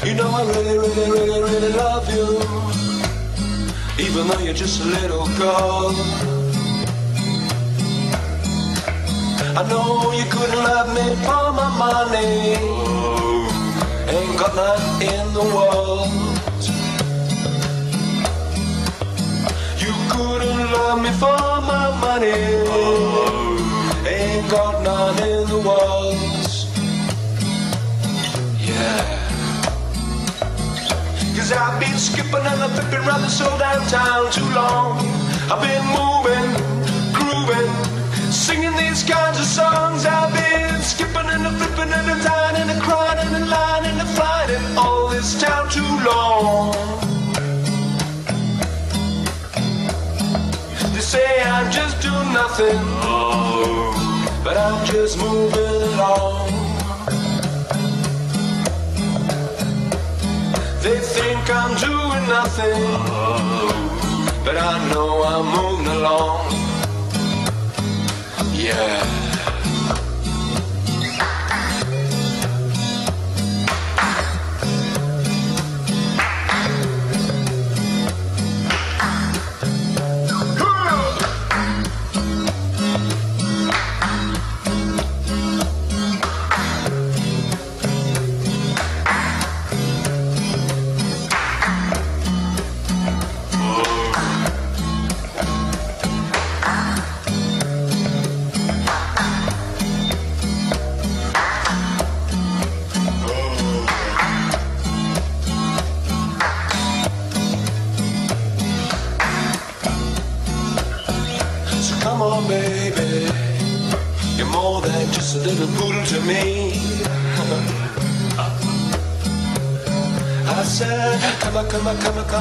You 0.05 0.15
know 0.15 0.29
I 0.29 0.43
really, 0.53 0.77
really, 0.77 1.11
really, 1.11 1.41
really 1.41 1.73
love 1.73 2.07
you, 2.15 2.37
even 3.99 4.29
though 4.29 4.39
you're 4.41 4.53
just 4.53 4.83
a 4.83 4.85
little 4.85 5.27
girl. 5.39 5.95
I 9.57 9.63
know 9.71 10.13
you 10.13 10.25
couldn't 10.31 10.63
love 10.71 10.89
me 10.93 11.07
for 11.25 11.53
my 11.57 11.69
money, 11.79 12.61
ain't 14.13 14.39
got 14.39 14.55
none 14.55 15.03
in 15.03 15.33
the 15.33 15.45
world. 15.57 16.11
You 19.81 19.95
couldn't 20.11 20.73
love 20.73 21.01
me 21.01 21.11
for 21.13 21.39
my 21.73 21.89
money, 22.03 23.16
ain't 24.37 24.51
got 24.51 24.83
none 24.83 25.19
in 25.29 25.49
the 25.49 25.61
world. 25.69 26.15
Yeah. 28.69 29.01
Cause 31.37 31.53
I've 31.53 31.81
been 31.81 31.99
skipping 31.99 32.45
and 32.51 32.61
I'm 32.65 32.71
flipping 32.71 33.07
around 33.07 33.23
this 33.23 33.41
old 33.41 33.59
downtown 33.59 34.31
too 34.33 34.49
long. 34.55 34.99
I've 35.51 35.63
been 35.63 35.87
moving, 36.01 36.49
grooving, 37.17 37.71
singing 38.31 38.77
these 38.77 39.03
kinds 39.03 39.39
of 39.39 39.47
songs. 39.47 40.05
I've 40.05 40.33
been 40.33 40.83
skipping 40.83 41.29
and 41.35 41.47
I'm 41.47 41.57
flipping 41.57 41.93
and 41.93 42.07
I'm 42.13 42.21
dying 42.23 42.57
and 42.61 42.71
I'm 42.71 42.81
crying 42.81 43.19
and 43.25 43.37
I'm 43.37 43.49
lying 43.49 43.87
and 43.87 44.01
I'm 44.01 44.11
flying 44.17 44.51
in 44.57 44.79
all 44.79 45.09
this 45.09 45.41
town 45.41 45.71
too 45.71 45.93
long. 46.05 46.73
They 50.95 51.01
say 51.01 51.43
I'm 51.43 51.71
just 51.71 52.01
doing 52.03 52.33
nothing, 52.33 52.81
oh. 53.03 53.76
But 54.47 54.57
I'm 54.57 54.87
just 54.87 55.19
moving 55.19 55.83
along. 55.95 56.47
They 60.85 60.99
think 61.01 61.51
I'm 61.51 61.73
doing 61.89 62.25
nothing, 62.29 62.81
but 64.45 64.57
I 64.57 64.75
know 64.93 65.25
I'm 65.33 65.47
moving 65.57 65.93
along. 65.99 66.47
Yeah. 68.55 69.16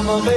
I'm 0.08 0.24
baby. 0.24 0.35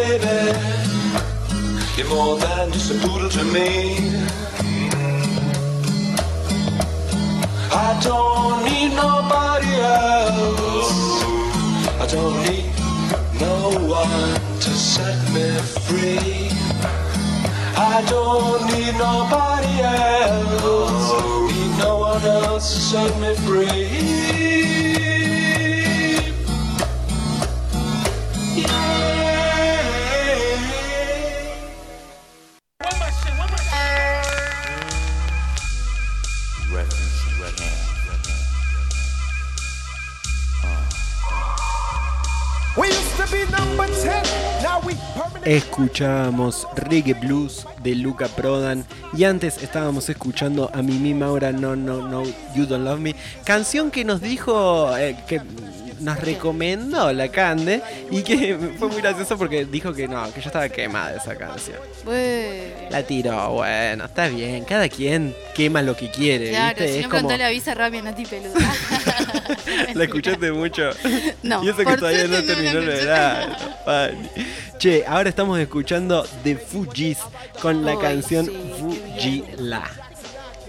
Escuchábamos 45.50 46.68
Reggae 46.76 47.16
Blues 47.16 47.66
de 47.82 47.96
Luca 47.96 48.28
Prodan 48.28 48.86
y 49.18 49.24
antes 49.24 49.64
estábamos 49.64 50.08
escuchando 50.08 50.70
a 50.76 50.84
Mimi 50.84 51.16
Maura 51.16 51.52
No 51.52 51.76
No 51.76 52.08
No 52.08 52.22
You 52.56 52.68
Don't 52.68 52.86
Love 52.86 53.00
Me, 53.00 53.16
canción 53.46 53.90
que 53.90 54.06
nos 54.06 54.22
dijo 54.22 54.96
eh, 54.96 55.18
que 55.28 55.42
nos 56.02 56.20
recomendó 56.20 57.12
la 57.14 57.30
Cande 57.30 57.82
y 58.12 58.22
que 58.22 58.58
fue 58.78 58.90
muy 58.90 59.02
gracioso 59.02 59.40
porque 59.40 59.66
dijo 59.66 59.92
que 59.92 60.08
no, 60.08 60.32
que 60.32 60.40
ya 60.40 60.48
estaba 60.48 60.70
quemada 60.70 61.16
esa 61.18 61.36
canción. 61.36 61.80
Bueno. 62.06 62.88
La 62.92 63.02
tiró, 63.02 63.54
bueno, 63.54 64.06
está 64.06 64.28
bien, 64.28 64.64
cada 64.66 64.88
quien 64.88 65.36
quema 65.56 65.82
lo 65.82 65.96
que 65.96 66.12
quiere, 66.12 66.50
Claro, 66.50 66.76
¿viste? 66.78 66.94
si 66.94 67.00
es 67.00 67.04
no 67.06 67.10
como 67.10 67.28
preguntale 67.28 67.44
a 67.46 67.50
Visa 67.50 67.74
Rabia 67.74 68.04
Nati 68.04 68.26
Peluda. 68.26 68.60
la 69.96 70.04
escuchaste 70.04 70.52
mucho. 70.52 70.92
No, 71.42 71.64
y 71.64 71.70
eso 71.70 71.78
que 71.78 71.98
todavía 71.98 72.28
no 72.28 72.34
la 72.36 72.44
terminó 72.44 72.82
la 72.82 72.94
edad. 72.94 73.58
Che, 74.80 75.04
ahora 75.06 75.28
estamos 75.28 75.60
escuchando 75.60 76.26
The 76.42 76.56
Fujis 76.56 77.18
con 77.62 77.84
la 77.84 77.92
Ay, 77.92 77.98
canción 77.98 78.46
sí, 78.46 78.52
qué 78.54 79.44
Fujila. 79.52 79.84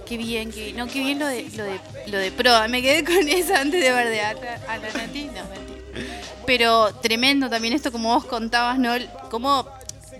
Qué 0.04 0.16
bien, 0.16 0.50
qué, 0.50 0.72
no, 0.72 0.88
qué 0.88 0.98
bien 0.98 1.20
lo 1.20 1.28
de, 1.28 1.48
lo 1.56 1.62
de, 1.62 1.80
lo 2.08 2.18
de 2.18 2.32
pro. 2.32 2.50
Me 2.68 2.82
quedé 2.82 3.04
con 3.04 3.28
eso 3.28 3.54
antes 3.54 3.80
de 3.80 3.92
bardear 3.92 4.36
a 4.66 4.78
la 4.78 4.90
Nati. 4.90 5.26
No, 5.26 5.44
mentira. 5.44 6.02
Pero 6.44 6.92
tremendo 7.00 7.48
también 7.48 7.72
esto 7.72 7.92
como 7.92 8.12
vos 8.12 8.24
contabas, 8.24 8.80
¿no? 8.80 8.94
Cómo 9.30 9.64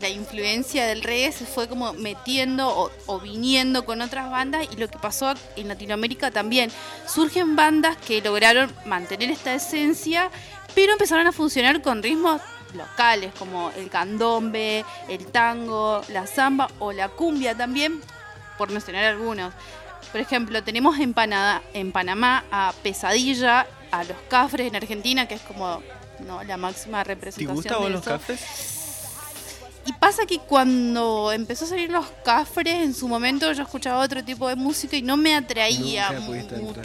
la 0.01 0.09
influencia 0.09 0.87
del 0.87 1.03
reggae 1.03 1.33
se 1.33 1.45
fue 1.45 1.67
como 1.67 1.93
metiendo 1.95 2.69
o, 2.69 2.93
o 3.07 3.19
viniendo 3.19 3.85
con 3.85 4.03
otras 4.03 4.31
bandas 4.31 4.69
y 4.73 4.77
lo 4.77 4.87
que 4.87 5.01
pasó 5.01 5.35
en 5.57 5.67
Latinoamérica 5.67 6.31
también. 6.31 6.71
Surgen 7.09 7.57
bandas 7.57 7.97
que 7.97 8.21
lograron 8.21 8.73
mantener 8.87 9.33
esta 9.33 9.53
esencia, 9.53 10.31
pero 10.77 10.93
empezaron 10.93 11.27
a 11.27 11.33
funcionar 11.33 11.83
con 11.83 12.05
ritmos 12.05 12.41
locales 12.75 13.33
como 13.39 13.71
el 13.77 13.89
candombe, 13.91 14.85
el 15.09 15.27
tango, 15.27 16.03
la 16.09 16.27
samba 16.27 16.69
o 16.79 16.93
la 16.93 17.09
cumbia 17.09 17.57
también, 17.57 18.01
por 18.59 18.71
mencionar 18.71 19.05
algunos. 19.05 19.53
Por 20.13 20.21
ejemplo, 20.21 20.63
tenemos 20.65 20.99
en, 20.99 21.15
Pana- 21.15 21.63
en 21.73 21.93
Panamá 21.93 22.45
a 22.51 22.73
Pesadilla, 22.83 23.67
a 23.93 24.05
Los 24.05 24.17
Cafres 24.29 24.67
en 24.69 24.77
Argentina, 24.77 25.27
que 25.29 25.35
es 25.35 25.41
como 25.43 25.83
¿no? 26.27 26.43
la 26.45 26.57
máxima 26.57 27.03
¿Te 27.05 27.09
representación 27.15 27.55
gusta 27.55 27.75
de 27.75 27.81
vos 27.81 27.91
los 27.91 28.01
eso. 28.03 28.11
cafés? 28.11 28.41
Y 29.87 29.93
pasa 29.95 30.27
que 30.27 30.39
cuando 30.39 31.33
empezó 31.33 31.65
a 31.65 31.69
salir 31.69 31.91
los 31.91 32.07
cafres, 32.25 32.75
en 32.83 32.95
su 32.95 33.09
momento 33.09 33.51
yo 33.53 33.63
escuchaba 33.63 34.05
otro 34.05 34.23
tipo 34.23 34.47
de 34.49 34.55
música 34.55 34.97
y 34.97 35.03
no 35.03 35.17
me 35.17 35.35
atraía 35.35 36.09
Nunca 36.11 36.21
mu- 36.21 36.27
pudiste 36.27 36.55
entrar. 36.57 36.85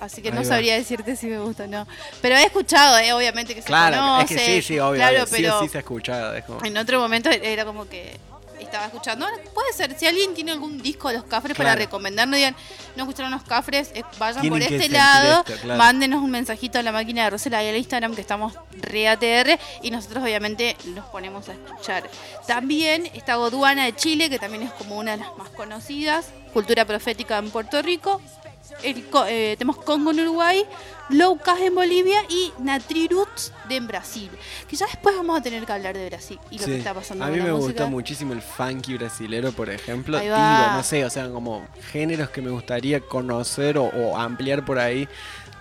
Así 0.00 0.22
que 0.22 0.28
Ahí 0.28 0.34
no 0.34 0.40
va. 0.40 0.46
sabría 0.46 0.74
decirte 0.76 1.14
si 1.16 1.26
me 1.26 1.38
gusta 1.40 1.64
o 1.64 1.66
no. 1.66 1.86
Pero 2.22 2.36
he 2.36 2.44
escuchado, 2.44 2.98
eh, 2.98 3.12
obviamente 3.12 3.54
que 3.54 3.60
se 3.60 3.66
Claro, 3.66 3.96
conoce. 3.98 4.34
es 4.34 4.40
que 4.40 4.46
sí, 4.46 4.62
sí, 4.62 4.78
obvio. 4.78 4.96
Claro, 4.96 5.16
obvio. 5.16 5.26
Sí, 5.26 5.32
pero 5.36 5.60
sí 5.62 5.68
se 5.68 5.76
ha 5.78 5.80
escuchado. 5.80 6.34
Es 6.34 6.44
como... 6.44 6.64
en 6.64 6.76
otro 6.78 6.98
momento 7.00 7.28
era 7.30 7.64
como 7.64 7.88
que 7.88 8.16
estaba 8.58 8.86
escuchando. 8.86 9.24
Ahora, 9.26 9.38
puede 9.54 9.72
ser, 9.72 9.98
si 9.98 10.06
alguien 10.06 10.34
tiene 10.34 10.52
algún 10.52 10.80
disco 10.82 11.08
de 11.08 11.14
los 11.14 11.24
cafres 11.24 11.56
para 11.56 11.74
recomendarnos, 11.74 12.36
digan, 12.36 12.54
no 12.94 13.04
escucharon 13.04 13.30
los 13.32 13.42
cafres, 13.42 13.90
eh, 13.94 14.02
vayan 14.18 14.42
Tienen 14.42 14.60
por 14.62 14.72
este 14.72 14.88
lado, 14.90 15.40
esto, 15.46 15.60
claro. 15.62 15.78
mándenos 15.78 16.22
un 16.22 16.30
mensajito 16.30 16.78
a 16.78 16.82
la 16.82 16.92
máquina 16.92 17.24
de 17.24 17.30
Rosela 17.30 17.64
y 17.64 17.68
al 17.68 17.76
Instagram 17.76 18.14
que 18.14 18.20
estamos 18.20 18.52
re 18.72 19.08
ATR 19.08 19.58
y 19.82 19.90
nosotros 19.90 20.22
obviamente 20.22 20.76
los 20.94 21.04
ponemos 21.06 21.48
a 21.48 21.52
escuchar. 21.54 22.04
También 22.46 23.06
está 23.14 23.36
Goduana 23.36 23.84
de 23.86 23.96
Chile, 23.96 24.28
que 24.28 24.38
también 24.38 24.62
es 24.64 24.72
como 24.72 24.98
una 24.98 25.12
de 25.12 25.18
las 25.18 25.36
más 25.38 25.48
conocidas, 25.50 26.26
Cultura 26.52 26.84
Profética 26.84 27.38
en 27.38 27.50
Puerto 27.50 27.80
Rico. 27.82 28.20
El, 28.82 29.04
eh, 29.28 29.56
tenemos 29.58 29.76
Congo 29.78 30.10
en 30.12 30.20
Uruguay, 30.20 30.64
Low 31.10 31.38
Cash 31.38 31.60
en 31.62 31.74
Bolivia 31.74 32.22
y 32.28 32.52
Natriroots 32.60 33.52
de 33.68 33.76
en 33.76 33.86
Brasil. 33.86 34.30
Que 34.68 34.76
ya 34.76 34.86
después 34.86 35.16
vamos 35.16 35.38
a 35.38 35.42
tener 35.42 35.64
que 35.66 35.72
hablar 35.72 35.96
de 35.96 36.06
Brasil 36.08 36.38
y 36.50 36.58
lo 36.58 36.64
Sí. 36.64 36.70
que 36.72 36.78
está 36.78 36.94
pasando 36.94 37.24
A 37.24 37.28
con 37.28 37.32
mí 37.34 37.38
la 37.40 37.46
me 37.46 37.52
música. 37.52 37.66
gusta 37.72 37.86
muchísimo 37.86 38.32
el 38.32 38.42
funky 38.42 38.96
brasilero, 38.96 39.52
por 39.52 39.70
ejemplo. 39.70 40.18
Digo, 40.18 40.36
no 40.36 40.82
sé, 40.82 41.04
o 41.04 41.10
sea, 41.10 41.28
como 41.30 41.66
géneros 41.90 42.30
que 42.30 42.42
me 42.42 42.50
gustaría 42.50 43.00
conocer 43.00 43.76
o, 43.78 43.84
o 43.84 44.16
ampliar 44.16 44.64
por 44.64 44.78
ahí 44.78 45.08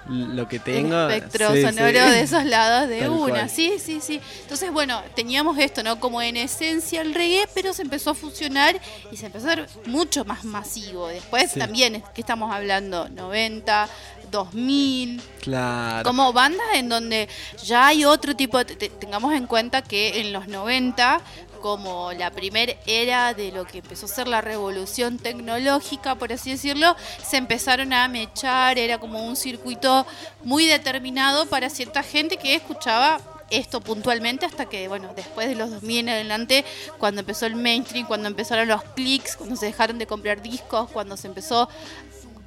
lo 0.10 0.48
que 0.48 0.60
tengo. 0.60 0.95
El 1.07 1.11
espectro 1.11 1.53
Sí, 1.53 1.61
sonoro 1.61 1.88
sí. 1.88 2.11
de 2.11 2.22
esos 2.22 2.44
lados 2.45 2.90
de 2.90 2.99
Tal 3.02 3.10
una. 3.11 3.30
cual. 3.34 3.49
Sí, 3.49 3.73
sí, 3.80 3.99
sí. 4.02 4.19
Entonces, 4.41 4.72
bueno, 4.72 5.02
teníamos 5.15 5.57
esto, 5.60 5.84
¿no? 5.84 5.99
Como 5.99 6.22
en 6.22 6.36
esencia 6.38 7.02
el 7.02 7.14
reggae, 7.14 7.48
pero 7.53 7.73
se 7.73 7.84
empezó 7.84 8.10
a 8.11 8.15
fusionar 8.15 8.80
y 9.11 9.18
se 9.18 9.27
empezó 9.27 9.48
a 9.49 9.52
hacer 9.53 9.68
mucho 9.86 10.26
más 10.26 10.44
masivo. 10.44 11.07
Después 11.07 11.52
Sí. 11.52 11.60
también, 11.60 12.03
¿qué 12.14 12.22
estamos 12.22 12.53
hablando? 12.53 13.07
90, 13.10 13.88
2000. 14.31 15.22
Claro. 15.41 16.03
Como 16.03 16.34
bandas 16.34 16.65
en 16.76 16.90
donde 16.90 17.27
ya 17.64 17.88
hay 17.88 18.06
otro 18.06 18.36
tipo, 18.36 18.57
de- 18.60 18.76
te- 18.76 18.90
tengamos 18.90 19.34
en 19.34 19.48
cuenta 19.48 19.81
que 19.81 20.22
en 20.22 20.34
los 20.34 20.48
90, 20.48 21.19
como 21.60 22.11
la 22.14 22.31
primera 22.31 22.73
era 22.86 23.34
de 23.34 23.52
lo 23.52 23.65
que 23.65 23.80
empezó 23.80 24.06
a 24.06 24.10
ser 24.10 24.27
la 24.27 24.41
revolución 24.41 25.18
tecnológica, 25.18 26.15
por 26.15 26.34
así 26.34 26.52
decirlo, 26.52 26.95
se 27.23 27.38
empezaron 27.38 27.94
a 27.94 28.07
mechar, 28.07 28.77
era 28.77 28.98
como 28.98 29.26
un 29.26 29.36
circuito 29.36 30.06
muy 30.44 30.65
determinado 30.65 31.45
para 31.45 31.69
cierta 31.69 32.03
gente 32.03 32.38
que 32.38 32.56
escuchaba 32.56 33.19
esto 33.49 33.81
puntualmente 33.81 34.45
hasta 34.45 34.65
que, 34.68 34.88
bueno, 34.88 35.11
después 35.15 35.48
de 35.48 35.56
los 35.56 35.72
2000 35.72 35.99
en 35.99 36.10
adelante, 36.10 36.65
cuando 36.98 37.22
empezó 37.22 37.45
el 37.45 37.56
mainstream, 37.56 38.06
cuando 38.06 38.27
empezaron 38.27 38.68
los 38.68 38.84
clics, 38.95 39.36
cuando 39.36 39.56
se 39.56 39.68
dejaron 39.68 39.98
de 39.98 40.07
comprar 40.07 40.41
discos, 40.41 40.90
cuando 40.91 41.18
se 41.18 41.27
empezó 41.27 41.69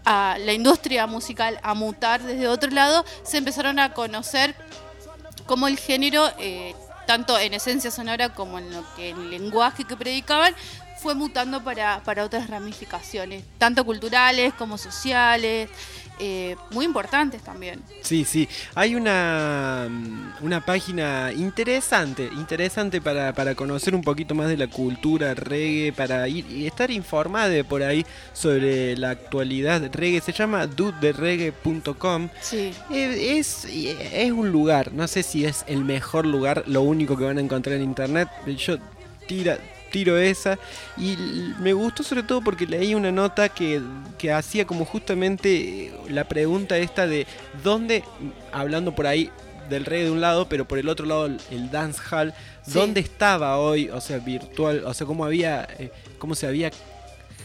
a 0.04 0.36
la 0.40 0.52
industria 0.52 1.06
musical 1.06 1.58
a 1.62 1.74
mutar 1.74 2.22
desde 2.22 2.48
otro 2.48 2.70
lado, 2.70 3.04
se 3.22 3.38
empezaron 3.38 3.78
a 3.78 3.92
conocer 3.92 4.54
como 5.46 5.68
el 5.68 5.78
género, 5.78 6.30
eh, 6.38 6.74
tanto 7.12 7.38
en 7.38 7.52
esencia 7.52 7.90
sonora 7.90 8.30
como 8.30 8.58
en 8.58 8.72
lo 8.72 8.82
que 8.94 9.10
el 9.10 9.28
lenguaje 9.28 9.84
que 9.84 9.98
predicaban, 9.98 10.54
fue 10.98 11.14
mutando 11.14 11.62
para, 11.62 12.02
para 12.04 12.24
otras 12.24 12.48
ramificaciones, 12.48 13.44
tanto 13.58 13.84
culturales 13.84 14.54
como 14.54 14.78
sociales, 14.78 15.68
eh, 16.20 16.56
muy 16.70 16.84
importantes 16.84 17.42
también. 17.42 17.80
Sí, 18.02 18.24
sí. 18.24 18.48
Hay 18.74 18.94
una, 18.94 19.86
mm, 19.90 20.44
una 20.44 20.64
página 20.64 21.32
interesante, 21.34 22.28
interesante 22.36 23.00
para, 23.00 23.32
para 23.32 23.54
conocer 23.54 23.94
un 23.94 24.02
poquito 24.02 24.34
más 24.34 24.48
de 24.48 24.56
la 24.56 24.66
cultura 24.68 25.34
reggae, 25.34 25.92
para 25.92 26.28
ir 26.28 26.44
y 26.50 26.66
estar 26.66 26.90
informada 26.90 27.48
de 27.48 27.64
por 27.64 27.82
ahí 27.82 28.04
sobre 28.32 28.96
la 28.96 29.10
actualidad 29.10 29.82
reggae. 29.92 30.20
Se 30.20 30.32
llama 30.32 30.66
dudedereggae.com. 30.66 32.28
Sí. 32.40 32.72
Eh, 32.90 33.36
Es, 33.38 33.64
es 33.64 34.32
un 34.32 34.50
lugar, 34.50 34.92
no 34.92 35.06
sé 35.08 35.22
si 35.22 35.44
es 35.44 35.64
el 35.66 35.84
mejor 35.84 36.26
lugar, 36.26 36.64
lo 36.66 36.82
único 36.82 37.16
que 37.16 37.24
van 37.24 37.38
a 37.38 37.40
encontrar 37.40 37.76
en 37.76 37.82
internet. 37.82 38.28
Yo 38.46 38.76
tira, 39.26 39.58
tiro 39.92 40.18
esa 40.18 40.58
y 40.96 41.16
me 41.60 41.72
gustó 41.72 42.02
sobre 42.02 42.24
todo 42.24 42.40
porque 42.40 42.66
leí 42.66 42.94
una 42.96 43.12
nota 43.12 43.48
que, 43.48 43.80
que 44.18 44.32
hacía 44.32 44.66
como 44.66 44.84
justamente 44.84 45.86
eh, 45.86 45.92
la 46.08 46.24
pregunta 46.24 46.76
esta 46.78 47.06
de 47.06 47.26
dónde, 47.62 48.02
hablando 48.50 48.94
por 48.94 49.06
ahí 49.06 49.30
del 49.70 49.84
rey 49.84 50.02
de 50.04 50.10
un 50.10 50.20
lado, 50.20 50.48
pero 50.48 50.66
por 50.66 50.78
el 50.78 50.88
otro 50.88 51.06
lado 51.06 51.26
el- 51.26 51.40
el 51.50 51.70
dance 51.70 52.00
hall, 52.10 52.34
Sí. 52.64 52.72
dónde 52.74 53.00
estaba 53.00 53.58
hoy, 53.58 53.88
o 53.90 54.00
sea, 54.00 54.18
virtual, 54.18 54.82
o 54.84 54.92
sea, 54.94 55.06
cómo 55.06 55.24
había, 55.24 55.66
eh, 55.78 55.90
cómo 56.18 56.34
se 56.34 56.46
había 56.46 56.70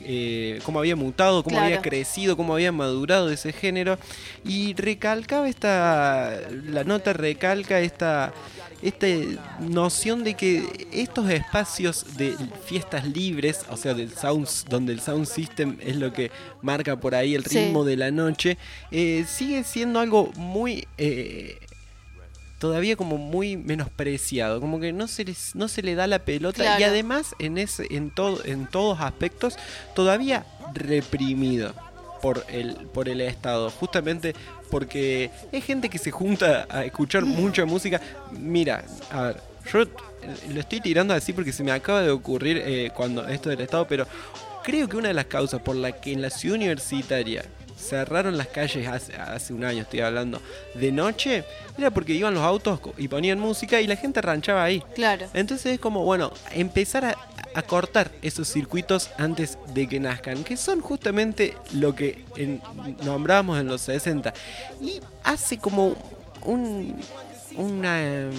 eh, 0.02 0.60
cómo 0.64 0.80
había 0.80 0.96
mutado, 0.96 1.44
cómo 1.44 1.60
había 1.60 1.82
crecido, 1.82 2.36
cómo 2.38 2.54
había 2.54 2.72
madurado 2.72 3.30
ese 3.30 3.52
género. 3.54 3.98
Y 4.46 4.74
recalcaba 4.76 5.48
esta. 5.50 6.40
La 6.66 6.84
nota 6.84 7.14
recalca 7.14 7.80
esta. 7.80 8.34
Esta 8.80 9.08
noción 9.60 10.24
de 10.24 10.36
que 10.36 10.64
estos 10.92 11.28
espacios 11.32 12.16
de 12.16 12.36
fiestas 12.66 13.08
libres, 13.08 13.62
o 13.72 13.76
sea, 13.76 13.96
del 13.96 14.14
sound, 14.14 14.48
donde 14.70 14.94
el 14.94 15.00
sound 15.02 15.26
system 15.26 15.78
es 15.82 15.96
lo 15.96 16.14
que 16.14 16.30
marca 16.62 16.96
por 16.96 17.16
ahí 17.16 17.34
el 17.34 17.44
Sí. 17.44 17.58
ritmo 17.58 17.84
de 17.84 17.98
la 17.98 18.12
noche, 18.12 18.56
eh, 18.92 19.26
sigue 19.28 19.64
siendo 19.64 20.00
algo 20.00 20.32
muy 20.36 20.88
eh, 21.00 21.58
todavía 22.60 22.96
como 22.96 23.18
muy 23.18 23.58
menospreciado, 23.58 24.60
como 24.60 24.80
que 24.80 24.94
no 24.94 25.08
se 25.08 25.26
les, 25.26 25.56
no 25.56 25.68
se 25.68 25.82
le 25.84 25.96
da 25.96 26.08
la 26.08 26.20
pelota 26.20 26.80
y 26.80 26.84
además 26.84 27.36
en 27.40 27.58
ese, 27.58 27.88
en 27.92 28.10
todo, 28.12 28.44
en 28.46 28.68
todos 28.68 29.00
aspectos, 29.02 29.58
todavía 29.96 30.46
reprimido 30.74 31.74
por 32.22 32.44
el, 32.50 32.76
por 32.94 33.10
el 33.10 33.22
Estado, 33.22 33.70
justamente 33.70 34.36
porque 34.70 35.30
es 35.52 35.64
gente 35.64 35.90
que 35.90 35.98
se 35.98 36.12
junta 36.12 36.68
a 36.70 36.84
escuchar 36.84 37.26
mucha 37.26 37.66
música. 37.66 38.02
Mira, 38.32 38.84
a 39.12 39.22
ver, 39.22 39.38
yo 39.72 39.80
lo 40.54 40.60
estoy 40.60 40.82
tirando 40.82 41.14
así 41.14 41.34
porque 41.34 41.54
se 41.54 41.64
me 41.64 41.72
acaba 41.72 42.02
de 42.02 42.10
ocurrir 42.10 42.62
eh, 42.66 42.92
cuando 42.94 43.28
esto 43.28 43.50
del 43.50 43.62
Estado, 43.62 43.88
pero 43.88 44.08
creo 44.64 44.90
que 44.90 44.98
una 44.98 45.10
de 45.10 45.14
las 45.14 45.26
causas 45.26 45.62
por 45.62 45.76
la 45.76 45.92
que 45.92 46.12
en 46.12 46.22
la 46.22 46.30
ciudad 46.30 46.56
universitaria 46.56 47.46
cerraron 47.78 48.38
las 48.38 48.48
calles 48.48 48.88
hace, 48.88 49.16
hace 49.16 49.54
un 49.54 49.64
año, 49.64 49.84
estoy 49.84 50.02
hablando, 50.02 50.42
de 50.74 50.92
noche, 50.92 51.44
era 51.78 51.92
porque 51.92 52.14
iban 52.14 52.34
los 52.34 52.44
autos 52.44 52.80
y 52.98 53.08
ponían 53.08 53.40
música 53.40 53.80
y 53.80 53.88
la 53.88 53.96
gente 53.96 54.22
ranchaba 54.22 54.64
ahí. 54.64 54.82
Claro. 54.96 55.28
Entonces 55.34 55.74
es 55.74 55.80
como, 55.80 56.04
bueno, 56.04 56.32
empezar 56.52 57.06
a, 57.06 57.16
a 57.54 57.62
cortar 57.62 58.12
esos 58.22 58.48
circuitos 58.52 59.10
antes 59.18 59.58
de 59.74 59.88
que 59.88 60.00
nazcan, 60.00 60.44
que 60.44 60.58
son 60.58 60.82
justamente 60.82 61.54
lo 61.74 61.94
que 61.96 62.24
en- 62.36 62.62
nombramos 63.04 63.60
en 63.60 63.68
los 63.68 63.82
60. 63.82 64.34
Y 64.82 65.00
hace 65.24 65.58
como 65.60 65.96
un, 66.44 66.96
una, 67.56 68.02
em, 68.04 68.32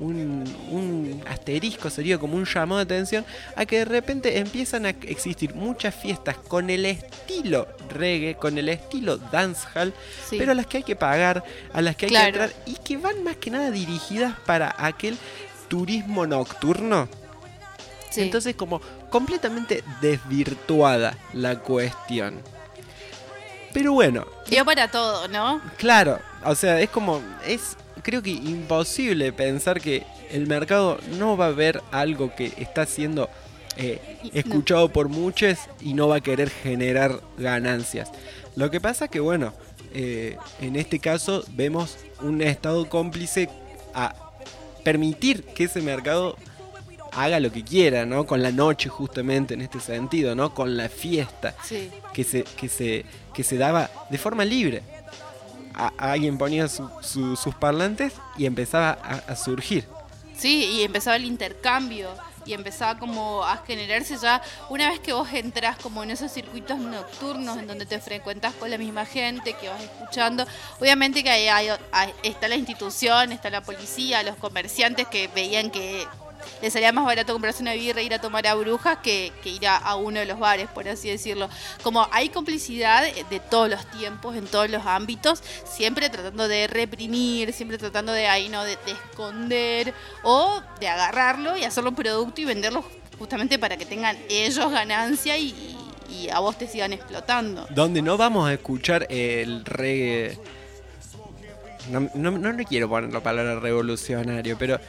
un, 0.00 0.44
un 0.70 1.22
asterisco, 1.28 1.88
sería 1.90 2.18
como 2.18 2.36
un 2.36 2.44
llamado 2.44 2.78
de 2.84 2.94
atención 2.94 3.24
a 3.56 3.64
que 3.66 3.78
de 3.78 3.84
repente 3.84 4.38
empiezan 4.38 4.86
a 4.86 4.90
existir 4.90 5.54
muchas 5.54 5.94
fiestas 5.94 6.36
con 6.36 6.68
el 6.70 6.84
estilo 6.86 7.68
reggae, 7.90 8.34
con 8.36 8.58
el 8.58 8.68
estilo 8.68 9.16
dancehall, 9.18 9.92
Sí. 10.28 10.36
pero 10.38 10.52
a 10.52 10.54
las 10.54 10.66
que 10.66 10.78
hay 10.78 10.82
que 10.82 10.96
pagar, 10.96 11.44
a 11.72 11.80
las 11.80 11.96
que 11.96 12.06
hay 12.06 12.10
Claro. 12.10 12.24
que 12.24 12.42
entrar 12.44 12.62
y 12.66 12.74
que 12.76 12.96
van 12.96 13.22
más 13.24 13.36
que 13.36 13.50
nada 13.50 13.70
dirigidas 13.70 14.34
para 14.46 14.74
aquel 14.78 15.16
turismo 15.68 16.26
nocturno. 16.26 17.08
Entonces 18.16 18.54
como 18.54 18.80
completamente 19.10 19.82
desvirtuada 20.00 21.16
la 21.32 21.58
cuestión. 21.60 22.40
Pero 23.72 23.92
bueno, 23.92 24.24
Dio 24.48 24.64
para 24.64 24.88
todo, 24.88 25.26
¿no? 25.28 25.60
Claro, 25.78 26.20
o 26.44 26.54
sea, 26.54 26.80
es 26.80 26.90
como, 26.90 27.20
es 27.44 27.76
creo 28.04 28.22
que 28.22 28.30
imposible 28.30 29.32
pensar 29.32 29.80
que 29.80 30.04
el 30.30 30.46
mercado 30.46 30.98
no 31.18 31.36
va 31.36 31.46
a 31.46 31.50
ver 31.50 31.82
algo 31.90 32.34
que 32.36 32.52
está 32.58 32.86
siendo 32.86 33.28
eh, 33.76 33.98
escuchado 34.32 34.88
por 34.90 35.08
muchos 35.08 35.58
y 35.80 35.94
no 35.94 36.06
va 36.06 36.16
a 36.16 36.20
querer 36.20 36.50
generar 36.50 37.20
ganancias. 37.38 38.10
Lo 38.54 38.70
que 38.70 38.80
pasa 38.80 39.08
que, 39.08 39.18
bueno, 39.18 39.52
eh, 39.92 40.36
en 40.60 40.76
este 40.76 41.00
caso 41.00 41.44
vemos 41.50 41.96
un 42.20 42.40
estado 42.40 42.88
cómplice 42.88 43.48
a 43.94 44.14
permitir 44.84 45.42
que 45.44 45.64
ese 45.64 45.80
mercado 45.80 46.36
haga 47.12 47.40
lo 47.40 47.50
que 47.50 47.64
quiera, 47.64 48.06
¿no? 48.06 48.26
Con 48.26 48.42
la 48.42 48.52
noche 48.52 48.88
justamente 48.88 49.54
en 49.54 49.62
este 49.62 49.80
sentido, 49.80 50.34
¿no? 50.34 50.52
Con 50.54 50.76
la 50.76 50.88
fiesta 50.88 51.54
Sí. 51.62 51.90
que 52.12 52.22
se, 52.24 52.42
que 52.44 52.68
se, 52.68 53.04
que 53.32 53.42
se 53.44 53.56
daba 53.56 53.90
de 54.10 54.18
forma 54.18 54.44
libre. 54.44 54.82
A- 55.74 55.92
alguien 55.98 56.38
ponía 56.38 56.68
su- 56.68 56.88
su- 57.02 57.36
sus 57.36 57.54
parlantes 57.54 58.12
y 58.38 58.46
empezaba 58.46 58.90
a, 58.92 59.34
surgir. 59.36 59.86
Sí, 60.36 60.64
y 60.64 60.82
empezaba 60.82 61.16
el 61.16 61.24
intercambio 61.24 62.10
y 62.46 62.52
empezaba 62.52 62.98
como 62.98 63.42
a 63.42 63.56
generarse 63.66 64.16
ya 64.20 64.42
una 64.68 64.90
vez 64.90 65.00
que 65.00 65.12
vos 65.14 65.28
entras 65.32 65.76
como 65.78 66.02
en 66.02 66.10
esos 66.10 66.30
circuitos 66.30 66.78
nocturnos 66.78 67.56
en 67.56 67.66
donde 67.66 67.86
te 67.86 67.98
frecuentas 68.00 68.52
con 68.54 68.70
la 68.70 68.76
misma 68.76 69.06
gente 69.06 69.54
que 69.54 69.68
vas 69.68 69.80
escuchando 69.80 70.44
obviamente 70.78 71.22
que 71.24 71.30
ahí 71.30 71.48
hay- 71.48 71.78
hay- 71.90 72.12
está 72.22 72.46
la 72.48 72.56
institución 72.56 73.32
está 73.32 73.48
la 73.48 73.62
policía 73.62 74.22
los 74.22 74.36
comerciantes 74.36 75.06
que 75.08 75.28
veían 75.28 75.70
que 75.70 76.06
les 76.62 76.72
salía 76.72 76.92
más 76.92 77.04
barato 77.04 77.32
comprarse 77.32 77.62
una 77.62 77.74
birra 77.74 78.00
e 78.00 78.04
ir 78.04 78.14
a 78.14 78.20
tomar 78.20 78.46
a 78.46 78.54
brujas 78.54 78.98
que, 78.98 79.32
que 79.42 79.50
ir 79.50 79.66
a, 79.66 79.76
a 79.76 79.96
uno 79.96 80.20
de 80.20 80.26
los 80.26 80.38
bares, 80.38 80.68
por 80.68 80.88
así 80.88 81.08
decirlo. 81.08 81.48
Como 81.82 82.08
hay 82.12 82.28
complicidad 82.28 83.04
de 83.04 83.40
todos 83.40 83.68
los 83.68 83.84
tiempos, 83.90 84.36
en 84.36 84.46
todos 84.46 84.70
los 84.70 84.86
ámbitos, 84.86 85.42
siempre 85.64 86.10
tratando 86.10 86.48
de 86.48 86.66
reprimir, 86.66 87.52
siempre 87.52 87.78
tratando 87.78 88.12
de 88.12 88.26
ahí, 88.26 88.48
¿no? 88.48 88.64
De, 88.64 88.76
de 88.84 88.92
esconder 88.92 89.94
o 90.22 90.60
de 90.80 90.88
agarrarlo 90.88 91.56
y 91.56 91.64
hacerlo 91.64 91.90
un 91.90 91.96
producto 91.96 92.40
y 92.40 92.44
venderlo 92.44 92.84
justamente 93.18 93.58
para 93.58 93.76
que 93.76 93.86
tengan 93.86 94.16
ellos 94.28 94.70
ganancia 94.70 95.38
y, 95.38 95.76
y 96.08 96.28
a 96.30 96.40
vos 96.40 96.58
te 96.58 96.66
sigan 96.66 96.92
explotando. 96.92 97.66
Donde 97.70 98.02
no 98.02 98.16
vamos 98.16 98.48
a 98.48 98.52
escuchar 98.52 99.06
el 99.10 99.64
reggae. 99.64 100.38
No, 101.90 102.08
no, 102.14 102.30
no 102.30 102.52
le 102.52 102.64
quiero 102.64 102.88
poner 102.88 103.12
la 103.12 103.20
palabra 103.20 103.60
revolucionario, 103.60 104.56
pero 104.58 104.80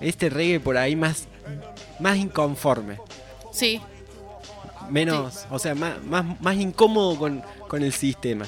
este 0.00 0.30
reggae 0.30 0.60
por 0.60 0.76
ahí 0.76 0.96
más, 0.96 1.26
más 1.98 2.16
inconforme. 2.16 2.98
Sí, 3.52 3.80
Menos, 4.90 5.44
o 5.50 5.58
sea, 5.58 5.74
más, 5.74 6.02
más, 6.04 6.40
más 6.40 6.56
incómodo 6.56 7.18
con, 7.18 7.42
con 7.68 7.82
el 7.82 7.92
sistema. 7.92 8.46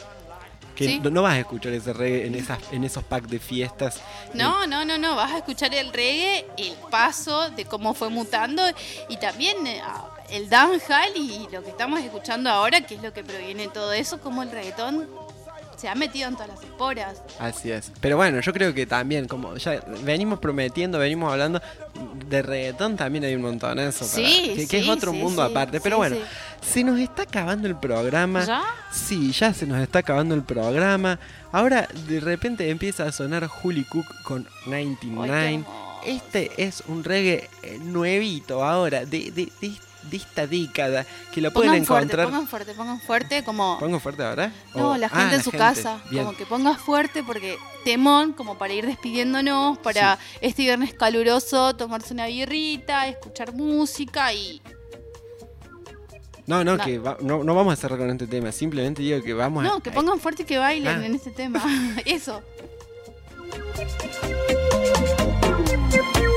Que 0.74 0.86
Sí. 0.86 1.00
no, 1.02 1.10
no 1.10 1.20
vas 1.22 1.34
a 1.34 1.40
escuchar 1.40 1.72
ese 1.74 1.92
reggae 1.92 2.26
en, 2.26 2.34
esas, 2.34 2.58
en 2.72 2.82
esos 2.84 3.04
packs 3.04 3.28
de 3.28 3.38
fiestas. 3.38 4.00
No, 4.32 4.66
no, 4.66 4.86
no, 4.86 4.96
no, 4.96 5.16
vas 5.16 5.32
a 5.32 5.38
escuchar 5.38 5.74
el 5.74 5.92
reggae, 5.92 6.46
el 6.56 6.72
paso 6.90 7.50
de 7.50 7.66
cómo 7.66 7.92
fue 7.92 8.08
mutando 8.08 8.62
y 9.10 9.18
también 9.18 9.66
eh, 9.66 9.82
el 10.30 10.48
dancehall 10.48 11.14
y 11.14 11.46
lo 11.52 11.62
que 11.62 11.68
estamos 11.70 12.00
escuchando 12.00 12.48
ahora, 12.48 12.80
que 12.80 12.94
es 12.94 13.02
lo 13.02 13.12
que 13.12 13.22
proviene 13.22 13.64
de 13.64 13.68
todo 13.68 13.92
eso, 13.92 14.18
como 14.22 14.42
el 14.42 14.50
reggaetón 14.50 15.10
se 15.80 15.88
ha 15.88 15.94
metido 15.94 16.28
en 16.28 16.34
todas 16.34 16.48
las 16.48 16.62
esporas. 16.62 17.22
Así 17.38 17.70
es. 17.70 17.90
Pero 18.00 18.16
bueno, 18.16 18.40
yo 18.40 18.52
creo 18.52 18.74
que 18.74 18.84
también, 18.86 19.26
como 19.26 19.56
ya 19.56 19.80
venimos 20.04 20.38
prometiendo, 20.38 20.98
venimos 20.98 21.32
hablando 21.32 21.62
de 22.28 22.42
reggaetón, 22.42 22.96
también 22.96 23.24
hay 23.24 23.34
un 23.34 23.42
montonazo. 23.42 24.00
para- 24.00 24.10
Sí, 24.28 24.52
que, 24.56 24.66
que 24.68 24.78
es 24.78 24.84
sí, 24.84 24.90
otro 24.90 25.12
sí, 25.12 25.18
mundo 25.18 25.44
sí, 25.44 25.50
aparte. 25.50 25.80
Pero 25.80 25.96
sí, 25.96 25.98
bueno, 25.98 26.16
sí. 26.16 26.22
se 26.72 26.84
nos 26.84 26.98
está 27.00 27.22
acabando 27.22 27.66
el 27.66 27.76
programa. 27.76 28.44
¿Ya? 28.44 28.62
Sí, 28.92 29.32
ya 29.32 29.54
se 29.54 29.66
nos 29.66 29.80
está 29.80 30.00
acabando 30.00 30.34
el 30.34 30.42
programa. 30.42 31.18
Ahora 31.52 31.88
de 32.08 32.20
repente 32.20 32.68
empieza 32.70 33.04
a 33.06 33.12
sonar 33.12 33.46
Juli 33.46 33.84
Cook 33.84 34.06
con 34.24 34.46
99. 34.66 35.64
Este 36.06 36.50
es 36.56 36.82
un 36.88 37.04
reggae 37.04 37.48
eh, 37.62 37.78
nuevito 37.82 38.64
ahora, 38.64 39.04
de, 39.04 39.30
de, 39.30 39.48
de, 39.60 39.72
de 40.02 40.16
esta 40.16 40.46
década, 40.46 41.04
que 41.32 41.40
lo 41.40 41.52
pueden 41.52 41.70
Pongan 41.70 41.86
fuerte, 41.86 42.04
encontrar. 42.04 42.26
pongan 42.26 42.46
fuerte, 42.48 42.74
pongan 42.74 43.00
fuerte, 43.00 43.44
como... 43.44 43.78
¿Pongo 43.78 44.00
fuerte 44.00 44.24
ahora? 44.24 44.52
No, 44.74 44.90
O- 44.92 44.96
la 44.96 45.06
ah, 45.06 45.20
gente 45.20 45.36
en 45.36 45.42
su 45.42 45.50
casa, 45.52 46.00
Bien. 46.10 46.24
como 46.24 46.36
que 46.36 46.46
ponga 46.46 46.74
fuerte 46.76 47.22
porque 47.22 47.56
temón, 47.84 48.32
como 48.32 48.56
para 48.58 48.72
ir 48.72 48.86
despidiéndonos, 48.86 49.78
para 49.78 50.18
este 50.40 50.62
viernes 50.62 50.94
caluroso, 50.94 51.74
tomarse 51.76 52.12
una 52.14 52.26
birrita, 52.26 53.06
escuchar 53.08 53.52
música 53.54 54.32
y 54.32 54.60
No, 56.46 56.64
no, 56.64 56.76
No. 56.76 56.84
que 56.84 56.98
va- 56.98 57.16
no, 57.20 57.44
no 57.44 57.54
vamos 57.54 57.74
a 57.74 57.76
cerrar 57.76 57.96
con 57.98 58.10
este 58.10 58.26
tema. 58.26 58.50
Simplemente 58.50 59.02
digo 59.02 59.22
que 59.22 59.34
vamos 59.34 59.64
a. 59.64 59.68
No, 59.68 59.80
que 59.80 59.92
pongan 59.92 60.18
fuerte 60.18 60.42
y 60.42 60.46
que 60.46 60.58
bailen 60.58 61.00
Ah. 61.02 61.06
en 61.06 61.14
este 61.14 61.30
tema. 61.30 61.62
Eso. 62.04 62.42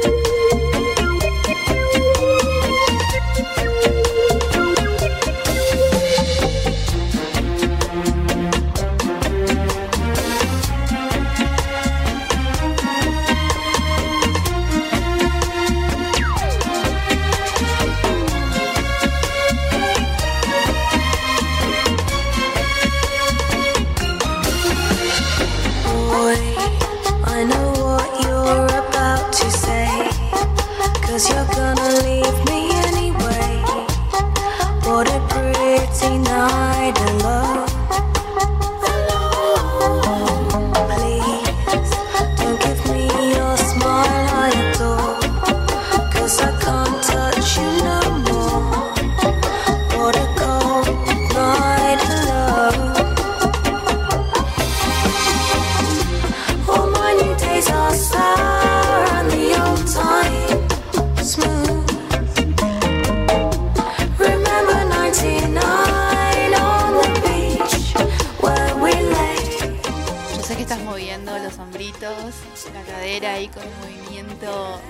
la 72.73 72.81
cadera 72.83 73.33
ahí 73.33 73.47
con 73.47 73.63
un 73.63 73.79
movimiento 73.79 74.81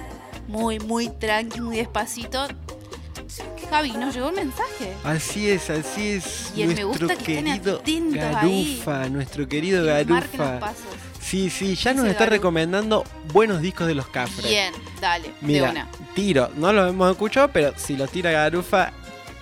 muy, 0.47 0.79
muy 0.79 1.09
tranqui, 1.09 1.61
muy 1.61 1.77
despacito. 1.77 2.47
Javi, 3.69 3.91
nos 3.93 4.13
llegó 4.13 4.29
un 4.29 4.35
mensaje. 4.35 4.93
Así 5.03 5.49
es, 5.49 5.69
así 5.69 6.11
es. 6.13 6.51
Y 6.55 6.61
el 6.63 6.67
me 6.69 6.75
nuestro 6.83 7.07
gusta 7.07 7.23
que 7.23 7.39
estén 7.39 7.45
querido 8.11 8.37
ahí. 8.37 8.75
Garufa, 8.77 9.09
nuestro 9.09 9.47
querido 9.47 9.79
los 9.83 9.87
Garufa. 9.87 10.59
pasos. 10.59 10.83
Sí, 11.19 11.49
sí, 11.49 11.73
ya 11.75 11.93
nos 11.93 12.05
está 12.05 12.25
recomendando 12.27 13.03
buenos 13.31 13.61
discos 13.61 13.87
de 13.87 13.95
los 13.95 14.07
Cafres. 14.07 14.45
Bien, 14.45 14.73
dale, 15.01 15.29
de 15.29 15.33
Mira, 15.41 15.71
una. 15.71 15.87
tiro, 16.13 16.51
no 16.57 16.71
lo 16.73 16.85
hemos 16.87 17.09
escuchado, 17.11 17.47
pero 17.51 17.73
si 17.77 17.95
lo 17.95 18.07
tira 18.07 18.29
Garufa 18.31 18.91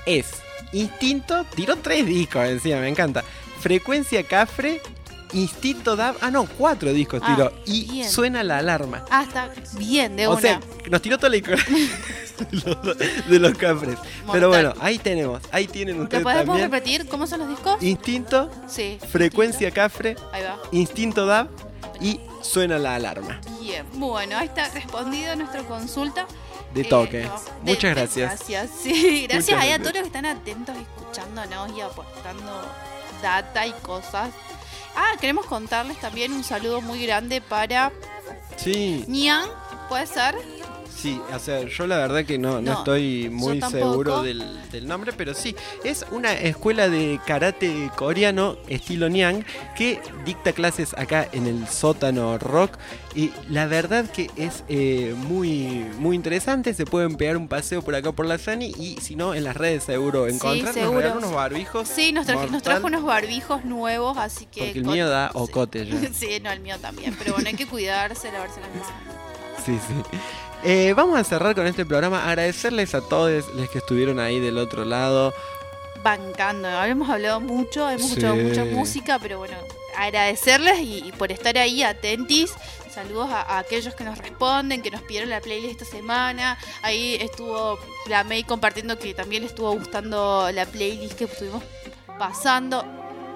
es 0.06 0.28
Instinto, 0.74 1.44
tiró 1.56 1.76
tres 1.78 2.06
discos 2.06 2.46
encima, 2.48 2.78
me 2.80 2.88
encanta. 2.88 3.24
Frecuencia 3.60 4.24
Cafre, 4.24 4.80
Instinto 5.34 5.96
Dab, 5.96 6.16
ah 6.22 6.30
no, 6.32 6.46
cuatro 6.46 6.92
discos 6.94 7.22
Ah, 7.24 7.34
tiró. 7.36 7.54
Y 7.66 7.90
bien. 7.90 8.10
suena 8.10 8.44
la 8.44 8.58
alarma. 8.58 9.06
Ah, 9.10 9.24
está 9.28 9.50
bien, 9.78 10.16
de 10.18 10.28
o 10.28 10.32
una. 10.32 10.42
sea, 10.42 10.60
nos 10.90 11.02
tiró 11.02 11.18
toda 11.18 11.30
la 11.30 11.36
discografía 11.36 11.88
de 13.30 13.40
los- 13.40 13.58
Cafres. 13.58 13.98
Pero 14.32 14.50
bueno, 14.50 14.74
ahí 14.80 14.98
tenemos, 14.98 15.42
ahí 15.52 15.68
tienen 15.68 15.96
¿Te 15.98 16.02
ustedes 16.04 16.24
podemos 16.24 16.46
también. 16.46 16.72
repetir 16.72 17.08
cómo 17.08 17.28
son 17.28 17.40
los 17.42 17.50
discos? 17.50 17.82
Instinto, 17.84 18.50
Sí. 18.68 18.98
Frecuencia 19.12 19.72
Cafre, 19.72 20.16
Ahí 20.32 20.44
va. 20.44 20.58
Instinto 20.72 21.26
Dab 21.26 21.48
y 22.00 22.20
suena 22.42 22.78
la 22.80 22.96
alarma. 22.96 23.40
Bien, 23.62 23.86
bueno, 23.94 24.38
ahí 24.38 24.48
está 24.48 24.70
respondido 24.70 25.36
nuestra 25.36 25.64
consulta. 25.64 26.26
De 26.74 26.82
Eh, 26.82 26.86
toque. 26.86 27.24
no, 27.26 27.36
de- 27.64 27.72
Muchas 27.74 27.96
gracias. 27.96 28.30
Gracias, 28.38 28.70
sí, 28.82 28.92
gracias 29.30 29.46
Muchas 29.46 29.62
ahí 29.62 29.72
a 29.72 29.78
gracias. 29.78 29.80
todos 29.82 29.94
los 29.94 30.02
que 30.02 30.08
están 30.08 30.26
atentos, 30.26 30.76
escuchándonos 30.78 31.78
y 31.78 31.82
aportando 31.82 32.62
data 33.22 33.68
y 33.68 33.72
cosas. 33.84 34.30
Ah, 34.96 35.16
queremos 35.20 35.46
contarles 35.46 36.00
también 36.00 36.34
un 36.34 36.44
saludo 36.44 36.82
muy 36.82 37.04
grande 37.06 37.42
para 37.42 37.92
Sí. 38.58 39.06
Nian, 39.08 39.50
¿puede 39.90 40.06
ser? 40.08 40.36
Sí, 41.02 41.20
o 41.34 41.40
sea, 41.40 41.64
yo 41.68 41.88
la 41.88 41.98
verdad 41.98 42.24
que 42.26 42.38
no, 42.38 42.62
no, 42.62 42.74
No, 42.74 42.78
estoy 42.80 43.30
muy 43.30 43.60
seguro 43.62 44.22
del, 44.22 44.44
del 44.72 44.88
nombre, 44.88 45.14
pero 45.18 45.34
sí, 45.34 45.56
es 45.84 46.06
una 46.12 46.34
escuela 46.34 46.90
de 46.90 47.20
karate 47.26 47.90
coreano 47.96 48.58
estilo 48.68 49.10
Nyang 49.10 49.44
que 49.76 50.00
dicta 50.26 50.54
clases 50.54 50.94
acá 50.98 51.28
en 51.32 51.48
el 51.48 51.68
sótano 51.68 52.38
rock 52.38 52.78
y 53.16 53.32
la 53.50 53.66
verdad 53.66 54.06
que 54.12 54.30
es 54.36 54.64
eh, 54.70 55.16
muy, 55.18 55.86
muy 55.98 56.16
interesante, 56.16 56.74
se 56.76 56.86
pueden 56.86 57.16
pegar 57.16 57.36
un 57.38 57.48
paseo 57.48 57.82
por 57.82 57.96
acá 57.96 58.12
por 58.12 58.26
la 58.28 58.38
Sani 58.38 58.68
y 58.78 58.98
si 59.02 59.16
no 59.16 59.34
en 59.34 59.44
las 59.44 59.58
redes 59.58 59.86
seguro 59.86 60.28
encontrar, 60.28 60.76
regalan 60.76 61.18
unos 61.18 61.34
barbijos. 61.34 61.88
Sí, 61.88 62.12
nos, 62.12 62.28
traje- 62.28 62.50
nos 62.52 62.62
trajo 62.62 62.86
unos 62.88 63.04
barbijos 63.04 63.66
nuevos, 63.66 64.18
así 64.18 64.46
que... 64.46 64.66
Porque 64.66 64.80
el 64.80 64.86
mío 64.86 65.10
da 65.10 65.32
ocote 65.36 65.86
ya. 65.86 65.96
sí, 66.14 66.40
no, 66.44 66.52
el 66.52 66.60
mío 66.60 66.76
también, 66.80 67.16
pero 67.18 67.34
bueno, 67.34 67.50
hay 67.50 67.56
que 67.56 67.66
cuidarse, 67.66 68.32
lavarse 68.32 68.60
las 68.62 68.70
manos. 68.70 68.88
Sí, 69.66 69.78
sí. 69.88 70.18
Eh, 70.64 70.94
vamos 70.96 71.18
a 71.20 71.24
cerrar 71.24 71.56
con 71.56 71.66
este 71.66 71.86
programa. 71.86 72.28
Agradecerles 72.30 72.94
a 72.94 73.02
todos 73.02 73.48
los 73.56 73.70
que 73.70 73.80
estuvieron 73.80 74.20
ahí 74.20 74.40
del 74.40 74.58
otro 74.58 74.86
lado. 74.86 75.34
bancando. 76.04 76.68
Habíamos 76.68 77.08
hablado 77.12 77.40
mucho, 77.40 77.88
hemos 77.88 78.02
Sí. 78.02 78.08
escuchado 78.14 78.36
mucha 78.36 78.66
música, 78.66 79.20
pero 79.22 79.38
bueno, 79.38 79.56
agradecerles 79.96 80.80
y, 80.80 80.98
y 81.08 81.12
por 81.12 81.32
estar 81.32 81.56
ahí 81.60 81.84
atentis. 81.84 82.56
Saludos 82.92 83.30
a, 83.30 83.42
a 83.44 83.60
aquellos 83.60 83.94
que 83.94 84.04
nos 84.04 84.18
responden, 84.18 84.82
que 84.82 84.90
nos 84.90 85.04
pidieron 85.04 85.30
la 85.30 85.42
playlist 85.42 85.80
esta 85.80 85.86
semana. 85.98 86.58
Ahí 86.82 87.18
estuvo 87.22 87.78
la 88.08 88.24
May 88.24 88.44
compartiendo 88.44 88.98
que 88.98 89.14
también 89.14 89.44
le 89.44 89.50
estuvo 89.50 89.72
gustando 89.74 90.50
la 90.52 90.66
playlist 90.66 91.14
que 91.14 91.26
estuvimos 91.26 91.64
pasando. 92.18 92.84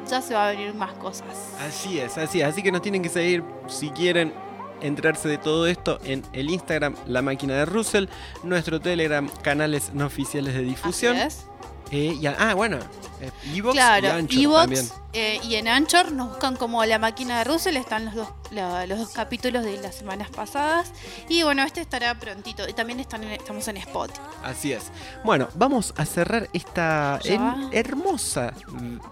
Ya 0.09 0.23
se 0.23 0.33
va 0.33 0.47
a 0.47 0.51
venir 0.51 0.73
más 0.73 0.93
cosas. 0.93 1.27
Así 1.59 1.99
es, 1.99 2.17
así 2.17 2.41
es. 2.41 2.47
Así 2.47 2.63
que 2.63 2.71
nos 2.71 2.81
tienen 2.81 3.03
que 3.03 3.09
seguir 3.09 3.43
si 3.67 3.91
quieren 3.91 4.33
enterarse 4.81 5.27
de 5.27 5.37
todo 5.37 5.67
esto 5.67 5.99
en 6.03 6.23
el 6.33 6.49
Instagram 6.49 6.95
La 7.07 7.21
Máquina 7.21 7.53
de 7.55 7.65
Russell, 7.65 8.05
nuestro 8.43 8.79
Telegram, 8.79 9.27
canales 9.41 9.91
no 9.93 10.05
oficiales 10.05 10.53
de 10.53 10.61
difusión. 10.63 11.15
Así 11.17 11.27
es. 11.27 11.45
Eh, 11.91 12.17
y 12.19 12.25
ah, 12.25 12.55
bueno, 12.55 12.79
eh, 13.21 13.29
Evox 13.53 13.75
y 13.75 13.77
Claro, 13.77 14.11
Anchor 14.13 14.39
Evox 14.39 14.59
también. 14.61 14.89
eh, 15.13 15.39
y 15.43 15.53
en 15.53 15.67
Anchor 15.67 16.11
nos 16.13 16.29
buscan 16.29 16.55
como 16.55 16.83
la 16.83 16.97
máquina 16.97 17.37
de 17.37 17.43
Russell, 17.43 17.77
están 17.77 18.05
los 18.05 18.15
dos, 18.15 18.27
la- 18.49 18.87
los 18.87 18.97
dos 18.97 19.09
capítulos 19.09 19.63
de 19.63 19.79
las 19.79 19.93
semanas 19.93 20.29
pasadas. 20.31 20.91
Y 21.29 21.43
bueno, 21.43 21.61
este 21.61 21.81
estará 21.81 22.15
prontito. 22.19 22.67
Y 22.67 22.73
también 22.73 22.99
están 22.99 23.23
en- 23.23 23.33
estamos 23.33 23.67
en 23.67 23.77
Spotify. 23.77 24.19
Así 24.43 24.73
es. 24.73 24.85
Bueno, 25.23 25.47
vamos 25.53 25.93
a 25.95 26.05
cerrar 26.07 26.49
esta 26.53 27.19
en- 27.23 27.69
hermosa 27.71 28.53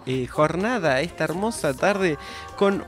eh, 0.07 0.25
jornada, 0.25 0.99
esta 1.01 1.25
hermosa 1.25 1.75
tarde 1.75 2.17
con 2.57 2.83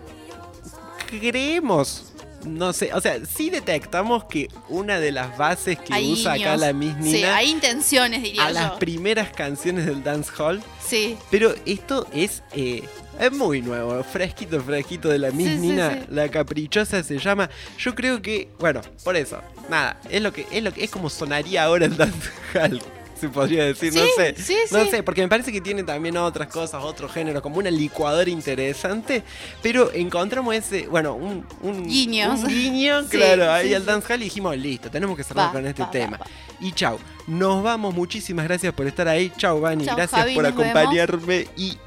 creemos 1.10 2.12
no 2.46 2.74
sé, 2.74 2.94
o 2.94 3.02
sea, 3.02 3.20
sí 3.26 3.50
detectamos 3.50 4.26
que 4.26 4.50
una 4.70 5.00
de 5.00 5.12
las 5.12 5.38
bases 5.38 5.78
que 5.80 5.94
Hay 5.94 6.14
usa 6.14 6.34
acá 6.34 6.56
la 6.58 6.74
Miss 6.74 6.94
Sí, 7.02 7.12
Nina 7.14 7.36
hay 7.36 7.50
intenciones, 7.50 8.24
diría 8.24 8.46
a 8.46 8.52
las 8.52 8.72
yo. 8.74 8.80
primeras 8.80 9.30
canciones 9.32 9.86
del 9.86 10.04
dance 10.04 10.32
hall. 10.38 10.62
Sí. 10.86 11.18
Pero 11.32 11.54
esto 11.66 12.08
es, 12.14 12.44
eh, 12.54 12.84
es 13.20 13.32
muy 13.32 13.62
nuevo, 13.62 14.04
fresquito, 14.04 14.62
fresquito 14.62 15.10
de 15.10 15.20
la 15.20 15.32
Miss 15.32 15.48
Sí, 15.48 15.54
sí, 15.56 15.60
Nina, 15.60 15.92
sí. 15.94 16.00
la 16.10 16.30
caprichosa 16.30 17.02
se 17.04 17.18
llama. 17.18 17.50
Yo 17.78 17.96
creo 17.96 18.22
que, 18.22 18.50
bueno, 18.60 18.82
por 19.04 19.16
eso, 19.16 19.42
nada, 19.70 20.00
es 20.10 20.22
lo 20.22 20.32
que 20.32 20.46
es 20.52 20.64
lo 20.64 20.72
que 20.74 20.84
es 20.84 20.92
como 20.92 21.10
sonaría 21.10 21.64
ahora 21.64 21.86
el 21.86 21.98
dance 21.98 22.30
hall. 22.54 22.82
Se 23.20 23.30
podría 23.30 23.64
decir, 23.66 23.94
no 23.94 24.02
sé. 24.18 24.36
sí, 24.38 24.56
no 24.72 24.84
sí. 24.84 24.90
sé, 24.92 25.04
porque 25.04 25.22
me 25.22 25.28
parece 25.30 25.52
que 25.52 25.62
tiene 25.62 25.84
también 25.84 26.18
otras 26.18 26.48
cosas, 26.50 26.84
otro 26.84 27.08
género, 27.08 27.42
como 27.42 27.58
una 27.58 27.72
licuadora 27.72 28.30
interesante. 28.30 29.24
Pero 29.62 29.92
encontramos 29.94 30.54
ese, 30.54 30.88
bueno, 30.88 31.14
un, 31.16 31.46
un 31.62 31.84
Guiños. 31.88 32.42
un 32.42 32.48
guiño, 32.50 33.04
Sí, 33.10 33.18
claro, 33.18 33.52
ahí 33.52 33.70
sí, 33.70 33.74
al 33.74 33.82
sí. 33.84 33.88
dance 33.88 34.14
hall 34.14 34.22
y 34.22 34.26
dijimos, 34.26 34.58
listo, 34.58 34.92
tenemos 34.92 35.16
que 35.16 35.24
cerrar 35.24 35.48
Va, 35.48 35.52
con 35.54 35.66
este 35.66 35.82
va, 35.84 35.92
tema. 35.92 36.18
va. 36.18 36.26
Y 36.60 36.72
chau, 36.74 37.00
nos 37.28 37.64
vamos, 37.64 37.94
muchísimas 37.96 38.46
gracias 38.46 38.74
por 38.74 38.86
estar 38.88 39.08
ahí. 39.08 39.32
Chau, 39.38 39.62
Vani, 39.62 39.86
Chau, 39.86 39.96
gracias 39.96 40.20
Javi, 40.22 40.36
por 40.36 40.44
vemos. 40.44 40.62
acompañarme 40.62 41.48
y 41.56 41.78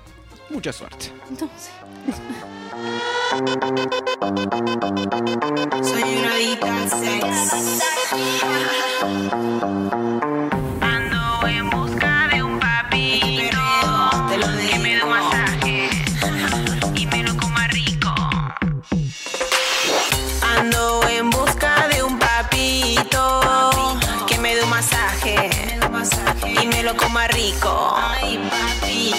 mucha 0.50 0.72
suerte. 0.72 1.06
Entonces. 1.30 1.70
Soy 5.82 6.02
una 6.18 6.36
me 14.98 15.04
dé 15.04 15.04
un 15.04 15.10
masaje 15.10 15.90
y 16.96 17.06
me 17.06 17.22
lo 17.22 17.36
coma 17.36 17.68
rico. 17.68 18.14
Ando 20.42 21.08
en 21.08 21.30
busca 21.30 21.88
de 21.88 22.02
un 22.02 22.18
papito 22.18 23.40
que 24.26 24.38
me 24.38 24.56
dé 24.56 24.62
un 24.64 24.70
masaje 24.70 25.50
y 26.60 26.66
me 26.66 26.82
lo 26.82 26.96
coma 26.96 27.28
rico. 27.28 27.94
Ay, 27.96 28.38
papi. 28.50 29.14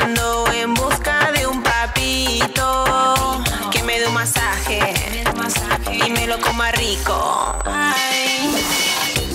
Ando 0.00 0.50
en 0.52 0.74
busca 0.74 1.30
de 1.32 1.46
un 1.46 1.62
papito 1.62 3.44
que 3.70 3.82
me 3.84 4.00
dé 4.00 4.08
un 4.08 4.14
masaje 4.14 5.22
y 5.92 6.10
me 6.10 6.26
lo 6.26 6.40
coma 6.40 6.72
rico. 6.72 7.56
Ay, 7.66 8.21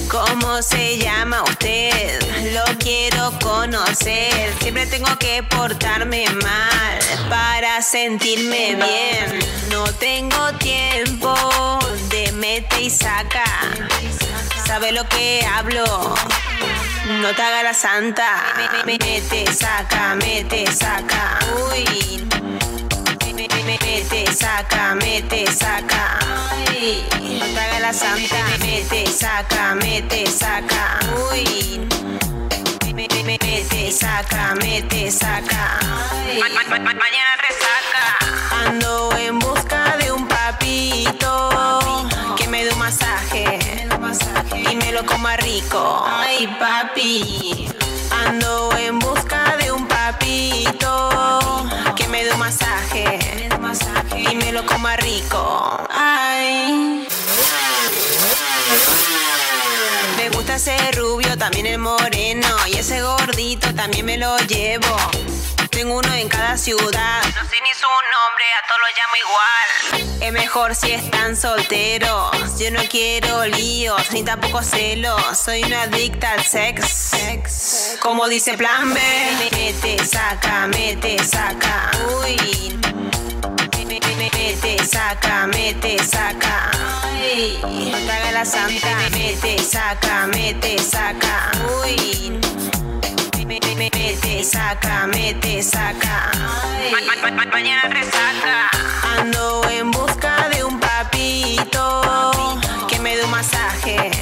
¿cómo 0.09 0.61
se 0.61 0.97
llama 0.97 1.43
usted? 1.43 2.19
Lo 2.53 2.77
quiero 2.77 3.31
conocer. 3.41 4.53
Siempre 4.59 4.85
tengo 4.87 5.17
que 5.19 5.43
portarme 5.43 6.25
mal 6.29 6.99
para 7.29 7.81
sentirme 7.81 8.75
bien. 8.75 9.39
No 9.71 9.83
tengo 9.93 10.51
tiempo 10.53 11.33
de 12.09 12.31
mete 12.33 12.83
y 12.83 12.89
saca. 12.89 13.45
¿Sabe 14.65 14.91
lo 14.91 15.07
que 15.07 15.45
hablo? 15.45 16.15
No 17.21 17.33
te 17.33 17.41
haga 17.41 17.63
la 17.63 17.73
santa. 17.73 18.43
Mete, 18.85 19.45
saca, 19.53 20.15
mete, 20.15 20.65
saca. 20.71 21.39
Uy. 21.71 22.27
Mete, 23.37 24.25
saca, 24.33 24.95
mete, 24.95 25.45
saca. 25.45 26.17
Ay, 26.71 27.05
haga 27.55 27.79
la 27.79 27.93
santa. 27.93 28.35
Mete, 28.59 29.05
saca, 29.05 29.75
mete, 29.75 30.25
saca. 30.25 30.99
Uy. 31.29 31.87
Mete, 32.95 33.91
saca, 33.91 34.55
mete, 34.55 35.11
saca. 35.11 35.77
Ay. 36.25 36.39
Mañana 36.41 37.33
resaca. 37.47 38.17
Ando 38.65 39.15
en 39.17 39.37
busca 39.37 39.97
de 39.97 40.11
un 40.11 40.27
papito 40.27 42.09
que 42.37 42.47
me 42.47 42.63
dé 42.63 42.71
un 42.71 42.79
masaje 42.79 43.59
y 44.71 44.75
me 44.77 44.91
lo 44.91 45.05
coma 45.05 45.37
rico. 45.37 46.03
Ay, 46.07 46.47
papi. 46.59 47.69
Ando 48.09 48.75
en 48.77 48.97
busca 48.97 49.55
de 49.57 49.71
un 49.71 49.87
papito 49.87 51.67
me 52.09 52.23
dé 52.23 52.35
masaje 52.35 53.19
y 54.17 54.35
me 54.35 54.51
lo 54.51 54.65
coma 54.65 54.95
rico. 54.97 55.77
Ay. 55.89 57.07
Me 60.17 60.29
gusta 60.29 60.55
ese 60.55 60.75
rubio, 60.93 61.37
también 61.37 61.65
el 61.65 61.79
moreno 61.79 62.47
y 62.67 62.77
ese 62.77 63.01
gordito 63.01 63.73
también 63.75 64.05
me 64.05 64.17
lo 64.17 64.37
llevo. 64.39 64.95
Tengo 65.77 65.99
uno 65.99 66.11
en 66.15 66.27
cada 66.27 66.57
ciudad. 66.57 67.21
No 67.23 67.43
sé 67.47 67.55
ni 67.61 67.71
su 67.75 67.85
nombre, 67.85 68.45
a 68.57 68.67
todos 68.67 68.81
los 68.81 68.91
llamo 68.97 69.15
igual. 69.27 70.23
Es 70.23 70.33
mejor 70.33 70.73
si 70.73 70.91
están 70.91 71.37
solteros. 71.37 72.57
Yo 72.57 72.71
no 72.71 72.81
quiero 72.89 73.45
líos, 73.45 74.11
ni 74.11 74.23
tampoco 74.23 74.63
celos. 74.63 75.21
Soy 75.37 75.63
una 75.65 75.83
adicta 75.83 76.31
al 76.31 76.43
sex. 76.43 77.97
Como 77.99 78.27
dice 78.27 78.55
Plan 78.55 78.91
B. 78.91 78.99
Mete, 79.51 80.03
saca, 80.03 80.65
mete, 80.65 81.23
saca. 81.23 81.91
Uy. 82.23 82.79
Mete, 84.17 84.83
saca, 84.83 85.45
mete, 85.45 86.03
saca. 86.03 86.71
Haga 88.15 88.31
la 88.31 88.45
santa. 88.45 88.97
Mete, 89.11 89.59
saca, 89.59 90.25
mete, 90.25 90.79
saca. 90.79 91.51
Uy. 91.83 92.17
Mete, 93.47 93.75
mete, 93.75 94.43
saca, 94.43 95.07
mete, 95.07 95.63
saca. 95.63 96.31
Mañana 97.49 97.83
resaca. 97.83 98.69
Ando 99.17 99.61
en 99.69 99.89
busca 99.89 100.49
de 100.49 100.65
un 100.65 100.77
papito 100.77 102.01
que 102.89 102.99
me 102.99 103.15
dé 103.15 103.23
un 103.23 103.31
masaje. 103.31 104.16